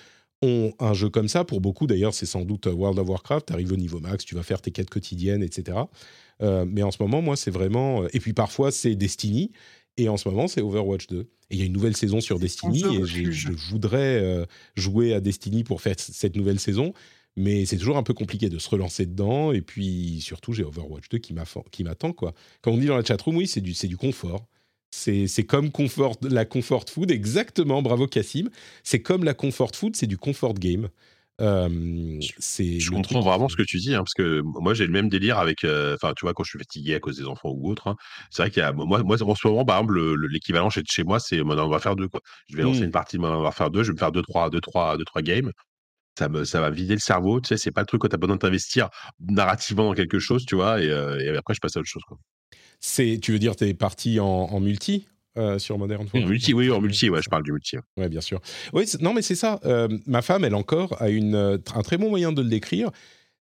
ont 0.42 0.72
un 0.80 0.92
jeu 0.92 1.08
comme 1.08 1.28
ça. 1.28 1.44
Pour 1.44 1.60
beaucoup, 1.60 1.86
d'ailleurs, 1.86 2.14
c'est 2.14 2.26
sans 2.26 2.44
doute 2.44 2.66
World 2.66 2.98
of 2.98 3.08
Warcraft. 3.08 3.46
Tu 3.46 3.52
arrives 3.52 3.72
au 3.72 3.76
niveau 3.76 4.00
max, 4.00 4.24
tu 4.24 4.34
vas 4.34 4.42
faire 4.42 4.60
tes 4.60 4.70
quêtes 4.70 4.90
quotidiennes, 4.90 5.42
etc. 5.42 5.78
Euh, 6.42 6.64
mais 6.68 6.82
en 6.82 6.90
ce 6.90 7.02
moment, 7.02 7.22
moi, 7.22 7.36
c'est 7.36 7.50
vraiment. 7.50 8.02
Euh, 8.02 8.08
et 8.12 8.20
puis 8.20 8.32
parfois, 8.32 8.70
c'est 8.70 8.94
Destiny. 8.94 9.52
Et 9.96 10.08
en 10.08 10.16
ce 10.16 10.28
moment, 10.28 10.48
c'est 10.48 10.60
Overwatch 10.60 11.06
2. 11.06 11.20
Et 11.20 11.26
il 11.50 11.58
y 11.58 11.62
a 11.62 11.66
une 11.66 11.72
nouvelle 11.72 11.96
saison 11.96 12.20
sur 12.20 12.38
Destiny. 12.38 12.82
Et 12.84 13.04
je 13.04 13.52
voudrais 13.70 14.20
euh, 14.20 14.44
jouer 14.76 15.14
à 15.14 15.20
Destiny 15.20 15.62
pour 15.62 15.80
faire 15.80 15.94
cette 15.98 16.36
nouvelle 16.36 16.58
saison. 16.58 16.92
Mais 17.36 17.66
c'est 17.66 17.78
toujours 17.78 17.96
un 17.96 18.02
peu 18.02 18.14
compliqué 18.14 18.48
de 18.48 18.58
se 18.58 18.68
relancer 18.68 19.06
dedans. 19.06 19.52
Et 19.52 19.60
puis 19.60 20.20
surtout, 20.20 20.52
j'ai 20.52 20.64
Overwatch 20.64 21.08
2 21.08 21.18
qui 21.18 21.32
m'attend. 21.32 22.12
quoi. 22.12 22.34
Comme 22.60 22.74
on 22.74 22.78
dit 22.78 22.86
dans 22.86 22.96
la 22.96 23.04
chatroom, 23.04 23.36
oui, 23.36 23.46
c'est 23.46 23.60
du, 23.60 23.72
du 23.72 23.96
confort. 23.96 24.46
C'est 24.90 25.44
comme 25.44 25.72
confort, 25.72 26.16
la 26.22 26.44
comfort 26.44 26.84
food, 26.88 27.10
exactement, 27.10 27.82
bravo 27.82 28.06
Cassim. 28.06 28.48
C'est 28.84 29.00
comme 29.00 29.24
la 29.24 29.34
comfort 29.34 29.74
food, 29.74 29.96
c'est 29.96 30.06
du 30.06 30.16
comfort 30.16 30.54
game. 30.54 30.88
Euh, 31.40 31.68
je 32.20 32.90
comprends 32.90 33.20
vraiment 33.20 33.48
ce 33.48 33.56
que 33.56 33.62
tu 33.62 33.78
dis, 33.78 33.94
hein, 33.94 33.98
parce 33.98 34.14
que 34.14 34.40
moi 34.42 34.72
j'ai 34.72 34.86
le 34.86 34.92
même 34.92 35.08
délire 35.08 35.38
avec, 35.38 35.64
enfin 35.64 36.12
tu 36.16 36.24
vois, 36.24 36.32
quand 36.32 36.44
je 36.44 36.50
suis 36.50 36.58
fatigué 36.58 36.94
à 36.94 37.00
cause 37.00 37.16
des 37.16 37.26
enfants 37.26 37.50
ou 37.50 37.70
autre, 37.70 37.88
hein, 37.88 37.96
c'est 38.30 38.42
vrai 38.42 38.50
qu'il 38.50 38.62
y 38.62 38.64
a, 38.64 38.72
moi, 38.72 39.02
moi 39.02 39.20
en 39.20 39.34
ce 39.34 39.48
moment, 39.48 39.64
par 39.64 39.78
exemple, 39.78 39.98
l'équivalent 40.28 40.70
chez, 40.70 40.82
chez 40.88 41.02
moi, 41.02 41.18
c'est 41.18 41.40
on 41.40 41.68
va 41.68 41.78
faire 41.80 41.96
deux 41.96 42.08
quoi. 42.08 42.20
Je 42.48 42.56
vais 42.56 42.62
lancer 42.62 42.82
mmh. 42.82 42.84
une 42.84 42.90
partie, 42.92 43.18
on 43.18 43.42
va 43.42 43.50
faire 43.50 43.70
deux, 43.70 43.82
je 43.82 43.88
vais 43.88 43.94
me 43.94 43.98
faire 43.98 44.12
deux 44.12 44.22
trois, 44.22 44.48
deux 44.48 44.60
trois, 44.60 44.96
deux 44.96 45.04
trois 45.04 45.22
games. 45.22 45.50
Ça 46.16 46.28
me, 46.28 46.44
ça 46.44 46.60
va 46.60 46.70
vider 46.70 46.94
le 46.94 47.00
cerveau, 47.00 47.40
tu 47.40 47.48
sais, 47.48 47.56
c'est 47.56 47.72
pas 47.72 47.80
le 47.80 47.86
truc 47.86 48.02
quand 48.02 48.08
t'as 48.08 48.16
besoin 48.16 48.36
d'investir 48.36 48.88
narrativement 49.18 49.86
dans 49.88 49.94
quelque 49.94 50.20
chose, 50.20 50.46
tu 50.46 50.54
vois, 50.54 50.80
et, 50.80 50.86
et, 50.86 51.36
après 51.36 51.54
je 51.54 51.60
passe 51.60 51.76
à 51.76 51.80
autre 51.80 51.88
chose 51.88 52.04
quoi. 52.06 52.18
C'est, 52.78 53.18
tu 53.20 53.32
veux 53.32 53.40
dire, 53.40 53.56
t'es 53.56 53.74
parti 53.74 54.20
en, 54.20 54.26
en 54.26 54.60
multi? 54.60 55.08
Euh, 55.36 55.58
sur 55.58 55.78
Modern 55.78 56.02
Warfare. 56.02 56.28
Multi, 56.28 56.54
oui, 56.54 56.70
en 56.70 56.80
multi, 56.80 57.10
ouais, 57.10 57.20
je 57.20 57.28
parle 57.28 57.42
du 57.42 57.52
multi. 57.52 57.76
Ouais, 57.96 58.08
bien 58.08 58.20
sûr. 58.20 58.40
Oui, 58.72 58.84
non, 59.00 59.12
mais 59.14 59.22
c'est 59.22 59.34
ça. 59.34 59.60
Euh, 59.64 59.88
ma 60.06 60.22
femme, 60.22 60.44
elle 60.44 60.54
encore, 60.54 61.00
a 61.02 61.08
une, 61.08 61.34
euh, 61.34 61.58
un 61.74 61.82
très 61.82 61.98
bon 61.98 62.08
moyen 62.08 62.32
de 62.32 62.40
le 62.40 62.48
décrire. 62.48 62.90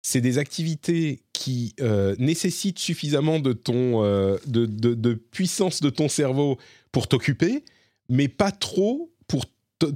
C'est 0.02 0.22
des 0.22 0.38
activités 0.38 1.24
qui 1.32 1.76
nécessitent 2.20 2.80
suffisamment 2.80 3.40
de, 3.40 3.54
ton, 3.54 4.02
de, 4.02 4.66
de, 4.66 5.14
puissance 5.14 5.80
de 5.80 5.90
ton 5.90 6.10
cerveau 6.10 6.58
pour 6.92 7.08
t'occuper, 7.08 7.64
mais 8.10 8.28
pas 8.28 8.52
trop 8.52 9.14
pour 9.30 9.46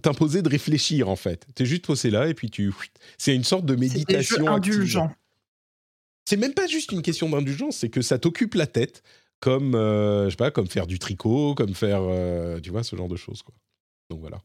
t'imposer 0.02 0.42
de 0.42 0.48
réfléchir, 0.48 1.10
en 1.10 1.18
fait. 1.18 1.46
Tu 1.56 1.64
es 1.64 1.66
juste 1.66 1.86
posé 1.86 2.10
là 2.10 2.30
et 2.30 2.34
puis 2.34 2.50
tu... 2.50 2.74
C'est 3.18 3.36
une 3.36 3.44
sorte 3.44 3.66
de 3.66 3.76
méditation. 3.76 4.46
C'est 4.46 4.48
indulgent. 4.48 5.12
C'est 6.24 6.38
même 6.38 6.54
pas 6.54 6.68
juste 6.68 6.94
une 6.94 7.02
question 7.02 7.30
d'indulgence, 7.30 7.78
c'est 7.78 7.90
que 7.90 8.02
ça 8.02 8.18
t'occupe 8.18 8.56
la 8.56 8.68
tête 8.68 9.04
comme 9.40 9.76
euh, 9.76 10.26
je 10.26 10.32
sais 10.32 10.36
pas, 10.36 10.52
comme 10.52 10.68
faire 10.68 10.88
du 10.88 11.00
tricot, 11.00 11.56
comme 11.56 11.74
faire, 11.74 12.02
euh, 12.02 12.60
tu 12.60 12.72
vois, 12.72 12.84
ce 12.84 12.96
genre 12.96 13.08
de 13.08 13.16
choses, 13.16 13.44
quoi. 13.44 13.54
Donc 14.10 14.22
voilà. 14.22 14.42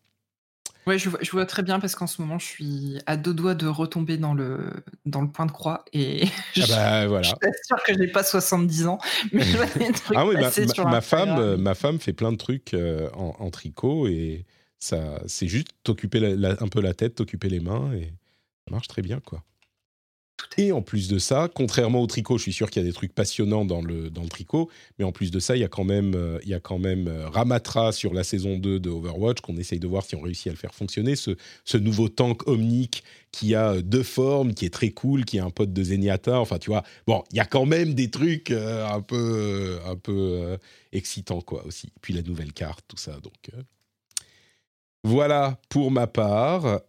Ouais, 0.87 0.99
je 0.99 1.09
vois, 1.09 1.21
je 1.23 1.31
vois 1.31 1.47
très 1.47 1.63
bien 1.63 1.79
parce 1.79 1.95
qu'en 1.95 2.09
ce 2.09 2.21
moment, 2.21 2.41
je 2.41 2.45
suis 2.45 2.99
à 3.07 3.17
deux 3.17 3.33
doigts 3.33 3.55
de 3.55 3.69
retomber 3.69 4.17
dans 4.17 4.35
le, 4.35 4.73
dans 5.07 5.23
le 5.23 5.29
point 5.29 5.47
de 5.47 5.53
croix 5.53 5.85
et 5.93 6.27
je, 6.57 6.63
ah 6.65 6.67
bah, 6.67 7.07
voilà. 7.07 7.23
je 7.23 7.49
sûr 7.65 7.83
que 7.85 7.97
j'ai 7.97 8.09
pas 8.09 8.25
70 8.25 8.87
ans, 8.89 8.99
mais 9.33 9.45
je 9.45 9.57
vois 9.57 9.67
des 9.67 9.93
trucs 9.93 10.17
ah 10.17 10.27
oui, 10.27 10.35
ma, 10.35 10.91
ma, 10.91 11.01
femme, 11.01 11.57
ma 11.57 11.75
femme 11.77 12.01
fait 12.01 12.13
plein 12.13 12.33
de 12.33 12.37
trucs 12.37 12.75
euh, 12.75 13.09
en, 13.13 13.51
tricot 13.51 14.09
et 14.09 14.45
ça, 14.81 15.23
c'est 15.27 15.47
juste 15.47 15.69
t'occuper 15.85 16.37
un 16.45 16.69
peu 16.69 16.81
la 16.81 16.95
tête, 16.95 17.15
t'occuper 17.15 17.49
les 17.49 17.61
mains 17.61 17.93
et 17.93 18.13
ça 18.67 18.73
marche 18.73 18.89
très 18.89 19.03
bien, 19.03 19.21
quoi. 19.21 19.45
Et 20.59 20.73
en 20.73 20.83
plus 20.83 21.09
de 21.09 21.19
ça, 21.19 21.49
contrairement 21.53 22.01
au 22.01 22.07
tricot, 22.07 22.39
je 22.39 22.43
suis 22.43 22.53
sûr 22.53 22.71
qu'il 22.71 22.83
y 22.83 22.85
a 22.85 22.89
des 22.89 22.95
trucs 22.95 23.15
passionnants 23.15 23.65
dans 23.65 23.81
le, 23.81 24.11
dans 24.11 24.23
le 24.23 24.29
tricot, 24.29 24.71
mais 24.99 25.05
en 25.05 25.13
plus 25.13 25.31
de 25.31 25.39
ça, 25.39 25.57
il 25.57 25.61
y 25.61 25.65
a 25.65 25.69
quand 25.69 25.85
même, 25.85 26.15
euh, 26.15 26.39
il 26.43 26.51
y 26.51 26.55
a 26.55 26.61
quand 26.61 26.79
même 26.79 27.09
euh, 27.09 27.29
Ramatra 27.29 27.93
sur 27.93 28.13
la 28.15 28.25
saison 28.25 28.59
2 28.59 28.81
de 28.81 28.91
Overwatch, 28.91 29.41
qu'on 29.41 29.57
essaye 29.57 29.79
de 29.79 29.87
voir 29.87 30.05
si 30.05 30.17
on 30.17 30.21
réussit 30.21 30.49
à 30.49 30.51
le 30.51 30.57
faire 30.57 30.75
fonctionner, 30.75 31.17
ce, 31.17 31.33
ce 31.65 31.79
nouveau 31.79 32.09
tank 32.09 32.47
omnique 32.49 33.03
qui 33.31 33.55
a 33.55 33.73
euh, 33.73 33.83
deux 33.83 34.03
formes, 34.03 34.55
qui 34.55 34.67
est 34.67 34.73
très 34.73 34.91
cool, 34.91 35.25
qui 35.25 35.39
est 35.39 35.41
un 35.41 35.51
pote 35.51 35.73
de 35.73 35.83
Zenyatta, 35.83 36.39
enfin 36.39 36.59
tu 36.59 36.71
vois, 36.71 36.83
bon, 37.07 37.23
il 37.31 37.37
y 37.37 37.41
a 37.41 37.47
quand 37.47 37.67
même 37.67 37.95
des 37.95 38.11
trucs 38.11 38.51
un 38.51 39.01
peu, 39.01 39.79
un 39.87 39.97
peu 39.97 40.59
excitants 40.93 41.41
quoi 41.41 41.65
aussi. 41.67 41.91
Puis 42.01 42.15
la 42.15 42.23
nouvelle 42.23 42.53
carte, 42.53 42.85
tout 42.89 42.97
ça, 42.97 43.13
donc... 43.23 43.51
Voilà 45.05 45.59
pour 45.69 45.91
ma 45.91 46.07
part. 46.07 46.81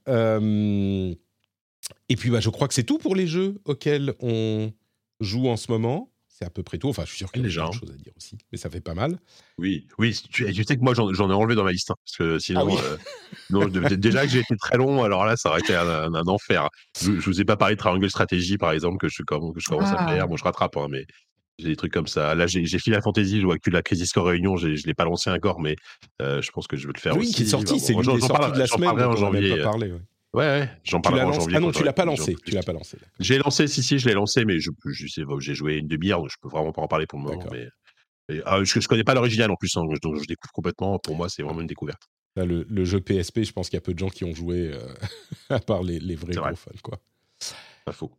Et 2.10 2.16
puis, 2.16 2.30
bah, 2.30 2.40
je 2.40 2.50
crois 2.50 2.68
que 2.68 2.74
c'est 2.74 2.84
tout 2.84 2.98
pour 2.98 3.16
les 3.16 3.28
jeux 3.28 3.56
auxquels 3.66 4.14
on 4.20 4.72
joue 5.20 5.48
en 5.48 5.58
ce 5.58 5.72
moment. 5.72 6.10
c'est 6.28 6.46
à 6.46 6.50
peu 6.50 6.64
près 6.64 6.78
tout. 6.78 6.90
Enfin, 6.90 7.04
je 7.06 7.10
suis 7.10 7.18
sûr 7.20 7.32
qu'il 7.32 7.42
y 7.42 7.46
a 7.46 7.48
Déjà, 7.48 7.62
plein 7.62 7.70
de 7.72 7.76
hein. 7.76 7.80
choses 7.80 7.92
à 7.92 7.98
dire 7.98 8.14
aussi, 8.18 8.38
mais 8.52 8.58
ça 8.58 8.70
fait 8.70 8.82
pas 8.82 8.94
mal. 8.96 9.20
Oui, 9.60 9.88
oui. 10.00 10.20
Tu, 10.32 10.52
tu 10.52 10.64
sais 10.64 10.76
que 10.78 10.82
moi, 10.82 10.94
j'en 10.96 11.12
ai 11.12 11.34
enlevé 11.34 11.56
dans 11.56 11.64
ma 11.64 11.72
liste. 11.72 11.92
hein, 11.92 11.96
parce 12.06 12.18
que 12.18 12.40
sinon, 12.40 12.62
Ah 12.62 12.66
oui. 12.66 12.76
euh, 12.84 12.98
non, 13.50 13.68
déjà 13.68 14.24
que 14.26 14.32
j'ai 14.32 14.40
été 14.40 14.56
très 14.58 14.78
long, 14.78 15.04
alors 15.04 15.26
là, 15.26 15.36
ça 15.38 15.50
aurait 15.50 15.60
été 15.60 15.76
un, 15.76 15.88
un- 15.88 16.14
un 16.14 16.28
enfer. 16.28 16.70
Je, 17.00 17.14
je 17.20 17.26
vous 17.30 17.40
ai 17.40 17.46
pas 17.46 17.56
parlé 17.58 17.76
de 17.76 17.80
Triangle 17.80 18.10
Stratégie, 18.10 18.58
par 18.58 18.72
exemple, 18.72 18.98
que 18.98 19.08
je, 19.10 19.22
comm- 19.24 19.54
que 19.54 19.60
je 19.60 19.68
commence 19.70 19.90
à 19.92 19.98
Ah. 20.00 20.08
faire. 20.14 20.28
Bon, 20.28 20.36
je 20.38 20.44
rattrape, 20.44 20.76
hein, 20.78 20.88
mais 20.90 21.06
j'ai 21.60 21.68
des 21.68 21.76
trucs 21.76 21.94
comme 21.94 22.08
ça. 22.08 22.34
Là, 22.34 22.48
j'ai 22.48 22.66
Final 22.80 23.02
Fantasy, 23.04 23.40
je 23.40 23.46
vois 23.46 23.60
que 23.60 23.70
la 23.70 23.84
Crisis 23.84 24.12
Core 24.12 24.26
Réunion, 24.28 24.58
je 24.58 24.68
l'ai 24.70 24.94
pas 24.96 25.06
lancé 25.06 25.30
encore, 25.30 25.60
mais 25.62 25.76
euh, 26.22 26.42
je 26.42 26.50
pense 26.52 26.66
que 26.68 26.76
je 26.78 26.88
vais 26.88 26.94
le 26.96 27.00
faire 27.00 27.16
oui, 27.16 27.26
aussi. 27.26 27.34
qui 27.36 27.44
est 27.44 27.46
sorti, 27.46 27.74
Bon, 27.74 27.80
c'est 27.80 27.94
j'en- 27.94 28.00
l'une 28.14 28.22
des 28.22 28.28
sorties 28.28 28.52
de 28.54 28.58
la 28.60 28.68
semaine. 28.68 28.90
en 28.90 29.16
janvier. 29.16 29.50
pas 29.52 29.56
euh, 29.58 29.64
parlé. 29.64 29.92
ouais. 29.92 30.00
Ouais, 30.34 30.46
ouais, 30.46 30.70
j'en 30.84 31.00
parlerai 31.00 31.24
l'as 31.24 31.30
en 31.30 31.34
janvier. 31.34 31.58
Ah 31.58 31.60
non, 31.60 31.72
tu 31.72 31.84
l'as 31.84 31.94
pas 31.94 32.06
lancé. 32.06 32.36
Tu 32.46 32.52
l'as 32.56 32.64
pas 32.64 32.74
lancé. 32.74 32.98
J'ai 33.20 33.38
lancé, 33.38 33.68
si, 33.68 33.84
si, 33.84 34.00
je 34.00 34.08
l'ai 34.08 34.16
lancé, 34.16 34.46
mais 34.46 34.60
je, 34.60 34.72
je 34.86 35.08
sais, 35.08 35.22
j'ai 35.40 35.54
joué 35.54 35.76
une 35.76 35.88
demi-heure, 35.88 36.22
donc 36.22 36.30
je 36.32 36.38
peux 36.42 36.50
vraiment 36.50 36.72
pas 36.72 36.82
en 36.82 36.88
parler 36.88 37.06
pour 37.06 37.20
le 37.20 37.26
moment. 37.26 37.46
Mais, 37.52 37.68
mais, 38.30 38.42
ah, 38.46 38.64
je, 38.64 38.80
je 38.80 38.88
connais 38.88 39.04
pas 39.04 39.14
l'original 39.14 39.52
en 39.52 39.56
plus, 39.56 39.76
hein, 39.78 39.84
donc 40.02 40.22
je 40.22 40.26
découvre 40.26 40.52
complètement. 40.52 40.98
Pour 40.98 41.16
moi, 41.16 41.30
c'est 41.30 41.44
vraiment 41.44 41.62
une 41.62 41.68
découverte. 41.68 42.02
Là, 42.36 42.46
le, 42.46 42.66
le 42.68 42.84
jeu 42.84 43.00
PSP, 43.00 43.44
je 43.44 43.52
pense 43.52 43.70
qu'il 43.70 43.78
y 43.78 43.78
a 43.78 43.82
peu 43.82 43.94
de 43.94 44.00
gens 44.00 44.10
qui 44.10 44.24
ont 44.24 44.34
joué, 44.34 44.72
euh, 44.74 44.80
à 45.50 45.60
part 45.60 45.84
les, 45.84 46.00
les 46.00 46.16
vrais 46.16 46.34
vrai. 46.34 46.48
gros 46.52 46.56
fans. 46.56 46.72
Quoi. 46.82 47.00
Pas 47.86 47.92
faux. 47.92 48.12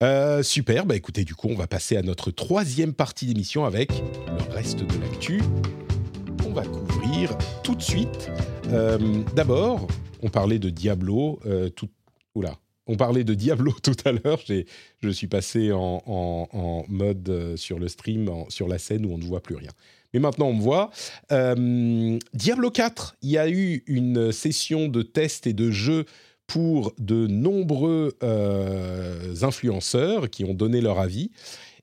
Euh, 0.00 0.44
super, 0.44 0.86
bah 0.86 0.94
écoutez, 0.94 1.24
du 1.24 1.34
coup, 1.34 1.48
on 1.48 1.56
va 1.56 1.66
passer 1.66 1.96
à 1.96 2.02
notre 2.02 2.30
troisième 2.30 2.94
partie 2.94 3.26
d'émission 3.26 3.64
avec 3.64 3.90
le 4.28 4.54
reste 4.54 4.78
de 4.84 5.00
l'actu. 5.00 5.42
Va 6.58 6.64
couvrir 6.64 7.38
tout 7.62 7.76
de 7.76 7.82
suite. 7.82 8.28
Euh, 8.72 8.98
D'abord, 9.36 9.86
on 10.22 10.28
parlait 10.28 10.58
de 10.58 10.70
Diablo. 10.70 11.38
euh, 11.46 11.68
tout... 11.68 11.88
Oula. 12.34 12.56
On 12.88 12.96
parlait 12.96 13.22
de 13.22 13.32
Diablo 13.32 13.72
tout 13.82 13.94
à 14.04 14.10
l'heure. 14.10 14.40
Je 15.00 15.08
suis 15.10 15.28
passé 15.28 15.70
en, 15.70 16.02
en- 16.04 16.84
mode 16.88 17.28
euh, 17.28 17.56
sur 17.56 17.78
le 17.78 17.86
stream, 17.86 18.28
sur 18.48 18.66
la 18.66 18.78
scène 18.78 19.06
où 19.06 19.12
on 19.12 19.18
ne 19.18 19.22
voit 19.22 19.40
plus 19.40 19.54
rien. 19.54 19.70
Mais 20.12 20.18
maintenant, 20.18 20.46
on 20.48 20.54
me 20.54 20.60
voit. 20.62 20.90
Euh, 21.30 22.18
Diablo 22.34 22.72
4, 22.72 23.14
il 23.22 23.30
y 23.30 23.38
a 23.38 23.48
eu 23.48 23.84
une 23.86 24.32
session 24.32 24.88
de 24.88 25.02
test 25.02 25.46
et 25.46 25.52
de 25.52 25.70
jeu 25.70 26.06
pour 26.48 26.92
de 26.98 27.28
nombreux 27.28 28.16
influenceurs 29.42 30.28
qui 30.28 30.44
ont 30.44 30.54
donné 30.54 30.80
leur 30.80 30.98
avis. 30.98 31.30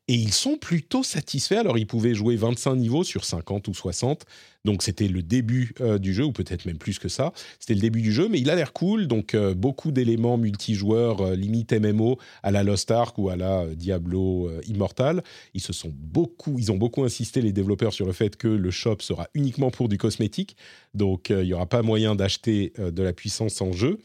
Et 0.08 0.14
ils 0.14 0.34
sont 0.34 0.58
plutôt 0.58 1.02
satisfaits. 1.02 1.56
Alors, 1.56 1.80
ils 1.80 1.88
pouvaient 1.88 2.14
jouer 2.14 2.36
25 2.36 2.76
niveaux 2.76 3.04
sur 3.04 3.26
50 3.26 3.68
ou 3.68 3.74
60. 3.74 4.26
Donc, 4.64 4.84
c'était 4.84 5.08
le 5.08 5.24
début 5.24 5.74
euh, 5.82 5.98
du 5.98 6.14
jeu, 6.14 6.24
ou 6.26 6.32
peut-être 6.32 6.66
même 6.66 6.78
plus 6.78 7.00
que 7.00 7.10
ça. 7.10 7.34
C'était 7.60 7.74
le 7.74 7.80
début 7.80 8.04
du 8.04 8.12
jeu, 8.12 8.28
mais 8.30 8.40
il 8.40 8.52
a 8.52 8.56
l'air 8.56 8.72
cool. 8.72 9.08
Donc, 9.08 9.34
euh, 9.34 9.56
beaucoup 9.56 9.92
d'éléments 9.92 10.38
multijoueurs, 10.38 11.22
euh, 11.22 11.36
limite 11.36 11.74
MMO, 11.74 12.20
à 12.44 12.52
la 12.52 12.64
Lost 12.64 12.92
Ark 12.92 13.18
ou 13.18 13.30
à 13.30 13.36
la 13.36 13.62
euh, 13.62 13.74
Diablo 13.74 14.52
Immortal. 14.68 15.24
Ils, 15.56 15.62
se 15.62 15.74
sont 15.74 15.92
beaucoup, 15.92 16.60
ils 16.60 16.72
ont 16.72 16.78
beaucoup 16.78 17.04
insisté, 17.04 17.42
les 17.42 17.52
développeurs, 17.52 17.94
sur 17.94 18.06
le 18.06 18.14
fait 18.14 18.36
que 18.36 18.48
le 18.48 18.70
shop 18.70 18.98
sera 19.00 19.28
uniquement 19.34 19.72
pour 19.72 19.90
du 19.90 19.98
cosmétique. 19.98 20.56
Donc, 20.94 21.30
il 21.32 21.48
n'y 21.48 21.54
aura 21.54 21.66
pas 21.66 21.82
moyen 21.82 22.14
d'acheter 22.14 22.74
de 22.78 23.04
la 23.04 23.12
puissance 23.12 23.60
en 23.60 23.72
jeu 23.72 24.00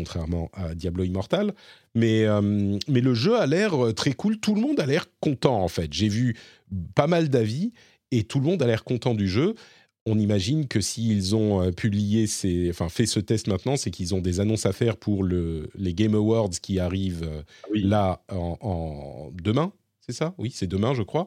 contrairement 0.00 0.50
à 0.54 0.74
Diablo 0.74 1.04
Immortal. 1.04 1.52
Mais, 1.94 2.24
euh, 2.24 2.40
mais 2.88 3.00
le 3.00 3.14
jeu 3.14 3.36
a 3.36 3.46
l'air 3.46 3.74
euh, 3.86 3.92
très 3.92 4.12
cool. 4.12 4.38
Tout 4.38 4.54
le 4.54 4.60
monde 4.60 4.78
a 4.80 4.86
l'air 4.86 5.06
content, 5.20 5.60
en 5.62 5.68
fait. 5.68 5.92
J'ai 5.92 6.08
vu 6.08 6.36
pas 6.94 7.06
mal 7.08 7.28
d'avis 7.28 7.72
et 8.12 8.22
tout 8.24 8.38
le 8.38 8.46
monde 8.46 8.62
a 8.62 8.66
l'air 8.66 8.84
content 8.84 9.14
du 9.14 9.28
jeu. 9.28 9.54
On 10.06 10.18
imagine 10.18 10.66
que 10.66 10.80
s'ils 10.80 11.34
ont 11.36 11.62
euh, 11.62 11.72
publié 11.72 12.26
ces, 12.26 12.70
enfin 12.70 12.88
fait 12.88 13.06
ce 13.06 13.20
test 13.20 13.48
maintenant, 13.48 13.76
c'est 13.76 13.90
qu'ils 13.90 14.14
ont 14.14 14.20
des 14.20 14.40
annonces 14.40 14.66
à 14.66 14.72
faire 14.72 14.96
pour 14.96 15.22
le, 15.24 15.68
les 15.74 15.92
Game 15.92 16.14
Awards 16.14 16.50
qui 16.62 16.78
arrivent 16.78 17.28
Oui, 17.70 17.82
là 17.82 18.22
en, 18.30 18.56
en- 18.60 19.30
demain. 19.42 19.72
C'est 20.06 20.12
ça? 20.16 20.34
Oui, 20.38 20.50
c'est 20.54 20.66
demain, 20.66 20.94
je 20.94 21.02
crois. 21.02 21.26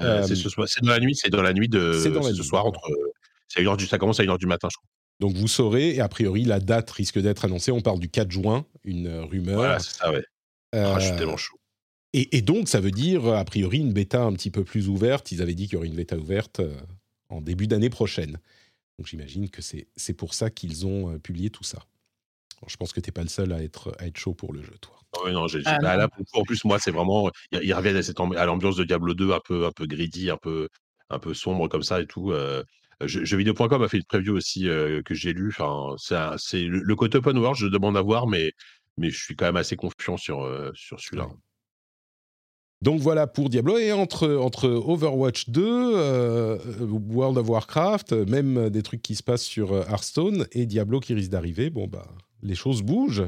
euh, 0.00 0.04
euh, 0.22 0.22
c'est 0.26 0.34
ce 0.34 0.48
soir- 0.48 0.66
c'est 0.68 0.82
dans 0.82 0.90
la 0.90 1.00
nuit, 1.00 1.14
c'est 1.14 1.30
dans 1.30 1.42
la 1.42 1.52
nuit 1.52 1.68
de 1.68 1.92
C'est 2.02 2.10
dans 2.10 2.20
la 2.20 2.30
ce 2.30 2.38
nuit, 2.40 2.44
soir 2.44 2.64
d'accord. 2.64 2.82
entre. 2.86 3.86
ça 3.88 3.98
commence 3.98 4.20
à 4.20 4.24
1h 4.24 4.38
du 4.38 4.46
matin, 4.46 4.68
je 4.70 4.76
crois. 4.76 4.88
Donc 5.20 5.34
vous 5.34 5.48
saurez, 5.48 5.96
et 5.96 6.00
a 6.00 6.08
priori, 6.08 6.44
la 6.44 6.60
date 6.60 6.90
risque 6.90 7.18
d'être 7.18 7.44
annoncée. 7.44 7.72
On 7.72 7.80
parle 7.80 7.98
du 7.98 8.08
4 8.08 8.30
juin, 8.30 8.66
une 8.84 9.08
euh, 9.08 9.24
rumeur. 9.24 9.56
Voilà, 9.56 9.78
c'est 9.80 9.96
ça, 9.96 10.12
ouais. 10.12 10.22
Ah, 10.72 10.98
je 10.98 11.04
suis 11.04 11.12
Euh, 11.14 11.18
tellement 11.18 11.36
chaud. 11.36 11.58
Et, 12.12 12.36
et 12.38 12.42
donc, 12.42 12.68
ça 12.68 12.80
veut 12.80 12.90
dire, 12.90 13.26
a 13.26 13.44
priori, 13.44 13.78
une 13.78 13.92
bêta 13.92 14.22
un 14.22 14.32
petit 14.32 14.50
peu 14.50 14.64
plus 14.64 14.88
ouverte. 14.88 15.32
Ils 15.32 15.42
avaient 15.42 15.54
dit 15.54 15.64
qu'il 15.64 15.74
y 15.74 15.76
aurait 15.76 15.88
une 15.88 15.96
bêta 15.96 16.16
ouverte 16.16 16.60
euh, 16.60 16.74
en 17.28 17.40
début 17.40 17.66
d'année 17.66 17.90
prochaine. 17.90 18.38
Donc, 18.98 19.06
j'imagine 19.06 19.50
que 19.50 19.62
c'est 19.62 19.88
c'est 19.96 20.14
pour 20.14 20.34
ça 20.34 20.50
qu'ils 20.50 20.86
ont 20.86 21.18
publié 21.18 21.50
tout 21.50 21.64
ça. 21.64 21.78
Je 22.66 22.76
pense 22.76 22.92
que 22.92 23.00
tu 23.00 23.08
n'es 23.08 23.12
pas 23.12 23.22
le 23.22 23.28
seul 23.28 23.52
à 23.52 23.62
être, 23.62 23.94
à 23.98 24.06
être 24.06 24.16
chaud 24.16 24.34
pour 24.34 24.52
le 24.52 24.62
jeu, 24.62 24.74
toi. 24.80 24.98
Ah 25.16 25.24
ouais, 25.24 25.32
non, 25.32 25.46
j'ai, 25.46 25.60
Ah, 25.64 25.78
bah, 25.80 25.92
non. 25.92 25.98
là, 25.98 26.08
pour 26.08 26.18
le 26.20 26.24
coup, 26.24 26.38
en 26.40 26.42
plus, 26.42 26.64
moi, 26.64 26.78
c'est 26.78 26.90
vraiment. 26.90 27.30
Ils, 27.52 27.72
reviennent 27.72 27.96
à, 28.36 28.44
l'ambiance 28.46 28.76
de 28.76 28.84
Diablo 28.84 29.14
2, 29.14 29.32
un 29.32 29.40
peu, 29.40 29.66
un 29.66 29.72
peu 29.72 29.86
greedy, 29.86 30.30
un 30.30 30.36
peu, 30.36 30.68
un 31.10 31.18
peu 31.18 31.34
sombre 31.34 31.68
comme 31.68 31.82
ça 31.82 32.00
et 32.00 32.06
tout. 32.06 32.32
Euh, 32.32 32.62
jeuxvideo.com 33.04 33.82
a 33.82 33.88
fait 33.88 33.98
une 33.98 34.04
preview 34.04 34.34
aussi 34.34 34.68
euh, 34.68 35.02
que 35.02 35.14
j'ai 35.14 35.32
lu. 35.32 35.48
Enfin, 35.56 35.94
c'est, 36.38 36.64
le, 36.64 36.80
le 36.80 36.96
côté 36.96 37.18
open 37.18 37.38
world, 37.38 37.56
je 37.56 37.66
demande 37.66 37.96
à 37.96 38.02
voir, 38.02 38.26
mais, 38.26 38.52
mais 38.96 39.10
je 39.10 39.22
suis 39.22 39.36
quand 39.36 39.46
même 39.46 39.56
assez 39.56 39.76
confiant 39.76 40.16
sur, 40.16 40.42
euh, 40.42 40.70
sur 40.74 40.98
celui-là. 41.00 41.26
Ouais. 41.26 41.34
Donc 42.80 43.00
voilà 43.00 43.26
pour 43.26 43.48
Diablo. 43.50 43.76
Et 43.78 43.92
entre, 43.92 44.28
entre 44.36 44.68
Overwatch 44.68 45.50
2, 45.50 45.62
euh, 45.64 46.58
World 46.80 47.38
of 47.38 47.48
Warcraft, 47.48 48.12
même 48.12 48.70
des 48.70 48.82
trucs 48.82 49.02
qui 49.02 49.16
se 49.16 49.22
passent 49.22 49.44
sur 49.44 49.72
Hearthstone 49.74 50.46
et 50.52 50.66
Diablo 50.66 51.00
qui 51.00 51.14
risquent 51.14 51.32
d'arriver, 51.32 51.70
bon, 51.70 51.88
bah, 51.88 52.06
les 52.42 52.54
choses 52.54 52.82
bougent 52.82 53.26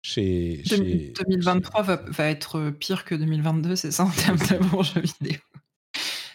chez. 0.00 0.62
Deux- 0.68 0.76
chez 0.76 1.12
2023 1.26 1.82
va, 1.82 1.96
va 2.06 2.28
être 2.30 2.70
pire 2.70 3.04
que 3.04 3.14
2022, 3.14 3.76
c'est 3.76 3.90
ça 3.90 4.04
en 4.04 4.10
termes 4.10 4.38
d'amour 4.48 4.82
jeux 4.82 5.02
vidéo? 5.02 5.40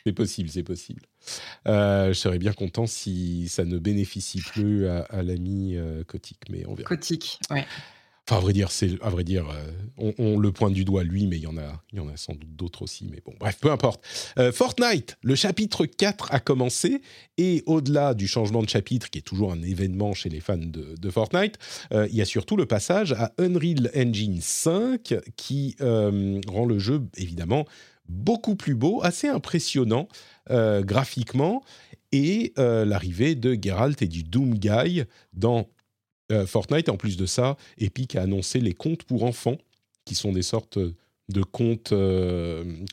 C'est 0.06 0.14
possible, 0.14 0.50
c'est 0.50 0.64
possible. 0.64 1.02
Euh, 1.68 2.08
je 2.08 2.14
serais 2.14 2.40
bien 2.40 2.54
content 2.54 2.88
si 2.88 3.48
ça 3.50 3.66
ne 3.66 3.78
bénéficie 3.78 4.42
plus 4.42 4.88
à, 4.88 5.02
à 5.04 5.22
l'ami 5.22 5.78
euh, 5.78 6.04
Kotick, 6.04 6.40
mais 6.50 6.66
on 6.66 6.74
verra. 6.74 6.88
Cotique, 6.88 7.40
ouais. 7.52 7.66
Enfin, 8.28 8.38
à 8.38 8.40
vrai 8.40 8.54
dire, 8.54 8.72
c'est 8.72 9.02
à 9.02 9.10
vrai 9.10 9.24
dire, 9.24 9.50
euh, 9.50 9.72
on, 9.98 10.14
on 10.20 10.40
le 10.40 10.52
pointe 10.52 10.74
du 10.74 10.86
doigt 10.86 11.04
lui, 11.04 11.26
mais 11.26 11.38
il 11.38 11.42
y 11.42 11.48
en 11.48 11.58
a, 11.58 11.84
il 11.92 11.98
y 11.98 12.00
en 12.00 12.08
a 12.08 12.18
sans 12.18 12.34
doute 12.34 12.56
d'autres 12.56 12.84
aussi. 12.84 13.10
Mais 13.12 13.20
bon, 13.26 13.34
bref, 13.40 13.58
peu 13.60 13.72
importe. 13.72 14.04
Euh, 14.38 14.52
Fortnite, 14.52 15.18
le 15.24 15.36
chapitre 15.36 15.86
4 15.86 16.32
a 16.32 16.40
commencé 16.40 17.02
et 17.38 17.64
au-delà 17.66 18.14
du 18.14 18.28
changement 18.28 18.62
de 18.62 18.70
chapitre, 18.70 19.10
qui 19.10 19.20
est 19.20 19.24
toujours 19.24 19.52
un 19.52 19.62
événement 19.64 20.14
chez 20.14 20.30
les 20.30 20.40
fans 20.40 20.58
de, 20.58 20.96
de 20.98 21.10
Fortnite, 21.10 21.58
euh, 21.94 22.08
il 22.12 22.16
y 22.16 22.22
a 22.22 22.26
surtout 22.26 22.58
le 22.58 22.68
passage 22.68 23.14
à 23.14 23.34
Unreal 23.40 23.90
Engine 23.96 24.40
5 24.40 25.16
qui 25.36 25.76
rend 25.80 26.66
le 26.66 26.78
jeu 26.78 27.02
évidemment 27.18 27.66
beaucoup 28.12 28.56
plus 28.56 28.76
beau, 28.76 29.02
assez 29.04 29.28
impressionnant 29.28 30.08
euh, 30.50 30.84
graphiquement, 30.84 31.64
et 32.12 32.54
euh, 32.60 32.84
l'arrivée 32.86 33.36
de 33.36 33.58
Geralt 33.60 34.02
et 34.02 34.08
du 34.08 34.24
Doom 34.24 34.56
Guy 34.56 35.04
dans 35.34 35.70
euh, 36.32 36.46
Fortnite. 36.46 36.90
En 36.90 36.98
plus 36.98 37.18
de 37.18 37.26
ça, 37.26 37.58
Epic 37.78 38.16
a 38.16 38.24
annoncé 38.24 38.60
les 38.60 38.74
comptes 38.74 39.04
pour 39.04 39.24
enfants, 39.24 39.58
qui 40.06 40.16
sont 40.16 40.32
des 40.32 40.42
sortes 40.42 40.78
de 40.78 41.44
comptes, 41.44 41.94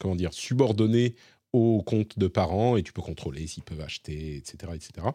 comment 0.01 0.15
dire, 0.15 0.33
subordonnés 0.33 1.17
aux 1.53 1.83
comptes 1.83 2.19
de 2.19 2.29
parents, 2.29 2.77
et 2.77 2.83
tu 2.83 2.93
peux 2.93 3.03
contrôler 3.03 3.47
s'ils 3.47 3.65
peuvent 3.65 3.81
acheter, 3.81 4.37
etc., 4.37 4.73
etc. 4.75 5.09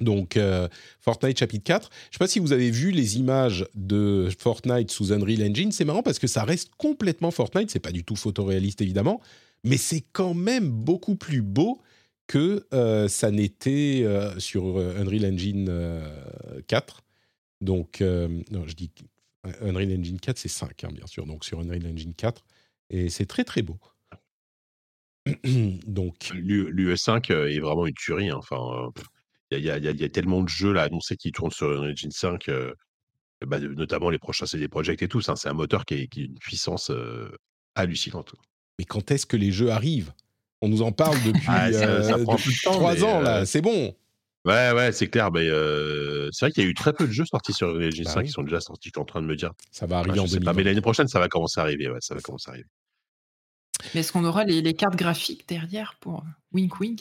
Donc, 0.00 0.36
euh, 0.36 0.68
Fortnite 1.00 1.38
chapitre 1.38 1.64
4. 1.64 1.90
Je 1.92 1.96
ne 2.08 2.12
sais 2.12 2.18
pas 2.18 2.28
si 2.28 2.38
vous 2.38 2.52
avez 2.52 2.70
vu 2.70 2.90
les 2.90 3.18
images 3.18 3.66
de 3.74 4.28
Fortnite 4.38 4.90
sous 4.90 5.12
Unreal 5.12 5.42
Engine. 5.50 5.72
C'est 5.72 5.84
marrant 5.84 6.02
parce 6.02 6.18
que 6.18 6.26
ça 6.26 6.44
reste 6.44 6.70
complètement 6.76 7.30
Fortnite. 7.30 7.70
C'est 7.70 7.80
pas 7.80 7.92
du 7.92 8.04
tout 8.04 8.16
photoréaliste, 8.16 8.80
évidemment. 8.80 9.20
Mais 9.64 9.76
c'est 9.76 10.04
quand 10.12 10.34
même 10.34 10.70
beaucoup 10.70 11.16
plus 11.16 11.42
beau 11.42 11.80
que 12.26 12.66
euh, 12.74 13.08
ça 13.08 13.30
n'était 13.30 14.02
euh, 14.04 14.38
sur 14.38 14.78
Unreal 14.78 15.26
Engine 15.32 15.66
euh, 15.68 16.60
4. 16.66 17.02
Donc, 17.60 18.00
non, 18.00 18.64
je 18.66 18.74
dis 18.74 18.90
Unreal 19.62 19.98
Engine 19.98 20.20
4, 20.20 20.38
c'est 20.38 20.48
5, 20.48 20.84
hein, 20.84 20.90
bien 20.92 21.06
sûr. 21.06 21.26
Donc, 21.26 21.44
sur 21.44 21.58
Unreal 21.60 21.86
Engine 21.86 22.14
4. 22.14 22.44
Et 22.90 23.08
c'est 23.10 23.26
très, 23.26 23.44
très 23.44 23.62
beau. 23.62 23.78
Donc, 25.86 26.30
L'U- 26.34 26.70
L'UE5 26.70 27.32
euh, 27.32 27.50
est 27.50 27.58
vraiment 27.58 27.86
une 27.86 27.94
tuerie. 27.94 28.30
hein. 28.30 28.36
Enfin, 28.38 28.90
il 29.50 29.64
y, 29.64 29.70
a, 29.70 29.78
il 29.78 29.84
y 29.84 29.88
a- 29.88 29.90
il 29.92 30.00
y 30.00 30.04
a 30.04 30.08
tellement 30.08 30.42
de 30.42 30.48
jeux 30.48 30.72
là 30.72 30.82
annoncés 30.82 31.16
qui 31.16 31.32
tournent 31.32 31.50
sur 31.50 31.70
Unreal 31.70 31.92
Engine 31.92 32.10
5, 32.10 32.48
euh, 32.48 32.72
bah, 33.46 33.58
de- 33.58 33.68
notamment 33.68 34.10
les 34.10 34.18
prochains 34.18 34.46
CD 34.46 34.68
Projekt 34.68 35.02
et 35.02 35.08
tout. 35.08 35.20
C'est 35.20 35.48
un 35.48 35.52
moteur 35.54 35.84
qui, 35.84 35.94
est, 35.94 36.06
qui 36.08 36.22
a 36.22 36.24
une 36.24 36.38
puissance 36.38 36.90
euh, 36.90 37.30
hallucinante. 37.74 38.34
mais 38.78 38.84
quand 38.84 39.10
est-ce 39.10 39.26
que 39.26 39.36
les 39.36 39.50
jeux 39.52 39.70
arrivent? 39.70 40.12
On 40.60 40.68
nous 40.68 40.82
en 40.82 40.92
parle 40.92 41.16
depuis, 41.24 41.46
Ah, 41.48 41.72
ça- 41.72 42.02
ça 42.02 42.14
euh, 42.16 42.24
depuis 42.24 42.54
temps, 42.62 42.72
trois 42.72 43.04
ans, 43.04 43.20
là. 43.20 43.38
euh, 43.40 43.44
C'est 43.44 43.60
bon. 43.62 43.94
Ouais, 44.44 44.72
ouais, 44.72 44.92
c'est 44.92 45.08
clair. 45.08 45.30
Mais 45.32 45.48
euh, 45.48 46.28
c'est 46.32 46.46
vrai 46.46 46.52
qu'il 46.52 46.62
y 46.62 46.66
a 46.66 46.70
eu 46.70 46.74
très 46.74 46.92
peu 46.92 47.06
de 47.06 47.12
jeux 47.12 47.24
sortis 47.26 47.52
sur 47.52 47.68
Unreal 47.68 47.88
Engine 47.88 48.04
Bah 48.04 48.10
5 48.12 48.20
oui. 48.20 48.26
qui 48.26 48.32
sont 48.32 48.42
déjà 48.42 48.60
sortis. 48.60 48.88
Je 48.88 48.92
suis 48.94 49.00
en 49.00 49.04
train 49.04 49.20
de 49.22 49.26
me 49.26 49.36
dire. 49.36 49.52
Ça 49.72 49.86
va 49.86 49.98
arriver 49.98 50.20
en 50.20 50.26
sais 50.26 50.36
pas, 50.38 50.52
2020. 50.52 50.52
mais 50.54 50.62
l'année 50.64 50.80
prochaine, 50.80 51.08
ça 51.08 51.18
va 51.20 51.28
commencer 51.28 51.60
à 51.60 51.64
arriver. 51.64 51.88
Ouais, 51.90 51.98
ça 52.00 52.14
va 52.14 52.20
commencer 52.20 52.48
à 52.48 52.52
arriver. 52.52 52.68
Mais 53.94 54.00
est-ce 54.00 54.12
qu'on 54.12 54.24
aura 54.24 54.44
les, 54.44 54.74
cartes 54.74 54.96
graphiques 54.96 55.48
derrière 55.48 55.94
pour 56.00 56.24
wink 56.52 56.80
wink? 56.80 57.00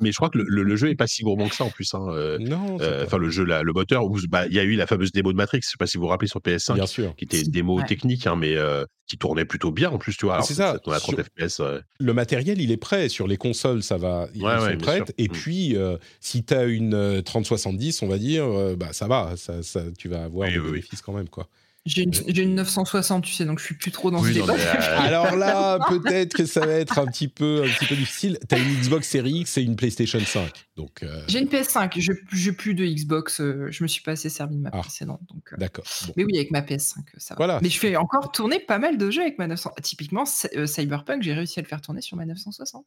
Mais, 0.00 0.10
je 0.10 0.16
crois 0.16 0.30
que 0.30 0.38
le, 0.38 0.76
jeu 0.76 0.90
est 0.90 0.96
pas 0.96 1.06
si 1.06 1.22
gourmand 1.22 1.48
que 1.48 1.54
ça 1.54 1.64
en 1.64 1.70
plus. 1.70 1.92
Hein, 1.94 2.06
euh, 2.10 2.38
non. 2.38 2.78
Euh, 2.80 3.04
enfin, 3.04 3.18
le 3.18 3.30
jeu, 3.30 3.44
le 3.44 3.72
moteur, 3.72 4.04
bah, 4.28 4.46
il 4.46 4.54
y 4.54 4.58
a 4.58 4.62
eu 4.62 4.74
la 4.74 4.86
fameuse 4.86 5.12
démo 5.12 5.32
de 5.32 5.36
Matrix. 5.36 5.60
Je 5.62 5.70
sais 5.70 5.76
pas 5.78 5.86
si 5.86 5.96
vous 5.96 6.04
vous 6.04 6.08
rappelez 6.08 6.28
sur 6.28 6.40
PS5, 6.40 6.74
Bien 6.74 6.86
sûr. 6.86 7.14
qui 7.16 7.24
était 7.24 7.40
une 7.40 7.50
démo 7.50 7.80
technique, 7.82 8.26
hein, 8.26 8.36
mais 8.36 8.56
euh, 8.56 8.84
qui 9.06 9.18
tournait 9.18 9.44
plutôt 9.44 9.70
bien 9.70 9.90
en 9.90 9.98
plus. 9.98 10.16
Tu 10.16 10.26
vois, 10.26 10.42
c'est 10.42 10.54
ça. 10.54 10.78
FPS, 10.84 11.62
le 11.98 12.12
matériel, 12.12 12.60
il 12.60 12.70
est 12.70 12.76
prêt 12.76 13.08
sur 13.08 13.26
les 13.26 13.36
consoles, 13.36 13.82
ça 13.82 13.96
va. 13.96 14.28
Ils 14.34 14.42
sont 14.42 14.78
prêts. 14.78 15.02
Et 15.18 15.28
mm. 15.28 15.32
puis, 15.32 15.76
si 16.20 16.44
tu 16.44 16.54
as 16.54 16.64
une 16.64 17.22
3070, 17.22 18.02
on 18.02 18.08
va 18.08 18.18
dire, 18.18 18.46
bah 18.76 18.92
ça 18.92 19.06
va, 19.06 19.34
ça, 19.36 19.62
ça, 19.62 19.82
tu 19.96 20.08
vas 20.08 20.24
avoir 20.24 20.48
des 20.48 20.58
bénéfices 20.58 21.02
quand 21.02 21.12
même, 21.12 21.28
quoi. 21.28 21.48
J'ai 21.86 22.02
une, 22.02 22.54
960, 22.56 23.24
tu 23.24 23.32
sais, 23.32 23.44
donc 23.44 23.60
je 23.60 23.64
suis 23.64 23.76
plus 23.76 23.92
trop 23.92 24.10
dans 24.10 24.22
ce 24.22 24.30
débat. 24.30 24.54
Euh, 24.54 24.98
Alors 24.98 25.36
là, 25.36 25.78
peut-être 25.88 26.34
que 26.34 26.44
ça 26.44 26.66
va 26.66 26.72
être 26.72 26.98
un 26.98 27.06
petit 27.06 27.28
peu, 27.28 27.62
un 27.64 27.68
petit 27.68 27.86
peu 27.86 27.94
difficile. 27.94 28.38
T'as 28.48 28.58
une 28.58 28.74
Xbox 28.80 29.08
Series 29.08 29.40
X 29.40 29.58
et 29.58 29.62
une 29.62 29.76
PlayStation 29.76 30.18
5, 30.18 30.50
donc. 30.76 31.04
Euh, 31.04 31.22
J'ai 31.28 31.38
une 31.38 31.46
PS5. 31.46 31.92
Je 31.96 32.12
n'ai 32.50 32.52
plus 32.56 32.74
de 32.74 32.84
Xbox. 32.84 33.40
Euh, 33.40 33.68
je 33.70 33.84
me 33.84 33.88
suis 33.88 34.02
pas 34.02 34.12
assez 34.12 34.28
servi 34.28 34.56
de 34.56 34.62
ma 34.62 34.70
ah, 34.72 34.80
précédente, 34.80 35.20
donc. 35.28 35.56
D'accord. 35.58 35.84
Mais 36.16 36.24
oui, 36.24 36.36
avec 36.36 36.50
ma 36.50 36.60
PS5, 36.60 36.96
ça 37.18 37.34
va. 37.34 37.36
Voilà. 37.36 37.60
Mais 37.62 37.70
je 37.70 37.78
fais 37.78 37.94
encore 37.94 38.32
tourner 38.32 38.58
pas 38.58 38.78
mal 38.78 38.98
de 38.98 39.08
jeux 39.10 39.22
avec 39.22 39.38
ma 39.38 39.46
960. 39.46 39.84
Typiquement, 39.84 40.24
Cyberpunk, 40.26 41.22
j'ai 41.22 41.34
réussi 41.34 41.60
à 41.60 41.62
le 41.62 41.68
faire 41.68 41.80
tourner 41.80 42.00
sur 42.00 42.16
ma 42.16 42.26
960. 42.26 42.84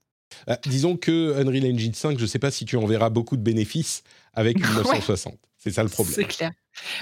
disons 0.65 0.97
que 0.97 1.39
Unreal 1.39 1.73
Engine 1.73 1.93
5, 1.93 2.19
je 2.19 2.25
sais 2.25 2.39
pas 2.39 2.51
si 2.51 2.65
tu 2.65 2.75
en 2.75 2.85
verras 2.85 3.09
beaucoup 3.09 3.37
de 3.37 3.43
bénéfices 3.43 4.03
avec 4.33 4.57
une 4.57 4.73
960. 4.75 5.37
C'est 5.57 5.71
ça 5.71 5.83
le 5.83 5.89
problème. 5.89 6.15
C'est 6.15 6.23
clair. 6.23 6.51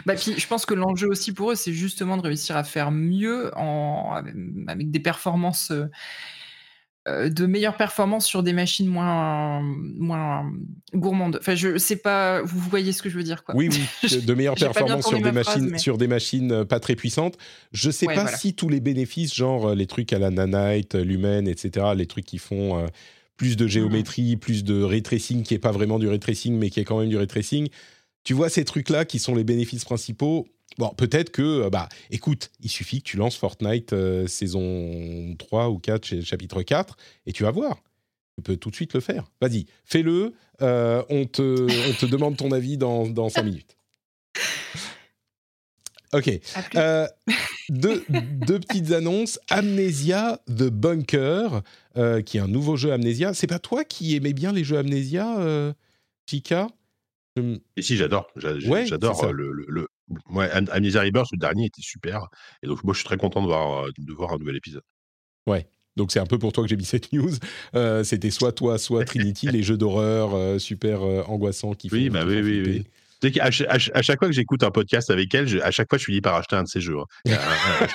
Bah, 0.05 0.15
puis, 0.15 0.35
je 0.37 0.47
pense 0.47 0.65
que 0.65 0.73
l'enjeu 0.73 1.07
aussi 1.07 1.33
pour 1.33 1.51
eux, 1.51 1.55
c'est 1.55 1.73
justement 1.73 2.17
de 2.17 2.21
réussir 2.21 2.55
à 2.55 2.63
faire 2.63 2.91
mieux 2.91 3.51
en, 3.55 4.21
avec 4.67 4.91
des 4.91 4.99
performances, 4.99 5.71
euh, 5.71 5.85
euh, 7.07 7.29
de 7.29 7.45
meilleures 7.45 7.77
performances 7.77 8.25
sur 8.25 8.43
des 8.43 8.53
machines 8.53 8.87
moins, 8.87 9.61
moins 9.61 10.51
gourmandes. 10.93 11.37
Enfin, 11.39 11.55
je 11.55 11.77
sais 11.77 11.95
pas, 11.95 12.41
vous 12.41 12.59
voyez 12.59 12.91
ce 12.91 13.01
que 13.01 13.09
je 13.09 13.17
veux 13.17 13.23
dire, 13.23 13.43
quoi. 13.43 13.55
Oui, 13.55 13.69
oui, 13.71 14.21
de 14.25 14.33
meilleures 14.33 14.55
performances 14.55 15.07
sur 15.07 15.21
des, 15.21 15.31
machines, 15.31 15.77
sur 15.77 15.97
des 15.97 16.07
machines 16.07 16.51
euh, 16.51 16.65
pas 16.65 16.79
très 16.79 16.95
puissantes. 16.95 17.37
Je 17.71 17.91
sais 17.91 18.07
pas 18.07 18.27
si 18.27 18.53
tous 18.53 18.69
les 18.69 18.79
bénéfices, 18.79 19.33
genre 19.33 19.73
les 19.73 19.87
trucs 19.87 20.13
à 20.13 20.19
la 20.19 20.31
nanite, 20.31 20.95
lumen, 20.95 21.47
etc., 21.47 21.87
les 21.95 22.07
trucs 22.07 22.25
qui 22.25 22.37
font 22.37 22.87
plus 23.37 23.55
de 23.55 23.67
géométrie, 23.67 24.35
plus 24.35 24.63
de 24.63 24.81
ray 24.81 25.03
tracing, 25.03 25.43
qui 25.43 25.53
est 25.53 25.59
pas 25.59 25.71
vraiment 25.71 25.99
du 25.99 26.07
ray 26.07 26.19
tracing, 26.19 26.57
mais 26.57 26.69
qui 26.69 26.79
est 26.79 26.83
quand 26.83 26.99
même 26.99 27.09
du 27.09 27.17
ray 27.17 27.27
tracing 27.27 27.69
tu 28.27 28.33
vois 28.33 28.49
ces 28.49 28.65
trucs-là 28.65 29.05
qui 29.05 29.19
sont 29.19 29.35
les 29.35 29.45
bénéfices 29.45 29.85
principaux. 29.85 30.49
Bon, 30.77 30.89
peut-être 30.89 31.31
que, 31.31 31.41
euh, 31.41 31.69
bah, 31.69 31.87
écoute, 32.11 32.51
il 32.59 32.69
suffit 32.69 33.01
que 33.01 33.07
tu 33.07 33.15
lances 33.15 33.37
Fortnite 33.37 33.93
euh, 33.93 34.27
saison 34.27 35.33
3 35.39 35.69
ou 35.69 35.79
4, 35.79 36.23
chapitre 36.23 36.61
4, 36.61 36.97
et 37.25 37.31
tu 37.31 37.43
vas 37.43 37.51
voir. 37.51 37.81
Tu 38.35 38.43
peux 38.43 38.57
tout 38.57 38.69
de 38.69 38.75
suite 38.75 38.93
le 38.93 38.99
faire. 38.99 39.31
Vas-y, 39.39 39.65
fais-le. 39.85 40.33
Euh, 40.61 41.03
on, 41.07 41.23
te, 41.23 41.41
on 41.41 41.93
te 41.93 42.05
demande 42.05 42.35
ton 42.35 42.51
avis 42.51 42.77
dans, 42.77 43.07
dans 43.07 43.29
5 43.29 43.43
minutes. 43.43 43.77
Ok. 46.11 46.29
deux, 47.69 48.03
deux, 48.09 48.59
petites 48.59 48.91
annonces. 48.91 49.39
Amnesia 49.49 50.41
The 50.47 50.69
Bunker, 50.69 51.61
qui 52.25 52.37
est 52.37 52.41
un 52.41 52.49
nouveau 52.49 52.75
jeu 52.75 52.91
Amnesia. 52.91 53.33
C'est 53.33 53.47
pas 53.47 53.59
toi 53.59 53.85
qui 53.85 54.17
aimais 54.17 54.33
bien 54.33 54.51
les 54.51 54.65
jeux 54.65 54.77
Amnesia, 54.77 55.73
Chica? 56.29 56.67
Et 57.75 57.81
si, 57.81 57.97
j'adore. 57.97 58.27
J'adore 58.35 59.31
le, 59.31 59.51
le, 59.51 59.65
le, 59.67 59.87
Ouais, 60.29 60.49
Amnesia 60.49 61.01
Rebirth, 61.01 61.27
le 61.31 61.37
dernier 61.37 61.65
était 61.65 61.81
super. 61.81 62.27
Et 62.63 62.67
donc, 62.67 62.83
moi, 62.83 62.93
je 62.93 62.99
suis 62.99 63.05
très 63.05 63.17
content 63.17 63.41
de 63.41 63.47
voir, 63.47 63.87
de 63.97 64.13
voir 64.13 64.33
un 64.33 64.37
nouvel 64.37 64.55
épisode. 64.55 64.83
Ouais. 65.45 65.67
Donc, 65.97 66.11
c'est 66.11 66.19
un 66.19 66.25
peu 66.25 66.37
pour 66.37 66.53
toi 66.53 66.63
que 66.63 66.69
j'ai 66.69 66.77
mis 66.77 66.85
cette 66.85 67.11
news. 67.11 67.31
Euh, 67.75 68.03
c'était 68.03 68.29
soit 68.29 68.51
toi, 68.51 68.77
soit 68.77 69.03
Trinity, 69.03 69.47
les 69.51 69.63
jeux 69.63 69.77
d'horreur 69.77 70.35
euh, 70.35 70.59
super 70.59 71.01
euh, 71.01 71.23
angoissants 71.23 71.73
qui 71.73 71.89
Oui, 71.91 72.09
bah 72.09 72.23
oui, 72.25 72.41
oui, 72.41 72.63
oui. 72.65 72.85
À, 73.39 73.47
à, 73.47 73.49
chaque 73.49 74.19
fois 74.19 74.27
que 74.27 74.31
j'écoute 74.31 74.61
un 74.61 74.69
podcast 74.69 75.09
avec 75.09 75.33
elle, 75.33 75.59
à 75.63 75.71
chaque 75.71 75.89
fois, 75.89 75.97
je 75.97 76.03
suis 76.03 76.13
dit 76.13 76.21
par 76.21 76.35
acheter 76.35 76.55
un 76.55 76.63
de 76.63 76.67
ces 76.67 76.79
jeux. 76.79 76.97
Hein. 76.99 77.31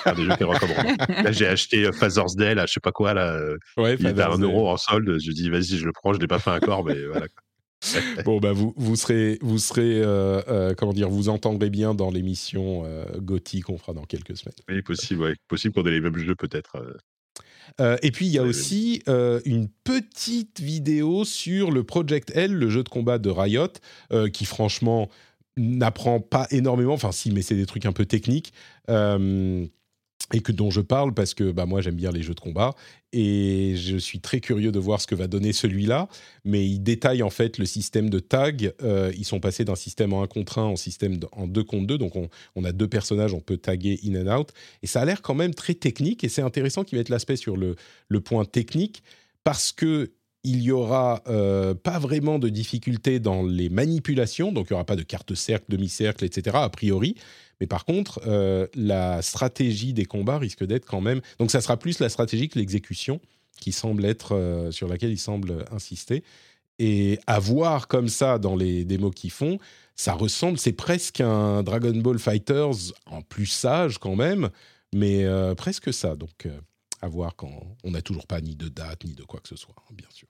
Un, 0.05 0.15
des 0.15 0.25
jeux 0.25 0.35
qu'elle 0.37 0.49
recommande. 0.49 0.99
Là, 1.09 1.31
j'ai 1.31 1.47
acheté 1.47 1.89
Father's 1.93 2.35
Day, 2.35 2.57
là, 2.57 2.67
je 2.67 2.73
sais 2.73 2.81
pas 2.81 2.91
quoi, 2.91 3.15
là. 3.15 3.41
Ouais, 3.77 3.95
il 4.01 4.07
était 4.09 4.21
à 4.21 4.33
un 4.33 4.39
euro 4.39 4.69
en 4.69 4.77
solde. 4.77 5.21
Je 5.21 5.31
dis, 5.31 5.49
vas-y, 5.49 5.79
je 5.79 5.87
le 5.87 5.93
prends. 5.93 6.13
Je 6.13 6.19
l'ai 6.19 6.27
pas 6.27 6.41
fait 6.41 6.51
encore, 6.51 6.85
mais 6.85 7.07
voilà. 7.07 7.29
bon, 8.25 8.39
bah, 8.39 8.53
vous, 8.53 8.73
vous 8.77 8.97
serez, 8.97 9.39
vous 9.41 9.59
serez 9.59 10.01
euh, 10.03 10.43
euh, 10.49 10.75
comment 10.77 10.93
dire, 10.93 11.09
vous 11.09 11.29
entendrez 11.29 11.71
bien 11.71 11.95
dans 11.95 12.11
l'émission 12.11 12.85
euh, 12.85 13.05
gothique 13.19 13.65
qu'on 13.65 13.79
fera 13.79 13.93
dans 13.93 14.05
quelques 14.05 14.37
semaines. 14.37 14.55
Oui, 14.69 14.83
possible, 14.83 15.23
ouais. 15.23 15.35
possible 15.49 15.75
qu'on 15.75 15.87
ait 15.87 15.91
les 15.91 16.01
mêmes 16.01 16.17
jeux 16.17 16.35
peut-être. 16.35 16.77
et 18.03 18.11
puis 18.11 18.27
il 18.27 18.33
y 18.33 18.39
a 18.39 18.43
aussi 18.43 19.03
une 19.07 19.69
petite 19.85 20.61
vidéo 20.61 21.25
sur 21.25 21.71
le 21.71 21.85
Project 21.85 22.33
L, 22.35 22.53
le 22.53 22.71
jeu 22.71 22.83
de 22.83 22.89
combat 22.89 23.19
de 23.19 23.31
Riot, 23.31 23.73
qui 24.33 24.45
franchement 24.45 25.09
n'apprend 25.57 26.21
pas 26.21 26.47
énormément, 26.51 26.95
enfin 26.95 27.13
si, 27.13 27.31
mais 27.31 27.43
c'est 27.43 27.55
des 27.55 27.67
trucs 27.67 27.87
un 27.87 27.93
peu 27.93 28.07
techniques 28.07 28.53
et 30.33 30.41
que 30.41 30.53
dont 30.53 30.71
je 30.71 30.81
parle 30.81 31.13
parce 31.15 31.35
que 31.35 31.51
bah, 31.53 31.67
moi 31.67 31.81
j'aime 31.81 31.95
bien 31.95 32.11
les 32.11 32.23
jeux 32.23 32.35
de 32.35 32.41
combat 32.41 32.75
et 33.13 33.75
je 33.77 33.99
suis 33.99 34.21
très 34.21 34.41
curieux 34.41 34.73
de 34.73 34.79
voir 34.79 35.01
ce 35.01 35.07
que 35.07 35.15
va 35.15 35.27
donner 35.27 35.53
celui-là. 35.53 36.09
Mais 36.45 36.67
il 36.67 36.81
détaille 36.81 37.23
en 37.23 37.31
fait 37.31 37.59
le 37.59 37.67
système 37.67 38.09
de 38.09 38.19
tag. 38.19 38.73
Euh, 38.83 39.13
ils 39.17 39.27
sont 39.27 39.41
passés 39.41 39.65
d'un 39.65 39.75
système 39.75 40.13
en 40.13 40.23
1 40.23 40.27
contre 40.27 40.59
1 40.59 40.63
en 40.63 40.77
système 40.77 41.19
en 41.33 41.47
2 41.47 41.65
contre 41.65 41.87
2. 41.87 41.99
Donc 41.99 42.15
on, 42.17 42.65
a 42.65 42.73
deux 42.73 42.89
personnages, 42.89 43.35
on 43.35 43.41
peut 43.41 43.59
taguer 43.59 44.01
in 44.05 44.27
and 44.27 44.39
out. 44.39 44.49
Et 44.83 44.87
ça 44.87 45.03
a 45.03 45.05
l'air 45.05 45.21
quand 45.21 45.35
même 45.35 45.55
très 45.55 45.75
technique 45.75 46.25
et 46.25 46.29
c'est 46.29 46.43
intéressant 46.43 46.85
qu'ils 46.85 46.99
mettent 46.99 47.11
l'aspect 47.11 47.37
sur 47.37 47.57
le, 47.57 47.77
point 48.25 48.45
technique 48.45 49.03
parce 49.43 49.73
que 49.73 50.13
il 50.45 50.63
y 50.63 50.73
aura 50.73 51.23
euh, 51.29 51.75
pas 51.75 51.99
vraiment 51.99 52.39
de 52.39 52.49
difficultés 52.49 53.21
dans 53.21 53.45
les 53.45 53.69
manipulations, 53.69 54.51
donc 54.51 54.67
il 54.69 54.73
n'y 54.73 54.75
aura 54.75 54.85
pas 54.85 54.97
de 54.97 55.03
carte 55.03 55.35
cercle, 55.35 55.67
demi-cercle, 55.69 56.25
etc. 56.25 56.57
a 56.61 56.69
priori, 56.69 57.17
mais 57.63 57.69
par 57.69 57.85
contre, 57.85 58.21
euh, 58.27 58.67
la 58.75 59.23
stratégie 59.23 59.93
des 59.93 60.05
combats 60.05 60.39
risque 60.39 60.65
d'être 60.65 60.85
quand 60.85 61.01
même. 61.01 61.21
Donc, 61.39 61.53
ça 61.53 61.61
sera 61.61 61.77
plus 61.77 62.01
la 62.01 62.09
stratégie 62.09 62.49
que 62.49 62.59
l'exécution 62.59 63.21
qui 63.61 63.71
semble 63.71 64.05
être 64.05 64.35
euh, 64.35 64.73
sur 64.73 64.89
laquelle 64.89 65.13
il 65.13 65.19
semble 65.19 65.65
insister. 65.71 66.25
Et 66.81 67.21
à 67.29 67.39
voir 67.39 67.87
comme 67.87 68.09
ça 68.09 68.41
dans 68.41 68.57
les 68.57 68.85
démos 68.85 69.15
qu'ils 69.15 69.31
font, 69.31 69.61
ça 69.95 70.13
ressemble, 70.13 70.59
c'est 70.59 70.73
presque 70.73 71.21
un 71.21 71.63
Dragon 71.63 71.93
Ball 71.95 72.19
Fighters 72.19 72.93
en 73.07 73.23
plus 73.23 73.47
sage 73.47 73.99
quand 73.99 74.17
même, 74.17 74.51
mais 74.93 75.23
euh, 75.23 75.55
presque 75.55 75.95
ça. 75.95 76.17
Donc, 76.17 76.49
à 77.01 77.07
voir 77.07 77.37
quand 77.37 77.77
on 77.85 77.93
n'a 77.93 78.03
toujours 78.03 78.27
pas 78.27 78.41
ni 78.41 78.57
de 78.57 78.67
date 78.67 79.05
ni 79.05 79.15
de 79.15 79.23
quoi 79.23 79.39
que 79.39 79.49
ce 79.49 79.55
soit, 79.55 79.77
hein, 79.79 79.95
bien 79.97 80.09
sûr. 80.11 80.27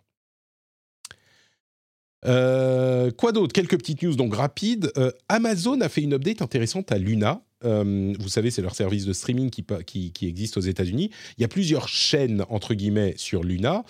Euh, 2.25 3.11
quoi 3.11 3.33
d'autre? 3.33 3.53
Quelques 3.53 3.77
petites 3.79 4.03
news 4.03 4.15
donc 4.15 4.35
rapides. 4.35 4.91
Euh, 4.97 5.11
Amazon 5.29 5.81
a 5.81 5.89
fait 5.89 6.03
une 6.03 6.15
update 6.15 6.43
intéressante 6.43 6.93
à 6.93 6.99
Luna. 6.99 7.43
Euh, 7.65 8.15
vous 8.19 8.29
savez, 8.29 8.51
c'est 8.51 8.63
leur 8.63 8.75
service 8.75 9.05
de 9.05 9.13
streaming 9.13 9.51
qui, 9.51 9.65
qui, 10.13 10.27
existe 10.27 10.57
aux 10.57 10.61
États-Unis. 10.61 11.11
Il 11.39 11.43
y 11.43 11.45
a 11.45 11.49
plusieurs 11.49 11.89
chaînes, 11.89 12.45
entre 12.49 12.75
guillemets, 12.75 13.15
sur 13.17 13.45
Luna. 13.45 13.85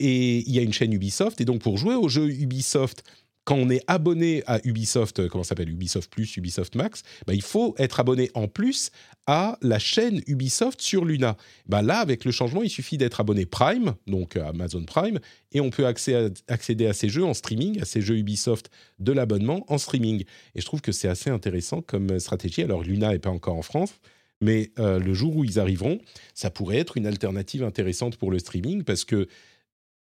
Et 0.00 0.38
il 0.38 0.52
y 0.52 0.58
a 0.58 0.62
une 0.62 0.72
chaîne 0.72 0.92
Ubisoft. 0.92 1.40
Et 1.40 1.44
donc, 1.44 1.60
pour 1.60 1.78
jouer 1.78 1.94
au 1.94 2.08
jeu 2.08 2.28
Ubisoft 2.28 3.04
quand 3.44 3.56
on 3.56 3.68
est 3.68 3.82
abonné 3.86 4.42
à 4.46 4.58
Ubisoft, 4.64 5.20
euh, 5.20 5.28
comment 5.28 5.44
s'appelle 5.44 5.68
Ubisoft 5.68 6.10
Plus, 6.10 6.36
Ubisoft 6.36 6.74
Max, 6.74 7.02
bah, 7.26 7.34
il 7.34 7.42
faut 7.42 7.74
être 7.78 8.00
abonné 8.00 8.30
en 8.34 8.48
plus 8.48 8.90
à 9.26 9.58
la 9.62 9.78
chaîne 9.78 10.22
Ubisoft 10.26 10.80
sur 10.80 11.04
Luna. 11.04 11.36
Bah, 11.66 11.82
là, 11.82 11.98
avec 11.98 12.24
le 12.24 12.30
changement, 12.30 12.62
il 12.62 12.70
suffit 12.70 12.98
d'être 12.98 13.20
abonné 13.20 13.46
Prime, 13.46 13.94
donc 14.06 14.36
euh, 14.36 14.48
Amazon 14.48 14.84
Prime, 14.84 15.20
et 15.52 15.60
on 15.60 15.70
peut 15.70 15.86
accéder 15.86 16.86
à 16.86 16.92
ces 16.94 17.08
jeux 17.08 17.24
en 17.24 17.34
streaming, 17.34 17.80
à 17.80 17.84
ces 17.84 18.00
jeux 18.00 18.16
Ubisoft 18.16 18.70
de 18.98 19.12
l'abonnement 19.12 19.64
en 19.68 19.78
streaming. 19.78 20.24
Et 20.54 20.60
je 20.60 20.66
trouve 20.66 20.80
que 20.80 20.92
c'est 20.92 21.08
assez 21.08 21.30
intéressant 21.30 21.82
comme 21.82 22.10
euh, 22.12 22.18
stratégie. 22.18 22.62
Alors 22.62 22.82
Luna 22.82 23.10
n'est 23.10 23.18
pas 23.18 23.30
encore 23.30 23.56
en 23.56 23.62
France, 23.62 23.94
mais 24.40 24.72
le 24.76 25.14
jour 25.14 25.36
où 25.36 25.44
ils 25.44 25.58
arriveront, 25.58 26.00
ça 26.34 26.50
pourrait 26.50 26.76
être 26.76 26.98
une 26.98 27.06
alternative 27.06 27.62
intéressante 27.62 28.16
pour 28.16 28.30
le 28.30 28.38
streaming 28.38 28.82
parce 28.82 29.04
que 29.04 29.26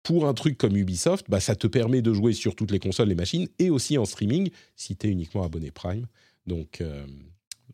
pour 0.03 0.27
un 0.27 0.35
truc 0.35 0.57
comme 0.57 0.77
Ubisoft, 0.77 1.27
bah, 1.29 1.41
ça 1.41 1.55
te 1.55 1.67
permet 1.67 2.03
de 2.03 2.13
jouer 2.13 2.33
sur 2.33 2.55
toutes 2.55 2.71
les 2.71 2.79
consoles, 2.79 3.09
les 3.09 3.15
machines, 3.15 3.49
et 3.59 3.71
aussi 3.71 3.99
en 3.99 4.05
streaming, 4.05 4.51
si 4.77 4.97
tu 4.97 5.09
es 5.09 5.11
uniquement 5.11 5.43
abonné 5.43 5.71
Prime. 5.71 6.07
Donc, 6.47 6.81
euh, 6.81 7.05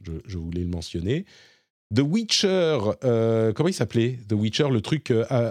je, 0.02 0.38
voulais 0.38 0.62
le 0.62 0.68
mentionner. 0.68 1.24
The 1.94 2.00
Witcher, 2.00 2.78
euh, 3.04 3.52
comment 3.52 3.68
il 3.68 3.74
s'appelait? 3.74 4.18
The 4.28 4.32
Witcher, 4.32 4.68
le 4.70 4.80
truc, 4.80 5.10
euh, 5.10 5.50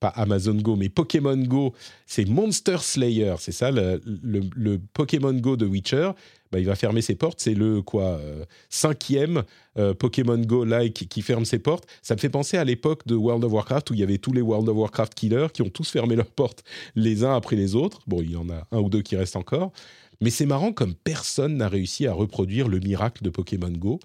pas 0.00 0.08
Amazon 0.08 0.54
Go, 0.54 0.76
mais 0.76 0.88
Pokémon 0.88 1.36
Go, 1.36 1.72
c'est 2.06 2.26
Monster 2.26 2.78
Slayer, 2.80 3.36
c'est 3.38 3.52
ça, 3.52 3.70
le, 3.70 4.00
le, 4.04 4.78
Pokémon 4.92 5.32
Go 5.32 5.56
de 5.56 5.66
Witcher. 5.66 6.10
Bah, 6.52 6.58
il 6.58 6.66
va 6.66 6.74
fermer 6.74 7.02
ses 7.02 7.14
portes. 7.14 7.40
C'est 7.40 7.54
le 7.54 7.82
quoi 7.82 8.18
euh, 8.18 8.44
cinquième 8.68 9.42
euh, 9.78 9.94
Pokémon 9.94 10.38
Go 10.38 10.64
like 10.64 11.08
qui 11.08 11.22
ferme 11.22 11.44
ses 11.44 11.58
portes. 11.58 11.86
Ça 12.02 12.14
me 12.14 12.20
fait 12.20 12.28
penser 12.28 12.56
à 12.56 12.64
l'époque 12.64 13.06
de 13.06 13.14
World 13.14 13.44
of 13.44 13.52
Warcraft 13.52 13.90
où 13.90 13.94
il 13.94 14.00
y 14.00 14.02
avait 14.02 14.18
tous 14.18 14.32
les 14.32 14.40
World 14.40 14.68
of 14.68 14.76
Warcraft 14.76 15.14
killers 15.14 15.48
qui 15.52 15.62
ont 15.62 15.68
tous 15.68 15.90
fermé 15.90 16.16
leurs 16.16 16.30
portes 16.30 16.64
les 16.94 17.24
uns 17.24 17.34
après 17.34 17.56
les 17.56 17.74
autres. 17.74 18.00
Bon, 18.06 18.22
il 18.22 18.32
y 18.32 18.36
en 18.36 18.48
a 18.50 18.66
un 18.70 18.78
ou 18.78 18.88
deux 18.88 19.02
qui 19.02 19.16
restent 19.16 19.36
encore. 19.36 19.72
Mais 20.20 20.30
c'est 20.30 20.46
marrant 20.46 20.72
comme 20.72 20.94
personne 20.94 21.56
n'a 21.56 21.68
réussi 21.68 22.06
à 22.06 22.12
reproduire 22.12 22.68
le 22.68 22.80
miracle 22.80 23.22
de 23.22 23.30
Pokémon 23.30 23.70
Go. 23.70 24.00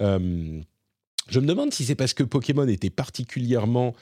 Euh, 0.00 0.60
je 1.28 1.40
me 1.40 1.46
demande 1.46 1.72
si 1.72 1.84
c'est 1.84 1.94
parce 1.94 2.14
que 2.14 2.22
Pokémon 2.22 2.66
était 2.66 2.90
particulièrement 2.90 3.94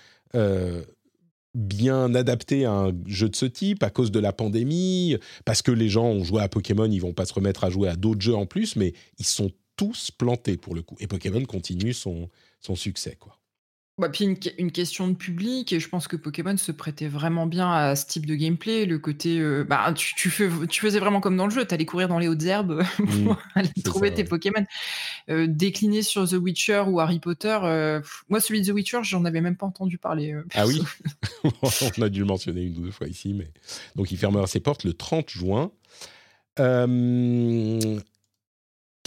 bien 1.58 2.14
adapté 2.14 2.64
à 2.64 2.72
un 2.72 2.92
jeu 3.06 3.28
de 3.28 3.36
ce 3.36 3.46
type 3.46 3.82
à 3.82 3.90
cause 3.90 4.10
de 4.10 4.20
la 4.20 4.32
pandémie, 4.32 5.16
parce 5.44 5.60
que 5.60 5.72
les 5.72 5.88
gens 5.88 6.06
ont 6.06 6.24
joué 6.24 6.40
à 6.40 6.48
Pokémon, 6.48 6.86
ils 6.90 7.00
vont 7.00 7.12
pas 7.12 7.26
se 7.26 7.34
remettre 7.34 7.64
à 7.64 7.70
jouer 7.70 7.88
à 7.88 7.96
d'autres 7.96 8.22
jeux 8.22 8.36
en 8.36 8.46
plus, 8.46 8.76
mais 8.76 8.94
ils 9.18 9.26
sont 9.26 9.50
tous 9.76 10.10
plantés 10.10 10.56
pour 10.56 10.74
le 10.74 10.82
coup. 10.82 10.96
Et 11.00 11.06
Pokémon 11.06 11.44
continue 11.44 11.92
son, 11.92 12.28
son 12.60 12.76
succès, 12.76 13.16
quoi. 13.18 13.38
Bah, 13.98 14.08
puis 14.08 14.38
une, 14.58 14.70
question 14.70 15.08
de 15.08 15.14
public, 15.14 15.72
et 15.72 15.80
je 15.80 15.88
pense 15.88 16.06
que 16.06 16.14
Pokémon 16.14 16.56
se 16.56 16.70
prêtait 16.70 17.08
vraiment 17.08 17.46
bien 17.46 17.72
à 17.72 17.96
ce 17.96 18.06
type 18.06 18.26
de 18.26 18.36
gameplay. 18.36 18.86
Le 18.86 19.00
côté, 19.00 19.40
euh, 19.40 19.64
bah, 19.64 19.92
tu, 19.92 20.14
tu, 20.14 20.30
fais, 20.30 20.48
tu, 20.68 20.80
faisais 20.80 21.00
vraiment 21.00 21.20
comme 21.20 21.36
dans 21.36 21.46
le 21.46 21.50
jeu, 21.50 21.66
tu 21.66 21.74
allais 21.74 21.84
courir 21.84 22.06
dans 22.06 22.20
les 22.20 22.28
hautes 22.28 22.44
herbes 22.44 22.84
mmh, 23.00 23.24
pour 23.24 23.38
aller 23.56 23.70
trouver 23.82 24.14
tes 24.14 24.22
Pokémon. 24.22 24.64
Euh, 25.30 25.48
décliné 25.48 26.02
sur 26.02 26.28
The 26.28 26.34
Witcher 26.34 26.84
ou 26.86 27.00
Harry 27.00 27.18
Potter, 27.18 27.58
euh, 27.64 28.00
moi 28.28 28.40
celui 28.40 28.62
de 28.62 28.70
The 28.70 28.74
Witcher, 28.74 29.00
j'en 29.02 29.24
avais 29.24 29.40
même 29.40 29.56
pas 29.56 29.66
entendu 29.66 29.98
parler. 29.98 30.32
ah 30.54 30.64
oui? 30.64 30.80
On 31.98 32.02
a 32.02 32.08
dû 32.08 32.20
le 32.20 32.26
mentionner 32.26 32.62
une 32.62 32.76
ou 32.78 32.82
deux 32.82 32.92
fois 32.92 33.08
ici, 33.08 33.34
mais 33.34 33.50
donc 33.96 34.12
il 34.12 34.16
fermera 34.18 34.46
ses 34.46 34.60
portes 34.60 34.84
le 34.84 34.92
30 34.92 35.28
juin. 35.28 35.72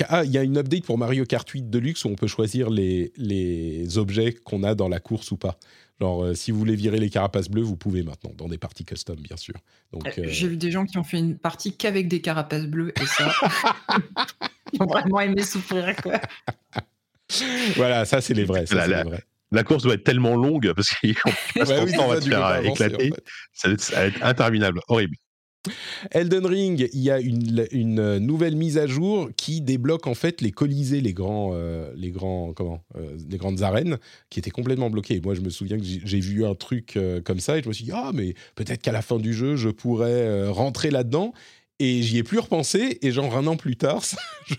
Ah, 0.09 0.23
il 0.23 0.31
y 0.31 0.37
a 0.37 0.43
une 0.43 0.57
update 0.57 0.85
pour 0.85 0.97
Mario 0.97 1.25
Kart 1.25 1.47
8 1.47 1.69
Deluxe 1.69 2.05
où 2.05 2.09
on 2.09 2.15
peut 2.15 2.27
choisir 2.27 2.69
les, 2.69 3.11
les 3.17 3.97
objets 3.97 4.33
qu'on 4.33 4.63
a 4.63 4.75
dans 4.75 4.87
la 4.87 4.99
course 4.99 5.31
ou 5.31 5.37
pas. 5.37 5.57
Genre, 6.01 6.23
euh, 6.23 6.33
si 6.33 6.49
vous 6.49 6.57
voulez 6.57 6.75
virer 6.75 6.97
les 6.97 7.11
carapaces 7.11 7.47
bleues, 7.47 7.61
vous 7.61 7.75
pouvez 7.75 8.01
maintenant, 8.01 8.31
dans 8.35 8.47
des 8.47 8.57
parties 8.57 8.85
custom, 8.85 9.17
bien 9.17 9.37
sûr. 9.37 9.53
Donc, 9.93 10.07
euh, 10.07 10.11
euh, 10.17 10.27
J'ai 10.27 10.47
vu 10.47 10.57
des 10.57 10.71
gens 10.71 10.85
qui 10.85 10.97
ont 10.97 11.03
fait 11.03 11.19
une 11.19 11.37
partie 11.37 11.77
qu'avec 11.77 12.07
des 12.07 12.21
carapaces 12.21 12.65
bleues, 12.65 12.91
et 12.99 13.05
ça, 13.05 13.31
ils 14.73 14.81
ont 14.81 14.87
vraiment 14.87 15.19
aimé 15.19 15.43
souffrir. 15.43 15.95
Quoi. 15.97 16.19
voilà, 17.75 18.05
ça, 18.05 18.19
c'est 18.19 18.33
les 18.33 18.45
vrais. 18.45 18.65
Ça, 18.65 18.87
la, 18.87 19.03
la, 19.51 19.63
course 19.63 19.83
doit 19.83 19.93
être 19.93 20.03
tellement 20.03 20.35
longue, 20.35 20.73
parce 20.73 20.89
qu'on 20.89 21.09
passe 21.59 21.69
ouais, 21.69 21.83
oui, 21.83 21.93
temps 21.93 22.09
à 22.09 22.19
te 22.19 22.27
faire 22.27 22.65
éclater. 22.65 23.13
ça 23.53 23.69
va 23.69 24.05
être 24.05 24.23
interminable, 24.23 24.81
horrible. 24.87 25.15
Elden 26.09 26.45
Ring, 26.45 26.89
il 26.91 27.01
y 27.01 27.11
a 27.11 27.19
une, 27.19 28.17
nouvelle 28.17 28.55
mise 28.55 28.77
à 28.77 28.87
jour 28.87 29.29
qui 29.35 29.61
débloque 29.61 30.07
en 30.07 30.15
fait 30.15 30.41
les 30.41 30.51
colisées, 30.51 31.01
les 31.01 31.13
grands, 31.13 31.51
euh, 31.53 31.91
les 31.95 32.09
grands, 32.09 32.53
comment, 32.53 32.83
euh, 32.95 33.17
les 33.29 33.37
grandes 33.37 33.61
arènes 33.61 33.97
qui 34.29 34.39
étaient 34.39 34.49
complètement 34.49 34.89
bloquées. 34.89 35.21
Moi, 35.23 35.35
je 35.35 35.41
me 35.41 35.49
souviens 35.49 35.77
que 35.77 35.83
j'ai 35.83 36.19
vu 36.19 36.45
un 36.45 36.55
truc 36.55 36.97
euh, 36.97 37.21
comme 37.21 37.39
ça 37.39 37.57
et 37.57 37.63
je 37.63 37.67
me 37.67 37.73
suis 37.73 37.85
dit 37.85 37.91
ah 37.93 38.11
mais 38.13 38.33
peut-être 38.55 38.81
qu'à 38.81 38.91
la 38.91 39.01
fin 39.01 39.17
du 39.17 39.33
jeu, 39.33 39.55
je 39.55 39.69
pourrais 39.69 40.47
rentrer 40.49 40.89
là-dedans. 40.89 41.33
Et 41.83 42.03
j'y 42.03 42.19
ai 42.19 42.23
plus 42.23 42.37
repensé, 42.37 42.99
et 43.01 43.11
genre 43.11 43.35
un 43.35 43.47
an 43.47 43.57
plus 43.57 43.75
tard, 43.75 44.03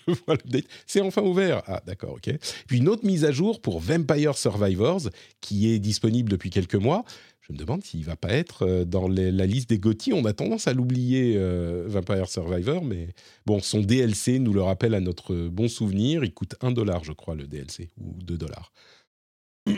c'est 0.89 1.01
enfin 1.01 1.23
ouvert. 1.23 1.63
Ah, 1.69 1.81
d'accord, 1.87 2.15
ok. 2.15 2.35
Puis 2.67 2.79
une 2.79 2.89
autre 2.89 3.07
mise 3.07 3.25
à 3.25 3.31
jour 3.31 3.61
pour 3.61 3.79
Vampire 3.79 4.37
Survivors, 4.37 5.03
qui 5.41 5.73
est 5.73 5.79
disponible 5.79 6.29
depuis 6.29 6.51
quelques 6.51 6.75
mois 6.75 7.05
me 7.53 7.57
demande 7.57 7.85
s'il 7.85 8.05
va 8.05 8.17
pas 8.17 8.31
être 8.31 8.63
euh, 8.63 8.85
dans 8.85 9.09
la 9.09 9.47
liste 9.47 9.69
des 9.69 9.79
GOTY. 9.79 10.13
On 10.13 10.25
a 10.25 10.33
tendance 10.33 10.67
à 10.67 10.75
l'oublier, 10.75 11.35
euh, 11.37 11.85
Vampire 11.87 12.29
Survivor, 12.29 12.85
mais 12.85 13.09
bon, 13.47 13.61
son 13.61 13.81
DLC 13.81 14.39
nous 14.39 14.53
le 14.53 14.63
rappelle 14.63 14.95
à 14.95 15.01
notre 15.01 15.49
bon 15.49 15.69
souvenir. 15.69 16.25
Il 16.25 16.35
coûte 16.35 16.57
1 16.61 16.73
dollar, 16.73 17.05
je 17.05 17.13
crois, 17.13 17.35
le 17.35 17.47
DLC, 17.47 17.91
ou 18.01 18.15
2 18.23 18.37
dollars. 18.37 18.73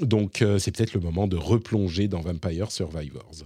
Donc, 0.00 0.42
euh, 0.42 0.58
c'est 0.58 0.70
peut-être 0.70 0.94
le 0.94 1.00
moment 1.00 1.26
de 1.26 1.36
replonger 1.36 2.08
dans 2.08 2.20
Vampire 2.20 2.70
Survivors. 2.70 3.44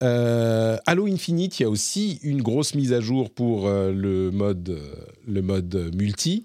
Halo 0.00 1.06
Infinite, 1.06 1.58
il 1.58 1.62
y 1.62 1.66
a 1.66 1.70
aussi 1.70 2.20
une 2.22 2.42
grosse 2.42 2.74
mise 2.74 2.92
à 2.92 3.00
jour 3.00 3.30
pour 3.30 3.66
le, 3.66 4.30
mode, 4.30 4.78
le 5.26 5.40
mode 5.40 5.90
multi, 5.96 6.44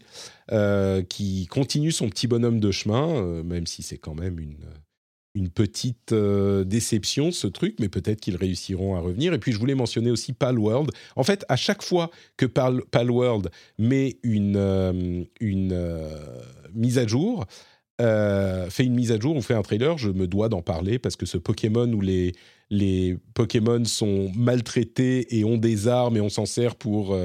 qui 1.10 1.48
continue 1.48 1.92
son 1.92 2.08
petit 2.08 2.28
bonhomme 2.28 2.62
de 2.62 2.72
chemin, 2.72 3.44
même 3.44 3.68
si 3.68 3.84
c'est 3.84 3.98
quand 3.98 4.16
même 4.16 4.40
une, 4.40 4.56
une 5.34 5.50
petite 5.50 6.12
euh, 6.12 6.64
déception 6.64 7.32
ce 7.32 7.48
truc, 7.48 7.76
mais 7.80 7.90
peut-être 7.90 8.20
qu'ils 8.20 8.36
réussiront 8.36 8.96
à 8.96 9.00
revenir. 9.00 9.34
Et 9.34 9.40
puis 9.40 9.52
je 9.52 9.60
voulais 9.60 9.76
mentionner 9.76 10.12
aussi 10.12 10.34
Palworld. 10.34 10.92
En 11.16 11.24
fait, 11.24 11.46
à 11.48 11.56
chaque 11.56 11.84
fois 11.84 12.12
que 12.38 12.46
Pal 12.46 12.82
Palworld 12.92 13.50
met 13.78 14.18
une, 14.24 14.58
euh, 14.58 15.24
euh, 15.42 16.42
mise 16.74 16.98
à 16.98 17.08
jour, 17.08 17.46
fait 18.00 18.84
une 18.84 18.96
mise 18.96 19.12
à 19.12 19.20
jour 19.20 19.36
ou 19.36 19.44
fait 19.44 19.54
un 19.54 19.62
trailer, 19.62 19.96
je 20.00 20.10
me 20.10 20.26
dois 20.26 20.50
d'en 20.50 20.64
parler 20.64 20.98
parce 20.98 21.16
que 21.16 21.28
ce 21.28 21.38
Pokémon 21.38 21.88
où 21.94 22.02
les, 22.02 22.34
les 22.72 23.16
Pokémon 23.36 23.86
sont 23.86 24.32
maltraités 24.36 25.38
et 25.38 25.44
ont 25.46 25.58
des 25.58 25.88
armes 25.88 26.18
et 26.18 26.22
on 26.22 26.30
s'en 26.30 26.48
sert 26.48 26.76
pour, 26.76 27.16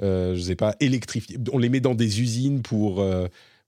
je 0.00 0.40
sais 0.40 0.54
pas, 0.54 0.76
électrifier. 0.78 1.38
On 1.52 1.58
les 1.58 1.68
met 1.68 1.80
dans 1.80 1.96
des 1.96 2.20
usines 2.20 2.62
pour 2.62 3.04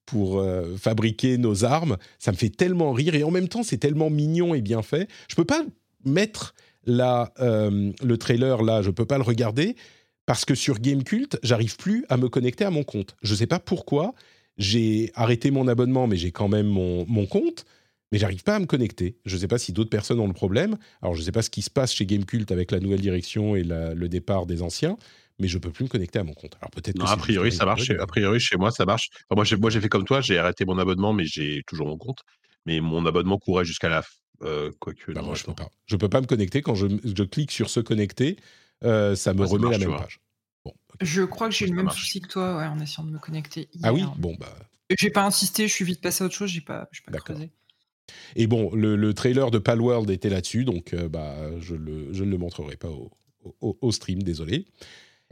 pour 0.07 0.39
euh, 0.39 0.77
fabriquer 0.77 1.39
nos 1.39 1.65
armes. 1.65 1.97
Ça 2.19 2.33
me 2.33 2.37
fait 2.37 2.51
tellement 2.51 2.93
rire 2.93 3.15
et 3.15 3.25
en 3.25 3.31
même 3.31 3.49
temps, 3.49 3.63
c'est 3.63 3.79
tellement 3.79 4.11
mignon 4.11 4.55
et 4.55 4.63
bien 4.63 4.83
fait. 4.83 5.09
Je 5.29 5.35
peux 5.35 5.45
pas 5.45 5.65
mettre 6.05 6.55
la, 6.87 7.33
euh, 7.41 7.93
le 8.03 8.19
trailer 8.19 8.63
là, 8.63 8.83
je 8.83 8.91
peux 8.91 9.07
pas 9.07 9.19
le 9.19 9.25
regarder 9.25 9.77
parce 10.27 10.45
que 10.45 10.55
sur 10.55 10.79
Gamecult, 10.79 11.39
j'arrive 11.43 11.77
plus 11.77 12.05
à 12.09 12.17
me 12.17 12.29
connecter 12.29 12.65
à 12.65 12.71
mon 12.71 12.85
compte. 12.85 13.17
Je 13.23 13.35
sais 13.35 13.47
pas 13.47 13.59
pourquoi. 13.59 14.15
J'ai 14.57 15.11
arrêté 15.15 15.51
mon 15.51 15.67
abonnement, 15.67 16.07
mais 16.07 16.17
j'ai 16.17 16.31
quand 16.31 16.49
même 16.49 16.67
mon, 16.67 17.05
mon 17.09 17.27
compte. 17.27 17.65
Mais 18.13 18.19
j'arrive 18.19 18.45
pas 18.45 18.57
à 18.57 18.61
me 18.61 18.67
connecter. 18.67 19.17
Je 19.25 19.35
ne 19.35 19.41
sais 19.41 19.49
pas 19.49 19.59
si 19.59 19.73
d'autres 19.73 19.91
personnes 19.91 20.21
ont 20.21 20.29
le 20.29 20.35
problème. 20.35 20.77
Alors 21.03 21.15
je 21.15 21.21
ne 21.21 21.25
sais 21.25 21.33
pas 21.33 21.43
ce 21.43 21.51
qui 21.51 21.63
se 21.63 21.71
passe 21.71 21.93
chez 21.93 22.07
Gamecult 22.07 22.53
avec 22.53 22.71
la 22.71 22.79
nouvelle 22.79 23.01
direction 23.01 23.57
et 23.57 23.65
le 23.65 24.09
départ 24.09 24.47
des 24.47 24.63
anciens 24.63 24.97
mais 25.39 25.49
je 25.49 25.59
peux 25.59 25.71
plus 25.71 25.85
me 25.85 25.89
connecter 25.89 26.19
à 26.19 26.25
mon 26.25 26.35
compte. 26.35 26.57
Alors 26.61 26.71
peut-être. 26.71 27.01
a 27.07 27.17
priori 27.17 27.53
ça 27.53 27.65
marche. 27.65 27.91
A 27.91 28.07
priori 28.07 28.41
chez 28.41 28.57
moi 28.57 28.71
ça 28.71 28.85
marche. 28.85 29.09
moi 29.31 29.45
j'ai 29.45 29.57
moi 29.57 29.71
j'ai 29.71 29.81
fait 29.81 29.89
comme 29.89 30.05
toi, 30.05 30.21
j'ai 30.21 30.39
arrêté 30.39 30.65
mon 30.65 30.79
abonnement, 30.79 31.13
mais 31.13 31.25
j'ai 31.25 31.63
toujours 31.67 31.87
mon 31.89 31.99
compte. 31.99 32.21
Mais 32.67 32.81
mon 32.81 33.05
abonnement 33.05 33.39
courait 33.39 33.65
jusqu'à 33.65 33.89
la 33.89 34.03
euh, 34.43 34.71
quoique. 34.79 35.13
Bah, 35.13 35.23
je 35.35 35.45
peux 35.45 35.55
pas. 35.55 35.69
Je 35.87 35.97
peux 35.97 36.09
pas 36.09 36.21
me 36.21 36.27
connecter 36.27 36.63
quand 36.63 36.75
je, 36.75 36.87
je 37.05 37.23
clique 37.25 37.51
sur 37.51 37.71
se 37.71 37.81
connecter, 37.81 38.37
euh, 38.85 39.15
ça 39.15 39.35
me 39.35 39.45
remet 39.45 39.71
la 39.71 39.79
même 39.79 39.97
page. 39.97 40.21
Bon, 40.65 40.73
Je 41.01 41.23
crois 41.23 41.49
que 41.49 41.55
j'ai 41.55 41.67
le 41.67 41.75
même 41.75 41.91
souci 41.91 42.21
que 42.21 42.29
toi, 42.29 42.57
ouais, 42.57 42.67
en 42.67 42.81
essayant 42.81 43.07
de 43.07 43.13
me 43.13 43.19
connecter. 43.19 43.69
Ah 43.83 43.93
oui, 43.93 44.05
bon 44.17 44.35
bah. 44.39 44.55
J'ai 44.99 45.11
pas 45.11 45.25
insisté, 45.25 45.67
je 45.67 45.73
suis 45.73 45.85
vite 45.85 46.01
passé 46.01 46.23
à 46.23 46.27
autre 46.27 46.35
chose, 46.35 46.51
j'ai 46.51 46.61
pas, 46.61 46.89
pas 47.11 47.19
creusé. 47.19 47.51
Et 48.37 48.47
bon, 48.47 48.71
le, 48.75 48.97
le, 48.97 49.15
trailer 49.15 49.51
de 49.51 49.59
Palworld 49.59 50.11
était 50.11 50.29
là-dessus, 50.29 50.65
donc 50.65 50.93
euh, 50.93 51.09
bah, 51.09 51.37
je, 51.61 51.75
le, 51.75 52.13
je 52.13 52.23
ne 52.23 52.31
le 52.31 52.37
montrerai 52.37 52.77
pas 52.77 52.91
au, 52.91 53.11
au, 53.63 53.79
au 53.81 53.93
stream, 53.93 54.23
désolé. 54.23 54.67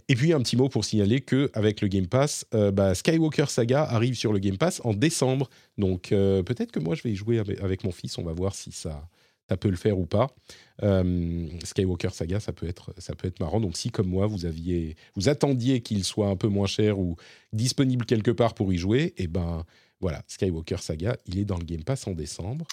Et 0.09 0.14
puis 0.14 0.32
un 0.32 0.40
petit 0.40 0.56
mot 0.56 0.69
pour 0.69 0.85
signaler 0.85 1.20
que 1.20 1.51
avec 1.55 1.81
le 1.81 1.89
Game 1.89 2.06
Pass, 2.06 2.47
euh, 2.55 2.70
bah, 2.70 2.94
Skywalker 2.94 3.47
Saga 3.48 3.82
arrive 3.82 4.14
sur 4.14 4.32
le 4.32 4.39
Game 4.39 4.59
Pass 4.59 4.81
en 4.85 4.94
décembre. 4.94 5.48
Donc 5.78 6.12
euh, 6.12 6.43
peut-être 6.43 6.73
que 6.73 6.81
moi 6.81 6.94
je 6.94 7.02
vais 7.02 7.12
y 7.12 7.16
jouer 7.16 7.39
avec, 7.39 7.85
mon 7.85 7.93
fils. 7.93 8.19
On 8.19 8.23
va 8.23 8.32
voir 8.32 8.55
si 8.55 8.73
ça, 8.73 9.09
ça 9.48 9.56
peut 9.56 9.70
le 9.70 9.77
faire 9.77 9.98
ou 9.98 10.06
pas. 10.06 10.35
Euh, 10.82 11.48
Skywalker 11.64 12.10
Saga, 12.10 12.40
ça 12.40 12.52
peut 12.52 12.66
être 12.66 12.93
ça 12.98 13.14
peut 13.14 13.28
être 13.28 13.40
marrant. 13.40 13.60
Donc 13.60 13.77
si 13.77 13.90
comme 13.90 14.09
moi 14.09 14.27
vous 14.27 14.44
aviez 14.44 14.97
vous 15.14 15.28
attendiez 15.28 15.81
qu'il 15.81 16.05
soit 16.05 16.28
un 16.28 16.36
peu 16.36 16.48
moins 16.48 16.66
cher 16.66 16.98
ou 16.98 17.16
disponible 17.52 18.05
quelque 18.05 18.32
part 18.32 18.55
pour 18.55 18.73
y 18.73 18.78
jouer, 18.78 19.14
et 19.16 19.24
eh 19.24 19.27
ben 19.28 19.64
voilà 20.01 20.23
Skywalker 20.27 20.78
Saga, 20.78 21.16
il 21.27 21.39
est 21.39 21.44
dans 21.44 21.59
le 21.59 21.64
Game 21.64 21.85
Pass 21.85 22.06
en 22.06 22.12
décembre. 22.12 22.66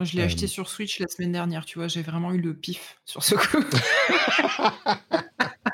Je 0.00 0.16
l'ai 0.16 0.22
acheté 0.22 0.46
sur 0.46 0.68
Switch 0.68 1.00
la 1.00 1.08
semaine 1.08 1.32
dernière, 1.32 1.64
tu 1.64 1.78
vois, 1.78 1.88
j'ai 1.88 2.02
vraiment 2.02 2.32
eu 2.32 2.40
le 2.40 2.54
pif 2.54 3.00
sur 3.04 3.24
ce 3.24 3.34
coup. 3.34 3.64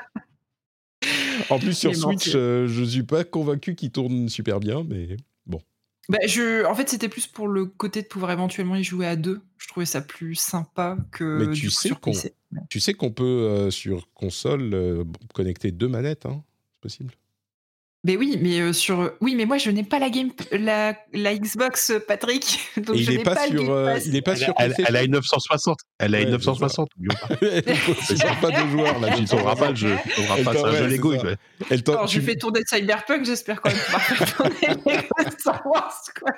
En 1.49 1.59
plus, 1.59 1.73
sur 1.73 1.95
Switch, 1.95 2.31
euh, 2.35 2.67
je 2.67 2.83
suis 2.83 3.03
pas 3.03 3.23
convaincu 3.23 3.75
qu'il 3.75 3.91
tourne 3.91 4.29
super 4.29 4.59
bien, 4.59 4.83
mais 4.87 5.17
bon. 5.45 5.61
Bah, 6.09 6.19
je... 6.25 6.65
En 6.65 6.75
fait, 6.75 6.89
c'était 6.89 7.09
plus 7.09 7.27
pour 7.27 7.47
le 7.47 7.65
côté 7.65 8.01
de 8.01 8.07
pouvoir 8.07 8.31
éventuellement 8.31 8.75
y 8.75 8.83
jouer 8.83 9.07
à 9.07 9.15
deux. 9.15 9.41
Je 9.57 9.67
trouvais 9.67 9.85
ça 9.85 10.01
plus 10.01 10.35
sympa 10.35 10.97
que 11.11 11.45
mais 11.45 11.53
tu 11.53 11.69
sais 11.69 11.89
sur 11.89 11.99
PC. 11.99 12.33
Tu 12.69 12.79
sais 12.79 12.93
qu'on 12.93 13.11
peut, 13.11 13.23
euh, 13.23 13.71
sur 13.71 14.11
console, 14.13 14.73
euh, 14.73 15.03
connecter 15.33 15.71
deux 15.71 15.87
manettes, 15.87 16.25
hein 16.25 16.43
c'est 16.71 16.81
possible 16.81 17.13
mais 18.05 18.17
oui, 18.17 18.37
mais 18.39 18.59
euh, 18.59 18.71
sur 18.71 19.13
oui, 19.19 19.33
mais 19.33 19.45
moi 19.45 19.57
je 19.57 19.71
n'ai 19.71 19.83
pas 19.83 19.97
la 19.97 20.11
game 20.11 20.29
la, 20.51 20.95
la 21.11 21.35
Xbox 21.35 21.91
Patrick, 22.07 22.59
donc 22.77 22.97
je 22.97 23.11
n'ai 23.11 23.23
pas, 23.23 23.33
pas, 23.33 23.47
sur 23.47 23.71
euh, 23.71 23.97
il 24.05 24.15
est 24.15 24.21
pas 24.21 24.35
sur 24.35 24.53
elle, 24.59 24.75
elle, 24.77 24.95
a 24.95 25.01
une 25.01 25.13
960, 25.13 25.79
elle 25.97 26.13
a 26.13 26.21
une 26.21 26.29
960. 26.29 26.87
C'est 28.03 28.23
pas 28.41 28.51
de 28.51 28.69
joueurs 28.69 28.99
là, 28.99 29.17
tu 29.17 29.25
tourneras 29.25 29.55
pas 29.55 29.71
le 29.71 29.75
jeu, 29.75 29.95
pas. 31.83 31.93
Alors 31.93 32.05
je 32.05 32.19
fais 32.21 32.35
tourner 32.35 32.61
Cyberpunk, 32.67 33.25
j'espère 33.25 33.59
quand 33.59 33.69
même 33.69 33.79
faire 33.79 34.35
tourner 34.37 35.09
Star 35.39 35.65
Wars 35.65 36.03
quoi. 36.19 36.31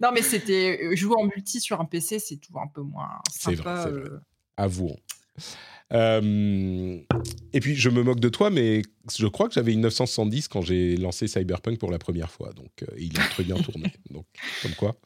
Non 0.00 0.10
mais 0.12 0.22
c'était 0.22 0.80
euh, 0.82 0.96
jouer 0.96 1.14
en 1.16 1.26
multi 1.26 1.60
sur 1.60 1.80
un 1.80 1.84
PC, 1.84 2.18
c'est 2.18 2.38
toujours 2.38 2.60
un 2.60 2.70
peu 2.74 2.82
moins 2.82 3.08
sympa. 3.30 3.84
C'est 3.84 3.90
vrai, 3.90 4.00
vrai. 4.00 4.10
Avouons. 4.56 4.96
Euh, 5.92 6.98
et 7.52 7.60
puis, 7.60 7.76
je 7.76 7.88
me 7.90 8.02
moque 8.02 8.20
de 8.20 8.28
toi, 8.28 8.50
mais 8.50 8.82
je 9.16 9.26
crois 9.26 9.48
que 9.48 9.54
j'avais 9.54 9.72
une 9.72 9.82
970 9.82 10.48
quand 10.48 10.62
j'ai 10.62 10.96
lancé 10.96 11.28
Cyberpunk 11.28 11.78
pour 11.78 11.90
la 11.90 11.98
première 11.98 12.30
fois. 12.30 12.52
Donc, 12.52 12.70
euh, 12.82 12.86
il 12.98 13.18
a 13.18 13.24
très 13.24 13.44
bien 13.44 13.56
tourné. 13.56 13.92
Donc, 14.10 14.26
comme 14.62 14.74
quoi. 14.74 14.96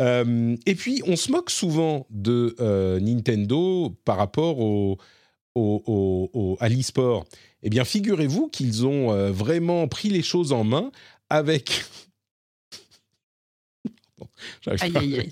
Euh, 0.00 0.56
et 0.66 0.74
puis, 0.74 1.02
on 1.06 1.16
se 1.16 1.30
moque 1.30 1.50
souvent 1.50 2.06
de 2.10 2.56
Nintendo 3.00 3.90
par 4.04 4.16
rapport 4.16 4.60
au, 4.60 4.98
au, 5.54 6.30
au, 6.32 6.56
à 6.60 6.68
l'e-sport. 6.68 7.24
Eh 7.62 7.70
bien, 7.70 7.84
figurez-vous 7.84 8.48
qu'ils 8.48 8.86
ont 8.86 9.30
vraiment 9.32 9.88
pris 9.88 10.10
les 10.10 10.22
choses 10.22 10.52
en 10.52 10.64
main 10.64 10.90
avec 11.30 11.84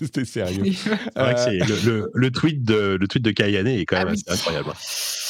C'était 0.01 0.25
sérieux. 0.25 0.63
le, 1.15 2.11
le, 2.13 2.31
tweet 2.31 2.63
de, 2.63 2.97
le 2.99 3.07
tweet 3.07 3.23
de 3.23 3.31
Kayane 3.31 3.67
est 3.67 3.85
quand 3.85 3.97
même 3.97 4.09
ah 4.09 4.11
assez 4.11 4.23
incroyable. 4.31 4.73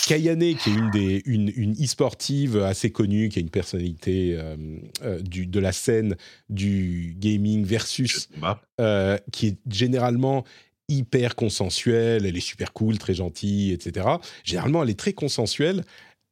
Kayane, 0.07 0.55
qui 0.55 0.69
est 0.69 0.73
une 0.73 0.91
des 0.91 1.21
une, 1.25 1.51
une 1.55 1.73
e-sportive 1.73 2.61
assez 2.61 2.91
connue, 2.91 3.29
qui 3.29 3.39
est 3.39 3.41
une 3.41 3.49
personnalité 3.49 4.35
euh, 4.37 4.55
euh, 5.03 5.19
du, 5.19 5.45
de 5.45 5.59
la 5.59 5.71
scène 5.71 6.15
du 6.49 7.15
gaming 7.17 7.63
versus, 7.65 8.29
euh, 8.79 9.17
qui 9.31 9.47
est 9.47 9.57
généralement 9.69 10.43
hyper 10.89 11.35
consensuelle, 11.35 12.25
elle 12.25 12.35
est 12.35 12.41
super 12.41 12.73
cool, 12.73 12.97
très 12.97 13.13
gentille, 13.13 13.71
etc. 13.71 14.07
Généralement, 14.43 14.83
elle 14.83 14.89
est 14.89 14.99
très 14.99 15.13
consensuelle. 15.13 15.83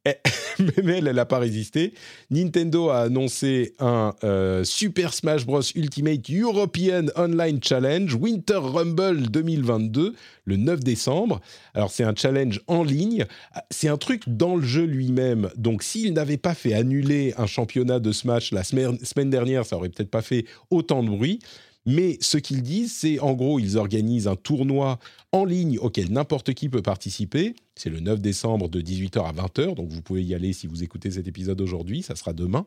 Eh, 0.06 0.16
mais 0.84 0.98
elle, 0.98 1.08
elle 1.08 1.16
n'a 1.16 1.26
pas 1.26 1.38
résisté. 1.38 1.94
Nintendo 2.32 2.90
a 2.90 3.02
annoncé 3.02 3.76
un 3.80 4.14
euh, 4.24 4.64
Super 4.64 5.14
Smash 5.14 5.46
Bros. 5.46 5.62
Ultimate 5.76 6.30
European 6.30 7.06
Online 7.16 7.60
Challenge 7.62 8.14
Winter 8.16 8.60
Rumble 8.62 9.30
2022 9.30 10.16
le 10.46 10.58
9 10.58 10.80
décembre. 10.80 11.40
Alors 11.76 11.92
c'est 11.92 12.04
un 12.04 12.16
challenge 12.16 12.62
en 12.68 12.84
ligne. 12.84 13.26
C'est 13.70 13.90
un 13.90 13.98
truc 13.98 14.24
dans 14.28 14.56
le 14.56 14.64
jeu 14.64 14.86
lui-même. 14.86 15.50
Donc 15.56 15.84
s'il 15.84 16.14
n'avait 16.14 16.38
pas 16.38 16.56
fait 16.56 16.74
annuler 16.74 17.34
un 17.38 17.46
championnat 17.46 18.00
de 18.00 18.12
Smash 18.12 18.52
la 18.52 18.64
semaine, 18.64 18.98
semaine 19.04 19.30
dernière, 19.30 19.66
ça 19.66 19.78
aurait 19.78 19.90
peut-être 19.90 20.12
pas 20.12 20.24
fait 20.24 20.46
autant 20.72 21.04
de 21.04 21.10
bruit. 21.10 21.40
Mais 21.86 22.18
ce 22.22 22.38
qu'ils 22.38 22.62
disent, 22.62 22.94
c'est 22.94 23.20
en 23.20 23.34
gros, 23.34 23.60
ils 23.60 23.78
organisent 23.78 24.28
un 24.28 24.36
tournoi 24.36 25.00
en 25.32 25.46
ligne 25.46 25.80
auquel 25.80 26.12
n'importe 26.12 26.54
qui 26.54 26.70
peut 26.70 26.82
participer. 26.82 27.56
C'est 27.76 27.90
le 27.90 28.00
9 28.00 28.22
décembre 28.22 28.70
de 28.70 28.82
18h 28.82 29.26
à 29.26 29.34
20h, 29.34 29.76
donc 29.76 29.90
vous 29.90 30.02
pouvez 30.02 30.24
y 30.24 30.36
aller 30.36 30.54
si 30.54 30.68
vous 30.68 30.84
écoutez 30.84 31.12
cet 31.12 31.28
épisode 31.28 31.60
aujourd'hui, 31.60 32.04
ça 32.04 32.16
sera 32.16 32.34
demain. 32.34 32.66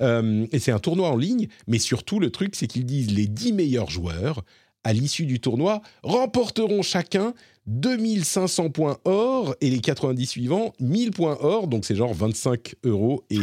Euh, 0.00 0.46
et 0.52 0.58
c'est 0.58 0.72
un 0.72 0.78
tournoi 0.78 1.08
en 1.08 1.16
ligne, 1.16 1.48
mais 1.66 1.78
surtout 1.78 2.20
le 2.20 2.30
truc, 2.30 2.54
c'est 2.54 2.66
qu'ils 2.66 2.86
disent 2.86 3.12
les 3.12 3.26
10 3.26 3.54
meilleurs 3.54 3.90
joueurs 3.90 4.44
à 4.84 4.92
l'issue 4.92 5.26
du 5.26 5.40
tournoi 5.40 5.82
remporteront 6.02 6.82
chacun 6.82 7.34
2500 7.66 8.70
points 8.70 8.98
or 9.04 9.54
et 9.60 9.70
les 9.70 9.80
90 9.80 10.26
suivants 10.26 10.72
1000 10.80 11.10
points 11.10 11.36
or, 11.40 11.68
donc 11.68 11.84
c'est 11.84 11.94
genre 11.94 12.14
25 12.14 12.74
euros 12.84 13.24
et, 13.30 13.38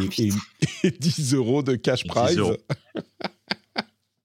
10 0.83 1.33
euros 1.33 1.63
de 1.63 1.75
cash 1.75 2.05
prize. 2.05 2.39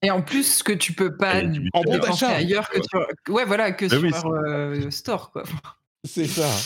Et 0.03 0.11
en 0.11 0.23
plus, 0.23 0.59
ce 0.59 0.65
que 0.65 0.73
tu 0.73 0.93
peux 0.93 1.17
pas 1.17 1.43
en 1.73 1.83
bon 1.83 1.99
d'achat 1.99 2.31
ailleurs 2.31 2.69
que 2.69 2.81
sur, 2.83 3.07
ouais, 3.29 3.45
voilà, 3.45 3.73
que 3.73 3.89
sur 3.89 4.03
leur 4.03 4.27
euh, 4.27 4.91
store, 4.91 5.31
quoi. 5.31 5.45
C'est 6.05 6.27
ça. 6.27 6.51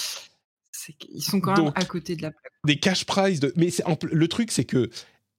Ils 1.12 1.22
sont 1.22 1.40
quand 1.40 1.56
même 1.56 1.72
à 1.74 1.84
côté 1.84 2.16
de 2.16 2.22
la 2.22 2.30
plaque. 2.30 2.52
Des 2.64 2.78
cash 2.78 3.04
prizes 3.04 3.40
de. 3.40 3.52
Mais 3.56 3.70
le 4.02 4.28
truc, 4.28 4.52
c'est 4.52 4.64
que 4.64 4.88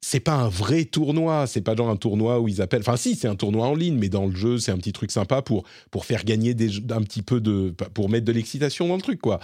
c'est 0.02 0.20
pas 0.20 0.36
un 0.36 0.50
vrai 0.50 0.86
tournoi, 0.86 1.48
c'est 1.48 1.62
pas 1.62 1.76
genre 1.76 1.90
un 1.90 1.96
tournoi 1.96 2.40
où 2.40 2.48
ils 2.48 2.62
appellent. 2.62 2.82
Enfin, 2.82 2.98
si, 2.98 3.16
c'est 3.16 3.28
un 3.28 3.36
tournoi 3.36 3.68
en 3.68 3.74
ligne, 3.74 3.98
mais 3.98 4.10
dans 4.10 4.26
le 4.26 4.36
jeu, 4.36 4.58
c'est 4.60 4.72
un 4.72 4.78
petit 4.78 4.94
truc 4.94 5.10
sympa 5.10 5.42
pour, 5.42 5.64
pour 5.90 6.06
faire 6.06 6.24
gagner 6.24 6.54
des, 6.54 6.78
un 6.92 7.02
petit 7.02 7.24
peu 7.24 7.42
de. 7.42 7.74
pour 7.94 8.10
mettre 8.10 8.26
de 8.26 8.32
l'excitation 8.32 8.88
dans 8.88 8.96
le 8.96 9.02
truc, 9.02 9.20
quoi. 9.22 9.40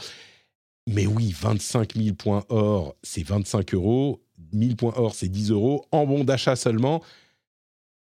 Mais 0.88 1.08
oui, 1.08 1.34
25 1.40 1.96
000 1.96 2.16
points 2.16 2.44
or, 2.50 2.96
c'est 3.02 3.24
25 3.24 3.74
euros. 3.74 4.22
1000 4.52 4.76
points 4.76 4.94
or, 4.98 5.16
c'est 5.16 5.30
10 5.30 5.52
euros. 5.52 5.86
En 5.92 6.06
bon 6.06 6.24
d'achat 6.26 6.56
seulement, 6.56 7.02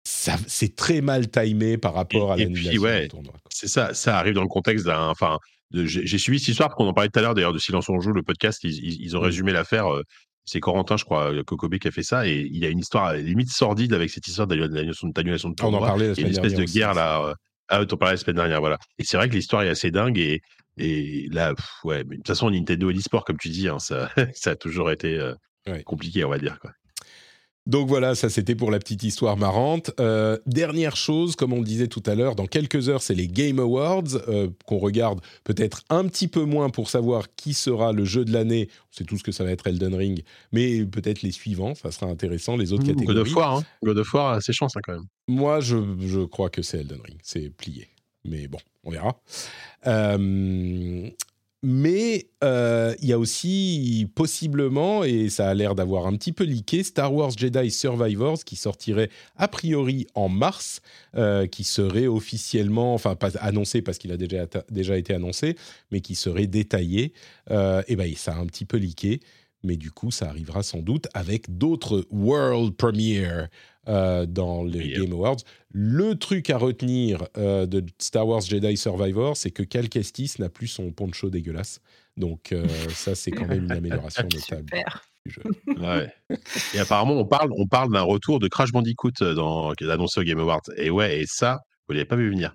c'est 0.05 0.77
très 0.77 1.01
mal 1.01 1.31
timé 1.31 1.77
par 1.77 1.95
rapport 1.95 2.33
à 2.33 2.37
l'annulation 2.37 2.83
ouais, 2.83 3.09
tournoi. 3.09 3.35
C'est 3.51 3.69
ça, 3.69 3.95
ça 3.95 4.19
arrive 4.19 4.35
dans 4.35 4.43
le 4.43 4.49
contexte 4.49 4.87
d'un. 4.87 5.09
Enfin, 5.09 5.39
j'ai 5.73 6.19
suivi 6.19 6.39
cette 6.39 6.49
histoire, 6.49 6.75
qu'on 6.75 6.87
en 6.87 6.93
parlait 6.93 7.11
tout 7.11 7.19
à 7.19 7.23
l'heure 7.23 7.35
d'ailleurs 7.35 7.53
de 7.53 7.59
Silence 7.59 7.89
on 7.89 8.01
joue, 8.01 8.13
le 8.13 8.23
podcast, 8.23 8.61
ils, 8.65 9.17
ont 9.17 9.21
mmh. 9.21 9.25
résumé 9.25 9.53
l'affaire. 9.53 9.93
Euh, 9.93 10.03
c'est 10.45 10.59
Corentin, 10.59 10.97
je 10.97 11.05
crois, 11.05 11.33
Kokobé 11.45 11.79
qui 11.79 11.89
a 11.89 11.91
fait 11.91 12.03
ça, 12.03 12.27
et 12.27 12.41
il 12.41 12.57
y 12.59 12.67
a 12.67 12.71
une 12.71 12.81
histoire 12.81 13.15
limite 13.15 13.51
sordide 13.51 13.93
avec 13.93 14.11
cette 14.11 14.27
histoire 14.27 14.49
d'annulation 14.49 15.09
de 15.09 15.55
tournoi. 15.55 15.81
On 15.81 15.83
en 15.83 15.87
parlait 15.87 16.09
la 16.09 16.15
semaine 16.15 16.33
dernière. 16.33 16.45
une 16.45 16.53
espèce 16.53 16.67
de 16.67 16.73
guerre 16.73 16.95
là. 16.95 17.25
Euh, 17.25 17.35
ah, 17.69 17.87
t'en 17.87 17.97
parlais 17.97 18.15
la 18.15 18.21
semaine 18.21 18.37
dernière, 18.37 18.61
voilà. 18.61 18.79
Et 18.99 19.05
c'est 19.05 19.17
vrai 19.17 19.29
que 19.29 19.35
l'histoire 19.35 19.63
est 19.63 19.69
assez 19.69 19.93
dingue, 19.93 20.19
et, 20.19 20.41
et 20.77 21.29
là, 21.31 21.55
ouais, 21.85 22.03
mais 22.05 22.17
de 22.17 22.21
toute 22.21 22.27
façon, 22.27 22.51
Nintendo 22.51 22.91
et 22.91 22.95
l'e-sport, 22.95 23.25
comme 23.25 23.39
tu 23.39 23.49
dis, 23.49 23.69
hein, 23.69 23.79
ça, 23.79 24.11
ça 24.35 24.51
a 24.51 24.57
toujours 24.57 24.91
été 24.91 25.17
euh, 25.19 25.35
compliqué, 25.85 26.25
on 26.25 26.31
va 26.31 26.39
dire. 26.39 26.59
Quoi. 26.59 26.73
Donc 27.71 27.87
voilà, 27.87 28.17
ça 28.17 28.29
c'était 28.29 28.57
pour 28.57 28.73
la 28.73 28.81
petite 28.81 29.05
histoire 29.05 29.37
marrante. 29.37 29.93
Euh, 30.01 30.37
dernière 30.45 30.97
chose, 30.97 31.37
comme 31.37 31.53
on 31.53 31.59
le 31.59 31.65
disait 31.65 31.87
tout 31.87 32.03
à 32.05 32.17
l'heure, 32.17 32.35
dans 32.35 32.47
quelques 32.47 32.89
heures, 32.89 33.01
c'est 33.01 33.15
les 33.15 33.29
Game 33.29 33.61
Awards 33.61 34.17
euh, 34.27 34.49
qu'on 34.67 34.79
regarde 34.79 35.21
peut-être 35.45 35.85
un 35.89 36.05
petit 36.09 36.27
peu 36.27 36.43
moins 36.43 36.69
pour 36.69 36.91
savoir 36.91 37.33
qui 37.37 37.55
sera 37.55 37.93
le 37.93 38.05
jeu 38.05 38.25
de 38.25 38.33
l'année. 38.33 38.69
On 38.93 38.97
sait 38.97 39.05
tous 39.05 39.23
que 39.23 39.31
ça 39.31 39.45
va 39.45 39.53
être 39.53 39.69
Elden 39.69 39.95
Ring, 39.95 40.25
mais 40.51 40.85
peut-être 40.85 41.23
les 41.23 41.31
suivants, 41.31 41.77
ça 41.77 41.93
sera 41.93 42.07
intéressant, 42.07 42.57
les 42.57 42.73
autres 42.73 42.85
catégories. 42.85 43.07
God 43.07 43.19
of 43.19 43.37
War, 43.37 43.59
hein. 43.59 43.65
God 43.85 43.99
of 43.99 44.15
War 44.15 44.33
a 44.33 44.41
ses 44.41 44.53
chances 44.53 44.77
hein, 44.77 44.81
quand 44.83 44.95
même. 44.95 45.07
Moi, 45.29 45.61
je, 45.61 45.77
je 46.01 46.25
crois 46.25 46.51
que 46.51 46.63
c'est 46.63 46.81
Elden 46.81 47.01
Ring, 47.05 47.19
c'est 47.23 47.51
plié. 47.51 47.87
Mais 48.25 48.49
bon, 48.49 48.59
on 48.83 48.91
verra. 48.91 49.21
Euh, 49.87 51.09
mais 51.63 52.29
euh, 52.43 52.95
il 53.03 53.09
y 53.09 53.13
a 53.13 53.19
aussi 53.19 54.09
possiblement, 54.15 55.05
et 55.05 55.29
ça 55.29 55.49
a 55.49 55.55
l'air 55.55 55.75
d'avoir 55.75 56.07
un 56.07 56.17
petit 56.17 56.33
peu 56.33 56.45
leaké, 56.45 56.83
Star 56.83 57.13
Wars 57.13 57.33
Jedi 57.37 57.71
Survivors 57.71 58.39
qui 58.45 58.57
sortirait 58.57 59.11
a 59.37 59.47
priori 59.47 60.07
en 60.15 60.31
mars, 60.31 60.81
euh, 61.17 61.47
qui 61.47 61.65
serait 61.65 62.07
officiellement, 62.07 62.95
enfin 62.95 63.15
pas 63.15 63.37
annoncé 63.41 63.83
parce 63.83 63.99
qu'il 63.99 64.11
a 64.11 64.17
déjà, 64.17 64.47
déjà 64.71 64.97
été 64.97 65.13
annoncé, 65.13 65.57
mais 65.91 66.01
qui 66.01 66.15
serait 66.15 66.47
détaillé. 66.47 67.13
Euh, 67.51 67.83
et 67.89 67.97
ben 67.97 68.11
ça 68.17 68.33
a 68.33 68.39
un 68.39 68.47
petit 68.47 68.65
peu 68.65 68.79
leaké 68.79 69.21
mais 69.63 69.77
du 69.77 69.91
coup, 69.91 70.11
ça 70.11 70.29
arrivera 70.29 70.63
sans 70.63 70.81
doute 70.81 71.09
avec 71.15 71.57
d'autres 71.57 72.07
world 72.11 72.75
premiere 72.77 73.49
euh, 73.89 74.27
dans 74.27 74.63
les 74.63 74.93
Game 74.93 75.13
Awards. 75.13 75.39
Le 75.73 76.15
truc 76.15 76.51
à 76.51 76.59
retenir 76.59 77.27
euh, 77.37 77.67
de 77.67 77.85
Star 77.99 78.27
Wars 78.27 78.41
Jedi 78.41 78.77
Survivor, 78.77 79.37
c'est 79.37 79.51
que 79.51 79.63
Cal 79.63 79.89
Kestis 79.89 80.35
n'a 80.39 80.49
plus 80.49 80.69
son 80.69 80.93
poncho 80.93 81.31
dégueulasse. 81.31 81.81
Donc 82.17 82.53
euh, 82.53 82.67
ça, 82.91 83.15
c'est 83.15 83.31
quand 83.31 83.47
même 83.47 83.65
une 83.65 83.73
amélioration 83.73 84.25
notable. 84.33 84.71
Du 85.27 85.33
jeu. 85.33 85.43
Ouais. 85.79 86.13
Et 86.75 86.79
apparemment, 86.79 87.15
on 87.15 87.27
parle, 87.27 87.51
on 87.57 87.67
parle 87.67 87.93
d'un 87.93 88.03
retour 88.03 88.39
de 88.39 88.49
Crash 88.49 88.73
Bandicoot 88.73 89.23
dans, 89.35 89.73
annoncé 89.73 90.21
au 90.21 90.23
Game 90.23 90.39
Awards. 90.39 90.63
Et 90.77 90.91
ouais, 90.91 91.21
et 91.21 91.27
ça, 91.27 91.61
vous 91.89 91.95
l'avez 91.95 92.07
pas 92.07 92.17
vu 92.17 92.31
venir. 92.31 92.55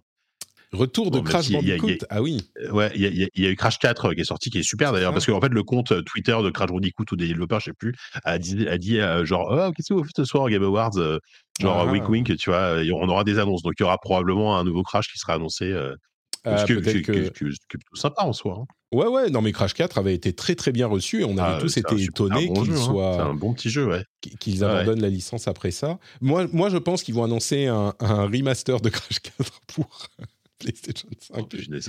Retour 0.76 1.11
de 1.11 1.19
Crash 1.19 1.52
Bandicoot, 1.52 2.06
ah 2.10 2.22
oui. 2.22 2.49
Ouais, 2.72 2.91
il 2.95 3.30
y, 3.35 3.45
a 3.45 3.49
eu 3.49 3.56
Crash 3.56 3.80
4 3.80 4.14
qui 4.14 4.22
est 4.22 4.26
sorti, 4.26 4.49
qui 4.49 4.60
est 4.60 4.64
super 4.64 4.91
d'ailleurs, 4.91 5.14
parce 5.14 5.26
qu'en 5.26 5.41
fait, 5.41 5.49
le 5.49 5.64
compte 5.64 5.91
euh, 5.91 6.02
Twitter 6.02 6.38
de 6.43 6.49
Crash 6.49 6.69
Bandicoot 6.69 7.06
ou 7.11 7.15
des 7.15 7.27
développeurs, 7.27 7.60
je 7.60 7.65
sais 7.65 7.73
plus, 7.73 7.93
a 8.23 8.38
dit, 8.38 8.68
a 8.68 8.77
dit 8.77 8.99
euh, 8.99 9.26
genre, 9.26 9.47
oh, 9.52 9.72
qu'est-ce 9.72 9.89
que 9.89 9.93
vous 9.93 10.03
faites 10.03 10.15
ce 10.15 10.26
soir 10.26 10.43
au 10.43 10.49
Game 10.49 10.64
Awards 10.64 10.97
euh, 10.97 11.19
Genre, 11.60 11.85
ah. 11.88 11.91
wink 11.91 12.10
wink, 12.10 12.35
tu 12.38 12.49
vois, 12.49 12.76
on 12.93 13.07
aura 13.07 13.23
des 13.23 13.39
annonces. 13.39 13.64
Donc, 13.64 13.73
il 13.80 13.84
y 13.84 13.85
aura 13.85 13.97
probablement 13.97 14.57
un 14.57 14.64
nouveau 14.64 14.84
Crash 14.84 15.07
qui 15.11 15.18
sera 15.18 15.34
annoncé. 15.34 15.73
Ah, 16.45 16.60
ce 16.60 16.65
que, 16.65 16.73
que... 16.73 17.30
plutôt 17.30 17.95
sympa 17.95 18.23
en 18.23 18.34
soi. 18.34 18.60
Hein. 18.61 18.65
Ouais, 18.91 19.07
ouais, 19.07 19.30
non, 19.30 19.41
mais 19.41 19.52
Crash 19.52 19.73
4 19.73 19.97
avait 19.97 20.14
été 20.14 20.31
très 20.31 20.53
très 20.53 20.72
bien 20.72 20.85
reçu 20.88 21.22
et 21.22 21.26
on 21.26 21.38
avait 21.38 21.56
ah, 21.56 21.60
tous 21.60 21.76
été 21.77 22.02
étonnés 22.02 22.52
qu'il 22.53 22.72
hein. 22.72 22.76
soit. 22.76 23.14
C'est 23.15 23.22
un 23.22 23.34
bon 23.34 23.53
petit 23.53 23.69
jeu, 23.69 23.88
ouais. 23.88 24.03
Qu'ils 24.39 24.64
abandonnent 24.64 25.02
la 25.02 25.10
licence 25.10 25.47
après 25.47 25.72
ça. 25.72 25.97
Moi, 26.22 26.45
moi 26.53 26.69
je 26.69 26.77
pense 26.77 27.02
qu'ils 27.02 27.15
vont 27.15 27.23
annoncer 27.23 27.65
un, 27.65 27.93
un, 27.99 28.23
remaster 28.27 28.80
de 28.80 28.89
Crash 28.89 29.19
4 29.19 29.61
pour, 29.68 30.07
PlayStation 30.60 31.10
5. 31.19 31.38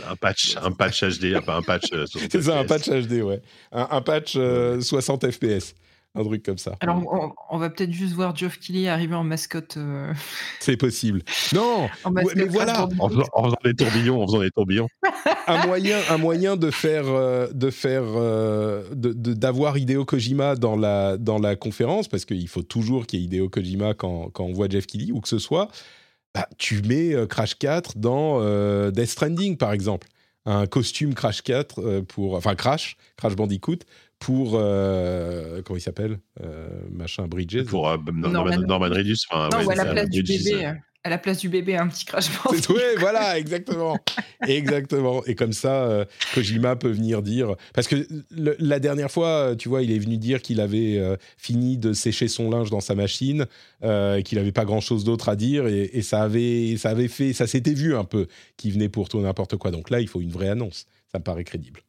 un 0.08 0.16
patch, 0.16 0.56
un 0.56 0.72
patch 0.72 1.04
HD, 1.04 1.40
pas 1.44 1.56
un 1.56 1.62
patch. 1.62 1.92
Euh, 1.92 2.04
c'est 2.30 2.42
ça, 2.42 2.58
un 2.58 2.64
patch 2.64 2.88
HD, 2.88 3.22
ouais. 3.22 3.40
Un, 3.72 4.00
patch 4.00 4.32
60 4.32 5.24
euh, 5.24 5.30
FPS. 5.30 5.74
Un 6.18 6.24
truc 6.24 6.42
comme 6.42 6.56
ça. 6.56 6.76
Alors, 6.80 7.34
on, 7.50 7.58
va 7.58 7.68
peut-être 7.68 7.92
juste 7.92 8.14
voir 8.14 8.34
Geoff 8.34 8.58
Keighley 8.58 8.88
arriver 8.88 9.14
en 9.14 9.22
mascotte. 9.22 9.76
Euh, 9.76 10.14
c'est 10.60 10.78
possible. 10.78 11.22
Non, 11.54 11.88
mais 12.10 12.46
voilà. 12.46 12.88
En 12.98 13.10
faisant, 13.10 13.56
des 13.62 13.74
tourbillons, 13.74 14.22
en 14.22 14.26
faisant 14.26 14.40
des 14.40 14.50
tourbillons. 14.50 14.88
un 15.46 15.66
moyen, 15.66 15.98
un 16.08 16.16
moyen 16.16 16.56
de 16.56 16.70
faire, 16.70 17.04
de 17.52 17.70
faire, 17.70 18.04
d'avoir 18.94 19.76
Hideo 19.76 20.06
Kojima 20.06 20.56
dans 20.56 20.74
la 20.74 21.18
dans 21.18 21.38
la 21.38 21.54
conférence, 21.54 22.08
parce 22.08 22.24
qu'il 22.24 22.48
faut 22.48 22.62
toujours 22.62 23.06
qu'il 23.06 23.20
y 23.20 23.22
ait 23.22 23.26
Hideo 23.26 23.50
Kojima 23.50 23.92
quand, 23.92 24.30
quand 24.30 24.44
on 24.44 24.52
voit 24.54 24.68
Jeff 24.70 24.86
Keighley 24.86 25.12
ou 25.12 25.20
que 25.20 25.28
ce 25.28 25.38
soit. 25.38 25.68
Bah, 26.36 26.46
tu 26.58 26.82
mets 26.82 27.14
euh, 27.14 27.26
Crash 27.26 27.54
4 27.54 27.96
dans 27.96 28.40
euh, 28.42 28.90
Death 28.90 29.08
Stranding, 29.08 29.56
par 29.56 29.72
exemple. 29.72 30.06
Un 30.44 30.66
costume 30.66 31.14
Crash 31.14 31.40
4 31.40 31.78
euh, 31.78 32.02
pour. 32.02 32.34
Enfin, 32.34 32.54
Crash, 32.54 32.98
Crash 33.16 33.34
Bandicoot, 33.34 33.78
pour. 34.18 34.50
comment 34.50 35.76
il 35.76 35.80
s'appelle 35.80 36.18
Machin 36.90 37.26
Bridges. 37.26 37.64
Pour 37.64 37.88
Norman, 38.12 38.58
Norman, 38.58 38.88
Reedus. 38.90 39.16
non, 39.32 39.64
ou 39.64 39.70
à 39.70 39.74
la 39.74 39.86
place 39.86 40.10
du 40.10 40.22
bébé 40.22 40.74
à 41.06 41.08
la 41.08 41.18
place 41.18 41.38
du 41.38 41.48
bébé 41.48 41.76
un 41.76 41.86
petit 41.86 42.04
crash 42.04 42.26
bandicoot. 42.42 42.74
Oui, 42.76 42.82
voilà, 42.98 43.38
exactement. 43.38 43.96
exactement. 44.46 45.24
Et 45.24 45.36
comme 45.36 45.52
ça, 45.52 45.84
euh, 45.84 46.04
Kojima 46.34 46.74
peut 46.74 46.90
venir 46.90 47.22
dire. 47.22 47.54
Parce 47.74 47.86
que 47.86 48.06
la 48.32 48.80
dernière 48.80 49.10
fois, 49.10 49.54
tu 49.56 49.68
vois, 49.68 49.82
il 49.82 49.92
est 49.92 49.98
venu 50.00 50.16
dire 50.16 50.42
qu'il 50.42 50.60
avait 50.60 50.98
euh, 50.98 51.16
fini 51.36 51.78
de 51.78 51.92
sécher 51.92 52.26
son 52.26 52.50
linge 52.50 52.70
dans 52.70 52.80
sa 52.80 52.96
machine, 52.96 53.46
euh, 53.84 54.20
qu'il 54.20 54.38
n'avait 54.38 54.50
pas 54.50 54.64
grand 54.64 54.80
chose 54.80 55.04
d'autre 55.04 55.28
à 55.28 55.36
dire, 55.36 55.68
et, 55.68 56.02
ça, 56.02 56.22
avait, 56.22 56.76
ça 56.76 56.90
avait 56.90 57.08
fait. 57.08 57.32
Ça 57.32 57.46
s'était 57.46 57.74
vu 57.74 57.94
un 57.94 58.04
peu 58.04 58.26
qu'il 58.56 58.72
venait 58.72 58.88
pour 58.88 59.08
tout 59.08 59.20
n'importe 59.20 59.56
quoi. 59.56 59.70
Donc 59.70 59.90
là, 59.90 60.00
il 60.00 60.08
faut 60.08 60.20
une 60.20 60.32
vraie 60.32 60.48
annonce. 60.48 60.86
Ça 61.12 61.20
me 61.20 61.24
paraît 61.24 61.44
crédible. 61.44 61.85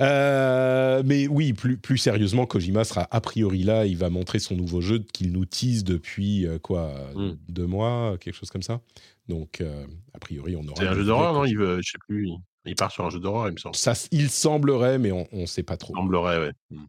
Euh, 0.00 1.02
mais 1.04 1.26
oui, 1.28 1.52
plus, 1.52 1.76
plus 1.78 1.98
sérieusement, 1.98 2.44
Kojima 2.46 2.84
sera 2.84 3.08
a 3.10 3.20
priori 3.20 3.62
là. 3.62 3.86
Il 3.86 3.96
va 3.96 4.10
montrer 4.10 4.38
son 4.38 4.54
nouveau 4.56 4.80
jeu 4.80 4.98
qu'il 5.12 5.32
nous 5.32 5.44
tease 5.46 5.84
depuis 5.84 6.46
euh, 6.46 6.58
quoi, 6.58 6.92
Mm. 7.14 7.36
deux 7.48 7.66
mois, 7.66 8.16
quelque 8.20 8.34
chose 8.34 8.50
comme 8.50 8.62
ça. 8.62 8.80
Donc, 9.28 9.60
euh, 9.60 9.86
a 10.14 10.18
priori, 10.18 10.54
on 10.56 10.62
aura. 10.66 10.74
C'est 10.76 10.86
un 10.88 10.94
jeu 10.94 11.04
d'horreur, 11.04 11.32
non? 11.32 11.44
il 11.44 11.56
veut, 11.58 11.80
Je 11.82 11.90
sais 11.92 11.98
plus. 12.06 12.28
Il, 12.28 12.36
il 12.66 12.74
part 12.74 12.90
sur 12.92 13.04
un 13.06 13.10
jeu 13.10 13.20
d'horreur, 13.20 13.48
il 13.48 13.52
me 13.54 13.58
semble. 13.58 13.74
Ça, 13.76 13.94
il 14.10 14.28
semblerait, 14.30 14.98
mais 14.98 15.12
on 15.12 15.26
ne 15.32 15.46
sait 15.46 15.62
pas 15.62 15.76
trop. 15.76 15.94
semblerait, 15.94 16.38
ouais. 16.40 16.52
Mm. 16.70 16.84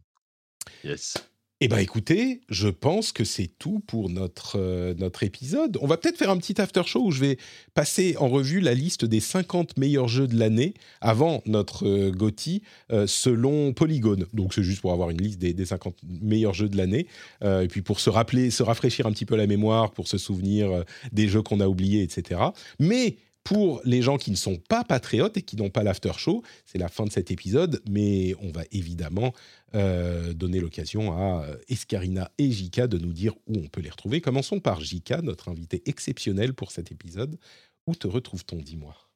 Yes. 0.84 1.14
Eh 1.60 1.66
bien, 1.66 1.78
écoutez, 1.78 2.40
je 2.48 2.68
pense 2.68 3.10
que 3.10 3.24
c'est 3.24 3.50
tout 3.58 3.80
pour 3.80 4.10
notre, 4.10 4.60
euh, 4.60 4.94
notre 4.96 5.24
épisode. 5.24 5.76
On 5.80 5.88
va 5.88 5.96
peut-être 5.96 6.16
faire 6.16 6.30
un 6.30 6.36
petit 6.36 6.60
after 6.60 6.82
show 6.86 7.06
où 7.06 7.10
je 7.10 7.18
vais 7.18 7.36
passer 7.74 8.14
en 8.18 8.28
revue 8.28 8.60
la 8.60 8.74
liste 8.74 9.04
des 9.04 9.18
50 9.18 9.76
meilleurs 9.76 10.06
jeux 10.06 10.28
de 10.28 10.38
l'année 10.38 10.74
avant 11.00 11.42
notre 11.46 11.84
euh, 11.84 12.12
GOTY 12.12 12.62
euh, 12.92 13.08
selon 13.08 13.72
Polygone. 13.72 14.26
Donc, 14.32 14.54
c'est 14.54 14.62
juste 14.62 14.82
pour 14.82 14.92
avoir 14.92 15.10
une 15.10 15.20
liste 15.20 15.40
des, 15.40 15.52
des 15.52 15.66
50 15.66 15.96
meilleurs 16.04 16.54
jeux 16.54 16.68
de 16.68 16.76
l'année. 16.76 17.08
Euh, 17.42 17.62
et 17.62 17.66
puis, 17.66 17.82
pour 17.82 17.98
se 17.98 18.08
rappeler, 18.08 18.52
se 18.52 18.62
rafraîchir 18.62 19.06
un 19.06 19.12
petit 19.12 19.26
peu 19.26 19.34
la 19.34 19.48
mémoire, 19.48 19.90
pour 19.90 20.06
se 20.06 20.16
souvenir 20.16 20.84
des 21.10 21.26
jeux 21.26 21.42
qu'on 21.42 21.58
a 21.58 21.66
oubliés, 21.66 22.04
etc. 22.04 22.40
Mais 22.78 23.16
pour 23.48 23.80
les 23.84 24.02
gens 24.02 24.18
qui 24.18 24.30
ne 24.30 24.36
sont 24.36 24.58
pas 24.68 24.84
patriotes 24.84 25.38
et 25.38 25.42
qui 25.42 25.56
n'ont 25.56 25.70
pas 25.70 25.82
l'after 25.82 26.12
show, 26.18 26.42
c'est 26.66 26.76
la 26.76 26.88
fin 26.88 27.06
de 27.06 27.10
cet 27.10 27.30
épisode, 27.30 27.80
mais 27.88 28.34
on 28.42 28.52
va 28.52 28.60
évidemment 28.72 29.32
euh, 29.74 30.32
donner 30.32 30.60
l'occasion 30.60 31.12
à 31.12 31.44
euh, 31.44 31.56
Escarina 31.68 32.30
et 32.38 32.50
Jika 32.50 32.86
de 32.86 32.98
nous 32.98 33.12
dire 33.12 33.34
où 33.46 33.58
on 33.58 33.68
peut 33.68 33.80
les 33.80 33.90
retrouver. 33.90 34.20
Commençons 34.20 34.60
par 34.60 34.80
Jika, 34.80 35.20
notre 35.20 35.48
invité 35.48 35.82
exceptionnel 35.86 36.54
pour 36.54 36.70
cet 36.70 36.90
épisode. 36.90 37.38
Où 37.86 37.94
te 37.94 38.06
retrouve-t-on, 38.06 38.58
dis-moi? 38.58 39.07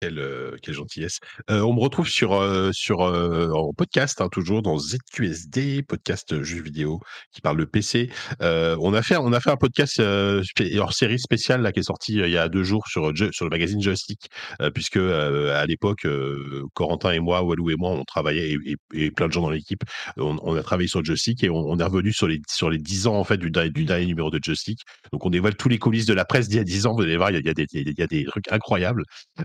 Quelle, 0.00 0.56
quelle 0.62 0.74
gentillesse. 0.74 1.18
Euh, 1.50 1.60
on 1.62 1.74
me 1.74 1.80
retrouve 1.80 2.08
sur, 2.08 2.34
euh, 2.34 2.70
sur, 2.72 3.00
euh, 3.02 3.50
en 3.50 3.72
podcast, 3.72 4.20
hein, 4.20 4.28
toujours 4.30 4.62
dans 4.62 4.78
ZQSD, 4.78 5.82
podcast 5.82 6.40
jeux 6.44 6.62
vidéo 6.62 7.00
qui 7.32 7.40
parle 7.40 7.56
de 7.56 7.64
PC. 7.64 8.08
Euh, 8.40 8.76
on, 8.80 8.94
a 8.94 9.02
fait, 9.02 9.16
on 9.16 9.32
a 9.32 9.40
fait 9.40 9.50
un 9.50 9.56
podcast 9.56 9.98
euh, 9.98 10.40
hors 10.78 10.92
série 10.92 11.18
spéciale 11.18 11.62
là, 11.62 11.72
qui 11.72 11.80
est 11.80 11.82
sorti 11.82 12.12
il 12.14 12.30
y 12.30 12.36
a 12.38 12.48
deux 12.48 12.62
jours 12.62 12.86
sur, 12.86 13.10
sur 13.32 13.44
le 13.44 13.50
magazine 13.50 13.82
Joystick, 13.82 14.28
euh, 14.62 14.70
puisque 14.70 14.98
euh, 14.98 15.60
à 15.60 15.66
l'époque, 15.66 16.04
euh, 16.04 16.62
Corentin 16.74 17.10
et 17.10 17.18
moi, 17.18 17.42
Walou 17.42 17.70
et 17.70 17.76
moi, 17.76 17.90
on 17.90 18.04
travaillait, 18.04 18.50
et, 18.52 18.58
et- 18.94 19.04
et 19.06 19.10
plein 19.10 19.26
de 19.26 19.32
gens 19.32 19.42
dans 19.42 19.50
l'équipe, 19.50 19.82
on, 20.16 20.36
on 20.42 20.54
a 20.54 20.62
travaillé 20.62 20.88
sur 20.88 21.04
Joystick 21.04 21.42
et 21.42 21.50
on, 21.50 21.56
on 21.56 21.76
est 21.80 21.82
revenu 21.84 22.12
sur 22.12 22.28
les, 22.28 22.40
sur 22.48 22.70
les 22.70 22.78
10 22.78 23.08
ans 23.08 23.16
en 23.16 23.24
fait, 23.24 23.36
du, 23.38 23.50
du 23.50 23.84
dernier 23.84 24.06
numéro 24.06 24.30
de 24.30 24.38
Joystick. 24.40 24.78
Donc 25.12 25.26
on 25.26 25.30
dévoile 25.30 25.56
tous 25.56 25.68
les 25.68 25.78
coulisses 25.78 26.06
de 26.06 26.14
la 26.14 26.24
presse 26.24 26.48
d'il 26.48 26.58
y 26.58 26.60
a 26.60 26.64
10 26.64 26.86
ans. 26.86 26.94
Vous 26.94 27.02
allez 27.02 27.16
voir, 27.16 27.30
il 27.32 27.34
y 27.34 27.36
a, 27.38 27.40
il 27.40 27.46
y 27.46 27.50
a 27.50 27.54
des, 27.54 27.66
il 27.72 27.94
y 27.98 28.02
a 28.02 28.06
des 28.06 28.24
trucs 28.26 28.50
incroyables. 28.52 29.02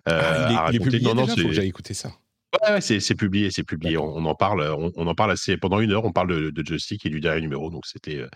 euh, 0.10 0.43
Ah, 0.43 0.43
à 0.44 0.70
il 0.72 0.76
est 0.76 0.80
publié 0.80 1.02
Non, 1.03 1.15
non, 1.15 1.24
déjà, 1.26 1.41
faut 1.41 1.48
que 1.48 1.53
j'aille 1.53 1.68
écouter 1.70 1.94
ça. 1.94 2.11
Ouais, 2.70 2.82
c'est 2.82 3.15
publié, 3.15 3.49
c'est 3.52 3.64
publié. 3.64 3.98
On, 3.98 4.26
en 4.26 4.36
parle, 4.36 4.61
on, 4.61 4.91
on 4.95 5.07
en 5.07 5.15
parle 5.15 5.32
assez 5.32 5.57
pendant 5.57 5.80
une 5.80 5.91
heure. 5.91 6.06
On 6.06 6.11
parle 6.11 6.28
de, 6.30 6.49
de 6.52 6.65
Joystick 6.65 7.06
et 7.06 7.10
du 7.10 7.20
dernier 7.20 7.41
numéro, 7.41 7.70
donc 7.72 7.86
c'était 7.88 8.18
euh, 8.20 8.28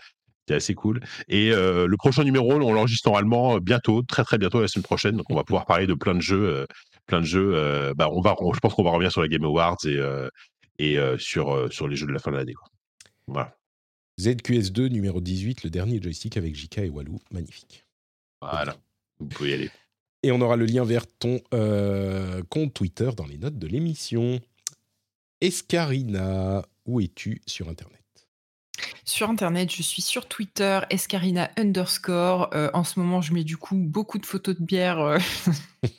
assez 0.50 0.74
cool. 0.74 1.00
Et 1.28 1.52
euh, 1.52 1.86
le 1.86 1.96
prochain 1.96 2.24
numéro, 2.24 2.52
on 2.54 2.72
l'enregistre 2.72 3.08
normalement 3.08 3.56
euh, 3.56 3.60
bientôt, 3.60 4.02
très 4.02 4.24
très 4.24 4.36
bientôt 4.38 4.60
la 4.60 4.66
semaine 4.68 4.82
prochaine. 4.82 5.16
Donc 5.16 5.26
on 5.30 5.36
va 5.36 5.44
pouvoir 5.44 5.66
parler 5.66 5.86
de 5.86 5.94
plein 5.94 6.14
de 6.16 6.20
jeux, 6.20 6.48
euh, 6.48 6.66
plein 7.06 7.20
de 7.20 7.26
jeux. 7.26 7.52
euh, 7.54 7.94
bah, 7.94 8.08
on 8.10 8.20
va, 8.20 8.34
on- 8.40 8.52
je 8.52 8.58
pense 8.58 8.74
qu'on 8.74 8.82
va 8.82 8.90
revenir 8.90 9.12
sur 9.12 9.20
la 9.22 9.28
Game 9.28 9.44
Awards 9.44 9.76
et 9.84 9.96
euh, 9.96 10.28
et 10.80 10.98
euh, 10.98 11.16
sur 11.18 11.54
euh, 11.54 11.70
sur 11.70 11.86
les 11.86 11.94
jeux 11.96 12.06
de 12.06 12.12
la 12.12 12.18
fin 12.18 12.32
de 12.32 12.36
l'année. 12.36 12.54
quoi. 12.54 12.68
Voilà. 13.28 13.54
ZQS2 14.20 14.88
numéro 14.88 15.20
18, 15.20 15.62
le 15.62 15.70
dernier 15.70 16.02
joystick 16.02 16.36
avec 16.36 16.56
Jika 16.56 16.84
et 16.84 16.88
Walou. 16.88 17.20
Magnifique. 17.30 17.84
Voilà. 18.40 18.74
Vous 19.20 19.26
pouvez 19.26 19.50
y 19.50 19.54
aller. 19.54 19.70
Et 20.22 20.32
on 20.32 20.40
aura 20.40 20.56
le 20.56 20.66
lien 20.66 20.84
vers 20.84 21.06
ton 21.06 21.40
euh, 21.54 22.42
compte 22.48 22.74
Twitter 22.74 23.10
dans 23.16 23.26
les 23.26 23.38
notes 23.38 23.58
de 23.58 23.66
l'émission. 23.66 24.40
Escarina, 25.40 26.66
où 26.86 27.00
es-tu 27.00 27.40
sur 27.46 27.68
Internet? 27.68 27.98
Sur 29.04 29.30
Internet, 29.30 29.72
je 29.72 29.82
suis 29.82 30.02
sur 30.02 30.28
Twitter, 30.28 30.80
escarina 30.90 31.50
underscore. 31.56 32.50
Euh, 32.52 32.68
en 32.74 32.84
ce 32.84 33.00
moment, 33.00 33.22
je 33.22 33.32
mets 33.32 33.44
du 33.44 33.56
coup 33.56 33.76
beaucoup 33.76 34.18
de 34.18 34.26
photos 34.26 34.56
de 34.58 34.62
bière 34.62 34.98
euh, 34.98 35.18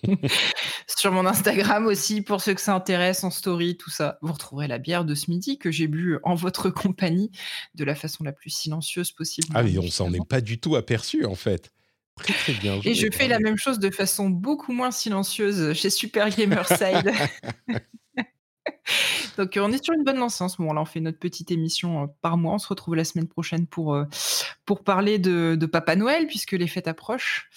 sur 0.87 1.11
mon 1.11 1.25
Instagram 1.25 1.87
aussi, 1.87 2.21
pour 2.21 2.41
ceux 2.41 2.53
que 2.53 2.61
ça 2.61 2.75
intéresse, 2.75 3.23
en 3.23 3.31
story, 3.31 3.77
tout 3.77 3.89
ça. 3.89 4.19
Vous 4.21 4.31
retrouverez 4.31 4.67
la 4.67 4.77
bière 4.77 5.05
de 5.05 5.15
ce 5.15 5.31
midi 5.31 5.57
que 5.57 5.71
j'ai 5.71 5.87
bu 5.87 6.19
en 6.23 6.35
votre 6.35 6.69
compagnie 6.69 7.31
de 7.73 7.83
la 7.83 7.95
façon 7.95 8.23
la 8.23 8.31
plus 8.31 8.51
silencieuse 8.51 9.11
possible. 9.11 9.47
Ah, 9.55 9.63
mais 9.63 9.77
on 9.79 9.89
s'en 9.89 10.13
est 10.13 10.27
pas 10.27 10.41
du 10.41 10.59
tout 10.59 10.75
aperçu, 10.75 11.25
en 11.25 11.35
fait. 11.35 11.71
Très, 12.19 12.33
très 12.33 12.53
bien. 12.53 12.79
Et 12.83 12.93
je 12.93 13.07
fais 13.11 13.27
la 13.27 13.39
même 13.39 13.57
chose 13.57 13.79
de 13.79 13.89
façon 13.89 14.29
beaucoup 14.29 14.71
moins 14.71 14.91
silencieuse 14.91 15.73
chez 15.73 15.89
Super 15.89 16.29
Gamerside. 16.29 17.11
Donc 19.37 19.57
euh, 19.57 19.61
on 19.61 19.71
est 19.71 19.83
sur 19.83 19.93
une 19.93 20.03
bonne 20.03 20.17
lancée 20.17 20.43
en 20.43 20.49
ce 20.49 20.61
moment. 20.61 20.73
Là, 20.73 20.81
on 20.81 20.85
fait 20.85 20.99
notre 20.99 21.19
petite 21.19 21.51
émission 21.51 22.03
euh, 22.03 22.07
par 22.21 22.37
mois. 22.37 22.53
On 22.53 22.59
se 22.59 22.67
retrouve 22.67 22.95
la 22.95 23.03
semaine 23.03 23.27
prochaine 23.27 23.67
pour, 23.67 23.93
euh, 23.93 24.05
pour 24.65 24.83
parler 24.83 25.19
de, 25.19 25.55
de 25.59 25.65
Papa 25.65 25.95
Noël, 25.95 26.27
puisque 26.27 26.53
les 26.53 26.67
fêtes 26.67 26.87
approchent. 26.87 27.49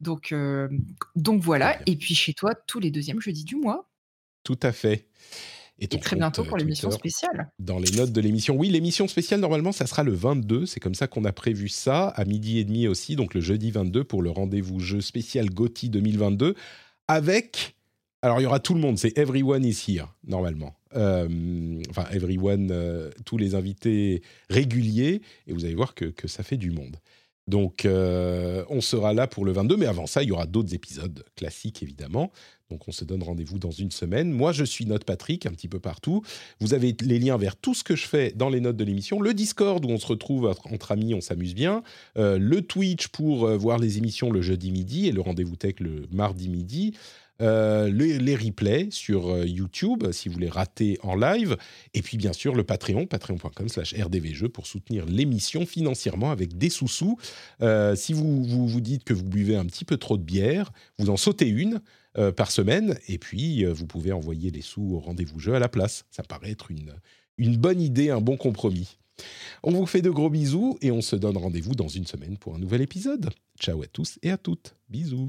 Donc, 0.00 0.32
euh, 0.32 0.68
donc 1.14 1.42
voilà. 1.42 1.78
Et 1.86 1.96
puis 1.96 2.14
chez 2.14 2.34
toi, 2.34 2.54
tous 2.54 2.80
les 2.80 2.90
deuxièmes 2.90 3.20
jeudis 3.20 3.44
du 3.44 3.56
mois. 3.56 3.88
Tout 4.44 4.58
à 4.62 4.72
fait. 4.72 5.08
Et 5.78 5.88
ton 5.88 5.98
très 5.98 6.16
bientôt 6.16 6.42
euh, 6.42 6.46
pour 6.46 6.56
l'émission 6.56 6.90
spéciale. 6.90 7.50
Dans 7.58 7.78
les 7.78 7.90
notes 7.92 8.12
de 8.12 8.20
l'émission. 8.20 8.56
Oui, 8.56 8.70
l'émission 8.70 9.08
spéciale, 9.08 9.40
normalement, 9.40 9.72
ça 9.72 9.86
sera 9.86 10.02
le 10.02 10.12
22. 10.12 10.66
C'est 10.66 10.80
comme 10.80 10.94
ça 10.94 11.06
qu'on 11.06 11.24
a 11.24 11.32
prévu 11.32 11.68
ça, 11.68 12.08
à 12.08 12.24
midi 12.24 12.58
et 12.58 12.64
demi 12.64 12.88
aussi, 12.88 13.16
donc 13.16 13.34
le 13.34 13.40
jeudi 13.40 13.70
22 13.70 14.04
pour 14.04 14.22
le 14.22 14.30
rendez-vous 14.30 14.80
jeu 14.80 15.00
spécial 15.00 15.50
GOTY 15.50 15.90
2022, 15.90 16.54
avec... 17.08 17.74
Alors, 18.22 18.40
il 18.40 18.44
y 18.44 18.46
aura 18.46 18.60
tout 18.60 18.74
le 18.74 18.80
monde, 18.80 18.98
c'est 18.98 19.16
Everyone 19.18 19.64
is 19.64 19.84
here, 19.86 20.06
normalement. 20.26 20.74
Euh, 20.96 21.28
enfin, 21.90 22.06
Everyone, 22.10 22.70
euh, 22.72 23.10
tous 23.26 23.36
les 23.36 23.54
invités 23.54 24.22
réguliers, 24.48 25.20
et 25.46 25.52
vous 25.52 25.64
allez 25.66 25.74
voir 25.74 25.94
que, 25.94 26.06
que 26.06 26.26
ça 26.26 26.42
fait 26.42 26.56
du 26.56 26.70
monde. 26.70 26.96
Donc, 27.48 27.84
euh, 27.84 28.64
on 28.70 28.80
sera 28.80 29.12
là 29.12 29.28
pour 29.28 29.44
le 29.44 29.52
22, 29.52 29.76
mais 29.76 29.86
avant 29.86 30.06
ça, 30.06 30.22
il 30.22 30.28
y 30.28 30.32
aura 30.32 30.46
d'autres 30.46 30.74
épisodes 30.74 31.24
classiques, 31.36 31.82
évidemment. 31.82 32.32
Donc, 32.70 32.88
on 32.88 32.92
se 32.92 33.04
donne 33.04 33.22
rendez-vous 33.22 33.60
dans 33.60 33.70
une 33.70 33.92
semaine. 33.92 34.32
Moi, 34.32 34.50
je 34.50 34.64
suis 34.64 34.84
Note 34.86 35.04
Patrick, 35.04 35.46
un 35.46 35.52
petit 35.52 35.68
peu 35.68 35.78
partout. 35.78 36.22
Vous 36.58 36.74
avez 36.74 36.96
les 37.02 37.20
liens 37.20 37.36
vers 37.36 37.54
tout 37.54 37.74
ce 37.74 37.84
que 37.84 37.94
je 37.94 38.06
fais 38.06 38.32
dans 38.32 38.48
les 38.48 38.60
notes 38.60 38.76
de 38.76 38.82
l'émission. 38.82 39.20
Le 39.20 39.32
Discord, 39.32 39.84
où 39.84 39.88
on 39.88 39.98
se 39.98 40.06
retrouve 40.08 40.52
entre, 40.64 40.90
amis, 40.90 41.14
on 41.14 41.20
s'amuse 41.20 41.54
bien. 41.54 41.84
Euh, 42.16 42.38
le 42.38 42.62
Twitch 42.62 43.06
pour 43.08 43.46
euh, 43.46 43.56
voir 43.56 43.78
les 43.78 43.98
émissions 43.98 44.32
le 44.32 44.42
jeudi 44.42 44.72
midi 44.72 45.06
et 45.06 45.12
le 45.12 45.20
rendez-vous 45.20 45.54
tech 45.54 45.74
le 45.78 46.08
mardi 46.10 46.48
midi. 46.48 46.94
Euh, 47.42 47.90
les, 47.90 48.34
replays 48.34 48.88
sur 48.90 49.28
euh, 49.28 49.46
YouTube, 49.46 50.10
si 50.12 50.28
vous 50.28 50.38
les 50.38 50.48
ratez 50.48 50.98
en 51.02 51.14
live. 51.14 51.56
Et 51.94 52.02
puis, 52.02 52.16
bien 52.16 52.32
sûr, 52.32 52.54
le 52.54 52.64
Patreon, 52.64 53.06
patreon.com 53.06 53.68
slash 53.68 53.94
rdvjeux 53.94 54.48
pour 54.48 54.66
soutenir 54.66 55.06
l'émission 55.06 55.66
financièrement 55.66 56.30
avec 56.30 56.56
des 56.56 56.70
sous-sous. 56.70 57.18
Euh, 57.62 57.94
si 57.96 58.12
vous, 58.12 58.44
vous 58.44 58.80
dites 58.80 59.04
que 59.04 59.14
vous 59.14 59.24
buvez 59.24 59.56
un 59.56 59.66
petit 59.66 59.84
peu 59.84 59.96
trop 59.96 60.16
de 60.16 60.22
bière, 60.22 60.72
vous 60.98 61.10
en 61.10 61.16
sautez 61.16 61.48
une 61.48 61.80
euh, 62.18 62.32
par 62.32 62.50
semaine, 62.50 62.98
et 63.08 63.18
puis 63.18 63.66
euh, 63.66 63.74
vous 63.74 63.86
pouvez 63.86 64.10
envoyer 64.10 64.50
les 64.50 64.62
sous 64.62 64.94
au 64.94 65.00
rendez-vous 65.00 65.38
jeu 65.38 65.54
à 65.54 65.58
la 65.58 65.68
place. 65.68 66.06
Ça 66.10 66.22
paraît 66.22 66.50
être 66.50 66.70
une, 66.70 66.94
une 67.36 67.58
bonne 67.58 67.78
idée, 67.78 68.08
un 68.08 68.22
bon 68.22 68.38
compromis. 68.38 68.96
On 69.62 69.72
vous 69.72 69.84
fait 69.84 70.00
de 70.00 70.08
gros 70.08 70.30
bisous 70.30 70.78
et 70.80 70.90
on 70.90 71.02
se 71.02 71.14
donne 71.14 71.36
rendez-vous 71.36 71.74
dans 71.74 71.88
une 71.88 72.06
semaine 72.06 72.38
pour 72.38 72.54
un 72.54 72.58
nouvel 72.58 72.80
épisode. 72.80 73.28
Ciao 73.60 73.82
à 73.82 73.86
tous 73.86 74.18
et 74.22 74.30
à 74.30 74.38
toutes. 74.38 74.76
Bisous. 74.88 75.28